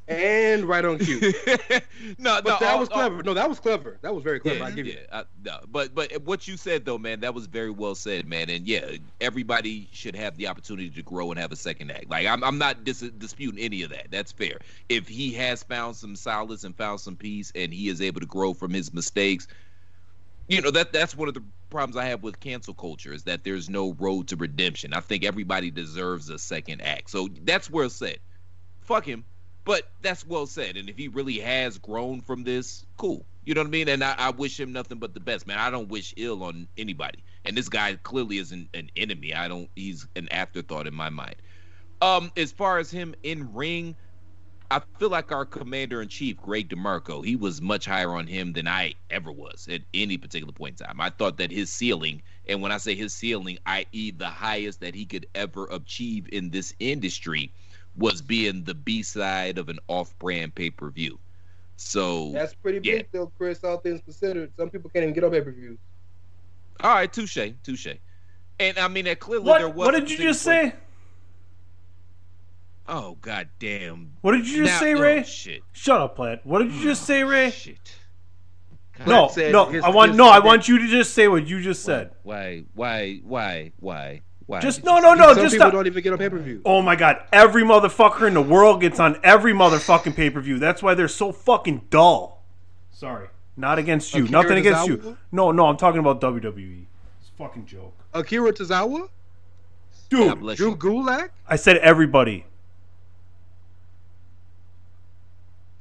And 0.08 0.66
right 0.66 0.84
on 0.84 0.98
cue. 0.98 1.20
no, 2.18 2.42
but 2.42 2.46
no, 2.46 2.58
that 2.60 2.64
all- 2.64 2.80
was 2.80 2.90
all- 2.90 2.96
clever. 2.98 3.24
No, 3.24 3.34
that 3.34 3.48
was 3.48 3.60
clever. 3.60 3.98
That 4.02 4.14
was 4.14 4.24
very 4.24 4.40
clever. 4.42 4.60
Yeah, 4.60 4.66
I 4.66 4.72
give 4.72 4.86
you. 4.86 4.94
yeah, 4.94 5.20
I- 5.22 5.24
no, 5.46 5.60
but 5.72 5.96
but 5.96 6.22
what 6.24 6.48
you 6.48 6.58
said 6.58 6.84
though, 6.84 6.98
man, 6.98 7.22
that 7.22 7.34
was 7.34 7.46
very 7.46 7.70
well 7.70 7.96
said, 7.96 8.28
man. 8.28 8.50
And 8.50 8.68
yeah, 8.68 8.98
everybody 9.22 9.88
should 9.94 10.16
have 10.16 10.36
the 10.36 10.48
opportunity 10.48 10.90
to 10.90 11.02
grow 11.02 11.32
and 11.32 11.40
have 11.40 11.52
a 11.52 11.56
second 11.56 11.92
act. 11.92 12.10
Like 12.10 12.28
I'm 12.28 12.44
I'm 12.44 12.58
not 12.58 12.84
dis- 12.84 13.00
disputing 13.18 13.60
any 13.64 13.84
of 13.84 13.92
that. 13.92 14.08
That's 14.12 14.32
fair. 14.34 14.58
If 14.90 15.08
he 15.08 15.32
has 15.36 15.64
found 15.64 15.96
some 15.96 16.16
solace 16.18 16.66
and 16.66 16.76
found 16.76 17.00
some 17.00 17.16
peace, 17.16 17.52
and 17.56 17.74
he 17.74 17.88
is 17.88 18.02
able 18.02 18.20
to 18.20 18.28
grow 18.28 18.54
from 18.54 18.72
his 18.74 18.94
mistakes, 18.94 19.48
you 20.50 20.62
know 20.62 20.72
that 20.72 20.92
that's 20.92 21.16
one 21.16 21.30
of 21.30 21.36
the 21.36 21.44
problems 21.70 21.96
I 21.96 22.06
have 22.06 22.22
with 22.22 22.40
cancel 22.42 22.74
culture 22.74 23.14
is 23.14 23.24
that 23.24 23.46
there's 23.46 23.70
no 23.70 23.94
road 23.94 24.28
to 24.30 24.36
redemption. 24.36 24.94
I 24.94 25.00
think 25.00 25.24
everybody 25.24 25.72
deserves 25.72 26.30
a 26.30 26.38
second 26.38 26.82
act. 26.82 27.10
So 27.10 27.30
that's 27.44 27.70
where 27.70 27.84
well 27.84 27.90
said. 27.90 28.18
Fuck 28.82 29.06
him. 29.06 29.24
But 29.64 29.84
that's 30.02 30.26
well 30.26 30.48
said. 30.48 30.78
And 30.78 30.90
if 30.90 30.98
he 30.98 31.08
really 31.08 31.40
has 31.40 31.78
grown 31.78 32.22
from 32.22 32.44
this, 32.44 32.86
cool. 32.98 33.26
You 33.44 33.54
know 33.54 33.62
what 33.62 33.68
I 33.68 33.72
mean? 33.72 33.90
And 33.90 34.04
I, 34.04 34.16
I 34.18 34.30
wish 34.32 34.60
him 34.60 34.72
nothing 34.72 35.00
but 35.00 35.14
the 35.14 35.20
best, 35.20 35.48
man. 35.48 35.58
I 35.58 35.70
don't 35.70 35.90
wish 35.90 36.14
ill 36.18 36.44
on 36.44 36.68
anybody. 36.78 37.24
And 37.46 37.58
this 37.58 37.70
guy 37.70 37.96
clearly 38.04 38.38
isn't 38.38 38.70
an 38.74 38.90
enemy. 38.96 39.34
I 39.34 39.48
don't 39.48 39.70
he's 39.76 40.08
an 40.16 40.28
afterthought 40.32 40.88
in 40.88 40.94
my 40.94 41.10
mind. 41.10 41.36
Um, 42.02 42.32
as 42.38 42.52
far 42.52 42.80
as 42.80 42.92
him 42.92 43.16
in 43.24 43.54
ring, 43.54 43.96
I 44.72 44.82
feel 45.00 45.10
like 45.10 45.32
our 45.32 45.46
commander 45.46 46.02
in 46.02 46.08
chief, 46.08 46.38
Greg 46.38 46.70
DeMarco, 46.70 47.26
he 47.26 47.36
was 47.36 47.62
much 47.62 47.86
higher 47.86 48.14
on 48.14 48.26
him 48.26 48.54
than 48.54 48.68
I 48.68 48.96
ever 49.10 49.32
was 49.32 49.68
at 49.70 49.82
any 49.94 50.18
particular 50.18 50.54
point 50.54 50.80
in 50.80 50.88
time. 50.88 51.02
I 51.02 51.10
thought 51.10 51.38
that 51.38 51.52
his 51.52 51.70
ceiling, 51.72 52.24
and 52.48 52.62
when 52.62 52.72
I 52.72 52.78
say 52.78 52.96
his 52.96 53.14
ceiling, 53.14 53.58
i.e., 53.66 54.12
the 54.12 54.30
highest 54.30 54.80
that 54.80 54.96
he 54.96 55.06
could 55.06 55.28
ever 55.36 55.68
achieve 55.72 56.30
in 56.32 56.52
this 56.52 56.74
industry, 56.80 57.54
was 57.96 58.22
being 58.22 58.64
the 58.64 58.74
B 58.74 59.04
side 59.04 59.58
of 59.58 59.70
an 59.70 59.80
off 59.88 60.18
brand 60.20 60.56
pay 60.56 60.70
per 60.70 60.90
view. 60.90 61.20
So 61.76 62.32
That's 62.32 62.54
pretty 62.54 62.80
yeah. 62.88 62.98
big, 62.98 63.08
though, 63.12 63.32
Chris. 63.38 63.64
All 63.64 63.78
things 63.78 64.02
considered, 64.02 64.52
some 64.58 64.70
people 64.70 64.90
can't 64.90 65.04
even 65.04 65.14
get 65.16 65.24
on 65.24 65.32
pay 65.32 65.42
per 65.42 65.52
views. 65.52 65.80
All 66.82 66.94
right, 66.94 67.12
touche, 67.12 67.38
touche. 67.64 67.88
And 68.60 68.78
I 68.78 68.88
mean, 68.88 69.06
that 69.06 69.20
clearly 69.20 69.46
What- 69.46 69.60
there 69.60 69.68
was. 69.70 69.88
what 69.88 69.92
did 69.92 70.10
you 70.12 70.18
just 70.18 70.42
say? 70.42 70.74
Oh 72.88 73.18
god 73.22 73.48
damn! 73.60 74.12
What 74.22 74.34
did 74.34 74.48
you 74.50 74.66
just 74.66 74.74
Now- 74.74 74.80
say, 74.80 74.96
oh, 74.96 75.02
Ray? 75.02 75.24
shit. 75.24 75.62
Shut 75.72 76.02
up, 76.02 76.16
Platt. 76.16 76.46
What 76.46 76.60
did 76.60 76.74
you 76.74 76.80
oh, 76.82 76.84
just 76.84 77.06
say, 77.06 77.24
Ray? 77.24 77.52
Shit. 77.52 77.96
No, 79.08 79.32
no. 79.36 79.66
his- 79.66 79.84
I 79.84 79.90
want 79.90 80.10
his- 80.12 80.18
no. 80.18 80.28
I 80.28 80.40
want 80.40 80.68
you 80.68 80.78
to 80.78 80.88
just 80.88 81.14
say 81.14 81.28
what 81.28 81.48
you 81.48 81.62
just 81.62 81.84
said. 81.84 82.12
Why? 82.24 82.66
Why? 82.74 83.22
Why? 83.24 83.72
Why? 83.80 84.22
Why? 84.52 84.60
Just 84.60 84.84
no, 84.84 85.00
no, 85.00 85.14
no. 85.14 85.28
Some 85.34 85.44
Just 85.44 85.54
people 85.54 85.68
stop. 85.68 85.72
don't 85.72 85.88
even 85.88 86.04
get 86.04 86.12
on 86.12 86.20
pay 86.20 86.28
per 86.28 86.38
view. 86.38 86.62
Oh 86.66 86.82
my 86.82 86.98
god! 86.98 87.24
Every 87.32 87.64
motherfucker 87.64 88.28
in 88.28 88.34
the 88.34 88.42
world 88.42 88.82
gets 88.82 89.00
on 89.00 89.18
every 89.24 89.54
motherfucking 89.54 90.14
pay 90.14 90.30
per 90.30 90.42
view. 90.42 90.60
That's 90.60 90.84
why 90.84 90.94
they're 90.94 91.08
so 91.08 91.32
fucking 91.32 91.84
dull. 91.90 92.44
Sorry, 92.92 93.30
not 93.56 93.80
against 93.80 94.14
you. 94.14 94.26
Akira 94.26 94.42
Nothing 94.42 94.58
against 94.58 94.88
you. 94.88 94.98
Tozawa? 94.98 95.18
No, 95.32 95.52
no. 95.54 95.68
I'm 95.68 95.78
talking 95.78 96.02
about 96.02 96.20
WWE. 96.20 96.84
It's 97.22 97.30
a 97.30 97.38
fucking 97.38 97.66
joke, 97.66 97.94
Akira 98.14 98.52
Tozawa, 98.52 99.08
dude. 100.10 100.38
Drew 100.58 100.76
Gulak, 100.76 101.30
I 101.48 101.56
said 101.56 101.78
everybody. 101.78 102.44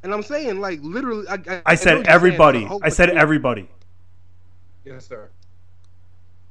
and 0.05 0.15
I'm 0.15 0.23
saying 0.23 0.61
like 0.61 0.79
literally. 0.81 1.27
I, 1.27 1.35
I, 1.35 1.63
I 1.67 1.75
said 1.75 1.95
you're 1.95 2.05
saying, 2.05 2.07
everybody. 2.07 2.61
but 2.61 2.67
a 2.67 2.69
whole 2.69 2.81
I 2.85 2.89
said 2.91 3.11
everybody. 3.11 3.69
Yes, 4.85 5.09
sir. 5.09 5.29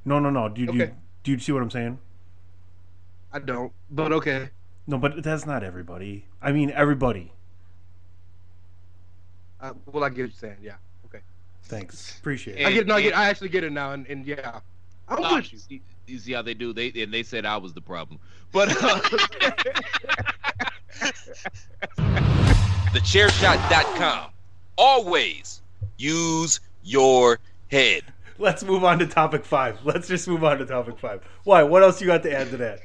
No, 0.04 0.18
no, 0.18 0.28
no. 0.28 0.50
Do 0.50 0.60
you, 0.60 0.66
do 0.66 0.76
you 0.76 0.90
do 1.22 1.32
you 1.32 1.38
see 1.38 1.52
what 1.52 1.62
I'm 1.62 1.70
saying? 1.70 1.98
I 3.32 3.38
don't, 3.38 3.72
but 3.90 4.12
okay. 4.12 4.50
No, 4.86 4.98
but 4.98 5.22
that's 5.22 5.46
not 5.46 5.62
everybody. 5.62 6.24
I 6.42 6.52
mean 6.52 6.70
everybody. 6.72 7.32
Uh, 9.60 9.74
well, 9.86 10.04
I 10.04 10.08
get 10.08 10.12
what 10.12 10.16
you're 10.18 10.30
saying. 10.30 10.56
Yeah. 10.62 10.74
Okay. 11.06 11.20
Thanks. 11.64 12.18
Appreciate 12.18 12.58
it. 12.58 12.66
I 12.66 12.72
get. 12.72 12.86
No, 12.86 12.96
I 12.96 13.02
get. 13.02 13.16
I 13.16 13.28
actually 13.28 13.50
get 13.50 13.62
it 13.62 13.72
now, 13.72 13.92
and, 13.92 14.06
and 14.06 14.26
yeah, 14.26 14.60
I'm 15.08 15.22
Ah, 15.22 15.36
with 15.36 15.52
you. 15.52 15.58
see- 15.58 15.82
You 16.06 16.18
see 16.18 16.32
how 16.32 16.42
they 16.42 16.54
do? 16.54 16.72
They 16.72 16.90
and 16.96 17.12
they 17.12 17.22
said 17.22 17.44
I 17.46 17.56
was 17.58 17.72
the 17.74 17.80
problem, 17.82 18.18
but 18.52 18.70
uh, 18.82 19.00
TheChairShot.com. 22.92 24.30
Always 24.76 25.62
use 25.98 26.60
your 26.82 27.38
head. 27.70 28.02
Let's 28.38 28.64
move 28.64 28.82
on 28.84 28.98
to 29.00 29.06
topic 29.06 29.44
five. 29.44 29.78
Let's 29.84 30.08
just 30.08 30.26
move 30.26 30.42
on 30.42 30.58
to 30.58 30.66
topic 30.66 30.98
five. 30.98 31.22
Why? 31.44 31.62
What 31.62 31.82
else 31.82 32.00
you 32.00 32.06
got 32.06 32.22
to 32.24 32.32
add 32.32 32.50
to 32.50 32.56
that? 32.58 32.80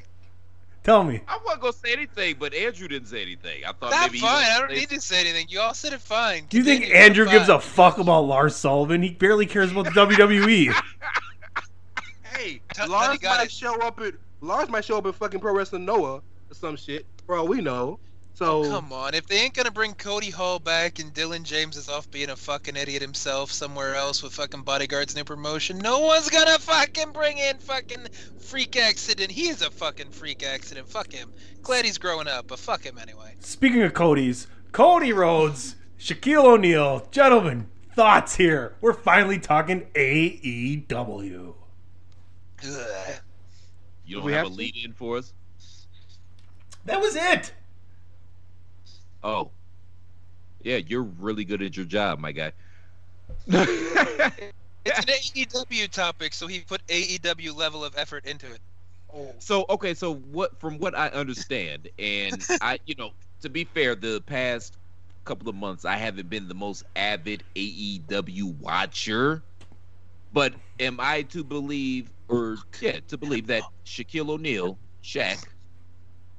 Tell 0.86 1.04
me. 1.04 1.20
I 1.28 1.38
wasn't 1.44 1.62
gonna 1.64 1.74
say 1.74 1.94
anything. 1.94 2.36
But 2.40 2.54
Andrew 2.54 2.88
didn't 2.88 3.08
say 3.08 3.22
anything. 3.24 3.66
I 3.66 3.72
thought 3.74 3.90
That's 3.90 4.06
maybe 4.14 4.20
fine. 4.20 4.46
He 4.46 4.52
I 4.52 4.60
don't 4.60 4.72
need 4.72 4.90
to 4.90 5.02
say 5.02 5.20
anything. 5.20 5.48
You 5.50 5.60
all 5.60 5.74
said 5.74 5.94
it 5.94 6.00
fine. 6.00 6.46
Do 6.48 6.58
you 6.58 6.64
think 6.64 6.84
Continue. 6.84 7.04
Andrew 7.04 7.26
gives 7.26 7.48
Fine. 7.48 7.56
a 7.58 7.60
fuck 7.60 7.98
about 7.98 8.22
Lars 8.22 8.56
Sullivan? 8.56 9.02
He 9.02 9.10
barely 9.10 9.48
cares 9.48 9.72
about 9.72 9.86
the. 9.86 9.92
WWE. 9.92 10.72
Hey, 12.36 12.62
Tell- 12.74 12.90
Lars 12.90 13.18
might 13.24 13.46
it. 13.46 13.52
show 13.52 13.80
up 13.82 14.00
at 14.02 14.14
Lars 14.42 14.70
might 14.70 14.84
show 14.86 14.98
up 14.98 15.06
at 15.06 15.16
fucking 15.16 15.40
Pro 15.40 15.54
Wrestling 15.56 15.86
Noah 15.86 16.16
or 16.18 16.22
some 16.52 16.76
shit. 16.76 17.06
For 17.26 17.36
all 17.38 17.48
we 17.48 17.62
know. 17.62 17.98
Oh, 18.42 18.64
so 18.64 18.70
Come 18.70 18.92
on, 18.92 19.14
if 19.14 19.28
they 19.28 19.38
ain't 19.38 19.54
gonna 19.54 19.72
bring 19.72 19.94
Cody 19.94 20.30
Hall 20.30 20.60
back 20.60 21.00
and 21.00 21.14
Dylan 21.14 21.44
James 21.44 21.78
is 21.78 21.88
off 21.88 22.10
being 22.12 22.30
a 22.30 22.36
fucking 22.36 22.76
idiot 22.76 23.02
himself 23.02 23.52
somewhere 23.52 23.96
else 23.96 24.22
with 24.22 24.34
fucking 24.34 24.64
bodyguards 24.64 25.16
new 25.16 25.24
promotion, 25.24 25.78
no 25.78 26.00
one's 26.00 26.30
gonna 26.30 26.60
fucking 26.60 27.12
bring 27.14 27.38
in 27.38 27.58
fucking 27.60 28.08
freak 28.40 28.76
accident. 28.76 29.32
He 29.32 29.48
is 29.48 29.62
a 29.62 29.72
fucking 29.72 30.10
freak 30.10 30.44
accident. 30.44 30.90
Fuck 30.90 31.14
him. 31.14 31.32
Glad 31.62 31.86
he's 31.86 31.98
growing 31.98 32.28
up, 32.28 32.48
but 32.48 32.60
fuck 32.60 32.84
him 32.84 32.98
anyway. 32.98 33.36
Speaking 33.40 33.82
of 33.84 33.94
Cody's, 33.94 34.48
Cody 34.74 35.14
Rhodes, 35.14 35.76
Shaquille 35.98 36.44
O'Neal, 36.44 37.08
gentlemen, 37.12 37.70
thoughts 37.96 38.36
here. 38.36 38.76
We're 38.82 38.94
finally 38.94 39.40
talking 39.40 39.88
AEW. 39.94 41.54
Ugh. 42.64 43.16
You 44.06 44.18
don't 44.18 44.26
We 44.26 44.34
have, 44.34 44.44
have 44.44 44.52
a 44.52 44.56
lead 44.56 44.76
in 44.84 44.92
for 44.92 45.18
us? 45.18 45.34
That 46.86 47.02
was 47.02 47.16
it. 47.16 47.54
Oh, 49.26 49.52
yeah. 50.64 50.78
You're 50.78 51.04
really 51.04 51.44
good 51.44 51.62
at 51.62 51.76
your 51.76 51.86
job, 51.86 52.20
my 52.20 52.32
guy. 52.32 52.54
It's 54.86 55.00
an 55.00 55.06
AEW 55.06 55.90
topic, 55.90 56.34
so 56.34 56.46
he 56.46 56.60
put 56.60 56.86
AEW 56.88 57.56
level 57.56 57.84
of 57.84 57.96
effort 57.98 58.26
into 58.26 58.46
it. 58.46 58.60
So 59.40 59.66
okay, 59.70 59.94
so 59.94 60.16
what 60.16 60.60
from 60.60 60.78
what 60.78 60.96
I 60.96 61.08
understand, 61.08 61.90
and 61.98 62.46
I, 62.62 62.80
you 62.86 62.96
know, 62.96 63.12
to 63.42 63.50
be 63.50 63.64
fair, 63.64 63.96
the 63.96 64.22
past 64.22 64.78
couple 65.24 65.50
of 65.50 65.56
months 65.56 65.86
I 65.86 65.98
haven't 65.98 66.30
been 66.30 66.48
the 66.48 66.54
most 66.54 66.84
avid 66.96 67.44
AEW 67.56 68.60
watcher, 68.60 69.42
but 70.34 70.54
am 70.80 71.00
I 71.00 71.24
to 71.24 71.44
believe, 71.44 72.12
or 72.28 72.58
yeah, 72.80 73.00
to 73.08 73.18
believe 73.18 73.48
that 73.48 73.64
Shaquille 73.86 74.30
O'Neal, 74.30 74.78
Shaq, 75.04 75.46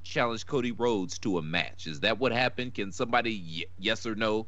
challenged 0.06 0.46
Cody 0.46 0.72
Rhodes 0.72 1.18
to 1.20 1.38
a 1.38 1.42
match? 1.42 1.86
Is 1.86 2.00
that 2.00 2.18
what 2.18 2.32
happened? 2.32 2.74
Can 2.74 2.92
somebody 2.92 3.42
y- 3.60 3.64
yes 3.78 4.06
or 4.06 4.14
no? 4.14 4.46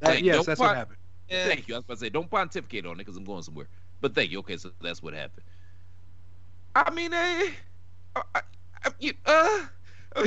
that, 0.00 0.16
Like, 0.16 0.24
yes, 0.24 0.44
that's 0.44 0.60
pon- 0.60 0.68
what 0.68 0.76
happened. 0.76 0.98
Yeah. 1.28 1.48
Thank 1.48 1.68
you. 1.68 1.74
I 1.74 1.78
was 1.78 1.84
about 1.84 1.94
to 1.94 2.00
say, 2.00 2.10
don't 2.10 2.30
pontificate 2.30 2.86
on 2.86 2.94
it 2.94 2.98
because 2.98 3.16
I'm 3.16 3.24
going 3.24 3.42
somewhere. 3.42 3.68
But 4.00 4.14
thank 4.14 4.30
you. 4.30 4.38
Okay, 4.40 4.56
so 4.56 4.70
that's 4.80 5.02
what 5.02 5.14
happened. 5.14 5.44
I 6.74 6.90
mean, 6.92 7.12
eh, 7.12 7.50
I, 8.16 8.22
I, 8.34 8.40
I, 8.84 8.90
you, 8.98 9.12
uh, 9.24 9.66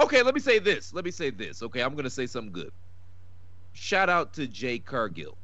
okay. 0.00 0.22
Let 0.22 0.34
me 0.34 0.40
say 0.40 0.58
this. 0.58 0.92
Let 0.92 1.04
me 1.04 1.10
say 1.10 1.30
this. 1.30 1.62
Okay, 1.62 1.82
I'm 1.82 1.94
gonna 1.94 2.10
say 2.10 2.26
something 2.26 2.52
good. 2.52 2.72
Shout 3.72 4.08
out 4.08 4.32
to 4.34 4.46
Jade 4.48 4.86
Cargill. 4.86 5.38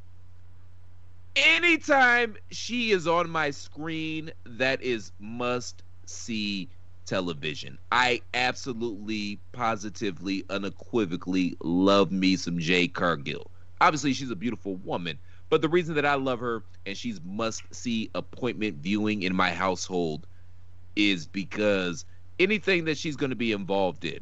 Anytime 1.37 2.37
she 2.51 2.91
is 2.93 3.07
on 3.07 3.29
my 3.29 3.51
screen, 3.51 4.33
that 4.47 4.83
is 4.83 5.13
must 5.19 5.83
see 6.07 6.71
television. 7.07 7.79
I 7.93 8.23
absolutely, 8.35 9.41
positively, 9.53 10.45
unequivocally 10.51 11.57
love 11.63 12.13
me 12.13 12.37
some 12.37 12.59
Jade 12.59 12.95
Cargill. 12.95 13.51
Obviously, 13.81 14.13
she's 14.13 14.31
a 14.31 14.37
beautiful 14.37 14.77
woman, 14.77 15.19
But 15.49 15.63
the 15.63 15.69
reason 15.69 15.95
that 15.95 16.07
I 16.07 16.15
love 16.15 16.41
her 16.41 16.65
and 16.87 16.97
she's 16.97 17.21
must 17.25 17.63
see 17.75 18.11
appointment 18.15 18.79
viewing 18.79 19.23
in 19.23 19.35
my 19.35 19.53
household 19.53 20.27
is 20.97 21.27
because 21.27 22.05
anything 22.39 22.85
that 22.87 22.99
she's 22.99 23.17
going 23.17 23.31
to 23.31 23.37
be 23.37 23.53
involved 23.53 24.05
in, 24.05 24.21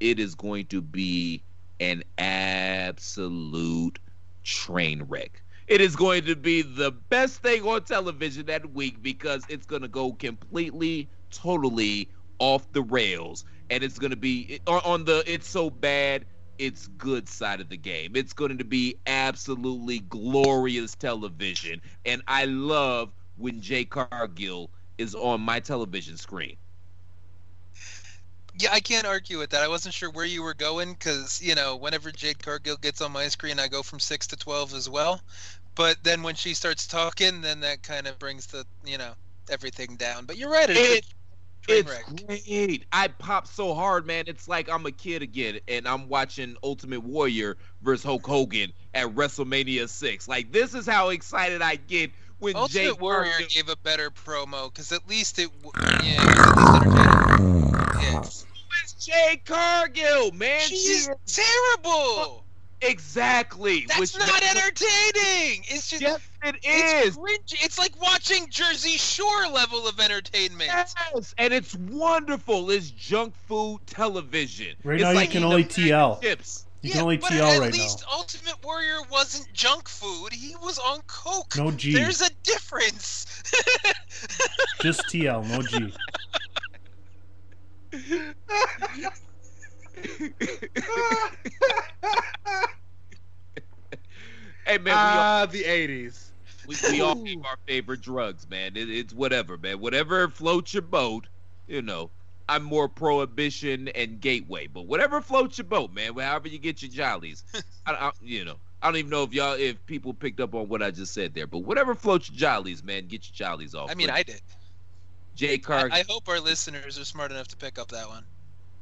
it 0.00 0.20
is 0.20 0.34
going 0.34 0.66
to 0.66 0.80
be 0.80 1.42
an 1.80 2.04
absolute 2.18 3.98
train 4.44 5.02
wreck. 5.04 5.42
It 5.66 5.80
is 5.80 5.96
going 5.96 6.24
to 6.26 6.36
be 6.36 6.62
the 6.62 6.92
best 6.92 7.42
thing 7.42 7.62
on 7.64 7.82
television 7.82 8.46
that 8.46 8.72
week 8.72 9.02
because 9.02 9.44
it's 9.48 9.66
going 9.66 9.82
to 9.82 9.88
go 9.88 10.12
completely, 10.12 11.10
totally 11.36 12.10
off 12.38 12.72
the 12.72 12.82
rails. 12.82 13.44
And 13.70 13.84
it's 13.84 13.98
going 13.98 14.10
to 14.12 14.16
be 14.16 14.60
on, 14.66 14.80
on 14.84 15.04
the 15.04 15.22
it's 15.26 15.48
so 15.48 15.70
bad, 15.70 16.26
it's 16.58 16.86
good 16.88 17.28
side 17.28 17.60
of 17.60 17.68
the 17.68 17.76
game. 17.76 18.16
It's 18.16 18.32
going 18.34 18.58
to 18.58 18.64
be 18.64 18.96
absolutely 19.06 20.00
glorious 20.00 20.94
television. 20.96 21.82
And 22.04 22.22
I 22.28 22.46
love 22.46 23.12
when 23.36 23.60
Jade 23.62 23.90
Cargill 23.90 24.72
is 24.98 25.14
on 25.14 25.40
my 25.42 25.60
television 25.60 26.16
screen. 26.16 26.56
Yeah, 28.58 28.72
I 28.72 28.80
can't 28.80 29.06
argue 29.06 29.38
with 29.38 29.50
that. 29.50 29.62
I 29.62 29.68
wasn't 29.68 29.94
sure 29.94 30.10
where 30.10 30.24
you 30.24 30.42
were 30.42 30.54
going 30.54 30.92
because, 30.92 31.40
you 31.42 31.54
know, 31.54 31.76
whenever 31.76 32.10
Jade 32.12 32.42
Cargill 32.42 32.76
gets 32.76 33.00
on 33.02 33.12
my 33.12 33.28
screen, 33.28 33.58
I 33.58 33.68
go 33.68 33.82
from 33.82 34.00
6 34.00 34.26
to 34.28 34.36
12 34.36 34.74
as 34.74 34.88
well. 34.88 35.22
But 35.74 36.02
then 36.04 36.22
when 36.22 36.36
she 36.36 36.54
starts 36.54 36.86
talking, 36.86 37.42
then 37.42 37.60
that 37.60 37.82
kind 37.82 38.06
of 38.06 38.18
brings 38.18 38.46
the, 38.46 38.66
you 38.84 38.98
know, 38.98 39.14
everything 39.50 39.96
down. 39.96 40.26
But 40.26 40.36
you're 40.38 40.50
right. 40.50 40.70
It's, 40.70 40.88
It- 40.88 41.04
train 41.04 41.15
It's 41.68 41.90
wreck. 41.90 42.04
great. 42.26 42.84
I 42.92 43.08
pop 43.08 43.46
so 43.46 43.74
hard, 43.74 44.06
man. 44.06 44.24
It's 44.26 44.48
like 44.48 44.68
I'm 44.70 44.86
a 44.86 44.92
kid 44.92 45.22
again, 45.22 45.58
and 45.68 45.86
I'm 45.86 46.08
watching 46.08 46.56
Ultimate 46.62 47.02
Warrior 47.02 47.56
versus 47.82 48.04
Hulk 48.04 48.26
Hogan 48.26 48.72
at 48.94 49.08
WrestleMania 49.14 49.88
six. 49.88 50.28
Like 50.28 50.52
this 50.52 50.74
is 50.74 50.86
how 50.86 51.08
excited 51.10 51.62
I 51.62 51.76
get 51.76 52.10
when 52.38 52.54
Jay 52.54 52.58
Ultimate 52.88 53.00
Warrior 53.00 53.30
Cargill- 53.32 53.48
gave 53.48 53.68
a 53.68 53.76
better 53.76 54.10
promo 54.10 54.72
because 54.72 54.92
at 54.92 55.08
least 55.08 55.38
it, 55.38 55.50
w- 55.62 55.72
yeah, 56.04 56.22
it 56.22 56.28
was 56.28 56.46
at 56.46 56.56
least 56.56 56.86
entertaining. 56.86 57.72
Yeah. 58.00 58.22
Jade 59.00 59.44
Cargill, 59.44 60.32
man. 60.32 60.60
She 60.60 60.76
is 60.76 61.10
terrible. 61.26 62.44
Exactly. 62.82 63.86
That's 63.88 64.00
which 64.00 64.18
not 64.18 64.28
makes- 64.42 64.50
entertaining. 64.56 65.64
It's 65.68 65.88
just 65.88 66.02
Yes, 66.02 66.20
it 66.44 66.56
it's 66.62 67.16
cringy. 67.16 67.64
It's 67.64 67.78
like 67.78 67.98
watching 68.00 68.46
Jersey 68.50 68.98
Shore 68.98 69.48
level 69.48 69.88
of 69.88 69.98
entertainment. 69.98 70.70
Yes, 70.72 71.34
and 71.38 71.54
it's 71.54 71.74
wonderful. 71.74 72.70
It's 72.70 72.90
junk 72.90 73.34
food 73.34 73.80
television. 73.86 74.76
Right 74.84 75.00
it's 75.00 75.04
now, 75.04 75.20
you 75.20 75.28
can 75.28 75.44
only 75.44 75.64
TL. 75.64 76.16
of 76.18 76.22
Chips. 76.22 76.66
You 76.82 76.90
yeah, 76.90 76.92
can 76.96 77.02
only 77.02 77.16
but 77.16 77.30
TL 77.32 77.54
at 77.54 77.60
right 77.60 77.72
least 77.72 78.04
Ultimate 78.12 78.62
Warrior 78.62 79.00
wasn't 79.10 79.50
junk 79.54 79.88
food. 79.88 80.32
He 80.32 80.54
was 80.56 80.78
on 80.78 81.00
coke. 81.06 81.56
No 81.56 81.70
G. 81.70 81.94
There's 81.94 82.20
a 82.20 82.30
difference. 82.44 83.42
Just 84.82 85.00
TL, 85.06 85.48
no 85.48 85.62
G. 85.62 85.92
Hey 94.66 94.78
man, 94.78 94.86
we 94.86 94.92
Ah, 94.92 95.46
the 95.46 95.62
'80s. 95.62 96.32
We, 96.66 96.74
we 96.90 97.00
all 97.00 97.24
have 97.24 97.44
our 97.44 97.56
favorite 97.68 98.00
drugs, 98.00 98.48
man. 98.48 98.76
It, 98.76 98.90
it's 98.90 99.14
whatever, 99.14 99.56
man. 99.56 99.78
Whatever 99.78 100.28
floats 100.28 100.74
your 100.74 100.82
boat, 100.82 101.28
you 101.68 101.82
know. 101.82 102.10
I'm 102.48 102.62
more 102.62 102.88
prohibition 102.88 103.88
and 103.88 104.20
gateway, 104.20 104.68
but 104.68 104.86
whatever 104.86 105.20
floats 105.20 105.58
your 105.58 105.66
boat, 105.66 105.92
man. 105.92 106.16
However 106.16 106.48
you 106.48 106.58
get 106.58 106.82
your 106.82 106.90
jollies, 106.90 107.44
I, 107.86 107.92
I, 107.92 108.12
you 108.20 108.44
know. 108.44 108.56
I 108.82 108.88
don't 108.88 108.96
even 108.96 109.10
know 109.10 109.22
if 109.22 109.32
y'all, 109.32 109.54
if 109.54 109.84
people 109.86 110.12
picked 110.12 110.40
up 110.40 110.54
on 110.54 110.68
what 110.68 110.82
I 110.82 110.90
just 110.90 111.14
said 111.14 111.34
there, 111.34 111.46
but 111.46 111.60
whatever 111.60 111.94
floats 111.94 112.30
your 112.30 112.38
jollies, 112.38 112.84
man. 112.84 113.06
Get 113.06 113.28
your 113.28 113.48
jollies 113.48 113.74
off. 113.74 113.90
I 113.90 113.94
mean, 113.94 114.10
I 114.10 114.22
did. 114.22 114.40
Jay 115.34 115.60
I, 115.68 115.88
I 115.92 116.04
hope 116.08 116.28
our 116.28 116.40
listeners 116.40 116.98
are 116.98 117.04
smart 117.04 117.30
enough 117.30 117.48
to 117.48 117.56
pick 117.56 117.78
up 117.78 117.88
that 117.88 118.08
one. 118.08 118.24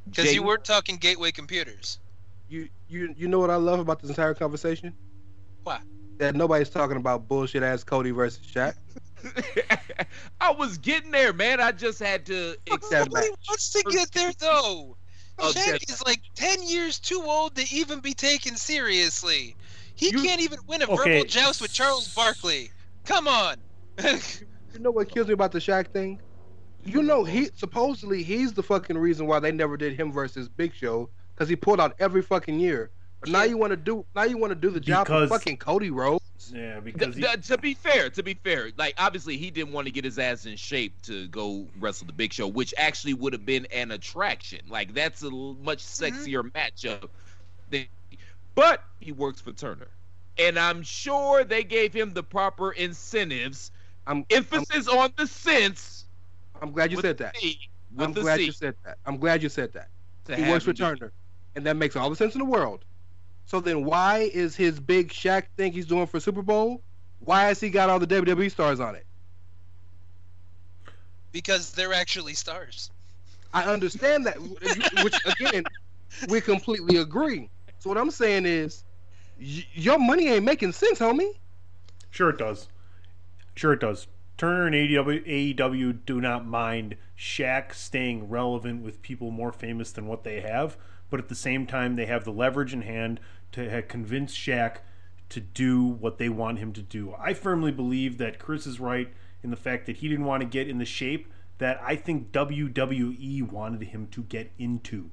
Because 0.07 0.35
you 0.35 0.43
were 0.43 0.59
talking 0.59 0.97
gateway 0.97 1.33
computers. 1.33 1.99
You 2.49 2.69
you 2.89 3.15
you 3.17 3.29
know 3.29 3.39
what 3.39 3.51
I 3.51 3.57
love 3.57 3.81
about 3.81 4.01
this 4.01 4.11
entire 4.11 4.35
conversation? 4.35 4.95
What? 5.65 5.81
That 6.19 6.35
nobody's 6.35 6.71
talking 6.71 6.97
about 6.97 7.27
bullshit 7.27 7.63
ass 7.63 7.83
Cody 7.83 8.11
versus 8.11 8.41
Shaq. 8.55 8.75
I 10.41 10.53
was 10.53 10.79
getting 10.79 11.11
there, 11.11 11.33
man. 11.33 11.61
I 11.61 11.73
just 11.73 11.99
had 11.99 12.27
to 12.27 12.57
accept 12.73 13.11
Nobody 13.11 13.31
wants 13.49 13.73
to 13.73 13.83
get 13.91 14.13
there 14.13 14.33
though. 14.39 14.97
Oh, 15.39 15.53
Shaq 15.53 15.91
is 15.91 16.03
like 16.05 16.21
ten 16.37 16.63
years 16.69 17.01
too 17.01 17.23
old 17.25 17.57
to 17.57 17.65
even 17.75 18.01
be 18.01 18.15
taken 18.15 18.57
seriously. 18.57 19.57
He 19.97 20.13
can't 20.13 20.41
even 20.41 20.59
win 20.69 20.83
a 20.83 20.87
Okay. 20.87 20.97
verbal 20.97 21.25
joust 21.25 21.61
with 21.61 21.73
Charles 21.73 22.15
Barkley. 22.15 22.71
Come 23.07 23.27
on. 23.27 23.57
You 24.75 24.81
know 24.81 24.91
what 24.91 25.09
kills 25.09 25.29
me 25.29 25.35
about 25.35 25.53
the 25.53 25.61
Shaq 25.61 25.93
thing? 25.93 26.21
You 26.85 27.03
know 27.03 27.25
he 27.25 27.49
supposedly 27.55 28.23
he's 28.23 28.53
the 28.53 28.63
fucking 28.63 28.97
reason 28.99 29.27
why 29.27 29.41
they 29.41 29.53
never 29.53 29.77
did 29.77 29.99
him 29.99 30.13
versus 30.13 30.49
Big 30.49 30.75
Show 30.75 31.09
because 31.35 31.49
he 31.49 31.57
pulled 31.57 31.81
out 31.81 31.97
every 31.99 32.23
fucking 32.23 32.59
year. 32.61 32.91
But 33.21 33.31
now 33.31 33.43
you 33.45 33.57
want 33.57 33.71
to 33.71 33.77
do 33.77 34.05
now 34.15 34.25
you 34.25 34.37
want 34.37 34.51
to 34.51 34.55
do 34.55 34.71
the 34.71 34.81
job 34.81 35.07
Because- 35.07 35.29
for 35.29 35.39
fucking 35.39 35.57
Cody 35.59 35.91
Rhodes. 35.91 36.21
Yeah, 36.53 36.81
Th- 36.81 37.15
th- 37.15 37.47
to 37.47 37.57
be 37.57 37.73
fair, 37.73 38.11
to 38.11 38.23
be 38.23 38.35
fair, 38.35 38.71
like 38.77 38.95
obviously 38.99 39.39
he 39.39 39.51
didn't 39.51 39.73
want 39.73 39.87
to 39.87 39.91
get 39.91 40.05
his 40.05 40.19
ass 40.19 40.45
in 40.45 40.57
shape 40.57 41.01
to 41.03 41.27
go 41.29 41.67
wrestle 41.81 42.07
the 42.07 42.13
Big 42.13 42.35
Show, 42.35 42.47
which 42.49 42.75
actually 42.77 43.15
would 43.15 43.33
have 43.33 43.47
been 43.47 43.67
an 43.73 43.91
attraction. 43.93 44.61
Like 44.69 44.93
that's 44.93 45.23
a 45.23 45.31
much 45.31 45.83
mm-hmm. 45.83 46.05
sexier 46.05 46.43
matchup. 46.53 47.09
than- 47.71 47.87
But 48.55 48.85
he 49.01 49.11
works 49.13 49.41
for 49.41 49.53
Turner, 49.53 49.89
and 50.37 50.59
I'm 50.59 50.83
sure 50.83 51.45
they 51.45 51.65
gave 51.65 51.95
him 51.95 52.13
the 52.13 52.23
proper 52.23 52.73
incentives. 52.73 53.71
I'm 54.07 54.27
emphasis 54.29 54.87
on 54.87 55.15
the 55.17 55.27
sense. 55.27 55.94
I'm 56.63 56.73
glad 56.73 56.91
you 56.91 56.97
with 56.97 57.05
said 57.05 57.19
that. 57.19 57.37
C, 57.37 57.59
with 57.95 58.07
I'm 58.07 58.13
glad 58.13 58.39
C. 58.39 58.47
you 58.47 58.53
said 58.53 58.75
that. 58.85 58.99
I'm 59.07 59.19
glad 59.19 59.43
you 59.43 59.49
said 59.49 59.73
that. 59.73 59.89
To 60.27 60.37
he 60.37 60.51
works 60.51 60.65
for 60.65 60.73
Turner, 60.73 61.13
and 61.55 61.67
that 61.67 61.77
makes 61.77 61.97
all 61.97 62.09
the 62.11 62.17
sense 62.17 62.35
in 62.35 62.39
the 62.39 62.45
world. 62.47 62.85
So 63.47 63.61
then, 63.61 63.85
why 63.85 64.31
is 64.33 64.57
his 64.57 64.81
big 64.81 65.11
Shaq 65.11 65.45
thing 65.57 65.73
he's 65.73 65.87
doing 65.87 66.07
for 66.07 66.19
Super 66.19 66.43
Bowl? 66.43 66.83
Why 67.21 67.45
has 67.45 67.61
he 67.61 67.69
got 67.71 67.91
all 67.91 67.99
the 67.99 68.07
WWE 68.07 68.51
stars 68.51 68.81
on 68.81 68.95
it? 68.95 69.07
because 71.35 71.73
they're 71.73 71.93
actually 71.93 72.33
stars. 72.33 72.91
I 73.53 73.65
understand 73.65 74.25
that, 74.27 74.37
which 75.03 75.17
again, 75.27 75.65
we 76.29 76.41
completely 76.41 76.99
agree. 76.99 77.51
So 77.81 77.91
what 77.91 77.99
I'm 77.99 78.13
saying 78.13 78.47
is, 78.47 78.85
y- 79.39 79.67
your 79.75 79.99
money 79.99 80.29
ain't 80.29 80.45
making 80.45 80.73
sense, 80.73 81.01
homie. 81.01 81.33
Sure 82.11 82.31
it 82.31 82.39
does. 82.39 82.69
Sure 83.57 83.73
it 83.73 83.81
does. 83.81 84.07
Turner 84.45 84.67
and 84.67 84.75
AEW, 84.75 86.05
do 86.05 86.21
not 86.21 86.45
mind 86.47 86.97
Shaq 87.17 87.73
staying 87.73 88.29
relevant 88.29 88.83
with 88.83 89.01
people 89.01 89.31
more 89.31 89.53
famous 89.53 89.91
than 89.91 90.07
what 90.07 90.23
they 90.23 90.43
have, 90.43 90.77
but 91.09 91.19
at 91.19 91.31
the 91.31 91.35
same 91.35 91.67
time 91.67 91.97
they 91.97 92.05
have 92.05 92.25
the 92.25 92.31
leverage 92.31 92.75
in 92.75 92.83
hand 92.83 93.21
to 93.53 93.81
convince 93.89 94.37
Shaq 94.37 94.81
to 95.31 95.41
do 95.41 95.83
what 95.83 96.19
they 96.19 96.29
want 96.29 96.59
him 96.59 96.75
to 96.75 96.83
do. 96.83 97.15
I 97.19 97.33
firmly 97.33 97.73
believe 97.73 98.19
that 98.19 98.39
Chris 98.39 98.67
is 98.67 98.79
right 98.79 99.09
in 99.43 99.49
the 99.49 99.57
fact 99.57 99.87
that 99.87 99.97
he 99.97 100.11
didn't 100.11 100.27
want 100.27 100.43
to 100.43 100.47
get 100.47 100.69
in 100.69 100.77
the 100.77 100.85
shape 100.85 101.33
that 101.57 101.81
I 101.83 101.97
think 101.97 102.31
WWE 102.31 103.51
wanted 103.51 103.83
him 103.83 104.09
to 104.09 104.25
get 104.25 104.53
into 104.59 105.11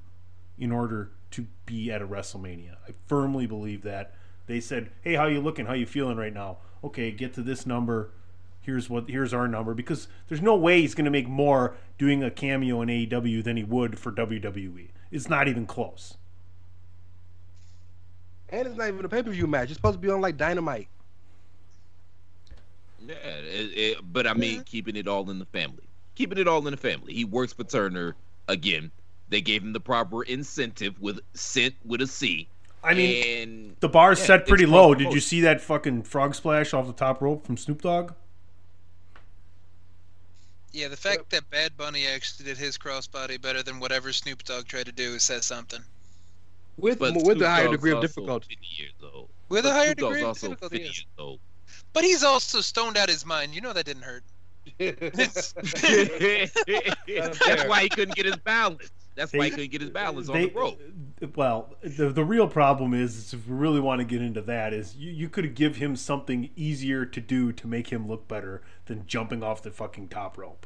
in 0.57 0.73
order 0.73 1.11
to 1.31 1.47
be 1.65 1.89
at 1.89 2.01
a 2.01 2.05
WrestleMania. 2.05 2.75
I 2.85 2.95
firmly 3.07 3.47
believe 3.47 3.83
that. 3.83 4.13
They 4.47 4.59
said, 4.59 4.91
"Hey, 5.01 5.13
how 5.13 5.27
you 5.27 5.39
looking? 5.39 5.67
How 5.67 5.73
you 5.73 5.85
feeling 5.85 6.17
right 6.17 6.33
now? 6.33 6.57
Okay, 6.83 7.11
get 7.11 7.33
to 7.35 7.41
this 7.41 7.65
number. 7.65 8.11
Here's 8.61 8.89
what 8.89 9.09
here's 9.09 9.33
our 9.33 9.47
number 9.47 9.73
because 9.73 10.07
there's 10.27 10.41
no 10.41 10.55
way 10.55 10.81
he's 10.81 10.93
going 10.93 11.05
to 11.05 11.11
make 11.11 11.27
more 11.27 11.75
doing 11.97 12.23
a 12.23 12.29
cameo 12.29 12.81
in 12.81 12.89
AEW 12.89 13.43
than 13.43 13.57
he 13.57 13.63
would 13.63 13.97
for 13.97 14.11
WWE. 14.11 14.89
It's 15.11 15.27
not 15.29 15.47
even 15.47 15.65
close." 15.65 16.17
And 18.49 18.67
it's 18.67 18.77
not 18.77 18.89
even 18.89 19.03
a 19.05 19.09
pay 19.09 19.23
per 19.23 19.31
view 19.31 19.47
match. 19.47 19.69
It's 19.69 19.75
supposed 19.75 19.95
to 19.95 19.99
be 19.99 20.09
on 20.09 20.21
like 20.21 20.37
Dynamite. 20.37 20.87
Yeah, 23.05 23.15
it, 23.15 23.77
it, 23.77 23.97
but 24.13 24.27
I 24.27 24.33
mean, 24.33 24.63
keeping 24.63 24.95
it 24.95 25.07
all 25.07 25.29
in 25.31 25.39
the 25.39 25.45
family. 25.45 25.83
Keeping 26.15 26.37
it 26.37 26.47
all 26.47 26.65
in 26.67 26.71
the 26.71 26.77
family. 26.77 27.13
He 27.13 27.25
works 27.25 27.53
for 27.53 27.63
Turner 27.63 28.15
again. 28.47 28.91
They 29.29 29.41
gave 29.41 29.63
him 29.63 29.73
the 29.73 29.79
proper 29.79 30.23
incentive 30.23 30.99
with 31.01 31.19
cent 31.33 31.73
with 31.85 32.01
a 32.01 32.07
C. 32.07 32.47
I 32.83 32.93
mean, 32.93 33.41
and 33.41 33.75
The 33.79 33.89
bar's 33.89 34.19
yeah, 34.19 34.25
set 34.25 34.47
pretty 34.47 34.65
low. 34.65 34.93
close. 34.93 35.03
Did 35.05 35.13
you 35.13 35.19
see 35.19 35.41
that 35.41 35.61
fucking 35.61 36.03
frog 36.03 36.35
splash 36.35 36.73
off 36.73 36.87
the 36.87 36.93
top 36.93 37.21
rope 37.21 37.45
from 37.45 37.57
Snoop 37.57 37.81
Dogg? 37.81 38.13
Yeah, 40.73 40.87
the 40.87 40.97
fact 40.97 41.29
that 41.31 41.49
Bad 41.49 41.75
Bunny 41.75 42.07
actually 42.07 42.45
did 42.45 42.57
his 42.57 42.77
crossbody 42.77 43.41
better 43.41 43.61
than 43.61 43.79
whatever 43.79 44.13
Snoop 44.13 44.43
Dogg 44.43 44.67
tried 44.67 44.85
to 44.85 44.91
do 44.91 45.19
says 45.19 45.45
something. 45.45 45.81
With 46.77 46.99
But 46.99 47.13
with 47.13 47.23
Snoop 47.23 47.39
the 47.39 47.49
higher 47.49 47.63
Dogg's 47.65 47.77
degree 47.77 47.91
of 47.91 47.97
also 47.97 48.07
difficulty. 48.07 48.57
50 48.61 48.67
years 48.77 48.93
old. 49.13 49.29
With 49.49 49.65
a 49.65 49.71
higher 49.71 49.87
Snoop 49.87 49.97
Dogg's 49.97 50.15
degree 50.15 50.29
of 50.29 50.35
difficulty, 50.35 50.77
50 50.77 50.85
yes. 50.85 50.97
years 50.97 51.07
old. 51.17 51.39
But 51.93 52.03
he's 52.03 52.23
also 52.23 52.61
stoned 52.61 52.97
out 52.97 53.09
his 53.09 53.25
mind. 53.25 53.53
You 53.53 53.61
know 53.61 53.73
that 53.73 53.85
didn't 53.85 54.03
hurt. 54.03 54.23
That's 54.77 55.53
why 57.65 57.81
he 57.83 57.89
couldn't 57.89 58.15
get 58.15 58.25
his 58.25 58.37
balance. 58.37 58.89
That's 59.15 59.33
why 59.33 59.45
he 59.45 59.49
couldn't 59.51 59.71
get 59.71 59.81
his 59.81 59.89
balance 59.89 60.29
on 60.29 60.35
They- 60.35 60.49
the 60.49 60.59
rope. 60.59 60.81
Well, 61.35 61.75
the 61.83 62.09
the 62.09 62.23
real 62.23 62.47
problem 62.47 62.93
is, 62.93 63.15
is 63.17 63.33
if 63.33 63.47
we 63.47 63.53
really 63.53 63.79
want 63.79 63.99
to 63.99 64.05
get 64.05 64.21
into 64.21 64.41
that, 64.43 64.73
is 64.73 64.95
you, 64.95 65.11
you 65.11 65.29
could 65.29 65.53
give 65.53 65.75
him 65.75 65.95
something 65.95 66.49
easier 66.55 67.05
to 67.05 67.21
do 67.21 67.51
to 67.51 67.67
make 67.67 67.89
him 67.89 68.07
look 68.07 68.27
better 68.27 68.63
than 68.85 69.05
jumping 69.05 69.43
off 69.43 69.61
the 69.61 69.71
fucking 69.71 70.07
top 70.07 70.37
rope. 70.37 70.65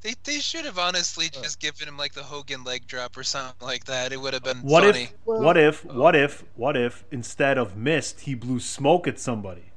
They, 0.00 0.14
they 0.24 0.38
should 0.38 0.64
have 0.64 0.78
honestly 0.78 1.28
just 1.28 1.58
given 1.60 1.88
him 1.88 1.96
like 1.96 2.14
the 2.14 2.22
Hogan 2.22 2.62
leg 2.64 2.86
drop 2.86 3.16
or 3.16 3.24
something 3.24 3.66
like 3.66 3.84
that. 3.86 4.12
It 4.12 4.20
would 4.20 4.32
have 4.32 4.44
been 4.44 4.58
What 4.58 4.84
funny. 4.84 5.04
if, 5.04 5.14
what 5.24 5.56
if, 5.56 5.84
uh, 5.86 5.92
what 5.94 6.14
if, 6.16 6.44
what 6.54 6.76
if 6.76 7.04
instead 7.10 7.58
of 7.58 7.76
mist, 7.76 8.20
he 8.20 8.34
blew 8.34 8.60
smoke 8.60 9.08
at 9.08 9.18
somebody, 9.18 9.72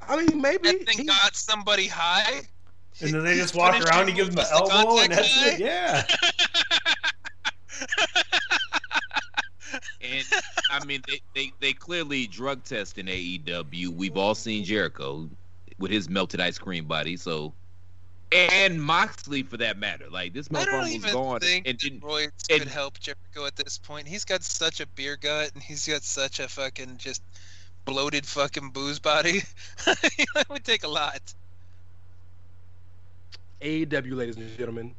I 0.00 0.16
mean, 0.24 0.40
maybe 0.40 0.72
that 0.72 0.86
thing 0.86 1.06
got 1.06 1.34
somebody 1.36 1.86
high? 1.88 2.42
And 3.00 3.14
then 3.14 3.24
they 3.24 3.36
just 3.36 3.54
walk 3.54 3.82
around, 3.84 4.08
he 4.08 4.14
gives 4.14 4.28
him 4.28 4.38
an 4.38 4.44
the 4.44 4.52
elbow, 4.52 4.98
and 4.98 5.10
contact 5.10 5.10
that's 5.10 5.54
it. 5.54 5.60
Yeah. 5.60 6.06
And 10.02 10.24
I 10.70 10.84
mean, 10.84 11.00
they, 11.08 11.20
they, 11.34 11.52
they 11.60 11.72
clearly 11.72 12.26
drug 12.26 12.64
test 12.64 12.98
in 12.98 13.06
AEW. 13.06 13.88
We've 13.88 14.16
all 14.16 14.34
seen 14.34 14.64
Jericho 14.64 15.28
with 15.78 15.90
his 15.90 16.08
melted 16.08 16.40
ice 16.40 16.58
cream 16.58 16.86
body. 16.86 17.16
So, 17.16 17.52
and 18.30 18.82
Moxley 18.82 19.42
for 19.42 19.58
that 19.58 19.78
matter. 19.78 20.06
Like 20.10 20.32
this 20.32 20.48
I 20.50 20.64
don't 20.64 20.74
motherfucker 20.74 20.80
was 20.80 20.94
even 20.94 21.12
gone 21.12 21.40
think 21.40 21.68
and 21.68 21.78
didn't. 21.78 22.02
Royce 22.02 22.30
could 22.48 22.68
help 22.68 22.98
Jericho 22.98 23.46
at 23.46 23.56
this 23.56 23.78
point. 23.78 24.08
He's 24.08 24.24
got 24.24 24.42
such 24.42 24.80
a 24.80 24.86
beer 24.86 25.16
gut 25.16 25.52
and 25.54 25.62
he's 25.62 25.86
got 25.86 26.02
such 26.02 26.40
a 26.40 26.48
fucking 26.48 26.96
just 26.98 27.22
bloated 27.84 28.26
fucking 28.26 28.70
booze 28.70 28.98
body. 28.98 29.42
that 29.84 30.46
would 30.48 30.64
take 30.64 30.84
a 30.84 30.88
lot. 30.88 31.20
AEW, 33.62 34.16
ladies 34.16 34.36
and 34.36 34.56
gentlemen. 34.56 34.94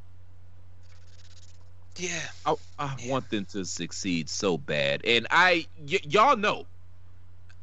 Yeah. 1.98 2.22
I, 2.46 2.56
I 2.80 2.96
want 3.08 3.30
them 3.30 3.46
to 3.52 3.66
succeed 3.66 4.30
so 4.30 4.58
bad, 4.58 5.06
and 5.06 5.28
I 5.30 5.68
y- 5.80 6.00
y'all 6.04 6.38
know. 6.38 6.66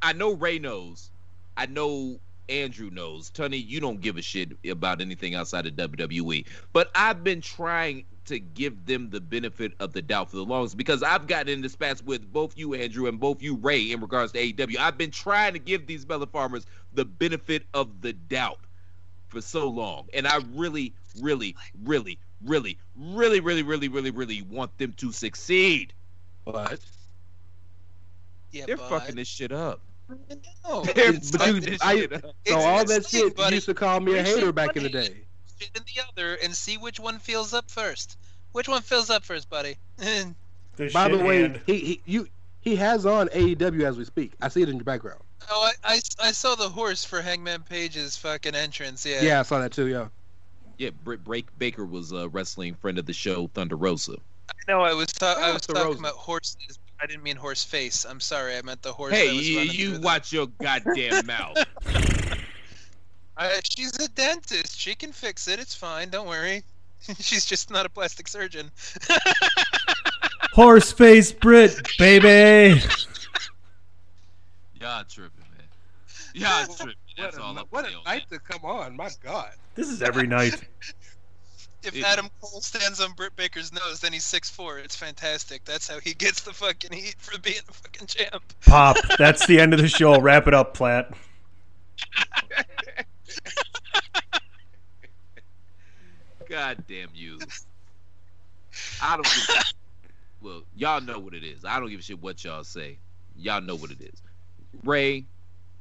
I 0.02 0.12
know 0.12 0.34
Ray 0.34 0.58
knows. 0.58 1.10
I 1.56 1.66
know 1.66 2.20
Andrew 2.48 2.90
knows. 2.90 3.30
Tony, 3.30 3.56
you 3.56 3.80
don't 3.80 4.00
give 4.00 4.16
a 4.16 4.22
shit 4.22 4.52
about 4.68 5.00
anything 5.00 5.34
outside 5.34 5.66
of 5.66 5.74
WWE. 5.74 6.46
But 6.72 6.90
I've 6.94 7.22
been 7.22 7.40
trying 7.40 8.04
to 8.26 8.38
give 8.38 8.86
them 8.86 9.10
the 9.10 9.20
benefit 9.20 9.72
of 9.80 9.92
the 9.92 10.00
doubt 10.00 10.30
for 10.30 10.36
the 10.36 10.44
longest 10.44 10.76
because 10.76 11.02
I've 11.02 11.26
gotten 11.26 11.48
into 11.48 11.68
spats 11.68 12.02
with 12.02 12.32
both 12.32 12.56
you, 12.56 12.74
Andrew, 12.74 13.08
and 13.08 13.18
both 13.18 13.42
you, 13.42 13.56
Ray, 13.56 13.90
in 13.90 14.00
regards 14.00 14.32
to 14.32 14.38
AEW. 14.38 14.78
I've 14.78 14.96
been 14.96 15.10
trying 15.10 15.52
to 15.54 15.58
give 15.58 15.86
these 15.86 16.04
Bella 16.04 16.26
Farmers 16.26 16.66
the 16.94 17.04
benefit 17.04 17.64
of 17.74 18.00
the 18.00 18.12
doubt 18.12 18.60
for 19.30 19.40
so 19.40 19.68
long. 19.68 20.06
And 20.12 20.26
I 20.26 20.40
really, 20.54 20.92
really, 21.20 21.56
really, 21.84 22.18
really, 22.44 22.78
really, 22.96 23.40
really, 23.40 23.62
really, 23.62 23.88
really, 23.88 24.10
really 24.10 24.42
want 24.42 24.76
them 24.78 24.92
to 24.98 25.12
succeed. 25.12 25.92
But 26.44 26.80
Yeah, 28.52 28.64
they're 28.66 28.76
but- 28.76 28.88
fucking 28.88 29.16
this 29.16 29.28
shit 29.28 29.52
up. 29.52 29.80
No. 30.68 30.82
They're 30.96 31.12
but 31.12 31.24
fucking 31.24 31.60
this 31.60 31.80
I, 31.82 31.94
shit 31.94 32.12
up. 32.12 32.34
so 32.44 32.58
all 32.58 32.84
that 32.84 33.06
shit 33.06 33.36
buddy. 33.36 33.54
used 33.54 33.66
to 33.66 33.74
call 33.74 34.00
me 34.00 34.10
a 34.10 34.16
You're 34.16 34.24
hater 34.24 34.52
back 34.52 34.76
in 34.76 34.82
the 34.82 34.88
day. 34.88 35.22
Shit 35.60 35.70
in 35.76 35.82
the 35.94 36.02
other 36.08 36.34
and 36.42 36.52
see 36.52 36.76
which 36.78 36.98
one 36.98 37.20
fills 37.20 37.54
up 37.54 37.70
first. 37.70 38.18
Which 38.50 38.68
one 38.68 38.82
fills 38.82 39.08
up 39.08 39.24
first, 39.24 39.48
buddy? 39.48 39.76
The 40.76 40.88
By 40.92 41.08
the 41.08 41.18
way, 41.18 41.60
he, 41.66 41.78
he 41.78 42.00
you 42.06 42.28
he 42.60 42.74
has 42.76 43.04
on 43.06 43.28
AEW 43.28 43.82
as 43.84 43.98
we 43.98 44.04
speak. 44.04 44.32
I 44.40 44.48
see 44.48 44.62
it 44.62 44.68
in 44.68 44.76
your 44.76 44.84
background. 44.84 45.20
Oh, 45.50 45.70
I, 45.84 45.94
I, 45.94 46.00
I 46.22 46.32
saw 46.32 46.54
the 46.54 46.68
horse 46.68 47.04
for 47.04 47.20
Hangman 47.22 47.62
Page's 47.62 48.16
fucking 48.16 48.54
entrance. 48.54 49.06
Yeah. 49.06 49.22
Yeah, 49.22 49.40
I 49.40 49.42
saw 49.42 49.60
that 49.60 49.72
too. 49.72 49.86
Yeah. 49.86 50.08
Yeah, 50.78 50.90
Britt 51.04 51.24
Break 51.24 51.46
Baker 51.58 51.84
was 51.84 52.12
a 52.12 52.28
wrestling 52.28 52.74
friend 52.74 52.98
of 52.98 53.06
the 53.06 53.12
show, 53.12 53.48
Thunder 53.54 53.76
Rosa. 53.76 54.16
I 54.48 54.70
know 54.72 54.80
I 54.80 54.92
was 54.94 55.08
ta- 55.08 55.36
I 55.38 55.52
was 55.52 55.62
talking 55.62 55.82
Rosa. 55.82 55.98
about 55.98 56.14
horses. 56.14 56.78
I 57.02 57.06
didn't 57.06 57.22
mean 57.22 57.36
horse 57.36 57.64
face. 57.64 58.04
I'm 58.04 58.20
sorry. 58.20 58.56
I 58.56 58.62
meant 58.62 58.82
the 58.82 58.92
horse. 58.92 59.12
that 59.12 59.18
Hey, 59.18 59.36
was 59.36 59.48
you, 59.48 59.60
you 59.60 59.88
through 59.90 59.98
the- 59.98 60.04
watch 60.04 60.32
your 60.32 60.46
goddamn 60.60 61.26
mouth. 61.26 61.56
I, 63.36 63.60
she's 63.64 63.98
a 63.98 64.08
dentist. 64.08 64.78
She 64.78 64.94
can 64.94 65.12
fix 65.12 65.48
it. 65.48 65.58
It's 65.60 65.74
fine. 65.74 66.10
Don't 66.10 66.26
worry. 66.28 66.62
she's 67.18 67.44
just 67.46 67.70
not 67.70 67.86
a 67.86 67.88
plastic 67.88 68.28
surgeon. 68.28 68.70
horse 70.52 70.92
face 70.92 71.32
Britt, 71.32 71.80
baby. 71.98 72.80
Y'all 74.80 75.04
tripping, 75.04 75.44
man. 75.56 75.66
Y'all 76.34 76.66
tripping. 76.74 76.94
That's 77.18 77.36
what 77.36 77.44
all 77.44 77.56
a, 77.56 77.60
I'm 77.60 77.66
what 77.70 77.84
a 77.84 77.88
saying. 77.88 78.02
night 78.06 78.22
to 78.30 78.38
come 78.38 78.64
on. 78.64 78.96
My 78.96 79.10
God. 79.22 79.50
This 79.74 79.88
is 79.88 80.02
every 80.02 80.26
night. 80.26 80.54
If 81.82 81.96
It- 81.96 82.04
Adam 82.04 82.28
Cole 82.42 82.60
stands 82.60 83.00
on 83.00 83.12
Britt 83.12 83.34
Baker's 83.36 83.72
nose, 83.72 84.00
then 84.00 84.12
he's 84.12 84.26
6'4". 84.26 84.84
It's 84.84 84.94
fantastic. 84.94 85.64
That's 85.64 85.88
how 85.88 85.98
he 85.98 86.12
gets 86.12 86.42
the 86.42 86.52
fucking 86.52 86.92
heat 86.92 87.14
for 87.16 87.38
being 87.40 87.56
a 87.66 87.72
fucking 87.72 88.06
champ. 88.06 88.42
Pop. 88.66 88.98
That's 89.18 89.46
the 89.46 89.58
end 89.58 89.72
of 89.72 89.80
the 89.80 89.88
show. 89.88 90.20
Wrap 90.20 90.46
it 90.46 90.52
up, 90.52 90.74
Platt. 90.74 91.10
God 96.48 96.84
damn 96.88 97.08
you. 97.14 97.38
I 99.00 99.16
don't 99.16 99.24
give 99.24 99.56
a 99.56 99.62
Well, 100.42 100.62
y'all 100.74 101.00
know 101.00 101.18
what 101.18 101.34
it 101.34 101.44
is. 101.44 101.64
I 101.64 101.78
don't 101.80 101.90
give 101.90 102.00
a 102.00 102.02
shit 102.02 102.20
what 102.20 102.42
y'all 102.44 102.64
say. 102.64 102.98
Y'all 103.36 103.60
know 103.60 103.76
what 103.76 103.90
it 103.90 104.00
is. 104.00 104.22
Ray, 104.84 105.24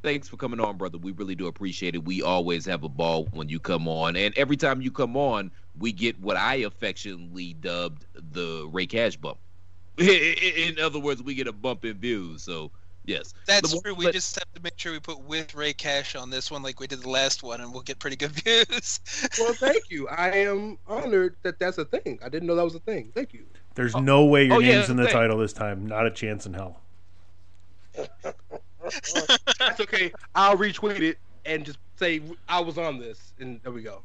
thanks 0.04 0.28
for 0.28 0.38
coming 0.38 0.60
on, 0.60 0.78
brother. 0.78 0.98
We 0.98 1.12
really 1.12 1.36
do 1.36 1.48
appreciate 1.48 1.96
it. 1.96 2.04
We 2.04 2.22
always 2.22 2.66
have 2.66 2.84
a 2.84 2.90
ball 2.90 3.26
when 3.34 3.50
you 3.50 3.60
come 3.60 3.88
on. 3.88 4.16
And 4.16 4.36
every 4.38 4.58
time 4.58 4.82
you 4.82 4.92
come 4.92 5.16
on, 5.18 5.52
we 5.78 5.92
get 5.92 6.20
what 6.20 6.38
I 6.38 6.56
affectionately 6.56 7.54
dubbed 7.54 8.06
the 8.34 8.68
Ray 8.72 8.88
Cash 8.88 9.18
bump. 9.18 9.38
In 9.98 10.80
other 10.80 11.00
words, 11.00 11.22
we 11.22 11.34
get 11.36 11.48
a 11.48 11.52
bump 11.54 11.84
in 11.86 11.98
views. 11.98 12.42
So, 12.44 12.72
yes. 13.06 13.34
That's 13.46 13.72
The- 13.74 13.82
true. 13.82 13.94
We 13.94 14.06
but- 14.06 14.14
just 14.14 14.36
have 14.40 14.52
to 14.54 14.62
make 14.62 14.78
sure 14.78 14.92
we 14.94 15.00
put 15.00 15.22
with 15.22 15.54
Ray 15.54 15.74
Cash 15.74 16.16
on 16.16 16.30
this 16.30 16.50
one, 16.50 16.64
like 16.64 16.80
we 16.80 16.88
did 16.88 17.02
the 17.02 17.10
last 17.10 17.44
one, 17.44 17.60
and 17.62 17.72
we'll 17.74 17.82
get 17.82 18.00
pretty 18.00 18.16
good 18.16 18.32
views. 18.44 19.00
Well, 19.38 19.54
thank 19.54 19.90
you. 19.90 20.08
I 20.08 20.30
am 20.30 20.78
honored 20.88 21.36
that 21.44 21.60
that's 21.60 21.78
a 21.78 21.86
thing. 21.86 22.20
I 22.24 22.30
didn't 22.30 22.48
know 22.48 22.56
that 22.56 22.64
was 22.64 22.76
a 22.76 22.80
thing. 22.80 23.12
Thank 23.14 23.34
you. 23.34 23.46
There's 23.76 23.96
no 23.96 24.26
way 24.26 24.46
your 24.46 24.56
oh, 24.56 24.60
yeah, 24.60 24.90
in 24.90 24.96
the 24.98 25.04
thank- 25.04 25.14
title 25.14 25.38
this 25.38 25.54
time. 25.54 25.86
Not 25.86 26.06
a 26.06 26.12
chance 26.12 26.46
in 26.46 26.54
hell. 26.54 26.80
That's 29.60 29.80
okay. 29.82 30.12
I'll 30.36 30.58
retweet 30.58 31.00
it 31.02 31.18
and 31.46 31.66
just 31.66 31.80
say 31.98 32.22
I 32.48 32.60
was 32.62 32.78
on 32.78 33.00
this, 33.00 33.34
and 33.40 33.60
there 33.64 33.72
we 33.72 33.82
go. 33.82 34.04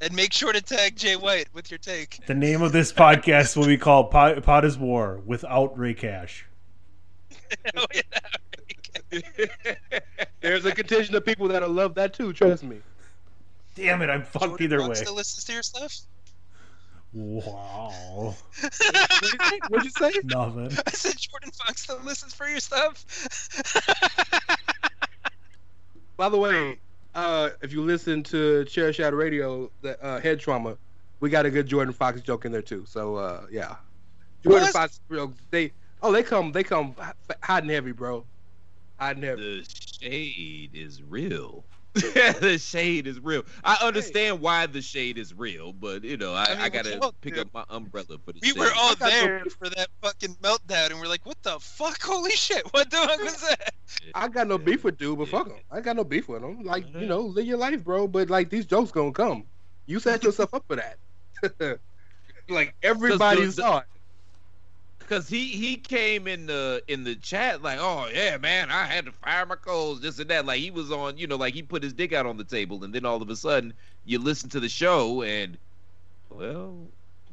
and 0.00 0.14
make 0.14 0.32
sure 0.32 0.52
to 0.52 0.60
tag 0.60 0.96
Jay 0.96 1.16
White 1.16 1.48
with 1.52 1.70
your 1.70 1.78
take. 1.78 2.20
The 2.26 2.34
name 2.34 2.62
of 2.62 2.72
this 2.72 2.92
podcast 2.92 3.56
will 3.56 3.66
be 3.66 3.78
called 3.78 4.10
Pod, 4.10 4.42
Pod 4.44 4.64
is 4.64 4.76
War 4.78 5.20
without 5.24 5.76
Ray 5.78 5.94
Cash. 5.94 6.46
There's 10.40 10.64
a 10.64 10.72
contingent 10.72 11.16
of 11.16 11.24
people 11.24 11.48
that'll 11.48 11.70
love 11.70 11.94
that 11.94 12.12
too. 12.14 12.32
Trust 12.32 12.62
me. 12.64 12.78
Damn 13.74 14.02
it, 14.02 14.10
I'm 14.10 14.22
fucked 14.22 14.44
Jordan 14.44 14.64
either 14.64 14.78
Funk 14.78 14.90
way. 14.90 14.94
Still 14.96 15.14
listens 15.14 15.44
to 15.44 15.52
your 15.52 15.62
stuff. 15.62 15.96
Wow. 17.16 18.34
What'd 19.68 19.84
you 19.84 19.90
say? 19.90 20.12
Nothing. 20.24 20.78
I 20.86 20.90
said 20.90 21.14
Jordan 21.16 21.50
Fox 21.50 21.82
still 21.82 21.98
listens 22.04 22.34
for 22.34 22.46
your 22.46 22.60
stuff. 22.60 23.06
By 26.18 26.28
the 26.28 26.36
way, 26.36 26.78
uh, 27.14 27.50
if 27.62 27.72
you 27.72 27.80
listen 27.80 28.22
to 28.24 28.66
Chair 28.66 28.92
Shot 28.92 29.14
Radio, 29.14 29.70
the 29.80 29.98
uh, 30.04 30.20
head 30.20 30.40
trauma, 30.40 30.76
we 31.20 31.30
got 31.30 31.46
a 31.46 31.50
good 31.50 31.66
Jordan 31.66 31.94
Fox 31.94 32.20
joke 32.20 32.44
in 32.44 32.52
there 32.52 32.60
too. 32.60 32.84
So 32.86 33.16
uh, 33.16 33.46
yeah, 33.50 33.76
Jordan 34.42 34.64
What? 34.64 34.72
Fox, 34.74 35.00
bro, 35.08 35.32
they 35.50 35.72
oh 36.02 36.12
they 36.12 36.22
come 36.22 36.52
they 36.52 36.64
come 36.64 36.94
hot 37.42 37.62
and 37.62 37.70
heavy, 37.70 37.92
bro, 37.92 38.26
hot 39.00 39.16
and 39.16 39.24
heavy. 39.24 39.60
The 39.60 39.66
shade 40.02 40.70
is 40.74 41.02
real. 41.02 41.64
the 42.40 42.58
shade 42.60 43.06
is 43.06 43.18
real. 43.20 43.42
I 43.64 43.78
understand 43.80 44.40
why 44.40 44.66
the 44.66 44.82
shade 44.82 45.16
is 45.16 45.32
real, 45.32 45.72
but 45.72 46.04
you 46.04 46.18
know, 46.18 46.34
I, 46.34 46.44
I 46.44 46.44
I, 46.44 46.54
mean, 46.54 46.62
we 46.64 46.70
gotta 46.70 47.02
all 47.02 47.14
pick 47.22 47.34
do. 47.36 47.40
up 47.40 47.48
my 47.54 47.64
umbrella 47.70 48.18
for 48.22 48.32
the 48.32 48.40
we 48.42 48.48
shade. 48.48 48.58
were 48.58 48.70
all 48.76 48.94
got 48.96 49.10
no 49.12 49.20
there 49.20 49.44
for 49.46 49.70
that 49.70 49.88
fucking 50.02 50.34
meltdown, 50.42 50.90
and 50.90 51.00
we're 51.00 51.06
like, 51.08 51.24
"What 51.24 51.42
the 51.42 51.58
fuck? 51.58 51.98
Holy 52.02 52.32
shit! 52.32 52.66
What 52.74 52.90
the 52.90 52.98
fuck 52.98 53.22
was 53.22 53.40
that?" 53.48 53.74
I 54.14 54.28
got 54.28 54.46
no 54.46 54.58
beef 54.58 54.84
with 54.84 54.98
dude, 54.98 55.18
but 55.18 55.28
fuck 55.28 55.48
him. 55.48 55.56
I 55.70 55.80
got 55.80 55.96
no 55.96 56.04
beef 56.04 56.28
with 56.28 56.42
him. 56.42 56.64
Like 56.64 56.84
you 56.94 57.06
know, 57.06 57.20
live 57.20 57.46
your 57.46 57.56
life, 57.58 57.82
bro. 57.82 58.06
But 58.06 58.28
like 58.28 58.50
these 58.50 58.66
jokes 58.66 58.90
gonna 58.90 59.12
come. 59.12 59.44
You 59.86 59.98
set 59.98 60.22
yourself 60.22 60.52
up 60.52 60.64
for 60.68 60.76
that. 60.76 61.78
like 62.50 62.74
everybody 62.82 63.46
the- 63.46 63.52
saw 63.52 63.78
it. 63.78 63.84
Cause 65.06 65.28
he 65.28 65.46
he 65.48 65.76
came 65.76 66.26
in 66.26 66.46
the 66.46 66.82
in 66.88 67.04
the 67.04 67.14
chat 67.14 67.62
like, 67.62 67.78
oh 67.80 68.08
yeah, 68.12 68.36
man, 68.38 68.70
I 68.70 68.84
had 68.84 69.06
to 69.06 69.12
fire 69.12 69.46
my 69.46 69.54
coals, 69.54 70.00
this 70.00 70.18
and 70.18 70.28
that. 70.30 70.46
Like 70.46 70.60
he 70.60 70.70
was 70.70 70.90
on, 70.90 71.16
you 71.16 71.26
know, 71.26 71.36
like 71.36 71.54
he 71.54 71.62
put 71.62 71.82
his 71.82 71.92
dick 71.92 72.12
out 72.12 72.26
on 72.26 72.36
the 72.36 72.44
table, 72.44 72.82
and 72.82 72.92
then 72.92 73.04
all 73.04 73.22
of 73.22 73.30
a 73.30 73.36
sudden 73.36 73.72
you 74.04 74.18
listen 74.18 74.50
to 74.50 74.60
the 74.60 74.68
show, 74.68 75.22
and 75.22 75.56
well, 76.30 76.76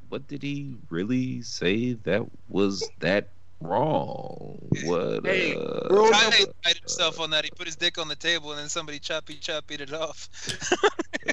what 0.10 0.28
did 0.28 0.44
he 0.44 0.76
really 0.90 1.41
say 1.41 1.94
that 1.94 2.24
was 2.48 2.88
that 3.00 3.30
wrong. 3.64 4.60
What? 4.84 5.26
Hey, 5.26 5.56
uh, 5.56 5.88
bro, 5.88 6.12
Kanye 6.12 6.48
lied 6.66 6.78
himself 6.78 7.20
on 7.20 7.32
that. 7.32 7.45
He 7.45 7.52
put 7.52 7.66
his 7.66 7.76
dick 7.76 7.98
on 7.98 8.08
the 8.08 8.16
table 8.16 8.52
and 8.52 8.60
then 8.60 8.70
somebody 8.70 9.00
choppy 9.00 9.36
choppied 9.36 9.82
it 9.82 9.94
off. 9.94 10.30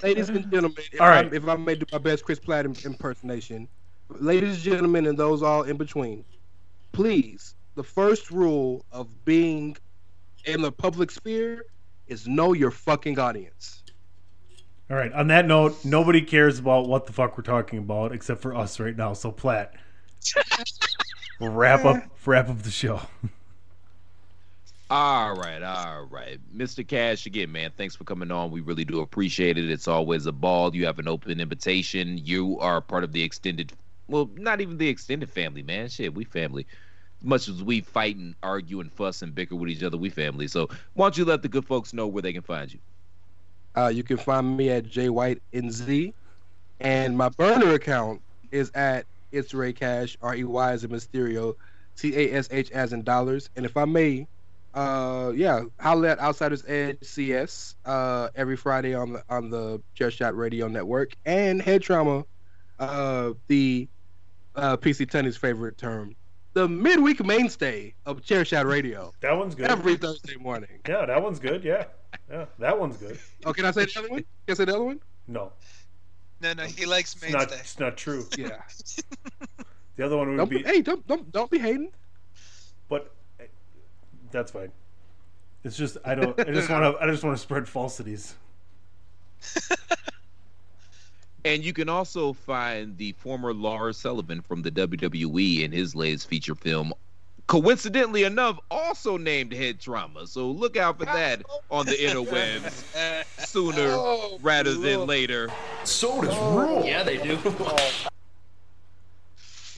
ladies 0.02 0.28
and 0.28 0.50
gentlemen, 0.50 0.84
if, 0.92 1.00
All 1.00 1.08
right. 1.08 1.30
I, 1.30 1.36
if 1.36 1.46
I 1.46 1.56
may 1.56 1.74
do 1.74 1.86
my 1.92 1.98
best 1.98 2.24
Chris 2.24 2.38
Platt 2.38 2.64
impersonation, 2.64 3.68
ladies 4.18 4.54
and 4.54 4.62
gentlemen, 4.64 5.06
and 5.06 5.18
those 5.18 5.42
all 5.42 5.62
in 5.62 5.76
between, 5.76 6.24
please, 6.92 7.54
the 7.74 7.84
first 7.84 8.30
rule 8.30 8.84
of 8.92 9.24
being 9.24 9.76
in 10.44 10.62
the 10.62 10.72
public 10.72 11.10
sphere 11.10 11.64
is 12.08 12.26
know 12.26 12.52
your 12.52 12.70
fucking 12.70 13.18
audience. 13.18 13.82
All 14.90 14.96
right. 14.96 15.12
On 15.12 15.28
that 15.28 15.46
note, 15.46 15.84
nobody 15.84 16.20
cares 16.20 16.58
about 16.58 16.88
what 16.88 17.06
the 17.06 17.12
fuck 17.12 17.36
we're 17.36 17.44
talking 17.44 17.78
about 17.78 18.12
except 18.12 18.42
for 18.42 18.54
us 18.56 18.80
right 18.80 18.96
now. 18.96 19.12
So 19.12 19.30
Platt, 19.30 19.74
wrap 21.40 21.84
up, 21.84 22.02
wrap 22.26 22.48
up 22.48 22.62
the 22.62 22.70
show. 22.70 23.00
All 24.90 25.36
right, 25.36 25.62
all 25.62 26.08
right. 26.10 26.40
Mr. 26.52 26.84
Cash, 26.84 27.24
again, 27.26 27.52
man, 27.52 27.70
thanks 27.76 27.94
for 27.94 28.02
coming 28.02 28.32
on. 28.32 28.50
We 28.50 28.60
really 28.60 28.84
do 28.84 28.98
appreciate 29.02 29.56
it. 29.56 29.70
It's 29.70 29.86
always 29.86 30.26
a 30.26 30.32
ball. 30.32 30.74
You 30.74 30.84
have 30.86 30.98
an 30.98 31.06
open 31.06 31.40
invitation. 31.40 32.18
You 32.18 32.58
are 32.58 32.80
part 32.80 33.04
of 33.04 33.12
the 33.12 33.22
extended, 33.22 33.72
well, 34.10 34.30
not 34.36 34.60
even 34.60 34.76
the 34.76 34.88
extended 34.88 35.30
family, 35.30 35.62
man. 35.62 35.88
Shit, 35.88 36.14
we 36.14 36.24
family. 36.24 36.66
Much 37.22 37.48
as 37.48 37.62
we 37.62 37.80
fight 37.80 38.16
and 38.16 38.34
argue 38.42 38.80
and 38.80 38.92
fuss 38.92 39.22
and 39.22 39.34
bicker 39.34 39.54
with 39.54 39.70
each 39.70 39.82
other, 39.82 39.96
we 39.96 40.08
family. 40.08 40.48
So 40.48 40.68
why 40.94 41.06
don't 41.06 41.18
you 41.18 41.24
let 41.24 41.42
the 41.42 41.48
good 41.48 41.66
folks 41.66 41.92
know 41.92 42.06
where 42.06 42.22
they 42.22 42.32
can 42.32 42.42
find 42.42 42.72
you? 42.72 42.80
Uh, 43.76 43.88
you 43.88 44.02
can 44.02 44.16
find 44.16 44.56
me 44.56 44.70
at 44.70 44.86
J 44.86 45.10
White 45.10 45.42
NZ, 45.52 46.12
and 46.80 47.16
my 47.16 47.28
burner 47.28 47.74
account 47.74 48.20
is 48.50 48.70
at 48.74 49.06
It's 49.32 49.54
Ray 49.54 49.72
Cash 49.72 50.16
R 50.22 50.34
E 50.34 50.44
Y 50.44 50.72
as 50.72 50.82
in 50.82 50.90
Mysterio, 50.90 51.54
T 51.96 52.16
A 52.16 52.32
S 52.32 52.48
H 52.50 52.70
as 52.72 52.92
in 52.92 53.02
dollars. 53.02 53.48
And 53.54 53.64
if 53.64 53.76
I 53.76 53.84
may, 53.84 54.26
uh, 54.74 55.32
yeah, 55.34 55.62
holla 55.78 56.08
at 56.08 56.20
Outsiders 56.20 56.64
Edge 56.66 56.98
CS 57.02 57.74
uh, 57.84 58.28
every 58.34 58.56
Friday 58.56 58.94
on 58.94 59.12
the 59.12 59.24
on 59.28 59.50
the 59.50 59.80
Chair 59.94 60.10
Shot 60.10 60.36
Radio 60.36 60.68
Network 60.68 61.12
and 61.26 61.60
Head 61.60 61.82
Trauma, 61.82 62.24
uh, 62.78 63.32
the 63.48 63.88
uh, 64.56 64.76
PC 64.76 65.08
Tunney's 65.10 65.36
favorite 65.36 65.78
term, 65.78 66.14
the 66.52 66.68
midweek 66.68 67.24
mainstay 67.24 67.94
of 68.06 68.22
Chair 68.22 68.44
Shot 68.44 68.66
Radio. 68.66 69.12
That 69.20 69.36
one's 69.36 69.54
good. 69.54 69.70
Every 69.70 69.96
Thursday 69.96 70.36
morning. 70.36 70.80
Yeah, 70.88 71.06
that 71.06 71.22
one's 71.22 71.38
good. 71.38 71.62
Yeah, 71.64 71.84
yeah, 72.30 72.46
that 72.58 72.78
one's 72.78 72.96
good. 72.96 73.18
Oh, 73.44 73.52
can 73.52 73.64
I 73.64 73.70
say 73.70 73.84
the 73.86 73.98
other 73.98 74.08
one? 74.08 74.18
Can 74.18 74.26
I 74.48 74.54
say 74.54 74.64
the 74.64 74.74
other 74.74 74.84
one? 74.84 75.00
No, 75.28 75.52
No, 76.40 76.52
no, 76.54 76.64
he 76.64 76.86
likes 76.86 77.14
it's 77.14 77.22
not. 77.30 77.38
mainstay. 77.50 77.56
It's 77.60 77.78
not 77.78 77.96
true. 77.96 78.26
Yeah. 78.36 78.62
The 79.96 80.06
other 80.06 80.16
one 80.16 80.30
would 80.30 80.36
Don't 80.38 80.48
be. 80.48 80.58
be, 80.58 80.62
hey, 80.64 80.80
don't 80.80 81.06
don't 81.06 81.30
don't 81.30 81.50
be 81.50 81.58
hating. 81.58 81.92
But 82.88 83.14
eh, 83.38 83.44
that's 84.30 84.50
fine. 84.50 84.72
It's 85.62 85.76
just 85.76 85.98
I 86.06 86.14
don't. 86.14 86.38
I 86.40 86.44
just 86.44 86.70
want 86.70 86.96
to. 86.96 87.04
I 87.04 87.06
just 87.10 87.22
want 87.22 87.36
to 87.36 87.42
spread 87.42 87.68
falsities. 87.68 88.34
And 91.44 91.64
you 91.64 91.72
can 91.72 91.88
also 91.88 92.32
find 92.32 92.96
the 92.98 93.12
former 93.12 93.54
Lars 93.54 93.96
Sullivan 93.96 94.42
from 94.42 94.62
the 94.62 94.70
WWE 94.70 95.62
in 95.62 95.72
his 95.72 95.94
latest 95.94 96.28
feature 96.28 96.54
film, 96.54 96.92
coincidentally 97.46 98.24
enough, 98.24 98.58
also 98.70 99.16
named 99.16 99.52
Head 99.52 99.80
Trauma. 99.80 100.26
So 100.26 100.50
look 100.50 100.76
out 100.76 100.98
for 100.98 101.06
that 101.06 101.42
on 101.70 101.86
the 101.86 101.92
interwebs 101.92 103.24
sooner 103.38 103.90
Oh, 103.90 104.38
rather 104.42 104.74
than 104.74 105.06
later. 105.06 105.50
Sodas 105.84 106.30
oh, 106.32 106.58
rule. 106.58 106.84
Yeah, 106.84 107.02
they 107.02 107.18
do. 107.18 107.38
Oh. 107.60 108.08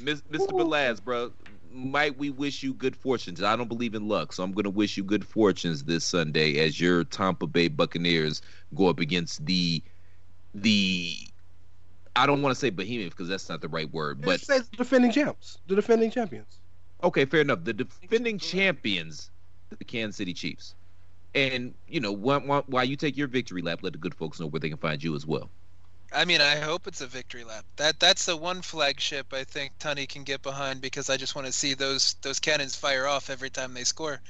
Miss, 0.02 0.20
Mr. 0.32 0.48
Belaz, 0.48 1.02
bro, 1.02 1.30
might 1.72 2.18
we 2.18 2.30
wish 2.30 2.62
you 2.62 2.74
good 2.74 2.96
fortunes? 2.96 3.42
I 3.42 3.56
don't 3.56 3.68
believe 3.68 3.94
in 3.94 4.08
luck, 4.08 4.32
so 4.32 4.42
I'm 4.42 4.52
going 4.52 4.64
to 4.64 4.70
wish 4.70 4.96
you 4.96 5.04
good 5.04 5.24
fortunes 5.24 5.84
this 5.84 6.04
Sunday 6.04 6.58
as 6.58 6.80
your 6.80 7.04
Tampa 7.04 7.46
Bay 7.46 7.68
Buccaneers 7.68 8.42
go 8.74 8.88
up 8.88 8.98
against 9.00 9.46
the 9.46 9.82
the. 10.54 11.16
I 12.14 12.26
don't 12.26 12.42
want 12.42 12.54
to 12.54 12.58
say 12.58 12.70
behemoth 12.70 13.10
because 13.10 13.28
that's 13.28 13.48
not 13.48 13.60
the 13.60 13.68
right 13.68 13.90
word, 13.90 14.20
but 14.20 14.32
Just 14.32 14.46
say 14.46 14.58
the 14.58 14.76
defending 14.76 15.10
champs, 15.10 15.58
the 15.66 15.74
defending 15.76 16.10
champions. 16.10 16.58
Okay, 17.02 17.24
fair 17.24 17.40
enough. 17.40 17.64
The 17.64 17.72
defending 17.72 18.38
champions, 18.38 19.30
the 19.76 19.84
Kansas 19.84 20.16
City 20.16 20.34
Chiefs. 20.34 20.74
And, 21.34 21.74
you 21.86 22.00
know, 22.00 22.12
while, 22.12 22.40
while- 22.40 22.64
while 22.66 22.84
you 22.84 22.96
take 22.96 23.16
your 23.16 23.28
victory 23.28 23.62
lap, 23.62 23.80
let 23.82 23.92
the 23.94 23.98
good 23.98 24.14
folks 24.14 24.38
know 24.38 24.46
where 24.46 24.60
they 24.60 24.68
can 24.68 24.78
find 24.78 25.02
you 25.02 25.14
as 25.14 25.26
well. 25.26 25.50
I 26.14 26.26
mean, 26.26 26.42
I 26.42 26.56
hope 26.56 26.86
it's 26.86 27.00
a 27.00 27.06
victory 27.06 27.42
lap. 27.42 27.64
That 27.76 27.98
that's 27.98 28.26
the 28.26 28.36
one 28.36 28.60
flagship 28.60 29.32
I 29.32 29.44
think 29.44 29.78
Tunney 29.78 30.06
can 30.06 30.24
get 30.24 30.42
behind 30.42 30.82
because 30.82 31.08
I 31.08 31.16
just 31.16 31.34
want 31.34 31.46
to 31.46 31.52
see 31.52 31.72
those 31.74 32.14
those 32.22 32.38
cannons 32.38 32.76
fire 32.76 33.06
off 33.06 33.30
every 33.30 33.48
time 33.48 33.72
they 33.72 33.84
score. 33.84 34.20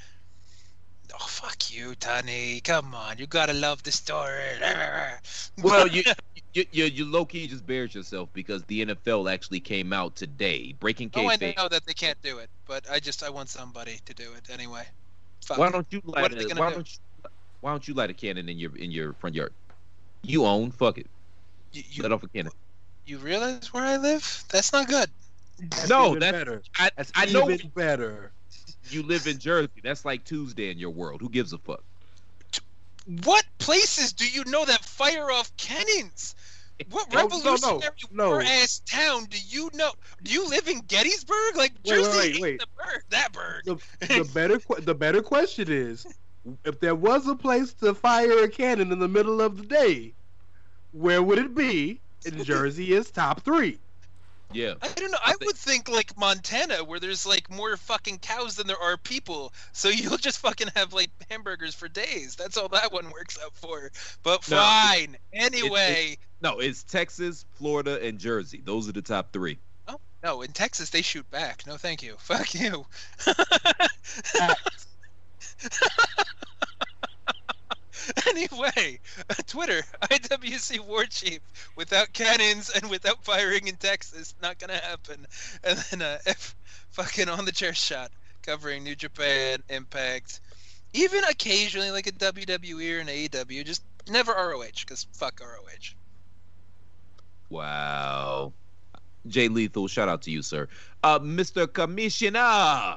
Oh 1.14 1.26
fuck 1.26 1.70
you, 1.72 1.94
Tony. 1.96 2.60
Come 2.60 2.94
on, 2.94 3.18
you 3.18 3.26
gotta 3.26 3.52
love 3.52 3.82
the 3.82 3.92
story. 3.92 4.58
Well, 5.62 5.86
you, 5.88 6.02
you, 6.54 6.64
you, 6.72 6.84
you 6.84 7.04
low 7.04 7.24
key 7.24 7.46
just 7.46 7.66
bears 7.66 7.94
yourself 7.94 8.28
because 8.32 8.64
the 8.64 8.86
NFL 8.86 9.30
actually 9.32 9.60
came 9.60 9.92
out 9.92 10.16
today, 10.16 10.74
breaking 10.80 11.10
oh, 11.14 11.28
I 11.28 11.36
know 11.56 11.68
that 11.68 11.84
they 11.86 11.92
can't 11.94 12.20
do 12.22 12.38
it, 12.38 12.48
but 12.66 12.84
I 12.90 12.98
just 13.00 13.22
I 13.22 13.30
want 13.30 13.48
somebody 13.50 14.00
to 14.06 14.14
do 14.14 14.32
it 14.36 14.50
anyway. 14.50 14.84
Fuck. 15.44 15.58
Why 15.58 15.70
don't 15.70 15.86
you 15.90 16.00
What 16.04 16.22
light 16.22 16.32
are 16.32 16.34
they 16.36 16.44
a, 16.44 16.48
gonna 16.48 16.60
why 16.60 16.68
do? 16.70 16.74
don't 16.76 16.92
you, 16.92 17.30
why 17.60 17.70
don't 17.70 17.86
you 17.86 17.94
light 17.94 18.10
a 18.10 18.14
cannon 18.14 18.48
in 18.48 18.58
your 18.58 18.74
in 18.76 18.90
your 18.90 19.12
front 19.14 19.36
yard? 19.36 19.52
You 20.22 20.46
own, 20.46 20.70
fuck 20.70 20.98
it. 20.98 21.06
You, 21.72 22.02
Let 22.02 22.12
off 22.12 22.22
a 22.22 22.28
cannon. 22.28 22.52
You 23.06 23.18
realize 23.18 23.72
where 23.72 23.84
I 23.84 23.96
live? 23.96 24.44
That's 24.50 24.72
not 24.72 24.88
good. 24.88 25.10
no, 25.88 26.14
that's 26.14 26.32
better. 26.32 26.62
I, 26.78 26.90
That's 26.96 27.12
I 27.14 27.26
know 27.26 27.56
better. 27.74 28.32
You 28.92 29.02
live 29.02 29.26
in 29.26 29.38
Jersey. 29.38 29.70
That's 29.82 30.04
like 30.04 30.24
Tuesday 30.24 30.70
in 30.70 30.78
your 30.78 30.90
world. 30.90 31.20
Who 31.20 31.28
gives 31.28 31.52
a 31.52 31.58
fuck? 31.58 31.82
What 33.24 33.44
places 33.58 34.12
do 34.12 34.28
you 34.28 34.44
know 34.44 34.64
that 34.64 34.84
fire 34.84 35.30
off 35.30 35.54
cannons? 35.56 36.34
What 36.90 37.12
no, 37.12 37.18
no, 37.18 37.24
revolutionary 37.24 37.92
no. 38.10 38.28
war 38.28 38.42
ass 38.42 38.82
town 38.86 39.26
do 39.26 39.38
you 39.48 39.70
know? 39.74 39.92
Do 40.22 40.32
you 40.32 40.48
live 40.48 40.68
in 40.68 40.80
Gettysburg? 40.80 41.56
Like 41.56 41.72
Wait, 41.84 41.92
wait, 41.92 42.04
Jersey 42.04 42.18
wait, 42.18 42.34
ain't 42.34 42.42
wait. 42.42 42.60
the 42.60 42.66
bird, 42.76 43.02
that 43.10 43.32
bird. 43.32 43.62
The, 43.64 43.76
the 44.00 44.30
better 44.32 44.80
the 44.80 44.94
better 44.94 45.22
question 45.22 45.70
is, 45.70 46.06
if 46.64 46.80
there 46.80 46.94
was 46.94 47.26
a 47.26 47.34
place 47.34 47.72
to 47.74 47.94
fire 47.94 48.44
a 48.44 48.48
cannon 48.48 48.90
in 48.92 48.98
the 48.98 49.08
middle 49.08 49.40
of 49.40 49.58
the 49.58 49.66
day, 49.66 50.12
where 50.92 51.22
would 51.22 51.38
it 51.38 51.54
be? 51.54 52.00
And 52.26 52.44
Jersey 52.44 52.94
is 52.94 53.10
top 53.10 53.42
three. 53.42 53.78
Yeah. 54.54 54.74
I 54.82 54.88
don't 54.88 55.10
know. 55.10 55.18
I 55.24 55.34
would 55.44 55.56
think 55.56 55.88
like 55.88 56.16
Montana, 56.18 56.84
where 56.84 57.00
there's 57.00 57.24
like 57.26 57.50
more 57.50 57.76
fucking 57.76 58.18
cows 58.18 58.56
than 58.56 58.66
there 58.66 58.78
are 58.80 58.96
people, 58.96 59.52
so 59.72 59.88
you'll 59.90 60.16
just 60.16 60.38
fucking 60.38 60.68
have 60.76 60.92
like 60.92 61.10
hamburgers 61.30 61.74
for 61.74 61.88
days. 61.88 62.36
That's 62.36 62.56
all 62.56 62.68
that 62.68 62.92
one 62.92 63.10
works 63.10 63.38
out 63.42 63.54
for. 63.56 63.90
But 64.22 64.48
No, 64.50 64.56
fine. 64.58 65.16
Anyway, 65.32 66.18
no, 66.40 66.58
it's 66.60 66.82
Texas, 66.82 67.44
Florida, 67.54 68.04
and 68.04 68.18
Jersey. 68.18 68.60
Those 68.64 68.88
are 68.88 68.92
the 68.92 69.02
top 69.02 69.32
three. 69.32 69.58
oh 69.88 70.00
no, 70.22 70.42
in 70.42 70.52
Texas 70.52 70.90
they 70.90 71.02
shoot 71.02 71.28
back. 71.30 71.64
No, 71.66 71.76
thank 71.76 72.02
you. 72.02 72.16
Fuck 72.18 72.54
you. 72.54 72.86
anyway, 78.28 79.00
Twitter, 79.46 79.82
IWC 80.02 80.80
War 80.86 81.04
Chief, 81.04 81.40
without 81.76 82.12
cannons 82.12 82.70
and 82.70 82.90
without 82.90 83.24
firing 83.24 83.68
in 83.68 83.76
Texas, 83.76 84.34
not 84.42 84.58
gonna 84.58 84.78
happen. 84.78 85.26
And 85.64 85.78
then 85.90 86.02
uh, 86.02 86.18
F, 86.26 86.54
fucking 86.90 87.28
on 87.28 87.44
the 87.44 87.52
chair 87.52 87.74
shot, 87.74 88.10
covering 88.42 88.84
New 88.84 88.94
Japan, 88.94 89.62
Impact, 89.68 90.40
even 90.92 91.24
occasionally 91.24 91.90
like 91.90 92.06
a 92.06 92.12
WWE 92.12 92.96
or 92.96 93.00
an 93.00 93.06
AEW, 93.06 93.64
just 93.64 93.82
never 94.08 94.32
ROH, 94.32 94.80
because 94.80 95.06
fuck 95.12 95.40
ROH. 95.40 95.94
Wow. 97.48 98.52
Jay 99.26 99.48
Lethal, 99.48 99.88
shout 99.88 100.08
out 100.08 100.22
to 100.22 100.30
you, 100.30 100.42
sir. 100.42 100.68
Uh, 101.02 101.18
Mr. 101.20 101.72
Commissioner, 101.72 102.96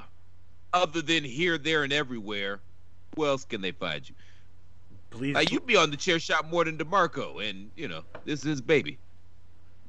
other 0.74 1.02
than 1.02 1.24
here, 1.24 1.58
there, 1.58 1.84
and 1.84 1.94
everywhere, 1.94 2.60
where 3.16 3.30
else 3.30 3.46
can 3.46 3.62
they 3.62 3.72
find 3.72 4.08
you? 4.08 4.16
Please. 5.16 5.36
Uh, 5.36 5.44
you 5.50 5.60
be 5.62 5.78
on 5.78 5.92
the 5.92 5.98
chair 5.98 6.20
shot 6.20 6.50
more 6.50 6.66
than 6.66 6.78
DeMarco, 6.78 7.48
and, 7.48 7.72
you 7.76 7.88
know, 7.88 8.04
this 8.26 8.40
is 8.40 8.46
his 8.46 8.62
baby. 8.62 8.98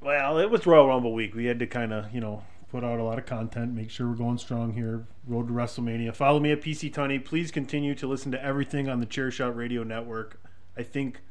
Well, 0.00 0.38
it 0.38 0.50
was 0.50 0.66
Royal 0.66 0.86
Rumble 0.86 1.12
week. 1.12 1.34
We 1.34 1.46
had 1.46 1.58
to 1.58 1.66
kind 1.66 1.92
of, 1.92 2.14
you 2.14 2.20
know, 2.20 2.44
put 2.70 2.84
out 2.84 3.00
a 3.00 3.02
lot 3.02 3.18
of 3.18 3.26
content, 3.26 3.74
make 3.74 3.90
sure 3.90 4.08
we're 4.08 4.14
going 4.14 4.38
strong 4.38 4.72
here. 4.72 5.06
Road 5.26 5.48
to 5.48 5.52
WrestleMania. 5.52 6.14
Follow 6.14 6.38
me 6.38 6.52
at 6.52 6.60
PC 6.60 6.92
Tunney. 6.92 7.24
Please 7.24 7.50
continue 7.50 7.94
to 7.96 8.06
listen 8.06 8.30
to 8.32 8.44
everything 8.44 8.88
on 8.88 9.00
the 9.00 9.06
Chairshot 9.06 9.56
Radio 9.56 9.82
Network. 9.82 10.40
I 10.76 10.82
think 10.82 11.22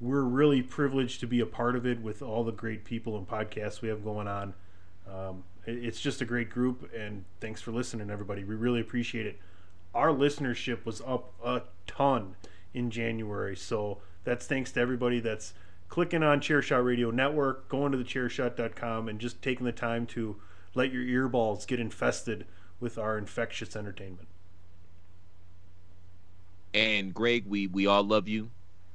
we're 0.00 0.22
really 0.22 0.62
privileged 0.62 1.20
to 1.20 1.26
be 1.26 1.40
a 1.40 1.46
part 1.46 1.76
of 1.76 1.84
it 1.86 2.00
with 2.00 2.22
all 2.22 2.44
the 2.44 2.52
great 2.52 2.84
people 2.84 3.16
and 3.18 3.28
podcasts 3.28 3.82
we 3.82 3.88
have 3.88 4.04
going 4.04 4.28
on. 4.28 4.54
Um, 5.10 5.44
it's 5.66 6.00
just 6.00 6.20
a 6.20 6.24
great 6.24 6.50
group, 6.50 6.90
and 6.96 7.24
thanks 7.40 7.60
for 7.60 7.72
listening, 7.72 8.10
everybody. 8.10 8.44
We 8.44 8.54
really 8.54 8.80
appreciate 8.80 9.26
it. 9.26 9.38
Our 9.94 10.08
listenership 10.08 10.84
was 10.84 11.00
up 11.02 11.34
a 11.44 11.62
ton 11.86 12.36
in 12.74 12.90
January, 12.90 13.56
so 13.56 13.98
that's 14.24 14.46
thanks 14.46 14.72
to 14.72 14.80
everybody 14.80 15.20
that's 15.20 15.54
clicking 15.88 16.22
on 16.22 16.40
Chairshot 16.40 16.84
Radio 16.84 17.10
Network, 17.10 17.68
going 17.68 17.92
to 17.92 17.98
the 17.98 18.04
chairshot.com, 18.04 19.08
and 19.08 19.20
just 19.20 19.40
taking 19.40 19.64
the 19.64 19.72
time 19.72 20.06
to 20.06 20.36
let 20.74 20.92
your 20.92 21.28
earballs 21.28 21.66
get 21.66 21.78
infested 21.78 22.46
with 22.80 22.98
our 22.98 23.16
infectious 23.16 23.76
entertainment. 23.76 24.28
And 26.74 27.14
Greg, 27.14 27.44
we 27.46 27.68
we 27.68 27.86
all 27.86 28.02
love 28.02 28.26
you. 28.26 28.50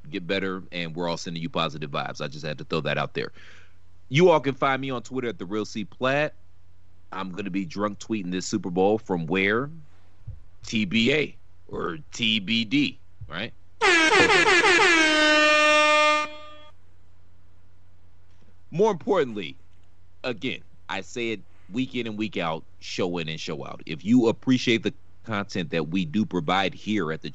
Get 0.10 0.28
better, 0.28 0.64
and 0.72 0.96
we're 0.96 1.08
all 1.08 1.18
sending 1.18 1.42
you 1.42 1.50
positive 1.50 1.90
vibes. 1.90 2.22
I 2.22 2.28
just 2.28 2.46
had 2.46 2.58
to 2.58 2.66
throw 2.66 2.82
that 2.82 2.98
out 2.98 3.14
there. 3.14 3.32
You 4.10 4.30
all 4.30 4.40
can 4.40 4.56
find 4.56 4.82
me 4.82 4.90
on 4.90 5.02
Twitter 5.02 5.30
at 5.30 5.38
the 5.38 5.46
Real 5.46 5.66
C 5.66 5.86
Platt. 5.86 6.34
I'm 7.12 7.32
gonna 7.32 7.50
be 7.50 7.66
drunk 7.66 8.00
tweeting 8.00 8.32
this 8.32 8.46
Super 8.46 8.70
Bowl 8.70 8.98
from 8.98 9.26
where? 9.28 9.70
TBA 10.66 11.36
or 11.70 11.98
TBD, 12.12 12.98
right? 13.30 13.54
More 18.72 18.92
importantly, 18.92 19.58
again, 20.24 20.62
I 20.90 21.02
say 21.02 21.32
it 21.32 21.42
week 21.72 21.96
in 21.96 22.08
and 22.08 22.18
week 22.18 22.38
out, 22.38 22.64
show 22.80 23.18
in 23.18 23.28
and 23.30 23.40
show 23.40 23.66
out. 23.66 23.82
If 23.86 24.06
you 24.06 24.28
appreciate 24.28 24.84
the 24.84 24.94
content 25.24 25.70
that 25.72 25.90
we 25.90 26.06
do 26.06 26.26
provide 26.26 26.74
here 26.74 27.12
at 27.12 27.22
the 27.22 27.30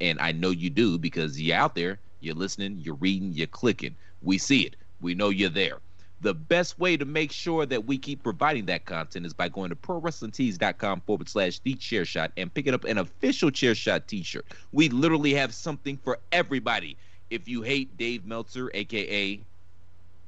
and 0.00 0.20
I 0.20 0.32
know 0.32 0.50
you 0.50 0.70
do 0.70 0.98
because 0.98 1.40
you're 1.40 1.56
out 1.56 1.74
there, 1.74 1.98
you're 2.20 2.34
listening, 2.34 2.78
you're 2.78 2.94
reading, 2.96 3.32
you're 3.32 3.46
clicking. 3.46 3.96
We 4.22 4.38
see 4.38 4.62
it. 4.62 4.76
We 5.00 5.14
know 5.14 5.30
you're 5.30 5.50
there. 5.50 5.78
The 6.22 6.34
best 6.34 6.78
way 6.78 6.96
to 6.96 7.04
make 7.04 7.32
sure 7.32 7.64
that 7.64 7.86
we 7.86 7.96
keep 7.96 8.22
providing 8.22 8.66
that 8.66 8.84
content 8.84 9.24
is 9.24 9.32
by 9.32 9.48
going 9.48 9.70
to 9.70 9.76
prowrestlingtees.com 9.76 11.00
forward 11.00 11.28
slash 11.28 11.60
the 11.60 11.74
chair 11.74 12.04
shot 12.04 12.32
and 12.36 12.52
picking 12.52 12.74
up 12.74 12.84
an 12.84 12.98
official 12.98 13.50
chair 13.50 13.74
shot 13.74 14.06
t 14.06 14.22
shirt. 14.22 14.44
We 14.72 14.90
literally 14.90 15.32
have 15.34 15.54
something 15.54 15.96
for 15.96 16.18
everybody. 16.30 16.96
If 17.30 17.48
you 17.48 17.62
hate 17.62 17.96
Dave 17.96 18.26
Meltzer, 18.26 18.70
aka 18.74 19.40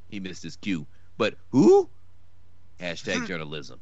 he 0.09 0.21
missed 0.21 0.43
his 0.43 0.57
cue, 0.57 0.87
but 1.19 1.35
who? 1.51 1.89
Hashtag 2.81 3.23
mm. 3.23 3.27
journalism. 3.27 3.81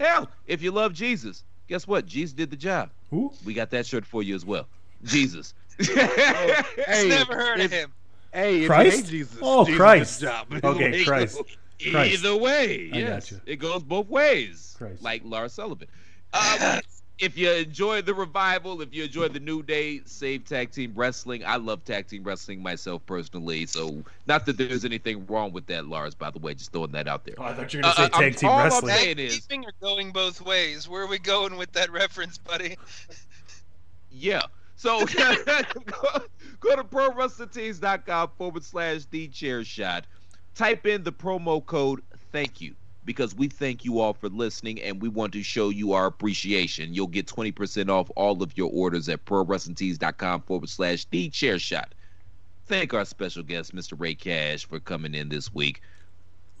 Hell, 0.00 0.30
if 0.46 0.62
you 0.62 0.70
love 0.70 0.92
Jesus, 0.92 1.44
guess 1.68 1.86
what? 1.86 2.06
Jesus 2.06 2.32
did 2.32 2.50
the 2.50 2.56
job. 2.56 2.90
Who? 3.10 3.32
We 3.44 3.54
got 3.54 3.70
that 3.70 3.86
shirt 3.86 4.04
for 4.04 4.22
you 4.22 4.34
as 4.34 4.44
well. 4.44 4.66
Jesus. 5.04 5.54
Oh, 5.80 6.62
hey, 6.86 7.08
Never 7.08 7.34
heard 7.34 7.60
of 7.60 7.70
him. 7.70 7.92
Hey, 8.32 8.62
if 8.62 8.66
Christ? 8.66 8.96
you 8.96 9.02
hate 9.02 9.10
Jesus, 9.10 9.38
Oh, 9.42 9.64
Jesus 9.64 9.78
Christ. 9.78 10.20
did 10.20 10.26
job. 10.26 10.46
Okay, 10.64 11.04
Christ. 11.04 11.40
Christ. 11.90 12.24
Either 12.24 12.36
way, 12.36 12.90
I 12.92 12.96
yes, 12.98 13.30
gotcha. 13.30 13.42
it 13.46 13.56
goes 13.56 13.82
both 13.82 14.08
ways. 14.08 14.74
Christ. 14.78 15.02
Like 15.02 15.22
Lars 15.24 15.52
Sullivan. 15.52 15.88
Uh, 16.32 16.80
if 17.18 17.36
you 17.36 17.50
enjoy 17.50 18.02
the 18.02 18.14
revival, 18.14 18.80
if 18.82 18.94
you 18.94 19.04
enjoy 19.04 19.28
the 19.28 19.40
New 19.40 19.62
Day 19.64 20.00
Save 20.06 20.44
Tag 20.44 20.70
Team 20.70 20.92
Wrestling, 20.94 21.44
I 21.44 21.56
love 21.56 21.84
tag 21.84 22.06
team 22.08 22.22
wrestling 22.24 22.62
myself 22.62 23.04
personally. 23.06 23.66
So, 23.66 24.02
not 24.26 24.46
that 24.46 24.56
there's 24.58 24.84
anything 24.84 25.26
wrong 25.26 25.52
with 25.52 25.66
that, 25.66 25.86
Lars. 25.86 26.14
By 26.14 26.30
the 26.30 26.38
way, 26.38 26.54
just 26.54 26.72
throwing 26.72 26.92
that 26.92 27.08
out 27.08 27.24
there. 27.24 27.34
Oh, 27.38 27.42
I 27.44 27.52
thought 27.54 27.72
you 27.74 27.78
were 27.80 27.82
gonna 27.82 27.94
Uh, 27.94 27.96
say 27.96 28.04
uh, 28.04 28.08
tag 28.10 28.22
I'm- 28.22 28.34
team 28.34 28.48
all 28.48 28.58
I'm 28.58 28.64
wrestling. 28.66 28.94
saying 28.94 29.18
is, 29.18 29.34
Keeping 29.40 29.64
or 29.66 29.72
going 29.80 30.12
both 30.12 30.40
ways. 30.40 30.88
Where 30.88 31.02
are 31.02 31.06
we 31.08 31.18
going 31.18 31.56
with 31.56 31.72
that 31.72 31.90
reference, 31.90 32.38
buddy? 32.38 32.76
Yeah. 34.12 34.42
So 34.82 35.06
go, 35.06 36.08
go 36.58 36.74
to 36.74 36.82
prowrestlingtees.com 36.82 38.32
forward 38.36 38.64
slash 38.64 39.04
the 39.12 39.28
chair 39.28 39.62
shot. 39.62 40.06
Type 40.56 40.86
in 40.86 41.04
the 41.04 41.12
promo 41.12 41.64
code 41.64 42.02
thank 42.32 42.60
you 42.60 42.74
because 43.04 43.32
we 43.32 43.46
thank 43.46 43.84
you 43.84 44.00
all 44.00 44.12
for 44.12 44.28
listening 44.28 44.82
and 44.82 45.00
we 45.00 45.08
want 45.08 45.34
to 45.34 45.42
show 45.44 45.68
you 45.68 45.92
our 45.92 46.06
appreciation. 46.06 46.92
You'll 46.92 47.06
get 47.06 47.26
20% 47.26 47.90
off 47.90 48.10
all 48.16 48.42
of 48.42 48.58
your 48.58 48.70
orders 48.72 49.08
at 49.08 49.24
prowrestlingtees.com 49.24 50.42
forward 50.42 50.68
slash 50.68 51.04
the 51.12 51.28
chair 51.28 51.60
shot. 51.60 51.94
Thank 52.66 52.92
our 52.92 53.04
special 53.04 53.44
guest, 53.44 53.76
Mr. 53.76 53.94
Ray 53.96 54.16
Cash, 54.16 54.66
for 54.66 54.80
coming 54.80 55.14
in 55.14 55.28
this 55.28 55.54
week. 55.54 55.80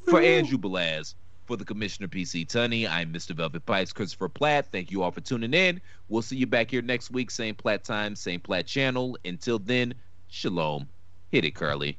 For 0.08 0.20
Andrew 0.20 0.58
Belaz, 0.58 1.16
for 1.52 1.58
the 1.58 1.64
Commissioner 1.66 2.08
PC 2.08 2.46
Tunney, 2.46 2.88
I'm 2.88 3.12
Mr. 3.12 3.32
Velvet 3.32 3.66
Pipes, 3.66 3.92
Christopher 3.92 4.30
Platt. 4.30 4.68
Thank 4.72 4.90
you 4.90 5.02
all 5.02 5.10
for 5.10 5.20
tuning 5.20 5.52
in. 5.52 5.82
We'll 6.08 6.22
see 6.22 6.36
you 6.36 6.46
back 6.46 6.70
here 6.70 6.80
next 6.80 7.10
week, 7.10 7.30
same 7.30 7.54
Platt 7.54 7.84
time, 7.84 8.16
same 8.16 8.40
Platt 8.40 8.66
channel. 8.66 9.18
Until 9.26 9.58
then, 9.58 9.92
shalom. 10.28 10.88
Hit 11.30 11.44
it, 11.44 11.54
Curly. 11.54 11.98